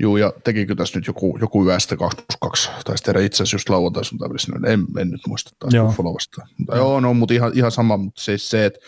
Juu, 0.00 0.16
ja 0.16 0.32
tekikö 0.44 0.74
tässä 0.74 0.98
nyt 0.98 1.06
joku, 1.06 1.38
joku 1.40 1.64
yöstä 1.64 1.96
2 1.96 2.16
plus 2.16 2.36
2, 2.40 2.70
taisi 2.84 3.04
tehdä 3.04 3.20
itse 3.20 3.42
asiassa 3.42 3.54
just 3.54 3.68
lauantai 3.68 4.04
sun 4.04 4.18
en, 4.66 4.86
en 4.98 5.10
nyt 5.10 5.20
muista 5.26 5.50
taas 5.58 5.74
Joo. 5.74 5.86
Buffalo 5.86 6.14
vastaan. 6.14 6.48
Mutta 6.58 6.76
joo, 6.76 7.00
no, 7.00 7.14
mutta 7.14 7.34
ihan, 7.34 7.52
ihan 7.54 7.72
sama, 7.72 7.96
mutta 7.96 8.22
siis 8.22 8.50
se, 8.50 8.66
että, 8.66 8.80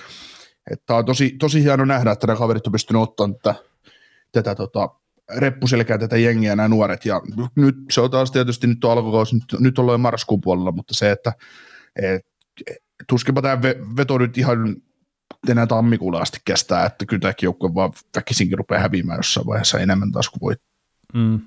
että 0.70 0.86
tää 0.86 0.96
on 0.96 1.04
tosi, 1.04 1.36
tosi 1.38 1.62
hieno 1.62 1.84
nähdä, 1.84 2.12
että 2.12 2.26
nämä 2.26 2.38
kaverit 2.38 2.66
on 2.66 2.72
pystynyt 2.72 3.02
ottamaan 3.02 3.34
tätä, 3.42 3.54
tätä 4.32 4.54
tota, 4.54 4.88
reppuselkää 5.36 5.98
tätä 5.98 6.16
jengiä, 6.16 6.56
nämä 6.56 6.68
nuoret, 6.68 7.04
ja 7.04 7.20
nyt 7.56 7.76
se 7.90 8.00
on 8.00 8.10
taas 8.10 8.30
tietysti, 8.30 8.66
nyt 8.66 8.84
on 8.84 8.90
alkukausi, 8.92 9.34
nyt, 9.34 9.60
nyt 9.60 9.78
ollaan 9.78 9.94
jo 9.94 9.98
marraskuun 9.98 10.40
puolella, 10.40 10.72
mutta 10.72 10.94
se, 10.94 11.10
että 11.10 11.32
et, 12.02 12.26
tuskinpa 13.08 13.42
tämä 13.42 13.54
ve- 13.54 13.96
veto 13.96 14.18
nyt 14.18 14.38
ihan 14.38 14.76
enää 15.48 15.66
tammikuulle 15.66 16.20
asti 16.20 16.38
kestää, 16.44 16.86
että 16.86 17.06
kyllä 17.06 17.20
tämäkin 17.20 17.46
joukkue 17.46 17.74
vaan 17.74 17.92
väkisinkin 18.16 18.58
rupeaa 18.58 18.82
häviämään 18.82 19.18
jossain 19.18 19.46
vaiheessa 19.46 19.78
enemmän 19.78 20.12
taas 20.12 20.28
kuin 20.30 20.40
voi 20.40 20.54
Mm. 21.14 21.40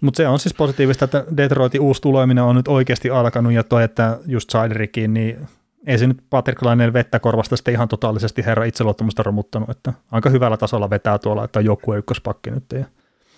Mutta 0.00 0.16
se 0.16 0.28
on 0.28 0.38
siis 0.38 0.54
positiivista, 0.54 1.04
että 1.04 1.24
Detroitin 1.36 1.80
uusi 1.80 2.02
tuleminen 2.02 2.44
on 2.44 2.56
nyt 2.56 2.68
oikeasti 2.68 3.10
alkanut, 3.10 3.52
ja 3.52 3.64
toi, 3.64 3.84
että 3.84 4.18
just 4.26 4.50
Siderikin, 4.50 5.14
niin 5.14 5.48
ei 5.86 5.98
se 5.98 6.06
nyt 6.06 6.24
Patrick 6.30 6.62
Laineen 6.62 6.92
vettä 6.92 7.18
korvasta 7.18 7.56
sitten 7.56 7.74
ihan 7.74 7.88
totaalisesti 7.88 8.44
herra 8.44 8.64
itseluottamusta 8.64 9.22
romuttanut, 9.22 9.70
että 9.70 9.92
aika 10.10 10.30
hyvällä 10.30 10.56
tasolla 10.56 10.90
vetää 10.90 11.18
tuolla, 11.18 11.44
että 11.44 11.58
on 11.58 11.64
joku 11.64 11.94
ykköspakki 11.94 12.50
nyt, 12.50 12.64
ja, 12.72 12.84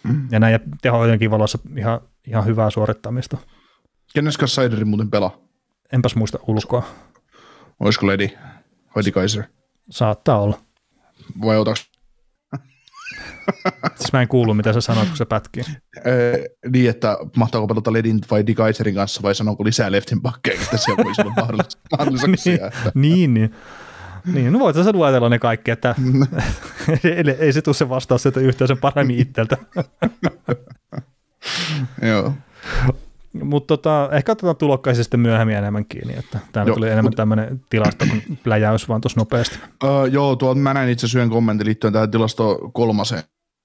Mm. 0.05 0.29
ja 0.31 0.41
näin, 0.41 0.53
ja 0.53 0.61
teho 0.83 1.05
jotenkin 1.05 1.31
valossa 1.31 1.59
ihan, 1.77 2.01
ihan 2.27 2.47
hyvää 2.47 2.71
suorittamista. 2.71 3.37
Kenes 4.15 4.37
kanssa 4.37 4.63
Sideri 4.63 4.85
muuten 4.85 5.11
pelaa? 5.11 5.37
Enpäs 5.93 6.17
muista 6.17 6.39
ulkoa. 6.47 6.83
Olisiko 7.81 8.07
Ledi 8.07 8.31
vai 8.97 9.05
Di 9.05 9.13
Kaiser? 9.13 9.43
Saattaa 9.91 10.41
olla. 10.41 10.59
Vai 11.45 11.59
otaks 11.59 11.91
Siis 13.97 14.13
mä 14.13 14.23
en 14.23 14.29
kuulu, 14.29 14.55
mitä 14.55 14.73
sä 14.73 14.81
sanoit, 14.81 15.09
kun 15.09 15.17
se 15.17 15.25
pätkii. 15.25 15.65
öö, 16.07 16.45
niin, 16.73 16.91
että 16.91 17.19
mahtaako 17.37 17.67
pelata 17.67 17.93
Ledin 17.93 18.21
vai 18.31 18.47
Di 18.47 18.55
Kaiserin 18.55 18.95
kanssa 18.95 19.23
vai 19.23 19.35
sanooko 19.35 19.65
lisää 19.65 19.93
leftin 19.93 20.23
pakkeja, 20.23 20.61
että 20.63 20.77
siellä 20.77 21.05
voisi 21.05 21.23
olla 21.23 21.33
mahdollis- 21.41 21.79
mahdollisuuksia. 21.99 22.55
että. 22.55 22.93
niin, 22.95 23.35
niin. 23.35 23.55
Niin, 24.35 24.53
no 24.53 24.59
voit 24.59 24.77
sä 24.77 24.93
luetella 24.93 25.29
ne 25.29 25.39
kaikki, 25.39 25.71
että 25.71 25.95
ei, 27.05 27.37
ei 27.39 27.53
se 27.53 27.63
tule 27.63 27.75
se 27.75 27.89
vastaus 27.89 28.23
sieltä 28.23 28.41
yhtään 28.41 28.69
sen 28.69 28.79
paremmin 28.79 29.19
itseltä. 29.19 29.57
Joo. 32.03 32.33
Mutta 33.43 33.67
tota, 33.77 34.09
ehkä 34.13 34.33
otetaan 34.33 34.57
tulokkaisia 34.57 35.05
sitten 35.05 35.21
myöhemmin 35.21 35.57
enemmän 35.57 35.85
kiinni, 35.87 36.15
että 36.19 36.39
täällä 36.53 36.69
Joo, 36.71 36.75
tuli 36.77 36.87
enemmän 36.91 37.05
mut- 37.13 37.17
tämmöinen 37.17 37.61
tilasto 37.71 38.07
kuin 38.07 38.39
pläjäys 38.45 38.89
vaan 38.89 39.01
tuossa 39.01 39.21
nopeasti. 39.21 39.59
Uh, 39.85 40.05
joo, 40.13 40.37
tuo, 40.37 40.55
mä 40.55 40.75
näin 40.75 40.89
itse 40.89 41.07
asiassa 41.07 41.19
yhden 41.19 41.31
kommentin 41.31 41.67
liittyen 41.67 41.93
tähän 41.93 42.11
tilasto 42.11 42.59
kolmaseen 42.73 43.23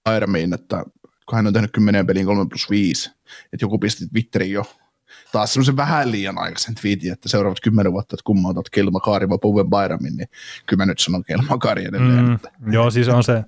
Airamiin, 0.10 0.54
että 0.54 0.84
kun 1.26 1.36
hän 1.36 1.48
on 1.48 1.54
tehnyt 1.54 1.72
10 1.72 2.08
pelin 2.08 2.26
3 2.26 2.46
plus 2.50 2.70
5, 2.70 3.12
että 3.54 3.64
joku 3.64 3.80
pisti 3.80 4.08
Twitteriin 4.08 4.52
jo 4.52 4.66
taas 5.32 5.54
semmoisen 5.54 5.78
vähän 5.78 6.12
liian 6.12 6.38
aikaisen 6.38 6.76
twiitin, 6.76 7.14
että 7.14 7.30
seuraavat 7.30 7.60
kymmenen 7.64 7.92
vuotta, 7.92 8.16
että 8.16 8.24
kumma 8.24 8.50
otat 8.50 8.70
Kelmakaari 8.70 9.30
vai 9.30 9.38
Puven 9.42 9.70
Bayramin, 9.70 10.18
niin 10.18 10.30
kyllä 10.66 10.82
mä 10.82 10.86
nyt 10.86 11.00
sanon 11.00 11.24
Kelmakaari 11.24 11.86
edelleen. 11.86 12.26
Mm, 12.26 12.36
että. 12.36 12.52
joo, 12.72 12.92
siis 12.92 13.08
on 13.08 13.24
se, 13.24 13.44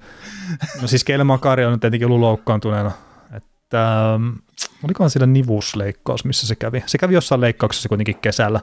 no 0.82 0.88
siis 0.88 1.04
Kelmakaari 1.04 1.66
on 1.66 1.72
nyt 1.72 1.82
tietenkin 1.82 2.06
ollut 2.06 2.20
loukkaantuneena, 2.20 2.92
että 3.34 3.96
um, 4.16 4.38
olikohan 4.84 5.10
sillä 5.10 5.26
nivusleikkaus, 5.26 6.26
missä 6.26 6.48
se 6.48 6.56
kävi. 6.56 6.84
Se 6.86 6.98
kävi 6.98 7.14
jossain 7.14 7.42
leikkauksessa 7.42 7.90
kuitenkin 7.90 8.18
kesällä, 8.18 8.60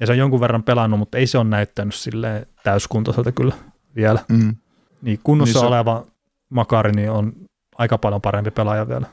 ja 0.00 0.06
se 0.06 0.12
on 0.12 0.18
jonkun 0.18 0.40
verran 0.40 0.62
pelannut, 0.62 0.98
mutta 0.98 1.18
ei 1.18 1.26
se 1.26 1.38
ole 1.38 1.48
näyttänyt 1.48 1.94
sille 1.94 2.48
täyskuntoiselta 2.64 3.32
kyllä 3.32 3.54
vielä. 3.96 4.24
Mm. 4.28 4.56
Niin 5.02 5.20
kunnossa 5.24 5.58
niin 5.58 5.60
se... 5.60 5.66
oleva 5.66 6.06
Makari 6.52 6.92
niin 6.92 7.10
on 7.10 7.32
aika 7.78 7.98
paljon 7.98 8.20
parempi 8.20 8.50
pelaaja 8.50 8.88
vielä. 8.88 9.06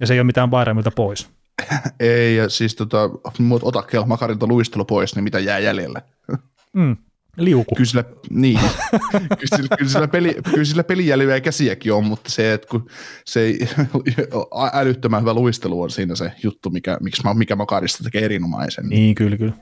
Ja 0.00 0.06
se 0.06 0.14
ei 0.14 0.20
ole 0.20 0.24
mitään 0.24 0.50
Bayramilta 0.50 0.90
pois. 0.90 1.28
ei, 2.00 2.36
ja 2.36 2.48
siis 2.48 2.74
tota, 2.74 3.10
ota 3.62 3.82
Kel 3.82 4.04
Makarilta 4.04 4.46
luistelu 4.46 4.84
pois, 4.84 5.14
niin 5.14 5.24
mitä 5.24 5.38
jää 5.38 5.58
jäljelle? 5.58 6.02
Mm. 6.72 6.96
Liuku. 7.36 7.74
Kyllä 7.74 7.88
sillä, 7.88 8.04
niin. 8.30 8.58
kyllä, 9.12 9.56
sillä, 9.56 9.76
kyllä, 9.76 9.90
sillä 9.90 10.08
peli, 10.08 10.36
kyllä 10.50 10.64
sillä 10.64 10.84
pelijäljellä 10.84 11.34
ja 11.34 11.40
käsiäkin 11.40 11.92
on, 11.92 12.04
mutta 12.04 12.30
se, 12.30 12.52
että 12.52 12.68
kun 12.68 12.88
se 13.24 13.40
ei, 13.40 13.68
älyttömän 14.72 15.20
hyvä 15.20 15.34
luistelu 15.34 15.82
on 15.82 15.90
siinä 15.90 16.14
se 16.14 16.32
juttu, 16.42 16.70
mikä, 16.70 16.98
mikä 17.34 17.56
Makarista 17.56 18.04
tekee 18.04 18.24
erinomaisen. 18.24 18.88
Niin, 18.88 19.14
kyllä, 19.14 19.36
kyllä. 19.36 19.52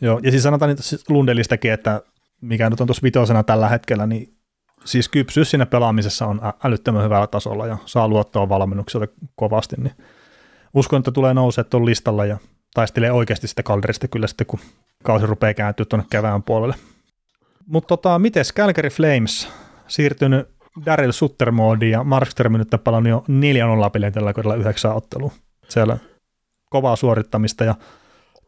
Joo, 0.00 0.20
ja 0.22 0.30
siis 0.30 0.42
sanotaan 0.42 0.68
nyt 0.68 0.80
Lundelistäkin, 1.08 1.72
että 1.72 2.02
mikä 2.40 2.70
nyt 2.70 2.80
on 2.80 2.86
tuossa 2.86 3.02
vitosena 3.02 3.42
tällä 3.42 3.68
hetkellä, 3.68 4.06
niin 4.06 4.35
siis 4.86 5.08
kypsyys 5.08 5.50
siinä 5.50 5.66
pelaamisessa 5.66 6.26
on 6.26 6.40
älyttömän 6.64 7.04
hyvällä 7.04 7.26
tasolla 7.26 7.66
ja 7.66 7.76
saa 7.86 8.08
luottoa 8.08 8.48
valmennukselta 8.48 9.06
kovasti, 9.36 9.76
niin 9.78 9.94
uskon, 10.74 10.98
että 10.98 11.12
tulee 11.12 11.34
nousee 11.34 11.64
tuon 11.64 11.86
listalla 11.86 12.24
ja 12.24 12.38
taistelee 12.74 13.12
oikeasti 13.12 13.48
sitä 13.48 13.62
kalderista 13.62 14.08
kyllä 14.08 14.26
sitten, 14.26 14.46
kun 14.46 14.60
kausi 15.04 15.26
rupeaa 15.26 15.54
kääntyä 15.54 15.86
tuonne 15.88 16.06
kevään 16.10 16.42
puolelle. 16.42 16.74
Mutta 17.66 17.88
tota, 17.88 18.18
miten 18.18 18.44
Calgary 18.54 18.88
Flames 18.88 19.48
siirtynyt 19.88 20.48
Daryl 20.86 21.12
Sutter-moodiin 21.12 21.90
ja 21.90 22.04
Markström 22.04 22.52
nyt 22.52 22.68
pelannut 22.84 23.10
jo 23.10 23.24
4-0 23.86 23.90
peliä 23.90 24.10
tällä 24.10 24.32
kaudella 24.32 24.54
yhdeksän 24.54 24.94
ottelua. 24.94 25.32
Siellä 25.68 25.96
kovaa 26.70 26.96
suorittamista 26.96 27.64
ja 27.64 27.74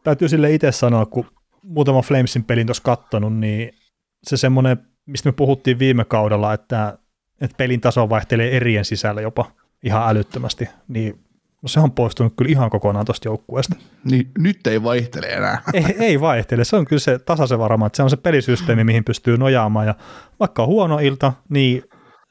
täytyy 0.03 0.29
sille 0.29 0.53
itse 0.53 0.71
sanoa, 0.71 1.05
kun 1.05 1.25
muutama 1.63 2.01
Flamesin 2.01 2.43
pelin 2.43 2.67
tuossa 2.67 2.83
kattonut, 2.83 3.35
niin 3.35 3.75
se 4.23 4.37
semmoinen, 4.37 4.77
mistä 5.09 5.29
me 5.29 5.33
puhuttiin 5.33 5.79
viime 5.79 6.05
kaudella, 6.05 6.53
että, 6.53 6.97
että 7.41 7.57
pelin 7.57 7.81
taso 7.81 8.09
vaihtelee 8.09 8.57
erien 8.57 8.85
sisällä 8.85 9.21
jopa 9.21 9.51
ihan 9.83 10.09
älyttömästi, 10.09 10.69
niin 10.87 11.19
no 11.61 11.67
se 11.69 11.79
on 11.79 11.91
poistunut 11.91 12.33
kyllä 12.37 12.51
ihan 12.51 12.69
kokonaan 12.69 13.05
tuosta 13.05 13.27
joukkueesta. 13.27 13.75
Niin, 14.03 14.31
nyt 14.37 14.67
ei 14.67 14.83
vaihtele 14.83 15.27
enää. 15.27 15.61
ei, 15.73 15.95
ei 15.99 16.21
vaihtele, 16.21 16.63
se 16.63 16.75
on 16.75 16.85
kyllä 16.85 16.99
se 16.99 17.19
tasaisen 17.19 17.59
varma, 17.59 17.85
että 17.85 17.97
se 17.97 18.03
on 18.03 18.09
se 18.09 18.17
pelisysteemi, 18.17 18.83
mihin 18.83 19.03
pystyy 19.03 19.37
nojaamaan, 19.37 19.87
ja 19.87 19.95
vaikka 20.39 20.63
on 20.63 20.67
huono 20.67 20.99
ilta, 20.99 21.33
niin 21.49 21.83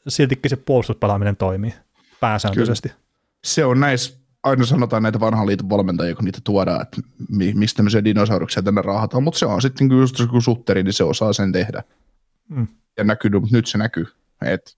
siltikin 0.08 0.50
se 0.50 0.56
puolustuspelaaminen 0.56 1.36
toimii 1.36 1.74
pääsääntöisesti. 2.20 2.88
Kyllä. 2.88 3.00
Se 3.44 3.64
on 3.64 3.80
näissä 3.80 4.18
aina 4.42 4.66
sanotaan 4.66 5.02
näitä 5.02 5.20
vanhan 5.20 5.46
liiton 5.46 5.70
valmentajia, 5.70 6.14
kun 6.14 6.24
niitä 6.24 6.38
tuodaan, 6.44 6.82
että 6.82 6.96
mistä 7.54 7.76
tämmöisiä 7.76 8.04
dinosauruksia 8.04 8.62
tänne 8.62 8.82
raahataan, 8.82 9.22
mutta 9.22 9.38
se 9.38 9.46
on 9.46 9.62
sitten 9.62 9.88
kyllä 9.88 10.02
just 10.02 10.16
kun 10.30 10.42
sutteri, 10.42 10.82
niin 10.82 10.92
se 10.92 11.04
osaa 11.04 11.32
sen 11.32 11.52
tehdä. 11.52 11.82
Mm. 12.48 12.66
Ja 12.98 13.04
näkyy, 13.04 13.30
mutta 13.30 13.56
nyt 13.56 13.66
se 13.66 13.78
näkyy. 13.78 14.06
Et. 14.44 14.76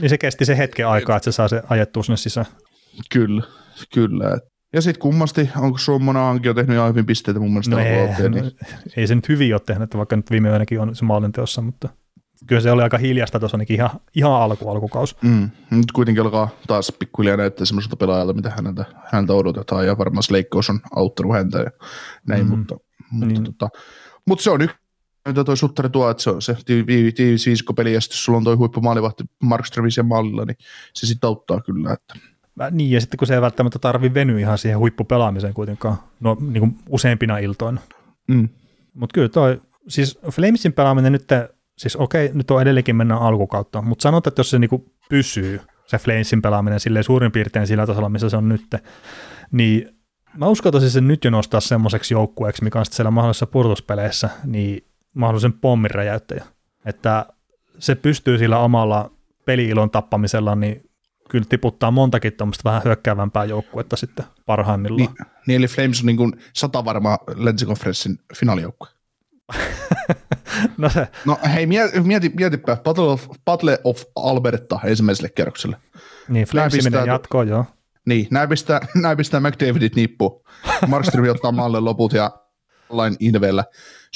Niin 0.00 0.10
se 0.10 0.18
kesti 0.18 0.44
se 0.44 0.58
hetken 0.58 0.88
aikaa, 0.88 1.16
että 1.16 1.24
se 1.24 1.34
saa 1.34 1.48
se 1.48 1.62
ajettua 1.68 2.02
sinne 2.02 2.16
sisään. 2.16 2.46
Kyllä, 3.10 3.42
kyllä. 3.94 4.38
Ja 4.72 4.82
sitten 4.82 5.00
kummasti, 5.00 5.50
onko 5.56 5.78
Suommona 5.78 6.30
Anki 6.30 6.54
tehnyt 6.54 6.76
ihan 6.76 6.88
hyvin 6.88 7.06
pisteitä 7.06 7.40
mun 7.40 7.50
mielestä? 7.50 7.76
No 7.76 7.78
ei, 7.78 8.30
niin... 8.30 8.52
ei 8.96 9.06
se 9.06 9.14
nyt 9.14 9.28
hyvin 9.28 9.54
ole 9.54 9.60
tehnyt, 9.66 9.96
vaikka 9.96 10.16
nyt 10.16 10.30
viime 10.30 10.48
yönäkin 10.48 10.80
on 10.80 10.96
se 10.96 11.04
maalinteossa, 11.04 11.62
mutta– 11.62 11.88
kyllä 12.46 12.60
se 12.60 12.70
oli 12.70 12.82
aika 12.82 12.98
hiljasta 12.98 13.40
tuossa 13.40 13.56
ainakin 13.56 13.76
ihan, 13.76 13.90
ihan 14.14 14.32
alku 14.32 14.70
alkukaus. 14.70 15.16
Mm. 15.22 15.50
Nyt 15.70 15.92
kuitenkin 15.92 16.22
alkaa 16.22 16.48
taas 16.66 16.92
pikkuhiljaa 16.98 17.36
näyttää 17.36 17.66
semmoiselta 17.66 17.96
pelaajalta, 17.96 18.32
mitä 18.32 18.50
häneltä, 18.50 18.84
häneltä 19.12 19.32
odotetaan, 19.32 19.86
ja 19.86 19.98
varmaan 19.98 20.22
leikkaus 20.30 20.70
on 20.70 20.80
auttanut 20.96 21.32
häntä 21.32 21.58
ja 21.58 21.70
näin, 22.26 22.44
mm. 22.44 22.50
mutta, 22.50 22.76
mutta, 23.10 23.26
niin. 23.26 23.44
tota, 23.44 23.68
mutta 24.26 24.42
se 24.42 24.50
on 24.50 24.60
nyt 24.60 24.70
mitä 25.26 25.44
toi 25.44 25.56
Suttari 25.56 25.90
tuo, 25.90 26.10
että 26.10 26.22
se 26.22 26.30
on 26.30 26.42
se 26.42 26.56
tiivis 26.66 27.46
viisikko 27.46 27.74
peli, 27.74 27.94
ja 27.94 28.00
sitten 28.00 28.18
sulla 28.18 28.36
on 28.36 28.44
toi 28.44 28.54
huippumaalivahti 28.54 29.24
Markströmissä 29.42 30.02
mallilla, 30.02 30.44
niin 30.44 30.56
se 30.94 31.06
sitten 31.06 31.28
auttaa 31.28 31.60
kyllä. 31.60 31.92
Että. 31.92 32.14
Niin, 32.70 32.90
ja 32.90 33.00
sitten 33.00 33.18
kun 33.18 33.26
se 33.26 33.34
ei 33.34 33.40
välttämättä 33.40 33.78
tarvi 33.78 34.14
venyä 34.14 34.38
ihan 34.38 34.58
siihen 34.58 34.78
huippupelaamiseen 34.78 35.54
kuitenkaan, 35.54 35.96
no 36.20 36.36
niin 36.40 36.60
kuin 36.60 36.78
useimpina 36.88 37.38
iltoina. 37.38 37.80
Mm. 38.28 38.48
Mutta 38.94 39.14
kyllä 39.14 39.28
toi, 39.28 39.62
siis 39.88 40.18
Flamesin 40.30 40.72
pelaaminen 40.72 41.12
nyt 41.12 41.28
siis 41.78 41.96
okei, 41.96 42.30
nyt 42.34 42.50
on 42.50 42.62
edelleenkin 42.62 42.96
mennä 42.96 43.16
alkukautta, 43.16 43.82
mutta 43.82 44.02
sanotaan, 44.02 44.30
että 44.30 44.40
jos 44.40 44.50
se 44.50 44.58
niinku 44.58 44.92
pysyy, 45.08 45.60
se 45.86 45.98
Flamesin 45.98 46.42
pelaaminen 46.42 46.80
silleen 46.80 47.04
suurin 47.04 47.32
piirtein 47.32 47.66
sillä 47.66 47.86
tasolla, 47.86 48.08
missä 48.08 48.28
se 48.28 48.36
on 48.36 48.48
nyt, 48.48 48.74
niin 49.52 49.96
mä 50.36 50.46
uskaltaisin 50.46 50.90
sen 50.90 51.08
nyt 51.08 51.24
jo 51.24 51.30
nostaa 51.30 51.60
semmoiseksi 51.60 52.14
joukkueeksi, 52.14 52.64
mikä 52.64 52.78
on 52.78 52.84
sitten 52.84 52.96
siellä 52.96 53.10
mahdollisessa 53.10 53.46
purtuspeleissä, 53.46 54.30
niin 54.44 54.85
mahdollisen 55.16 55.52
pommin 55.52 55.90
räjäyttäjä. 55.90 56.44
Että 56.84 57.26
se 57.78 57.94
pystyy 57.94 58.38
sillä 58.38 58.58
omalla 58.58 59.10
peliilon 59.44 59.90
tappamisella, 59.90 60.54
niin 60.54 60.90
kyllä 61.28 61.44
tiputtaa 61.48 61.90
montakin 61.90 62.32
tuommoista 62.32 62.64
vähän 62.64 62.82
hyökkäävämpää 62.84 63.44
joukkuetta 63.44 63.96
sitten 63.96 64.24
parhaimmillaan. 64.46 65.14
Niin, 65.18 65.26
niin 65.46 65.58
eli 65.58 65.66
Flames 65.66 66.00
on 66.00 66.06
niin 66.06 66.16
kuin 66.16 66.32
sata 66.52 66.84
varma 66.84 67.18
Länsikonferenssin 67.34 68.18
finaalijoukkue. 68.36 68.88
no, 70.78 70.88
se. 70.88 71.08
no 71.24 71.38
hei, 71.54 71.66
mieti, 71.66 72.00
mieti, 72.00 72.32
mietipä, 72.36 72.76
Battle 72.84 73.04
of, 73.04 73.26
Battle 73.44 73.78
of 73.84 74.02
Alberta 74.16 74.80
ensimmäiselle 74.84 75.28
kerrokselle. 75.28 75.76
Niin, 76.28 76.46
Flames 76.46 76.84
menee 76.84 77.06
jatkoon, 77.06 77.48
joo. 77.48 77.64
Niin, 78.06 78.26
näin 78.30 78.48
pistää, 78.48 78.80
näin 78.94 79.16
pistää 79.16 79.40
McDavidit 79.40 79.96
nippu. 79.96 80.42
Markström 80.86 81.30
ottaa 81.30 81.52
maalle 81.52 81.80
loput 81.80 82.12
ja 82.12 82.30
lain 82.88 83.16
Invellä 83.20 83.64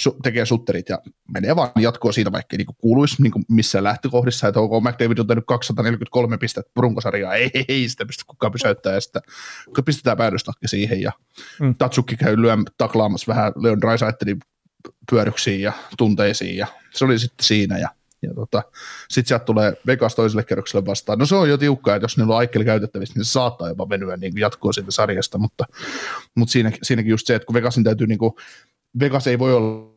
su- 0.01 0.17
tekee 0.23 0.47
sutterit 0.47 0.89
ja 0.89 0.99
menee 1.35 1.57
vaan 1.57 1.71
jatkoa 1.79 2.13
siitä, 2.13 2.33
vaikka 2.33 2.55
ei 2.55 2.59
niin 2.59 2.77
kuuluisi 2.79 3.23
niin 3.23 3.33
missään 3.49 3.85
lähtökohdissa, 3.85 4.49
että 4.49 4.61
onko 4.61 4.81
McDavid 4.81 5.19
on 5.19 5.27
tehnyt 5.27 5.45
243 5.47 6.39
pistettä 6.39 6.71
runkosarjaa, 6.77 7.35
ei, 7.35 7.51
ei, 7.55 7.65
ei 7.69 7.89
sitä 7.89 8.07
pysty 8.07 8.25
kukaan 8.27 8.53
pysäyttää, 8.53 8.95
ja 8.95 9.01
sitten 9.01 9.23
pistetään 9.85 10.17
päädystakki 10.17 10.69
siihen, 10.69 11.01
ja 11.01 11.13
mm. 11.61 11.75
Tatsukki 11.75 12.17
käy 12.17 12.43
lyön 12.43 12.65
taklaamassa 12.79 13.35
vähän 13.35 13.53
Leon 13.57 13.81
Dreisaitelin 13.81 14.39
pyöryksiin 15.11 15.61
ja 15.61 15.73
tunteisiin 15.99 16.57
ja 16.57 16.67
se 16.91 17.05
oli 17.05 17.19
sitten 17.19 17.45
siinä 17.45 17.79
ja, 17.79 17.89
ja 18.23 18.35
tota, 18.35 18.63
sitten 19.09 19.29
sieltä 19.29 19.45
tulee 19.45 19.73
Vegas 19.87 20.15
toiselle 20.15 20.45
kerrokselle 20.45 20.87
vastaan. 20.87 21.19
No 21.19 21.27
se 21.27 21.35
on 21.35 21.49
jo 21.49 21.59
tiukkaa, 21.59 21.97
että 21.97 22.05
jos 22.05 22.17
niillä 22.17 22.33
on 22.33 22.39
Aikkel 22.39 22.65
käytettävissä, 22.65 23.15
niin 23.15 23.25
se 23.25 23.33
saattaa 23.33 23.69
jopa 23.69 23.89
venyä 23.89 24.17
niin 24.17 24.33
jatkoa 24.37 24.73
siitä 24.73 24.91
sarjasta, 24.91 25.39
mutta, 25.39 25.65
mutta 26.35 26.53
siinä, 26.53 26.73
siinäkin 26.83 27.11
just 27.11 27.27
se, 27.27 27.35
että 27.35 27.47
kun 27.47 27.55
Vegasin 27.55 27.85
täytyy 27.85 28.07
niin 28.07 28.19
kuin, 28.19 28.33
Vegas 29.01 29.27
ei 29.27 29.39
voi 29.39 29.55
olla 29.55 29.90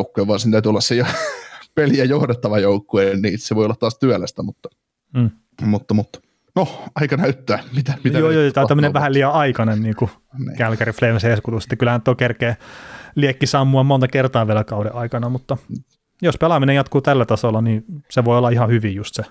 joukkue, 0.00 0.26
vaan 0.26 0.40
siinä 0.40 0.52
täytyy 0.52 0.70
olla 0.70 0.80
se 0.80 0.94
jo, 0.94 1.04
peliä 1.74 2.04
johdattava 2.04 2.58
joukkue, 2.58 3.16
niin 3.22 3.38
se 3.38 3.54
voi 3.54 3.64
olla 3.64 3.76
taas 3.76 3.98
työlästä, 3.98 4.42
mutta, 4.42 4.68
mm. 5.14 5.30
mutta, 5.62 5.94
mutta 5.94 6.20
No, 6.56 6.84
aika 6.94 7.16
näyttää, 7.16 7.62
mitä, 7.76 7.94
mitä 8.04 8.18
Joo, 8.18 8.30
joo, 8.30 8.52
tämä 8.52 8.62
on 8.62 8.68
tämmöinen 8.68 8.92
vähän 8.92 9.12
liian 9.12 9.32
aikainen 9.32 9.82
niin 9.82 9.96
kuin 9.96 10.10
niin. 10.38 10.58
Calgary 10.58 10.92
Flames 10.92 11.24
eskutus. 11.24 11.66
Kyllähän 11.78 12.02
tuo 12.02 12.14
kerkee 12.14 12.56
liekki 13.14 13.46
sammua 13.46 13.82
monta 13.82 14.08
kertaa 14.08 14.46
vielä 14.46 14.64
kauden 14.64 14.94
aikana, 14.94 15.28
mutta 15.28 15.56
jos 16.22 16.36
pelaaminen 16.38 16.76
jatkuu 16.76 17.00
tällä 17.00 17.24
tasolla, 17.24 17.60
niin 17.60 17.84
se 18.10 18.24
voi 18.24 18.38
olla 18.38 18.50
ihan 18.50 18.68
hyvin 18.68 18.94
just 18.94 19.14
se 19.14 19.22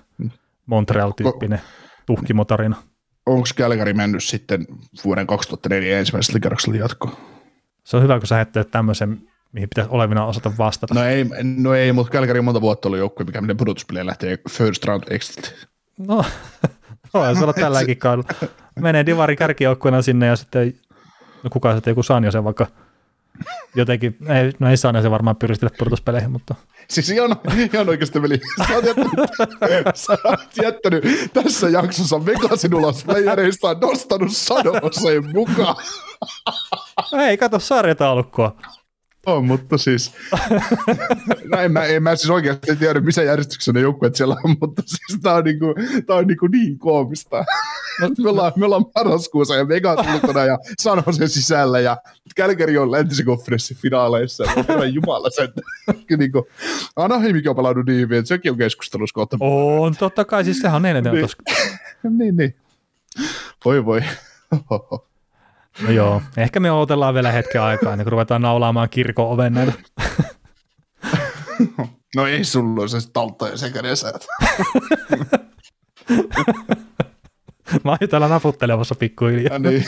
Montreal-tyyppinen 0.66 1.60
tuhkimotarina. 2.06 2.76
Onko 3.26 3.48
Calgary 3.56 3.92
mennyt 3.92 4.24
sitten 4.24 4.66
vuoden 5.04 5.26
2004 5.26 5.98
ensimmäisellä 5.98 6.40
kerroksella 6.40 6.76
jatkoon? 6.76 7.16
Se 7.84 7.96
on 7.96 8.02
hyvä, 8.02 8.18
kun 8.18 8.26
sä 8.26 8.34
ajattelet 8.34 8.70
tämmöisen, 8.70 9.22
mihin 9.52 9.68
pitäisi 9.68 9.90
olevina 9.90 10.26
osata 10.26 10.52
vastata. 10.58 10.94
No 10.94 11.04
ei, 11.04 11.26
no 11.42 11.74
ei 11.74 11.92
mutta 11.92 12.12
Calgary 12.12 12.38
on 12.38 12.44
monta 12.44 12.60
vuotta 12.60 12.88
ollut 12.88 12.98
joukkue, 12.98 13.26
mikä 13.26 13.40
menee 13.40 13.56
pudotuspeleen 13.56 14.06
lähtee 14.06 14.38
first 14.50 14.84
round 14.84 15.02
exit. 15.10 15.54
No, 15.98 16.24
voi 17.14 17.36
se 17.36 17.42
olla 17.42 17.52
tälläkin 17.52 17.98
kaudella. 17.98 18.48
Menee 18.80 19.06
Divarin 19.06 19.38
kärkijoukkueena 19.38 20.02
sinne 20.02 20.26
ja 20.26 20.36
sitten, 20.36 20.74
no 21.42 21.50
kuka 21.50 21.74
sitten 21.74 21.90
joku 21.90 22.02
Sanjo 22.02 22.30
sen 22.30 22.44
vaikka 22.44 22.66
jotenkin, 23.74 24.16
ei, 24.28 24.52
no 24.58 24.70
ei 24.70 24.76
saa 24.76 25.02
se 25.02 25.10
varmaan 25.10 25.36
pyristellä 25.36 25.74
purtuspeleihin, 25.78 26.30
mutta... 26.30 26.54
Siis 26.88 27.10
ihan, 27.10 27.36
ihan 27.72 27.88
oikeasti 27.88 28.22
veli, 28.22 28.40
sä 28.68 28.74
oot 28.74 28.84
jättänyt, 28.84 29.30
sä 29.94 30.18
oot 30.24 30.56
jättänyt 30.62 31.04
tässä 31.32 31.68
jaksossa 31.68 32.26
Vegasin 32.26 32.74
ulos 32.74 33.04
playereista 33.04 33.74
nostanut 33.74 34.32
sadoseen 34.32 35.30
mukaan. 35.32 35.76
Ei, 37.12 37.36
kato 37.36 37.58
sarjataulukkoa. 37.58 38.56
On, 39.26 39.44
mutta 39.44 39.78
siis, 39.78 40.12
no 41.52 41.60
en 41.60 41.72
mä, 41.72 41.84
en 41.84 42.02
mä 42.02 42.16
siis 42.16 42.30
oikeasti 42.30 42.76
tiedä, 42.76 43.00
missä 43.00 43.22
järjestyksessä 43.22 43.72
ne 43.72 43.80
joukkueet 43.80 44.16
siellä 44.16 44.36
on, 44.44 44.56
mutta 44.60 44.82
siis 44.86 45.20
tää 45.22 45.34
on, 45.34 45.44
niinku, 45.44 45.74
tää 46.06 46.16
on 46.16 46.26
niinku 46.26 46.46
niin 46.46 46.78
koomista. 46.78 47.44
No, 48.00 48.08
me, 48.22 48.30
ollaan, 48.30 48.52
me 48.56 48.64
ollaan 48.64 48.84
marraskuussa 48.94 49.56
ja 49.56 49.68
Vegas 49.68 50.06
ulkona 50.14 50.44
ja 50.44 50.58
San 50.78 51.02
Jose 51.06 51.28
sisällä 51.28 51.80
ja 51.80 51.96
Calgary 52.36 52.78
on 52.78 52.92
läntisen 52.92 53.26
konferenssin 53.26 53.76
finaaleissa. 53.76 54.44
Herra 54.56 54.84
Jumala 54.84 55.30
sen. 55.30 55.48
niinku, 56.18 56.48
Anaheimikin 56.96 57.50
on 57.50 57.56
palannut 57.56 57.86
niin 57.86 58.00
hyvin, 58.00 58.18
että 58.18 58.28
sekin 58.28 58.52
on 58.52 58.58
keskustelussa 58.58 59.14
kohta. 59.14 59.36
On, 59.40 59.96
totta 59.96 60.24
kai, 60.24 60.44
siis 60.44 60.58
sehän 60.58 60.76
on 60.76 60.82
neljäntenä 60.82 61.14
niin. 61.14 62.18
niin, 62.18 62.36
niin. 62.36 62.54
Voi 63.64 63.84
voi. 63.84 64.02
No 65.82 65.90
joo, 65.90 66.22
ehkä 66.36 66.60
me 66.60 66.72
odotellaan 66.72 67.14
vielä 67.14 67.32
hetken 67.32 67.62
aikaa, 67.62 67.92
ennen 67.92 68.04
kuin 68.04 68.12
ruvetaan 68.12 68.42
naulaamaan 68.42 68.88
kirkon 68.88 69.28
oven 69.28 69.54
näitä. 69.54 69.72
No 72.16 72.26
ei 72.26 72.44
sulla 72.44 72.88
se 72.88 72.98
talttoja 73.12 73.56
sekä 73.56 73.82
resät. 73.82 74.26
Mä 77.84 77.90
oon 77.90 77.98
täällä 78.10 78.28
naputtelemassa 78.28 78.94
pikkuhiljaa. 78.94 79.58
niin. 79.58 79.84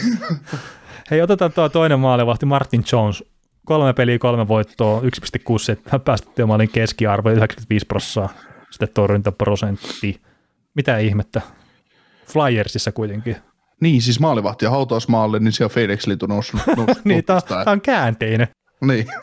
Hei, 1.11 1.23
otetaan 1.23 1.53
tuo 1.53 1.69
toinen 1.69 2.01
maalivahti, 2.01 2.47
Martin 2.47 2.85
Jones. 2.93 3.25
Kolme 3.67 3.93
peliä, 3.93 4.19
kolme 4.19 4.49
voittoa, 4.49 5.01
1,6 5.01 6.01
päästettyä 6.05 6.47
maalin 6.47 6.69
keskiarvo, 6.69 7.31
95 7.31 7.87
prosenttia, 7.87 8.29
sitten 8.71 8.89
torjuntaprosentti. 8.95 10.21
Mitä 10.75 10.99
ihmettä? 10.99 11.41
Flyersissa 12.27 12.93
kuitenkin. 12.93 13.37
Niin, 13.83 14.03
siis 14.03 14.21
maalivahti 14.21 14.65
ja 14.65 14.71
hautausmaalle, 14.71 15.39
niin 15.39 15.53
siellä 15.53 15.75
FedEx 15.75 16.07
Liitu 16.07 16.27
noussut. 16.27 16.61
noussut 16.77 17.05
niin, 17.05 17.25
tämä 17.25 17.41
on 17.67 17.81
käänteinen. 17.81 18.49
Niin. 18.81 19.07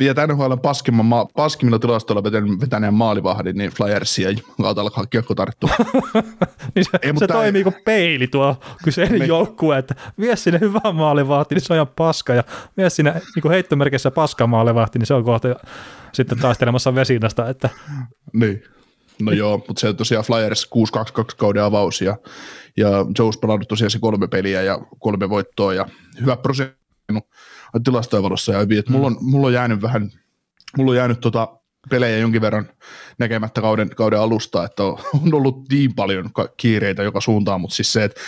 Ja 0.00 0.14
NHL 0.26 0.54
paskimman 0.62 1.06
ma- 1.06 1.26
paskimmilla 1.36 1.78
tilastoilla 1.78 2.22
vetäneen 2.60 2.94
maalivahdin, 2.94 3.56
niin 3.56 3.70
Flyersia 3.70 4.28
kautta 4.62 4.82
alkaa 4.82 5.06
kiekko 5.06 5.34
tarttua. 5.34 5.70
niin 6.74 6.84
se, 6.84 6.98
Ei, 7.02 7.12
se 7.18 7.26
toimii 7.26 7.62
kuin 7.62 7.74
peili 7.84 8.26
tuo 8.26 8.56
kyseinen 8.84 9.18
niin. 9.18 9.28
joukkue, 9.28 9.78
että 9.78 9.94
vie 10.20 10.36
sinne 10.36 10.60
hyvä 10.60 10.92
maalivahti, 10.92 11.54
niin 11.54 11.62
se 11.62 11.72
on 11.72 11.76
ihan 11.76 11.92
paska, 11.96 12.34
ja 12.34 12.44
vie 12.76 12.90
sinne 12.90 13.22
niin 13.34 13.50
heittomerkissä 13.50 14.10
paska 14.10 14.46
maalivahti, 14.46 14.98
niin 14.98 15.06
se 15.06 15.14
on 15.14 15.24
kohta 15.24 15.48
sitten 16.12 16.38
taistelemassa 16.38 16.94
vesinasta. 16.94 17.48
Että... 17.48 17.68
Niin. 18.32 18.62
No 19.22 19.32
joo, 19.32 19.56
mutta 19.68 19.80
se 19.80 19.88
on 19.88 19.96
tosiaan 19.96 20.24
Flyers 20.24 20.70
6-2-2 21.20 21.22
kauden 21.36 21.62
avaus 21.62 22.00
ja, 22.00 22.16
ja 22.76 22.88
Joe's 22.88 23.38
pelannut 23.40 23.68
tosiaan 23.68 23.90
se 23.90 23.98
kolme 23.98 24.28
peliä 24.28 24.62
ja 24.62 24.78
kolme 24.98 25.30
voittoa 25.30 25.74
ja 25.74 25.86
hyvä 26.20 26.36
prosentti 26.36 26.80
tilastojen 27.84 28.22
valossa 28.22 28.52
ja 28.52 28.58
hyvin, 28.58 28.78
että 28.78 28.92
mulla 28.92 29.06
on, 29.06 29.16
mulla 29.20 29.46
on 29.46 29.52
jäänyt 29.52 29.82
vähän, 29.82 30.10
mulla 30.76 30.90
on 30.90 30.96
jäänyt 30.96 31.20
tota 31.20 31.59
pelejä 31.90 32.18
jonkin 32.18 32.40
verran 32.40 32.68
näkemättä 33.18 33.60
kauden, 33.60 33.90
kauden 33.90 34.20
alusta, 34.20 34.64
että 34.64 34.84
on 34.84 34.98
ollut 35.32 35.68
niin 35.70 35.94
paljon 35.94 36.30
kiireitä 36.56 37.02
joka 37.02 37.20
suuntaan, 37.20 37.60
mutta 37.60 37.76
siis 37.76 37.92
se, 37.92 38.04
että 38.04 38.20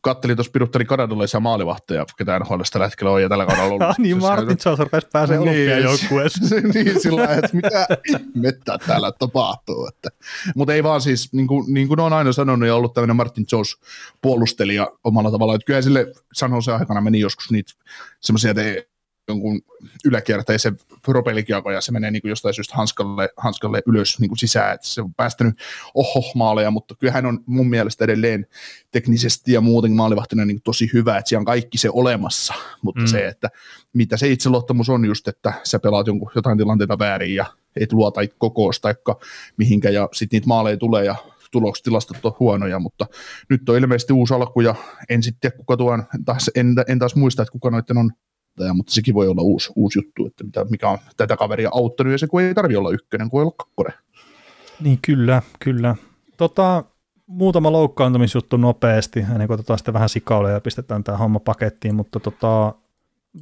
kattelin 0.00 0.36
tuossa 0.36 0.52
piduttani 0.52 0.84
kanadalaisia 0.84 1.40
maalivahteja, 1.40 2.06
ketä 2.16 2.38
NHL 2.38 2.60
tällä 2.72 2.86
hetkellä 2.86 3.12
on 3.12 3.22
ja 3.22 3.28
tällä 3.28 3.46
kaudella 3.46 3.68
ollut. 3.68 3.82
Ah, 3.90 3.98
niin, 3.98 4.18
Martin 4.18 4.56
Jones 4.64 5.04
pääsee 5.12 5.38
niin, 5.38 5.48
olympiajoukkueeseen. 5.48 6.70
niin, 6.74 7.00
sillä 7.02 7.24
että 7.24 7.48
mitä 7.52 7.86
ihmettä 8.08 8.78
täällä 8.86 9.12
tapahtuu. 9.18 9.86
Että. 9.86 10.08
Mutta 10.54 10.74
ei 10.74 10.82
vaan 10.82 11.00
siis, 11.00 11.32
niin 11.32 11.46
kuin, 11.46 11.74
niin 11.74 11.88
kuin 11.88 12.00
on 12.00 12.12
aina 12.12 12.32
sanonut 12.32 12.68
ja 12.68 12.74
ollut 12.74 12.94
tämmöinen 12.94 13.16
Martin 13.16 13.46
Jones 13.52 13.76
puolustelija 14.22 14.88
omalla 15.04 15.30
tavallaan, 15.30 15.56
että 15.56 15.66
kyllä 15.66 15.82
sille 15.82 16.06
sanoo 16.32 16.60
se 16.60 16.72
aikana 16.72 17.00
meni 17.00 17.20
joskus 17.20 17.50
niitä 17.50 17.72
semmoisia, 18.20 18.50
että 18.50 18.89
jonkun 19.30 19.62
yläkierteisen 20.04 20.76
propellikiekon 21.02 21.74
ja 21.74 21.80
se 21.80 21.92
menee 21.92 22.10
niin 22.10 22.22
kuin 22.22 22.30
jostain 22.30 22.54
syystä 22.54 22.74
hanskalle, 22.76 23.28
hanskalle 23.36 23.82
ylös 23.86 24.20
niin 24.20 24.28
kuin 24.28 24.38
sisään, 24.38 24.74
että 24.74 24.86
se 24.86 25.02
on 25.02 25.14
päästänyt 25.14 25.58
oho 25.94 26.32
maaleja, 26.34 26.70
mutta 26.70 26.94
kyllä 26.94 27.12
hän 27.12 27.26
on 27.26 27.40
mun 27.46 27.70
mielestä 27.70 28.04
edelleen 28.04 28.46
teknisesti 28.90 29.52
ja 29.52 29.60
muuten 29.60 29.92
maalivahtina 29.92 30.44
niin 30.44 30.62
tosi 30.64 30.90
hyvä, 30.92 31.18
että 31.18 31.28
siellä 31.28 31.40
on 31.40 31.44
kaikki 31.44 31.78
se 31.78 31.90
olemassa, 31.90 32.54
mutta 32.82 33.00
mm. 33.00 33.06
se, 33.06 33.28
että 33.28 33.50
mitä 33.92 34.16
se 34.16 34.28
itseluottamus 34.28 34.88
on 34.88 35.04
just, 35.04 35.28
että 35.28 35.52
sä 35.64 35.78
pelaat 35.78 36.06
jonkun, 36.06 36.30
jotain 36.34 36.58
tilanteita 36.58 36.98
väärin 36.98 37.34
ja 37.34 37.46
et 37.76 37.92
luota 37.92 38.20
kokoosta 38.38 38.82
taikka 38.82 39.18
mihinkä 39.56 39.90
ja 39.90 40.08
sitten 40.12 40.36
niitä 40.36 40.48
maaleja 40.48 40.76
tulee 40.76 41.04
ja 41.04 41.16
tulostilastot 41.50 42.24
on 42.24 42.32
huonoja, 42.40 42.78
mutta 42.78 43.06
nyt 43.48 43.68
on 43.68 43.76
ilmeisesti 43.76 44.12
uusi 44.12 44.34
alku 44.34 44.60
ja 44.60 44.74
en 45.08 45.22
sitten 45.22 45.40
tiedä 45.40 45.56
kuka 45.56 45.76
tuon, 45.76 46.04
taas, 46.24 46.50
en, 46.54 46.74
en 46.88 46.98
taas 46.98 47.14
muista, 47.14 47.42
että 47.42 47.52
kuka 47.52 47.70
noiden 47.70 47.98
on 47.98 48.10
vastustaja, 48.50 48.74
mutta 48.74 48.92
sekin 48.92 49.14
voi 49.14 49.28
olla 49.28 49.42
uusi, 49.42 49.72
uusi 49.76 49.98
juttu, 49.98 50.26
että 50.26 50.44
mitä, 50.44 50.64
mikä 50.70 50.88
on 50.88 50.98
tätä 51.16 51.36
kaveria 51.36 51.70
auttanut, 51.72 52.12
ja 52.12 52.18
se 52.18 52.26
kun 52.26 52.42
ei 52.42 52.54
tarvi 52.54 52.76
olla 52.76 52.90
ykkönen, 52.90 53.30
kun 53.30 53.38
voi 53.38 53.42
olla 53.42 53.54
kakkonen. 53.56 53.94
Niin 54.80 54.98
kyllä, 55.02 55.42
kyllä. 55.58 55.96
Tota, 56.36 56.84
muutama 57.26 57.72
loukkaantumisjuttu 57.72 58.56
nopeasti, 58.56 59.20
ennen 59.20 59.46
kuin 59.46 59.54
otetaan 59.54 59.78
sitten 59.78 59.94
vähän 59.94 60.08
sikaulia 60.08 60.52
ja 60.52 60.60
pistetään 60.60 61.04
tämä 61.04 61.18
homma 61.18 61.40
pakettiin, 61.40 61.94
mutta 61.94 62.20
tota, 62.20 62.74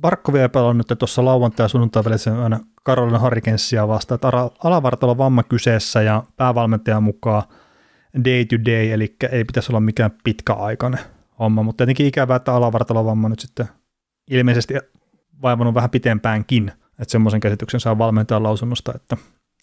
Barkko 0.01 0.33
vielä 0.33 0.49
pelannut 0.49 0.91
nyt 0.91 0.99
tuossa 0.99 1.25
lauantai- 1.25 1.65
ja 1.65 1.69
sunnuntai 1.69 2.05
välissä 2.05 2.43
aina 2.43 2.61
Karolina 2.83 3.19
Harrikensia 3.19 3.89
vastaan, 3.89 4.17
että 4.17 4.29
alavartalo 4.65 5.19
vamma 5.19 5.43
kyseessä 5.43 6.03
ja 6.03 6.23
päävalmentajan 6.37 7.03
mukaan 7.03 7.43
day 8.25 8.45
to 8.45 8.57
day, 8.67 8.91
eli 8.93 9.17
ei 9.33 9.45
pitäisi 9.45 9.73
olla 9.73 9.81
mikään 9.81 10.11
pitkäaikainen 10.25 11.01
homma, 11.39 11.63
mutta 11.63 11.77
tietenkin 11.77 12.07
ikävää, 12.07 12.37
että 12.37 12.55
alavartalovamma 12.55 13.29
nyt 13.29 13.41
sitten 13.41 13.69
ilmeisesti 14.31 14.75
vaivannut 15.43 15.74
vähän 15.74 15.90
pitempäänkin, 15.90 16.73
että 16.98 17.12
semmoisen 17.12 17.40
käsityksen 17.40 17.81
saa 17.81 17.98
valmentajan 17.98 18.43
lausunnosta, 18.43 18.93
että, 18.94 19.16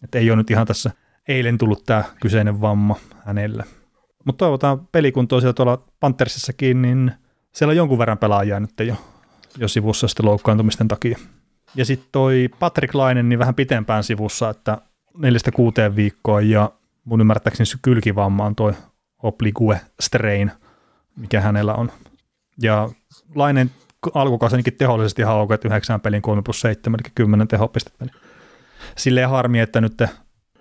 että 0.03 0.19
ei 0.19 0.29
ole 0.29 0.37
nyt 0.37 0.51
ihan 0.51 0.67
tässä 0.67 0.91
eilen 1.27 1.57
tullut 1.57 1.83
tämä 1.85 2.03
kyseinen 2.21 2.61
vamma 2.61 2.95
hänelle. 3.25 3.63
Mutta 4.25 4.45
toivotaan 4.45 4.87
pelikuntoa 4.87 5.39
siellä 5.39 5.53
tuolla 5.53 5.83
Panthersissakin, 5.99 6.81
niin 6.81 7.11
siellä 7.51 7.71
on 7.71 7.77
jonkun 7.77 7.97
verran 7.97 8.17
pelaajia 8.17 8.59
nyt 8.59 8.79
jo, 8.79 8.95
jo 9.57 9.67
sivussa 9.67 10.07
sitten 10.07 10.25
loukkaantumisten 10.25 10.87
takia. 10.87 11.17
Ja 11.75 11.85
sitten 11.85 12.09
toi 12.11 12.49
Patrick 12.59 12.95
Lainen 12.95 13.29
niin 13.29 13.39
vähän 13.39 13.55
pitempään 13.55 14.03
sivussa, 14.03 14.49
että 14.49 14.77
neljästä 15.17 15.51
kuuteen 15.51 15.95
viikkoa 15.95 16.41
ja 16.41 16.71
mun 17.05 17.21
ymmärtääkseni 17.21 17.65
se 17.65 17.77
kylkivamma 17.81 18.45
on 18.45 18.55
toi 18.55 18.73
oblique 19.23 19.81
strain, 19.99 20.51
mikä 21.15 21.41
hänellä 21.41 21.73
on. 21.73 21.91
Ja 22.61 22.89
Lainen 23.35 23.71
alkukausi 24.13 24.71
tehollisesti 24.77 25.21
ihan 25.21 25.35
ok, 25.35 25.51
että 25.51 25.67
9 25.67 26.01
pelin 26.01 26.21
3 26.21 26.41
plus 26.41 26.61
7, 26.61 26.99
eli 26.99 27.11
10 27.15 27.47
tehopistettä. 27.47 28.05
Niin 28.05 28.15
silleen 28.97 29.29
harmi, 29.29 29.59
että 29.59 29.81
nyt 29.81 30.03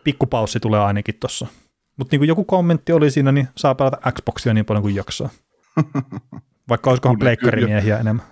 pikkupaussi 0.05 0.61
tulee 0.61 0.81
ainakin 0.81 1.15
tuossa. 1.21 1.47
Mutta 1.97 2.17
niin 2.17 2.29
joku 2.29 2.45
kommentti 2.45 2.93
oli 2.93 3.11
siinä, 3.11 3.33
niin 3.33 3.49
saa 3.57 3.75
pelata 3.75 4.13
Xboxia 4.13 4.55
niin 4.55 4.65
paljon 4.65 4.83
kuin 4.83 4.95
jaksaa. 4.95 5.29
Vaikka 6.69 6.91
olisikohan 6.91 7.19
pleikkarimiehiä 7.19 7.99
enemmän. 7.99 8.27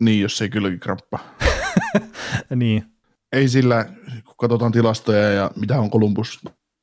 Niin, 0.00 0.22
jos 0.22 0.42
ei 0.42 0.48
kylläkin 0.48 0.80
krappa. 0.80 1.18
niin. 2.54 2.84
Ei 3.32 3.48
sillä, 3.48 3.84
kun 4.24 4.34
katsotaan 4.38 4.72
tilastoja 4.72 5.32
ja 5.32 5.50
mitä 5.56 5.80
on 5.80 5.90
Columbus 5.90 6.40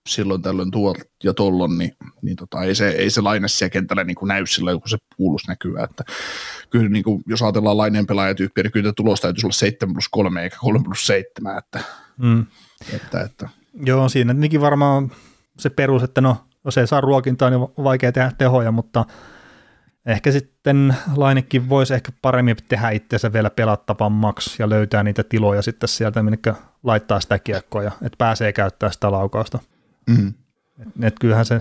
silloin 0.09 0.41
tällöin 0.41 0.71
tuolla 0.71 1.03
ja 1.23 1.34
tollon, 1.34 1.77
niin, 1.77 1.91
niin 2.21 2.35
tota, 2.35 2.63
ei, 2.63 2.75
se, 2.75 2.89
ei 2.89 3.09
se 3.09 3.21
laine 3.21 3.47
siellä 3.47 3.69
kentällä 3.69 4.03
niin 4.03 4.15
kuin 4.15 4.27
näy 4.27 4.45
sillä, 4.45 4.71
kun 4.71 4.89
se 4.89 4.97
puulus 5.17 5.47
näkyy. 5.47 5.73
Että 5.84 6.03
kyllä 6.69 6.89
niin 6.89 7.03
kuin, 7.03 7.23
jos 7.27 7.41
ajatellaan 7.41 7.77
laineen 7.77 8.07
pelaajatyyppiä, 8.07 8.63
niin 8.63 8.71
kyllä 8.71 8.93
tulos 8.95 9.21
täytyisi 9.21 9.45
olla 9.45 9.53
7 9.53 9.93
plus 9.93 10.09
3 10.09 10.43
eikä 10.43 10.57
3 10.59 10.84
plus 10.84 11.07
7. 11.07 11.57
Että, 11.57 11.80
mm. 12.17 12.45
että, 12.93 13.21
että. 13.21 13.49
Joo, 13.85 14.09
siinä 14.09 14.34
tietenkin 14.34 14.61
varmaan 14.61 15.11
se 15.59 15.69
perus, 15.69 16.03
että 16.03 16.21
no, 16.21 16.38
jos 16.65 16.77
ei 16.77 16.88
saa 16.88 17.01
ruokintaa, 17.01 17.49
niin 17.49 17.61
on 17.61 17.84
vaikea 17.84 18.11
tehdä 18.11 18.31
tehoja, 18.38 18.71
mutta 18.71 19.05
ehkä 20.05 20.31
sitten 20.31 20.95
Lainekin 21.15 21.69
voisi 21.69 21.93
ehkä 21.93 22.11
paremmin 22.21 22.55
tehdä 22.67 22.89
itseensä 22.89 23.34
vielä 23.34 23.49
pelattavammaksi 23.49 24.55
ja 24.59 24.69
löytää 24.69 25.03
niitä 25.03 25.23
tiloja 25.23 25.61
sitten 25.61 25.89
sieltä, 25.89 26.23
minne 26.23 26.38
laittaa 26.84 27.19
sitä 27.19 27.39
kiekkoa, 27.39 27.84
ja 27.84 27.91
että 28.01 28.17
pääsee 28.17 28.53
käyttää 28.53 28.91
sitä 28.91 29.11
laukausta. 29.11 29.59
Mm. 30.07 30.34
Et, 30.80 30.88
et 31.01 31.19
kyllähän 31.19 31.45
se 31.45 31.59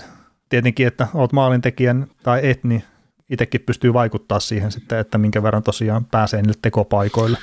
tietenkin, 0.49 0.87
että 0.87 1.09
olet 1.15 1.33
maalintekijän 1.33 2.07
tai 2.23 2.41
et, 2.43 2.65
niin 2.65 2.83
itsekin 3.31 3.61
pystyy 3.61 3.93
vaikuttaa 3.93 4.41
siihen 4.41 4.73
sitten, 4.73 4.99
että 4.99 5.19
minkä 5.19 5.43
verran 5.43 5.63
tosiaan 5.63 6.05
pääsee 6.05 6.43
niille 6.43 6.59
tekopaikoille. 6.63 7.39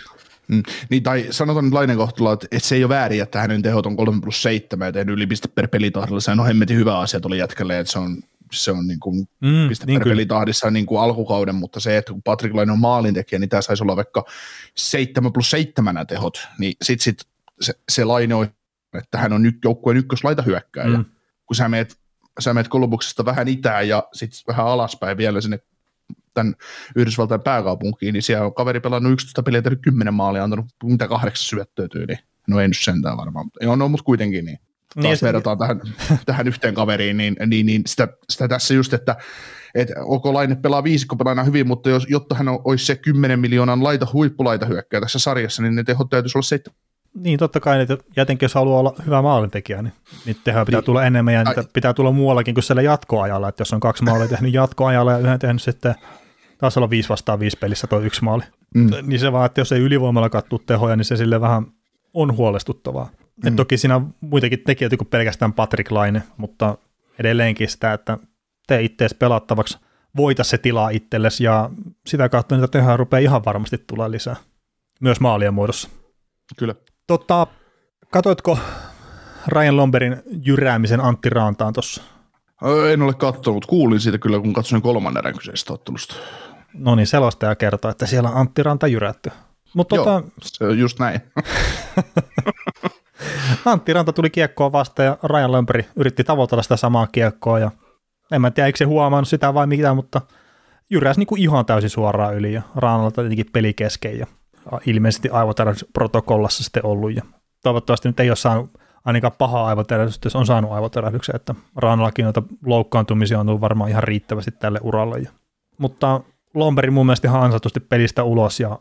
Mm. 0.48 0.64
Niin, 0.90 1.04
tai 1.04 1.28
sanotaan 1.30 1.66
nyt 1.66 1.74
Lainen 1.74 1.98
kohtalo, 1.98 2.32
että, 2.32 2.48
että 2.52 2.68
se 2.68 2.76
ei 2.76 2.84
ole 2.84 2.90
väärin, 2.90 3.22
että 3.22 3.42
hänen 3.42 3.62
tehot 3.62 3.86
on 3.86 3.96
3 3.96 4.22
plus 4.22 4.42
7 4.42 4.88
ja 4.88 4.92
tehnyt 4.92 5.16
yli 5.16 5.28
piste 5.28 5.48
per 5.48 5.68
pelitahdilla. 5.68 6.20
Se 6.20 6.32
on 6.32 6.48
hemmetin 6.48 6.78
hyvä 6.78 7.00
asia 7.00 7.20
tuolle 7.20 7.38
jätkälle, 7.38 7.80
että 7.80 7.92
se 7.92 8.00
on, 8.00 8.18
se 8.52 8.72
on 8.72 8.88
niin 8.88 9.00
kuin 9.00 9.28
mm, 9.42 9.70
piste 9.70 9.86
niin 9.86 10.00
per 10.00 10.10
pelitahdissa 10.10 10.72
niin 10.72 10.86
kuin 10.86 11.02
alkukauden, 11.02 11.56
mutta 11.56 11.80
se, 11.80 11.98
että 11.98 12.12
kun 12.12 12.24
Patrick 12.24 12.56
Laine 12.56 12.72
on 12.72 12.80
maalintekijä, 12.80 13.40
niin 13.40 13.50
tämä 13.50 13.62
saisi 13.62 13.84
olla 13.84 13.96
vaikka 13.96 14.26
7 14.76 15.34
plus 15.34 15.52
7 15.52 16.08
tehot, 16.08 16.48
niin 16.60 16.74
sitten 16.82 17.04
sit 17.04 17.22
se, 17.62 17.74
se 17.90 18.06
Laine 18.06 18.36
on 18.36 18.48
että 18.94 19.18
hän 19.18 19.34
on 19.34 19.44
nyt 19.44 19.58
joukkueen 19.64 19.98
ykköslaita 19.98 20.42
hyökkääjä. 20.42 20.98
Mm. 20.98 21.06
Kun 21.46 21.56
sä 21.56 21.70
meet, 21.70 22.00
sä 22.40 22.54
meet 22.54 22.68
Kolumbuksesta 22.68 23.26
vähän 23.26 23.48
itään 23.48 23.88
ja 23.88 24.08
sitten 24.14 24.42
vähän 24.48 24.66
alaspäin 24.66 25.18
vielä 25.18 25.42
sinne 25.42 25.60
tämän 26.34 26.56
Yhdysvaltain 26.96 27.42
pääkaupunkiin, 27.42 28.14
niin 28.14 28.24
siellä 28.24 28.46
on 28.46 28.54
kaveri 28.54 28.80
pelannut 28.80 29.14
11 29.14 29.44
peliä, 29.44 29.62
tehnyt 29.62 29.82
10 29.82 30.14
maalia, 30.14 30.44
antanut 30.44 30.66
mitä 30.84 31.08
kahdeksan 31.08 31.46
syöttöä 31.46 31.88
tyyliin. 31.88 32.20
No 32.48 32.60
ei 32.60 32.68
nyt 32.68 32.78
sentään 32.78 33.18
varmaan, 33.18 33.46
mutta 33.46 33.66
joo, 33.66 33.76
no, 33.76 33.90
mutta 33.90 34.04
kuitenkin 34.04 34.46
niin. 34.46 34.58
Taas 34.58 34.96
Niin, 34.96 35.04
niin, 35.04 35.18
se- 35.18 35.26
verrataan 35.26 35.58
tähän, 35.58 35.82
tähän 36.26 36.48
yhteen 36.48 36.74
kaveriin, 36.74 37.18
niin, 37.18 37.36
niin, 37.46 37.66
niin 37.66 37.82
sitä, 37.86 38.08
sitä, 38.30 38.48
tässä 38.48 38.74
just, 38.74 38.94
että 38.94 39.16
et 39.76 39.90
OK 40.06 40.26
Laine 40.26 40.56
pelaa 40.56 40.84
viisikkopelaajana 40.84 41.44
hyvin, 41.44 41.68
mutta 41.68 41.90
jos, 41.90 42.06
jotta 42.10 42.36
hän 42.36 42.48
olisi 42.50 42.86
se 42.86 42.96
10 42.96 43.40
miljoonan 43.40 43.84
laita, 43.84 44.08
huippulaita 44.14 44.66
hyökkää 44.66 45.02
tässä 45.02 45.20
sarjassa, 45.20 45.62
niin 45.62 45.76
ne 45.76 45.84
tehot 45.84 46.10
täytyisi 46.10 46.38
olla 46.38 46.44
7 46.44 46.80
Niin, 47.14 47.40
totta 47.40 47.60
kai, 47.60 47.82
että 47.82 47.98
jotenkin 48.16 48.46
jos 48.46 48.54
haluaa 48.56 48.80
olla 48.80 48.94
hyvä 49.06 49.22
maalintekijä, 49.22 49.82
niin 49.82 49.94
niitä 50.26 50.42
tehoja 50.44 50.66
pitää 50.66 50.80
Niin. 50.80 50.86
tulla 50.86 51.06
enemmän 51.06 51.34
ja 51.34 51.44
niitä 51.44 51.62
Ai. 51.62 51.68
pitää 51.74 51.94
tulla 51.94 52.12
muuallakin 52.12 52.54
kuin 52.56 52.64
siellä 52.64 52.82
jatkoajalla, 52.82 53.50
että 53.50 53.62
jos 53.62 53.74
on 53.74 53.80
kaksi 53.80 54.04
maalia 54.04 54.28
tehnyt 54.38 54.54
jatkoajalla 54.54 55.12
ja 55.12 55.18
yhden 55.18 55.40
tehnyt 55.40 55.62
sitten 55.62 55.96
taas 56.58 56.78
olla 56.78 56.90
viisi 56.90 57.10
vastaan 57.10 57.40
viisi 57.40 57.58
pelissä 57.58 57.88
tuo 57.88 58.00
yksi 58.00 58.24
maali, 58.24 58.44
Mm. 58.76 58.90
niin 59.04 59.20
se 59.20 59.32
vaan, 59.32 59.46
että 59.46 59.62
jos 59.62 59.72
ei 59.72 59.80
ylivoimalla 59.82 60.30
kattu 60.30 60.60
tehoja, 60.60 60.96
niin 60.96 61.06
se 61.06 61.16
sille 61.18 61.42
vähän 61.42 61.66
on 62.14 62.38
huolestuttavaa. 62.38 63.10
Mm. 63.44 63.48
Et 63.48 63.56
toki 63.56 63.78
siinä 63.78 63.96
on 63.96 64.14
muitakin 64.22 64.60
tekijöitä 64.66 64.98
kuin 64.98 65.08
pelkästään 65.08 65.54
Patrick 65.54 65.92
Laine, 65.92 66.24
mutta 66.38 66.78
edelleenkin 67.20 67.70
sitä, 67.70 67.94
että 67.94 68.18
tee 68.68 68.82
ittees 68.82 69.14
pelattavaksi, 69.14 69.78
voita 70.18 70.44
se 70.44 70.58
tilaa 70.58 70.90
itsellesi 70.90 71.44
ja 71.44 71.70
sitä 72.08 72.30
kautta 72.30 72.56
niitä 72.56 72.68
tehoja 72.68 72.98
rupeaa 72.98 73.20
ihan 73.20 73.46
varmasti 73.46 73.78
tulla 73.88 74.12
lisää, 74.12 74.36
myös 75.00 75.20
maalien 75.20 75.54
muodossa. 75.54 75.90
Kyllä. 76.58 76.76
Tota, 77.10 77.48
katoitko 78.12 78.58
Ryan 79.48 79.78
Lomberin 79.78 80.18
jyräämisen 80.46 81.02
Antti 81.02 81.30
Raantaan 81.30 81.74
tuossa? 81.74 82.02
Ö, 82.66 82.94
En 82.94 83.02
ole 83.02 83.14
katsonut, 83.14 83.66
kuulin 83.66 84.00
siitä 84.00 84.18
kyllä, 84.18 84.40
kun 84.40 84.54
katsoin 84.54 84.82
kolmannen 84.82 85.22
erän 85.22 85.38
kyseisestä 85.38 85.74
ottelusta. 85.74 86.16
No 86.74 86.96
niin, 86.96 87.08
selostaja 87.08 87.56
kertoo, 87.56 87.92
että 87.92 88.06
siellä 88.06 88.30
on 88.30 88.38
Antti 88.38 88.64
Ranta 88.64 88.88
jyrätty. 88.88 89.32
Mutta 89.74 89.96
tota, 89.96 90.10
Joo, 90.10 90.24
se 90.42 90.64
on 90.64 90.80
just 90.80 91.00
näin. 91.00 91.22
Antti 93.66 93.94
Ranta 93.94 94.14
tuli 94.14 94.30
kiekkoon 94.30 94.72
vasta 94.72 95.04
ja 95.04 95.18
Ryan 95.24 95.52
Lomberi 95.52 95.86
yritti 95.96 96.24
tavoitella 96.24 96.64
sitä 96.64 96.78
samaa 96.78 97.08
kiekkoa 97.08 97.60
ja 97.60 97.72
en 98.32 98.42
mä 98.42 98.52
tiedä, 98.52 98.68
eikö 98.68 98.78
se 98.78 98.86
huomannut 98.86 99.28
sitä 99.28 99.54
vai 99.54 99.68
mitä, 99.68 99.94
mutta 99.94 100.22
jyräsi 100.90 101.20
niinku 101.20 101.36
ihan 101.36 101.66
täysin 101.66 101.90
suoraan 101.90 102.36
yli 102.36 102.54
ja 102.54 102.62
Ranalta 102.76 103.22
tietenkin 103.22 103.52
peli 103.54 103.74
kesken 103.74 104.20
ja 104.20 104.28
ilmeisesti 104.86 105.30
aivotärähdysprotokollassa 105.30 106.64
sitten 106.64 106.86
ollut 106.86 107.16
ja 107.16 107.22
toivottavasti 107.64 108.10
nyt 108.10 108.20
ei 108.20 108.30
ole 108.30 108.36
saanut 108.36 108.80
ainakaan 109.06 109.34
pahaa 109.38 109.68
aivotärähdystä, 109.68 110.26
jos 110.26 110.36
on 110.36 110.46
saanut 110.46 110.72
aivotärähdyksen, 110.72 111.36
että 111.36 111.56
Ranallakin 111.76 112.24
noita 112.24 112.44
loukkaantumisia 112.66 113.40
on 113.40 113.46
tullut 113.46 113.62
varmaan 113.62 113.90
ihan 113.90 114.04
riittävästi 114.04 114.52
tälle 114.52 114.80
uralle. 114.84 115.20
Ja, 115.20 115.30
mutta 115.78 116.22
Lomberi 116.54 116.92
mun 116.92 117.06
mielestä 117.06 117.28
ihan 117.28 117.44
ansatusti 117.44 117.80
pelistä 117.80 118.24
ulos 118.24 118.60
ja 118.60 118.80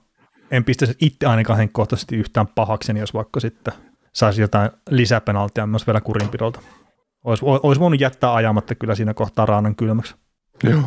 en 0.51 0.65
pistäisi 0.65 0.97
itse 1.01 1.27
ainakaan 1.27 1.59
henkkohtaisesti 1.59 2.16
yhtään 2.16 2.47
pahakseni, 2.47 3.01
jos 3.01 3.15
vaikka 3.15 3.40
sitten 3.40 3.74
saisi 4.15 4.40
jotain 4.40 4.70
lisäpenaltia 4.90 5.66
myös 5.66 5.86
vielä 5.86 6.01
kurinpidolta. 6.01 6.60
Olisi, 7.24 7.44
olisi 7.44 7.81
voinut 7.81 8.01
jättää 8.01 8.35
ajamatta 8.35 8.74
kyllä 8.74 8.94
siinä 8.94 9.15
kohtaa 9.15 9.47
raanan 9.47 9.77
kylmäksi. 9.77 10.15
Joo. 10.65 10.82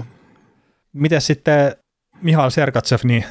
Miten 0.94 1.22
sitten 1.22 1.76
Mihail 2.22 2.49
Sergatsev 2.49 2.99
niin 3.03 3.26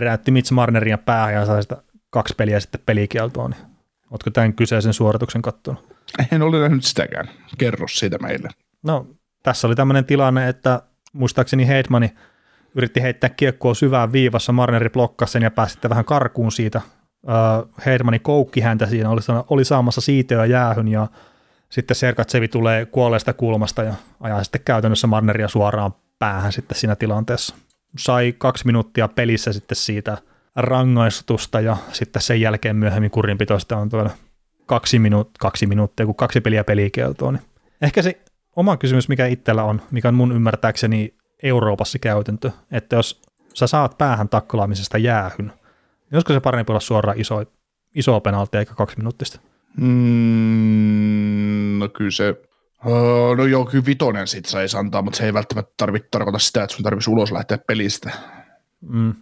täräytti 0.00 0.30
Mitch 0.30 0.52
Marneria 0.52 0.98
päähän 0.98 1.34
ja 1.34 1.46
sai 1.46 1.62
sitä 1.62 1.76
kaksi 2.10 2.34
peliä 2.36 2.60
sitten 2.60 2.80
pelikieltoon. 2.86 3.50
Niin 3.50 3.62
Oletko 4.10 4.30
tämän 4.30 4.54
kyseisen 4.54 4.92
suorituksen 4.92 5.42
kattonut? 5.42 5.94
En 6.32 6.42
ole 6.42 6.60
nähnyt 6.60 6.84
sitäkään. 6.84 7.28
Kerro 7.58 7.88
siitä 7.88 8.18
meille. 8.18 8.48
No, 8.82 9.06
tässä 9.42 9.66
oli 9.66 9.74
tämmöinen 9.74 10.04
tilanne, 10.04 10.48
että 10.48 10.82
muistaakseni 11.12 11.68
Heidmani 11.68 12.14
yritti 12.74 13.02
heittää 13.02 13.30
kiekkoa 13.30 13.74
syvään 13.74 14.12
viivassa, 14.12 14.52
Marneri 14.52 14.90
blokkasi 14.90 15.32
sen 15.32 15.42
ja 15.42 15.50
pääsi 15.50 15.72
sitten 15.72 15.88
vähän 15.88 16.04
karkuun 16.04 16.52
siitä. 16.52 16.80
Öö, 17.28 17.34
Heidmani 17.86 18.18
koukki 18.18 18.60
häntä 18.60 18.86
siinä, 18.86 19.10
oli, 19.10 19.20
oli 19.50 19.64
saamassa 19.64 20.00
siitöä 20.00 20.46
jäähyn 20.46 20.88
ja 20.88 21.08
sitten 21.68 21.94
Sergatsevi 21.94 22.48
tulee 22.48 22.86
kuolleesta 22.86 23.32
kulmasta 23.32 23.82
ja 23.82 23.94
ajaa 24.20 24.44
sitten 24.44 24.60
käytännössä 24.64 25.06
Marneria 25.06 25.48
suoraan 25.48 25.94
päähän 26.18 26.52
sitten 26.52 26.78
siinä 26.78 26.96
tilanteessa. 26.96 27.54
Sai 27.98 28.34
kaksi 28.38 28.66
minuuttia 28.66 29.08
pelissä 29.08 29.52
sitten 29.52 29.76
siitä 29.76 30.18
rangaistusta 30.56 31.60
ja 31.60 31.76
sitten 31.92 32.22
sen 32.22 32.40
jälkeen 32.40 32.76
myöhemmin 32.76 33.10
kurinpitoista 33.10 33.76
on 33.76 33.88
tuolla 33.88 34.10
kaksi, 34.66 34.98
minuut- 34.98 35.30
kaksi 35.40 35.66
minuuttia, 35.66 36.06
kun 36.06 36.14
kaksi 36.14 36.40
peliä 36.40 36.64
pelikieltoa. 36.64 37.32
Niin 37.32 37.42
ehkä 37.82 38.02
se 38.02 38.20
oma 38.56 38.76
kysymys, 38.76 39.08
mikä 39.08 39.26
itsellä 39.26 39.64
on, 39.64 39.82
mikä 39.90 40.08
on 40.08 40.14
mun 40.14 40.32
ymmärtääkseni 40.32 41.14
Euroopassa 41.42 41.98
käytäntö, 41.98 42.50
että 42.70 42.96
jos 42.96 43.22
sä 43.54 43.66
saat 43.66 43.98
päähän 43.98 44.28
takkalaamisesta 44.28 44.98
jäähyn, 44.98 45.46
niin 45.46 46.14
olisiko 46.14 46.32
se 46.32 46.40
parempi 46.40 46.72
olla 46.72 46.80
suoraan 46.80 47.20
iso, 47.20 47.44
iso 47.94 48.20
penalti 48.20 48.58
eikä 48.58 48.74
kaksi 48.74 48.96
minuuttista? 48.96 49.40
Mm, 49.76 51.78
no 51.78 51.88
kyllä 51.88 52.10
se, 52.10 52.34
öö, 52.86 53.36
no 53.36 53.44
joo, 53.44 53.64
kyllä 53.64 53.86
vitonen 53.86 54.26
sit 54.26 54.44
saisi 54.44 54.76
antaa, 54.76 55.02
mutta 55.02 55.16
se 55.16 55.24
ei 55.24 55.34
välttämättä 55.34 55.74
tarvitse 55.76 56.08
tarkoita 56.10 56.38
sitä, 56.38 56.62
että 56.62 56.76
sun 56.76 56.82
tarvitsisi 56.82 57.10
ulos 57.10 57.32
lähteä 57.32 57.58
pelistä. 57.58 58.10
Mm. 58.80 59.14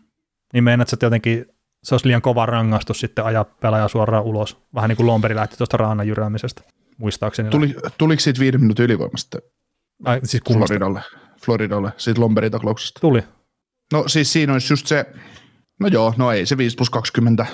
Niin 0.52 0.64
meinaat, 0.64 0.92
että 0.92 1.06
jotenkin 1.06 1.46
se 1.82 1.94
olisi 1.94 2.06
liian 2.06 2.22
kova 2.22 2.46
rangaistus 2.46 3.00
sitten 3.00 3.24
ajaa 3.24 3.44
pelaaja 3.44 3.88
suoraan 3.88 4.24
ulos, 4.24 4.62
vähän 4.74 4.88
niin 4.88 4.96
kuin 4.96 5.06
Lomberi 5.06 5.34
lähti 5.34 5.56
tuosta 5.56 5.76
raanan 5.76 6.08
jyräämisestä, 6.08 6.62
muistaakseni. 6.98 7.50
Tuli, 7.50 7.76
tuliko 7.98 8.20
siitä 8.20 8.40
viiden 8.40 8.60
minuutin 8.60 8.84
ylivoimasta 8.84 9.38
Ai, 10.04 10.20
siis 10.24 10.42
kummasta? 10.42 10.74
Floridalle, 10.74 11.02
Floridalle, 11.44 11.92
siitä 11.96 12.20
Lomberin 12.20 12.52
taklauksesta? 12.52 13.00
Tuli. 13.00 13.22
No 13.92 14.08
siis 14.08 14.32
siinä 14.32 14.52
olisi 14.52 14.72
just 14.72 14.86
se, 14.86 15.06
no 15.80 15.88
joo, 15.88 16.14
no 16.16 16.32
ei 16.32 16.46
se 16.46 16.56
5 16.56 16.76
plus 16.76 16.90
20 16.90 17.46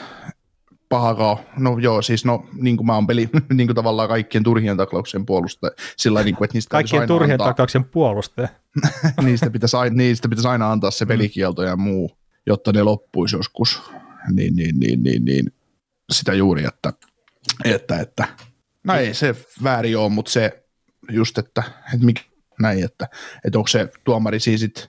pahakaan. 0.89 1.37
No 1.57 1.79
joo, 1.79 2.03
siis 2.03 2.25
no 2.25 2.47
niin 2.55 2.77
kuin 2.77 2.87
mä 2.87 2.95
oon 2.95 3.07
peli, 3.07 3.31
niin 3.55 3.69
kuin 3.69 3.75
tavallaan 3.75 4.09
kaikkien 4.09 4.45
turhien 4.45 4.77
taklauksien 4.77 5.27
puolustaja, 5.27 5.71
sillä 5.97 6.23
niin 6.23 6.35
kuin, 6.37 6.45
että 6.45 6.55
niistä 6.57 6.71
Kaikkien 6.71 7.01
aina 7.01 7.09
turhien 7.09 7.35
antaa, 7.35 7.47
takauksen 7.47 7.85
puolustaja. 7.85 8.49
niistä, 9.25 9.51
pitäisi, 9.51 9.77
aina- 9.77 9.97
niistä 9.97 10.29
pitäisi 10.29 10.49
aina 10.49 10.73
antaa 10.73 10.91
Mm. 10.91 10.93
se 10.93 11.07
pelikielto 11.07 11.63
ja 11.63 11.77
muu, 11.77 12.19
jotta 12.47 12.73
ne 12.73 12.83
loppuisi 12.83 13.37
joskus. 13.37 13.83
Niin, 14.33 14.57
niin, 14.57 14.81
niin, 14.81 15.03
niin, 15.03 15.25
niin. 15.25 15.53
sitä 16.13 16.35
juuri, 16.35 16.65
että, 16.65 16.93
että, 17.65 18.01
että 18.01 18.29
no 18.85 18.95
ei 18.95 19.15
se 19.15 19.35
väärin 19.63 19.99
ole, 19.99 20.09
mutta 20.09 20.31
se 20.31 20.65
just, 21.11 21.39
että, 21.39 21.63
että 21.95 22.07
mikä, 22.07 22.23
näin, 22.61 22.85
että, 22.85 23.09
että 23.45 23.59
onko 23.59 23.69
se 23.69 23.89
tuomari 24.05 24.41
siis 24.41 24.61
sit, 24.61 24.89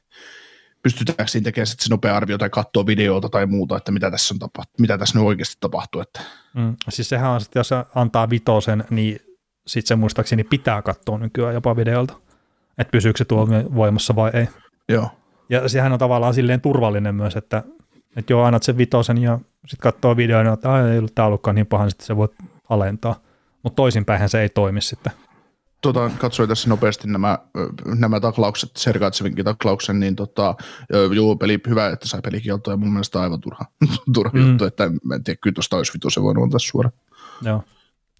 pystytäänkö 0.84 1.28
siinä 1.28 1.44
tekemään 1.44 1.68
sit 1.68 1.80
se 1.80 1.90
nopea 1.90 2.18
arvio 2.18 2.38
tai 2.38 2.50
katsoa 2.50 2.86
videota 2.86 3.30
tai 3.30 3.46
muuta, 3.46 3.78
että 3.78 3.92
mitä 3.92 4.12
tässä, 4.12 4.34
on 4.34 4.40
tapahtunut, 4.40 4.80
mitä 4.80 4.98
tässä 4.98 5.20
nyt 5.20 5.28
oikeasti 5.28 5.58
tapahtuu. 5.60 6.02
Että, 6.02 6.22
Mm. 6.56 6.76
Siis 6.90 7.10
sehän 7.10 7.32
on, 7.32 7.42
että 7.42 7.60
jos 7.60 7.68
se 7.68 7.76
antaa 7.96 8.30
vitosen, 8.30 8.84
niin 8.90 9.20
sitten 9.68 9.88
se 9.88 9.96
muistaakseni 9.96 10.44
pitää 10.44 10.82
katsoa 10.82 11.18
nykyään 11.18 11.54
jopa 11.54 11.76
videolta, 11.76 12.14
että 12.78 12.92
pysyykö 12.92 13.18
se 13.18 13.26
tuomio 13.26 13.64
voimassa 13.76 14.16
vai 14.16 14.32
ei. 14.34 14.48
joo. 14.90 15.10
Ja 15.50 15.70
sehän 15.70 15.94
on 15.94 16.00
tavallaan 16.00 16.34
silleen 16.34 16.62
turvallinen 16.62 17.16
myös, 17.16 17.36
että, 17.36 17.64
että 18.16 18.34
joo, 18.34 18.44
annat 18.44 18.64
sen 18.64 18.78
vitosen 18.78 19.18
ja 19.18 19.40
sitten 19.68 19.84
katsoo 19.84 20.18
videon, 20.18 20.48
että 20.48 20.74
Ai, 20.74 20.92
ei 20.92 20.98
ollut 20.98 21.16
tämä 21.16 21.26
ollutkaan 21.26 21.56
niin 21.56 21.68
paha, 21.68 21.84
niin 21.84 21.92
sitten 21.92 22.08
se 22.08 22.16
voi 22.16 22.28
alentaa. 22.70 23.20
Mutta 23.64 23.76
toisinpäin 23.76 24.30
se 24.30 24.42
ei 24.42 24.50
toimi 24.50 24.82
sitten. 24.82 25.14
Tota, 25.82 26.12
katsoin 26.18 26.50
tässä 26.50 26.70
nopeasti 26.70 27.08
nämä, 27.08 27.40
nämä 27.86 28.20
taklaukset, 28.20 28.72
Sergatsevinkin 28.78 29.46
taklauksen, 29.46 30.00
niin 30.00 30.16
tota, 30.16 30.56
juu, 31.16 31.36
peli 31.36 31.60
hyvä, 31.70 31.88
että 31.88 32.08
sai 32.08 32.22
pelikieltoa 32.22 32.74
ja 32.74 32.78
mun 32.78 32.92
mielestä 32.92 33.22
aivan 33.22 33.42
turha, 33.42 33.66
turha 34.14 34.32
Mm. 34.34 34.48
juttu, 34.48 34.66
että 34.66 34.92
mä 35.04 35.16
en 35.16 35.24
tiedä, 35.24 35.40
kyllä 35.44 35.54
tuosta 35.54 35.78
olisi 35.78 35.94
vitosen 35.94 36.24
voinut 36.24 36.44
antaa 36.44 36.60
suoraan. 36.60 36.94
Joo. 37.42 37.64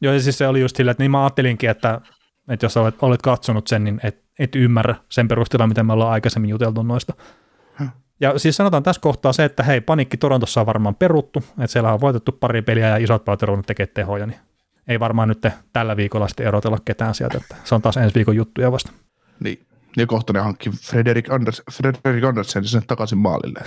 Joo, 0.02 0.14
ja 0.14 0.20
siis 0.20 0.38
se 0.38 0.48
oli 0.48 0.62
just 0.62 0.76
sillä, 0.76 0.92
että 0.92 1.04
niin 1.04 1.12
mä 1.12 1.24
ajattelinkin, 1.24 1.70
että, 1.70 2.02
että 2.50 2.66
jos 2.66 2.78
olet, 2.78 2.96
olet 3.02 3.22
katsonut 3.22 3.68
sen, 3.68 3.84
niin 3.84 4.00
et, 4.04 4.24
et 4.40 4.56
ymmärrä 4.56 4.96
sen 5.10 5.28
perusteella, 5.28 5.68
miten 5.68 5.86
me 5.86 5.94
ollaan 5.94 6.12
aikaisemmin 6.12 6.50
juteltu 6.50 6.84
noista. 6.84 7.14
Ja 8.22 8.40
siis 8.40 8.56
sanotaan 8.58 8.84
tässä 8.84 9.02
kohtaa 9.02 9.34
se, 9.34 9.46
että 9.46 9.64
hei, 9.64 9.82
panikki 9.82 10.18
Torontossa 10.18 10.60
on 10.62 10.66
varmaan 10.68 10.96
peruttu, 10.96 11.40
että 11.50 11.68
siellä 11.68 11.94
on 11.94 12.02
voitettu 12.02 12.32
pari 12.32 12.62
peliä 12.62 12.88
ja 12.88 12.98
isot 12.98 13.26
pelit 13.26 13.44
on 13.44 13.64
tekee 13.68 13.86
tehoja, 13.88 14.26
niin 14.26 14.40
ei 14.90 15.00
varmaan 15.00 15.28
nyt 15.30 15.42
tällä 15.74 15.98
viikolla 15.98 16.28
sitten 16.28 16.48
erotella 16.48 16.78
ketään 16.86 17.16
sieltä, 17.16 17.38
että 17.38 17.56
se 17.64 17.76
on 17.76 17.82
taas 17.82 17.98
ensi 17.98 18.16
viikon 18.16 18.36
juttuja 18.36 18.72
vasta. 18.72 18.92
Niin. 19.40 19.66
Ja 19.98 20.08
kohta 20.08 20.34
ne 20.34 20.40
hankki 20.40 20.70
Frederik, 20.70 21.32
Anders, 21.32 21.62
Frederik 21.72 22.24
Andersen 22.24 22.66
sinne 22.66 22.84
takaisin 22.88 23.18
maalille. 23.18 23.60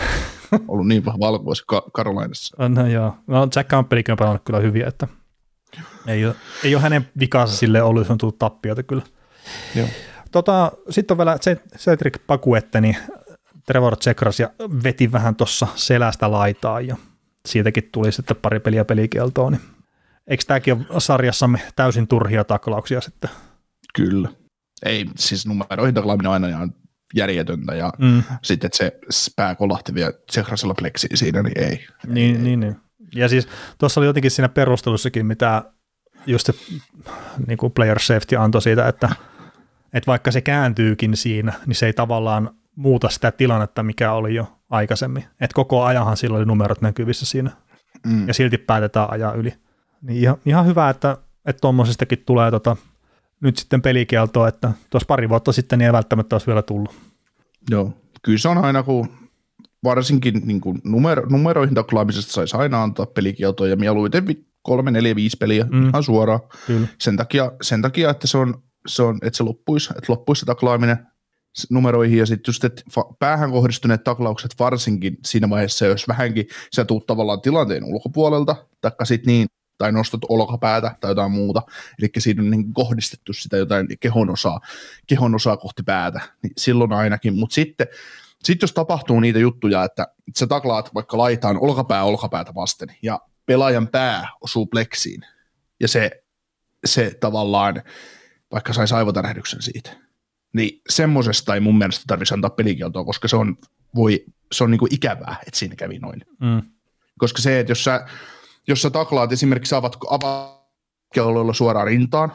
Ollut 0.68 0.86
niin 0.86 1.04
vahva 1.04 1.28
alkuvuosi 1.28 1.64
Ka- 1.66 1.86
Karolainassa. 1.92 2.68
No 2.68 2.86
joo, 2.86 3.16
no 3.26 3.48
Jack 3.56 3.68
Campbellikin 3.68 4.12
on 4.12 4.18
pelannut 4.18 4.42
kyllä 4.44 4.60
hyviä, 4.60 4.86
että 4.86 5.08
ei 6.06 6.26
ole, 6.26 6.34
ei 6.64 6.74
ole 6.74 6.82
hänen 6.82 7.08
vikansa 7.20 7.56
sille 7.56 7.82
ollut, 7.82 8.00
jos 8.00 8.10
on 8.10 8.18
tullut 8.18 8.38
tappiota 8.38 8.82
kyllä. 8.82 9.02
Joo. 9.74 9.88
Tota, 10.30 10.72
Sitten 10.90 11.14
on 11.14 11.18
vielä 11.18 11.36
Ced- 11.36 11.78
Cedric 11.78 12.18
Pakuette, 12.26 12.80
niin 12.80 12.96
Trevor 13.66 13.96
Tsekras 13.96 14.40
ja 14.40 14.50
veti 14.84 15.12
vähän 15.12 15.36
tuossa 15.36 15.66
selästä 15.74 16.30
laitaa 16.30 16.80
ja 16.80 16.96
siitäkin 17.46 17.88
tuli 17.92 18.12
sitten 18.12 18.36
pari 18.36 18.60
peliä 18.60 18.84
pelikieltoa, 18.84 19.50
niin 19.50 19.60
eikö 20.26 20.44
tämäkin 20.46 20.86
ole 20.90 21.00
sarjassamme 21.00 21.60
täysin 21.76 22.08
turhia 22.08 22.44
taklauksia 22.44 23.00
sitten? 23.00 23.30
Kyllä. 23.94 24.28
Ei, 24.84 25.06
siis 25.16 25.46
numeroihin 25.46 25.94
taklaaminen 25.94 26.28
on 26.28 26.34
aina 26.34 26.48
ihan 26.48 26.74
järjetöntä 27.14 27.74
ja 27.74 27.92
Mm. 27.98 28.22
sitten, 28.42 28.66
että 28.66 28.76
se 29.10 29.30
pää 29.36 29.54
kolahti 29.54 29.94
vielä 29.94 30.12
Tsekrasella 30.26 30.74
pleksiin 30.74 31.16
siinä, 31.16 31.42
niin 31.42 31.58
ei. 31.58 31.86
Niin, 32.06 32.44
niin, 32.44 32.60
niin. 32.60 32.76
Ja 33.14 33.28
siis 33.28 33.48
tuossa 33.78 34.00
oli 34.00 34.06
jotenkin 34.06 34.30
siinä 34.30 34.48
perustelussakin, 34.48 35.26
mitä 35.26 35.62
just 36.26 36.46
se 36.46 36.54
niin 37.46 37.58
kuin 37.58 37.72
player 37.72 37.98
safety 38.00 38.36
antoi 38.36 38.62
siitä, 38.62 38.88
että, 38.88 39.08
että 39.92 40.06
vaikka 40.06 40.30
se 40.30 40.40
kääntyykin 40.40 41.16
siinä, 41.16 41.52
niin 41.66 41.76
se 41.76 41.86
ei 41.86 41.92
tavallaan 41.92 42.50
muuta 42.76 43.08
sitä 43.08 43.30
tilannetta, 43.32 43.82
mikä 43.82 44.12
oli 44.12 44.34
jo 44.34 44.58
aikaisemmin. 44.70 45.24
Että 45.40 45.54
koko 45.54 45.84
ajanhan 45.84 46.16
sillä 46.16 46.36
oli 46.38 46.46
numerot 46.46 46.80
näkyvissä 46.80 47.26
siinä, 47.26 47.50
Mm. 48.06 48.28
ja 48.28 48.34
silti 48.34 48.58
päätetään 48.58 49.10
ajaa 49.10 49.32
yli. 49.32 49.54
Niin 50.02 50.22
ihan, 50.22 50.36
ihan 50.46 50.66
hyvä, 50.66 50.90
että 50.90 51.16
että 51.46 51.60
tuommoisestakin 51.60 52.22
tulee 52.26 52.50
tota, 52.50 52.76
nyt 53.40 53.56
sitten 53.56 53.82
pelikieltoa, 53.82 54.48
että 54.48 54.72
tuossa 54.90 55.06
pari 55.06 55.28
vuotta 55.28 55.52
sitten 55.52 55.78
niin 55.78 55.86
ei 55.86 55.92
välttämättä 55.92 56.34
olisi 56.34 56.46
vielä 56.46 56.62
tullut. 56.62 56.94
Joo, 57.70 57.92
kyllä 58.22 58.38
se 58.38 58.48
on 58.48 58.58
aina, 58.58 58.82
kun 58.82 59.08
varsinkin 59.84 60.42
niin 60.44 60.60
kuin 60.60 60.80
numero, 60.84 61.26
numeroihin 61.30 61.74
taklaamisesta 61.74 62.32
saisi 62.32 62.56
aina 62.56 62.82
antaa 62.82 63.06
pelikieltoa 63.06 63.68
ja 63.68 63.76
mieluiten 63.76 64.24
kolme, 64.62 64.90
neljä, 64.90 65.16
viisi 65.16 65.36
peliä 65.36 65.66
Mm. 65.70 65.88
ihan 65.88 66.02
suoraan. 66.02 66.40
Kyllä. 66.66 66.88
Sen 66.98 67.16
takia, 67.16 67.52
sen 67.62 67.82
takia 67.82 68.10
että, 68.10 68.26
se 68.26 68.38
on, 68.38 68.62
se 68.86 69.02
on, 69.02 69.18
että 69.22 69.36
se 69.36 69.42
loppuisi, 69.42 69.90
että 69.98 70.12
loppuisi 70.12 70.40
se 70.40 70.46
taklaaminen 70.46 71.06
numeroihin 71.70 72.18
ja 72.18 72.26
sitten 72.26 72.52
just, 72.52 72.64
että 72.64 72.82
päähän 73.18 73.50
kohdistuneet 73.50 74.04
taklaukset 74.04 74.54
varsinkin 74.58 75.16
siinä 75.24 75.50
vaiheessa, 75.50 75.86
jos 75.86 76.08
vähänkin 76.08 76.46
sä 76.76 76.84
tuut 76.84 77.06
tavallaan 77.06 77.40
tilanteen 77.40 77.84
ulkopuolelta, 77.84 78.56
taikka 78.80 79.04
sitten 79.04 79.32
niin, 79.32 79.48
tai 79.82 79.92
nostat 79.92 80.20
olkapäätä 80.28 80.96
tai 81.00 81.10
jotain 81.10 81.32
muuta, 81.32 81.62
eli 81.98 82.08
siinä 82.18 82.42
on 82.42 82.50
niin 82.50 82.72
kohdistettu 82.72 83.32
sitä 83.32 83.56
jotain 83.56 83.86
kehon 84.00 84.30
osaa, 84.30 84.60
kehon 85.06 85.34
osaa 85.34 85.56
kohti 85.56 85.82
päätä, 85.82 86.20
niin 86.42 86.52
silloin 86.56 86.92
ainakin, 86.92 87.34
mutta 87.38 87.54
sitten 87.54 87.86
sitten 88.44 88.64
jos 88.64 88.72
tapahtuu 88.72 89.20
niitä 89.20 89.38
juttuja, 89.38 89.84
että 89.84 90.06
sä 90.38 90.46
taklaat 90.46 90.94
vaikka 90.94 91.18
laitaan 91.18 91.58
olkapää 91.60 92.04
olkapäätä 92.04 92.54
vasten 92.54 92.88
ja 93.02 93.20
pelaajan 93.46 93.88
pää 93.88 94.28
osuu 94.40 94.66
pleksiin 94.66 95.20
ja 95.80 95.88
se, 95.88 96.22
se 96.84 97.16
tavallaan 97.20 97.82
vaikka 98.52 98.72
saisi 98.72 98.94
aivotärähdyksen 98.94 99.62
siitä, 99.62 99.90
niin 100.52 100.80
semmosesta 100.88 101.54
ei 101.54 101.60
mun 101.60 101.78
mielestä 101.78 102.04
tarvitsisi 102.06 102.34
antaa 102.34 102.50
pelikieltoa, 102.50 103.04
koska 103.04 103.28
se 103.28 103.36
on, 103.36 103.56
voi, 103.94 104.24
se 104.52 104.64
on 104.64 104.70
niinku 104.70 104.88
ikävää, 104.90 105.36
että 105.46 105.58
siinä 105.58 105.76
kävi 105.76 105.98
noin. 105.98 106.26
Mm. 106.40 106.62
Koska 107.18 107.42
se, 107.42 107.60
että 107.60 107.70
jos 107.70 107.84
sä, 107.84 108.06
jos 108.68 108.82
sä 108.82 108.90
taklaat 108.90 109.32
esimerkiksi 109.32 109.74
avat, 109.74 109.96
avaat 110.10 110.62
suoraan 111.52 111.86
rintaan, 111.86 112.32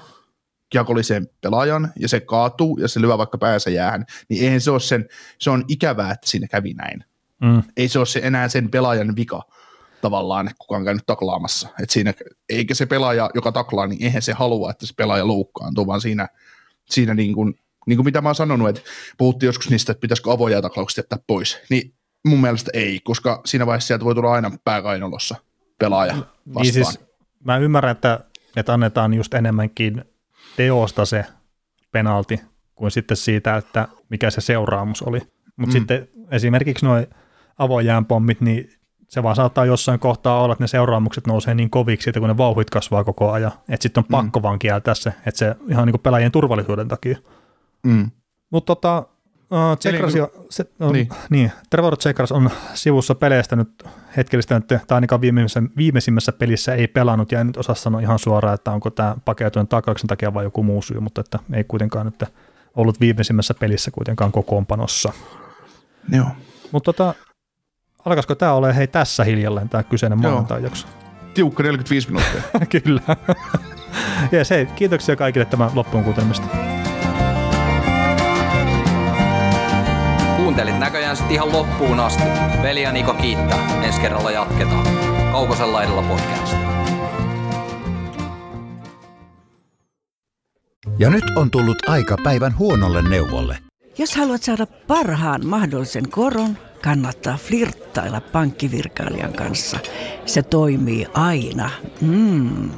kiekolliseen 0.70 1.30
pelaajan 1.42 1.94
ja 2.00 2.10
se 2.10 2.20
kaatuu 2.20 2.78
ja 2.78 2.88
se 2.88 3.02
lyö 3.02 3.18
vaikka 3.18 3.38
päänsä 3.38 3.70
jäähän, 3.70 4.06
niin 4.30 4.44
eihän 4.44 4.62
se 4.62 4.72
ole 4.72 4.80
sen, 4.80 5.10
se 5.40 5.50
on 5.50 5.66
ikävää, 5.68 6.12
että 6.12 6.30
siinä 6.30 6.48
kävi 6.48 6.74
näin. 6.74 7.04
Mm. 7.42 7.64
Ei 7.78 7.88
se 7.88 8.00
ole 8.00 8.06
se 8.06 8.20
enää 8.24 8.50
sen 8.50 8.72
pelaajan 8.72 9.16
vika 9.16 9.44
tavallaan, 10.02 10.50
kuka 10.60 10.76
on 10.76 10.86
käynyt 10.86 11.06
taklaamassa. 11.06 11.68
Et 11.84 11.90
siinä, 11.90 12.14
eikä 12.50 12.74
se 12.74 12.86
pelaaja, 12.86 13.30
joka 13.34 13.52
taklaa, 13.52 13.88
niin 13.88 14.04
eihän 14.04 14.22
se 14.22 14.34
halua, 14.34 14.72
että 14.72 14.86
se 14.86 14.94
pelaaja 14.98 15.28
loukkaantuu, 15.28 15.88
vaan 15.88 16.02
siinä, 16.02 16.28
siinä 16.86 17.14
niin 17.14 17.34
kuin, 17.34 17.60
niin 17.88 17.98
kuin 17.98 18.06
mitä 18.06 18.22
mä 18.22 18.30
oon 18.30 18.36
sanonut, 18.36 18.70
että 18.70 18.82
puhuttiin 19.18 19.48
joskus 19.48 19.70
niistä, 19.70 19.92
että 19.92 20.02
pitäisikö 20.02 20.32
avoja 20.32 20.62
taklaukset 20.62 20.98
jättää 20.98 21.20
pois, 21.28 21.58
niin 21.70 21.94
mun 22.28 22.42
mielestä 22.42 22.72
ei, 22.74 23.00
koska 23.04 23.42
siinä 23.46 23.66
vaiheessa 23.66 23.88
sieltä 23.88 24.06
voi 24.06 24.16
tulla 24.16 24.34
aina 24.34 24.52
pääkainolossa 24.64 25.36
pelaaja 25.80 26.14
vastaan. 26.16 26.64
Niin 26.64 26.74
siis 26.74 27.00
mä 27.44 27.58
ymmärrän, 27.58 27.92
että, 27.92 28.20
että 28.56 28.74
annetaan 28.74 29.14
just 29.14 29.34
enemmänkin 29.34 30.04
teosta 30.58 31.06
se 31.06 31.26
penalti 31.92 32.42
kuin 32.76 32.92
sitten 32.92 33.18
siitä, 33.18 33.58
että 33.58 33.88
mikä 34.10 34.30
se 34.30 34.42
seuraamus 34.42 35.02
oli. 35.02 35.20
Mutta 35.20 35.32
Mm. 35.58 35.66
mm. 35.66 35.72
sitten 35.72 36.08
esimerkiksi 36.32 36.86
nuo 36.86 37.04
avojäänpommit, 37.58 38.42
niin 38.42 38.70
se 39.08 39.24
vaan 39.24 39.36
saattaa 39.36 39.66
jossain 39.66 40.00
kohtaa 40.00 40.42
olla, 40.42 40.54
että 40.54 40.64
ne 40.64 40.68
seuraamukset 40.68 41.28
nousee 41.28 41.56
niin 41.56 41.70
koviksi, 41.70 42.10
että 42.10 42.20
kun 42.20 42.30
ne 42.30 42.38
vauhit 42.38 42.70
kasvaa 42.70 43.04
koko 43.04 43.32
ajan, 43.32 43.52
että 43.70 43.84
sitten 43.84 44.02
on 44.02 44.06
Mm. 44.10 44.12
pakko 44.12 44.42
vaan 44.42 44.60
kieltää 44.60 44.94
se, 44.94 45.14
että 45.26 45.38
se 45.40 45.56
ihan 45.70 45.86
niin 45.86 45.94
kuin 45.94 46.02
pelaajien 46.02 46.32
turvallisuuden 46.32 46.88
takia. 46.88 47.18
mm. 47.84 48.12
Mutta 48.50 48.76
tota, 48.76 49.04
uh, 49.52 49.78
Tsekras, 49.80 50.14
Eli- 50.14 50.20
jo, 50.20 50.32
se, 50.50 50.66
on, 50.80 50.94
niin. 50.94 51.10
niin. 51.30 51.52
Trevor 51.70 51.98
Tsekras 51.98 52.32
on 52.32 52.50
sivussa 52.74 53.16
peleistä 53.16 53.56
nyt 53.56 53.84
hetkellistänyt, 54.18 54.68
tai 54.68 54.78
ainakaan 54.90 55.22
viimeisimmässä, 55.22 55.76
viimeisimmässä 55.78 56.32
pelissä 56.32 56.74
ei 56.76 56.88
pelannut, 56.88 57.32
ja 57.32 57.40
en 57.40 57.48
nyt 57.48 57.58
osaa 57.58 57.76
sanoa 57.76 58.02
ihan 58.02 58.20
suoraan, 58.20 58.56
että 58.56 58.72
onko 58.72 58.90
tämä 58.90 59.16
pakeutunut 59.26 59.70
taklauksen 59.70 60.08
takia 60.08 60.34
vai 60.34 60.44
joku 60.44 60.64
muu 60.64 60.82
syy, 60.82 61.00
mutta 61.00 61.22
että 61.22 61.40
ei 61.54 61.64
kuitenkaan 61.64 62.06
nyt 62.06 62.24
ollut 62.76 63.00
viimeisimmässä 63.00 63.54
pelissä 63.54 63.92
kuitenkaan 63.92 64.32
kokoonpanossa. 64.32 65.14
Joo. 66.12 66.28
Mutta 66.72 66.94
tota, 66.94 67.14
alkaisiko 68.06 68.36
tämä 68.36 68.54
ole 68.54 68.76
hei 68.76 68.88
tässä 68.88 69.24
hiljalleen 69.24 69.70
tämä 69.70 69.84
kyseinen 69.84 70.22
maanantai-jakso? 70.22 70.88
Tiukka 71.34 71.64
45 71.64 72.08
minuuttia. 72.12 72.42
Kyllä. 72.84 73.02
ja 74.32 74.46
se, 74.46 74.68
kiitoksia 74.76 75.16
kaikille 75.16 75.46
tämän 75.46 75.70
loppuun 75.74 76.04
kuuntelemista. 76.04 76.77
Kuuntelit 80.48 80.80
näköjään 80.80 81.18
sitten 81.18 81.36
ihan 81.36 81.52
loppuun 81.52 82.00
asti. 82.00 82.24
Veli 82.62 82.82
ja 82.82 82.92
Niko 82.92 83.14
kiittää. 83.14 83.84
Ensi 83.84 84.02
kerralla 84.02 84.32
jatketaan. 84.32 84.88
Kaukosella 85.32 85.84
edellä 85.84 86.02
podcast. 86.02 86.56
Ja 91.00 91.10
nyt 91.10 91.24
on 91.36 91.52
tullut 91.52 91.90
aika 91.90 92.18
päivän 92.24 92.58
huonolle 92.58 93.02
neuvolle. 93.10 93.58
Jos 93.98 94.16
haluat 94.16 94.44
saada 94.44 94.66
parhaan 94.66 95.46
mahdollisen 95.46 96.10
koron, 96.10 96.58
kannattaa 96.84 97.38
flirttailla 97.38 98.22
pankkivirkailijan 98.22 99.34
kanssa. 99.34 99.80
Se 100.26 100.44
toimii 100.44 101.08
aina. 101.14 101.70
Mm. 102.02 102.70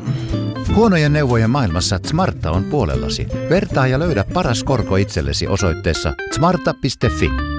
Huonojen 0.76 1.14
neuvojen 1.14 1.50
maailmassa 1.50 2.00
Smarta 2.06 2.52
on 2.52 2.64
puolellasi. 2.64 3.28
Vertaa 3.50 3.88
ja 3.88 4.00
löydä 4.00 4.26
paras 4.34 4.64
korko 4.64 4.96
itsellesi 4.96 5.48
osoitteessa 5.48 6.14
smarta.fi. 6.36 7.59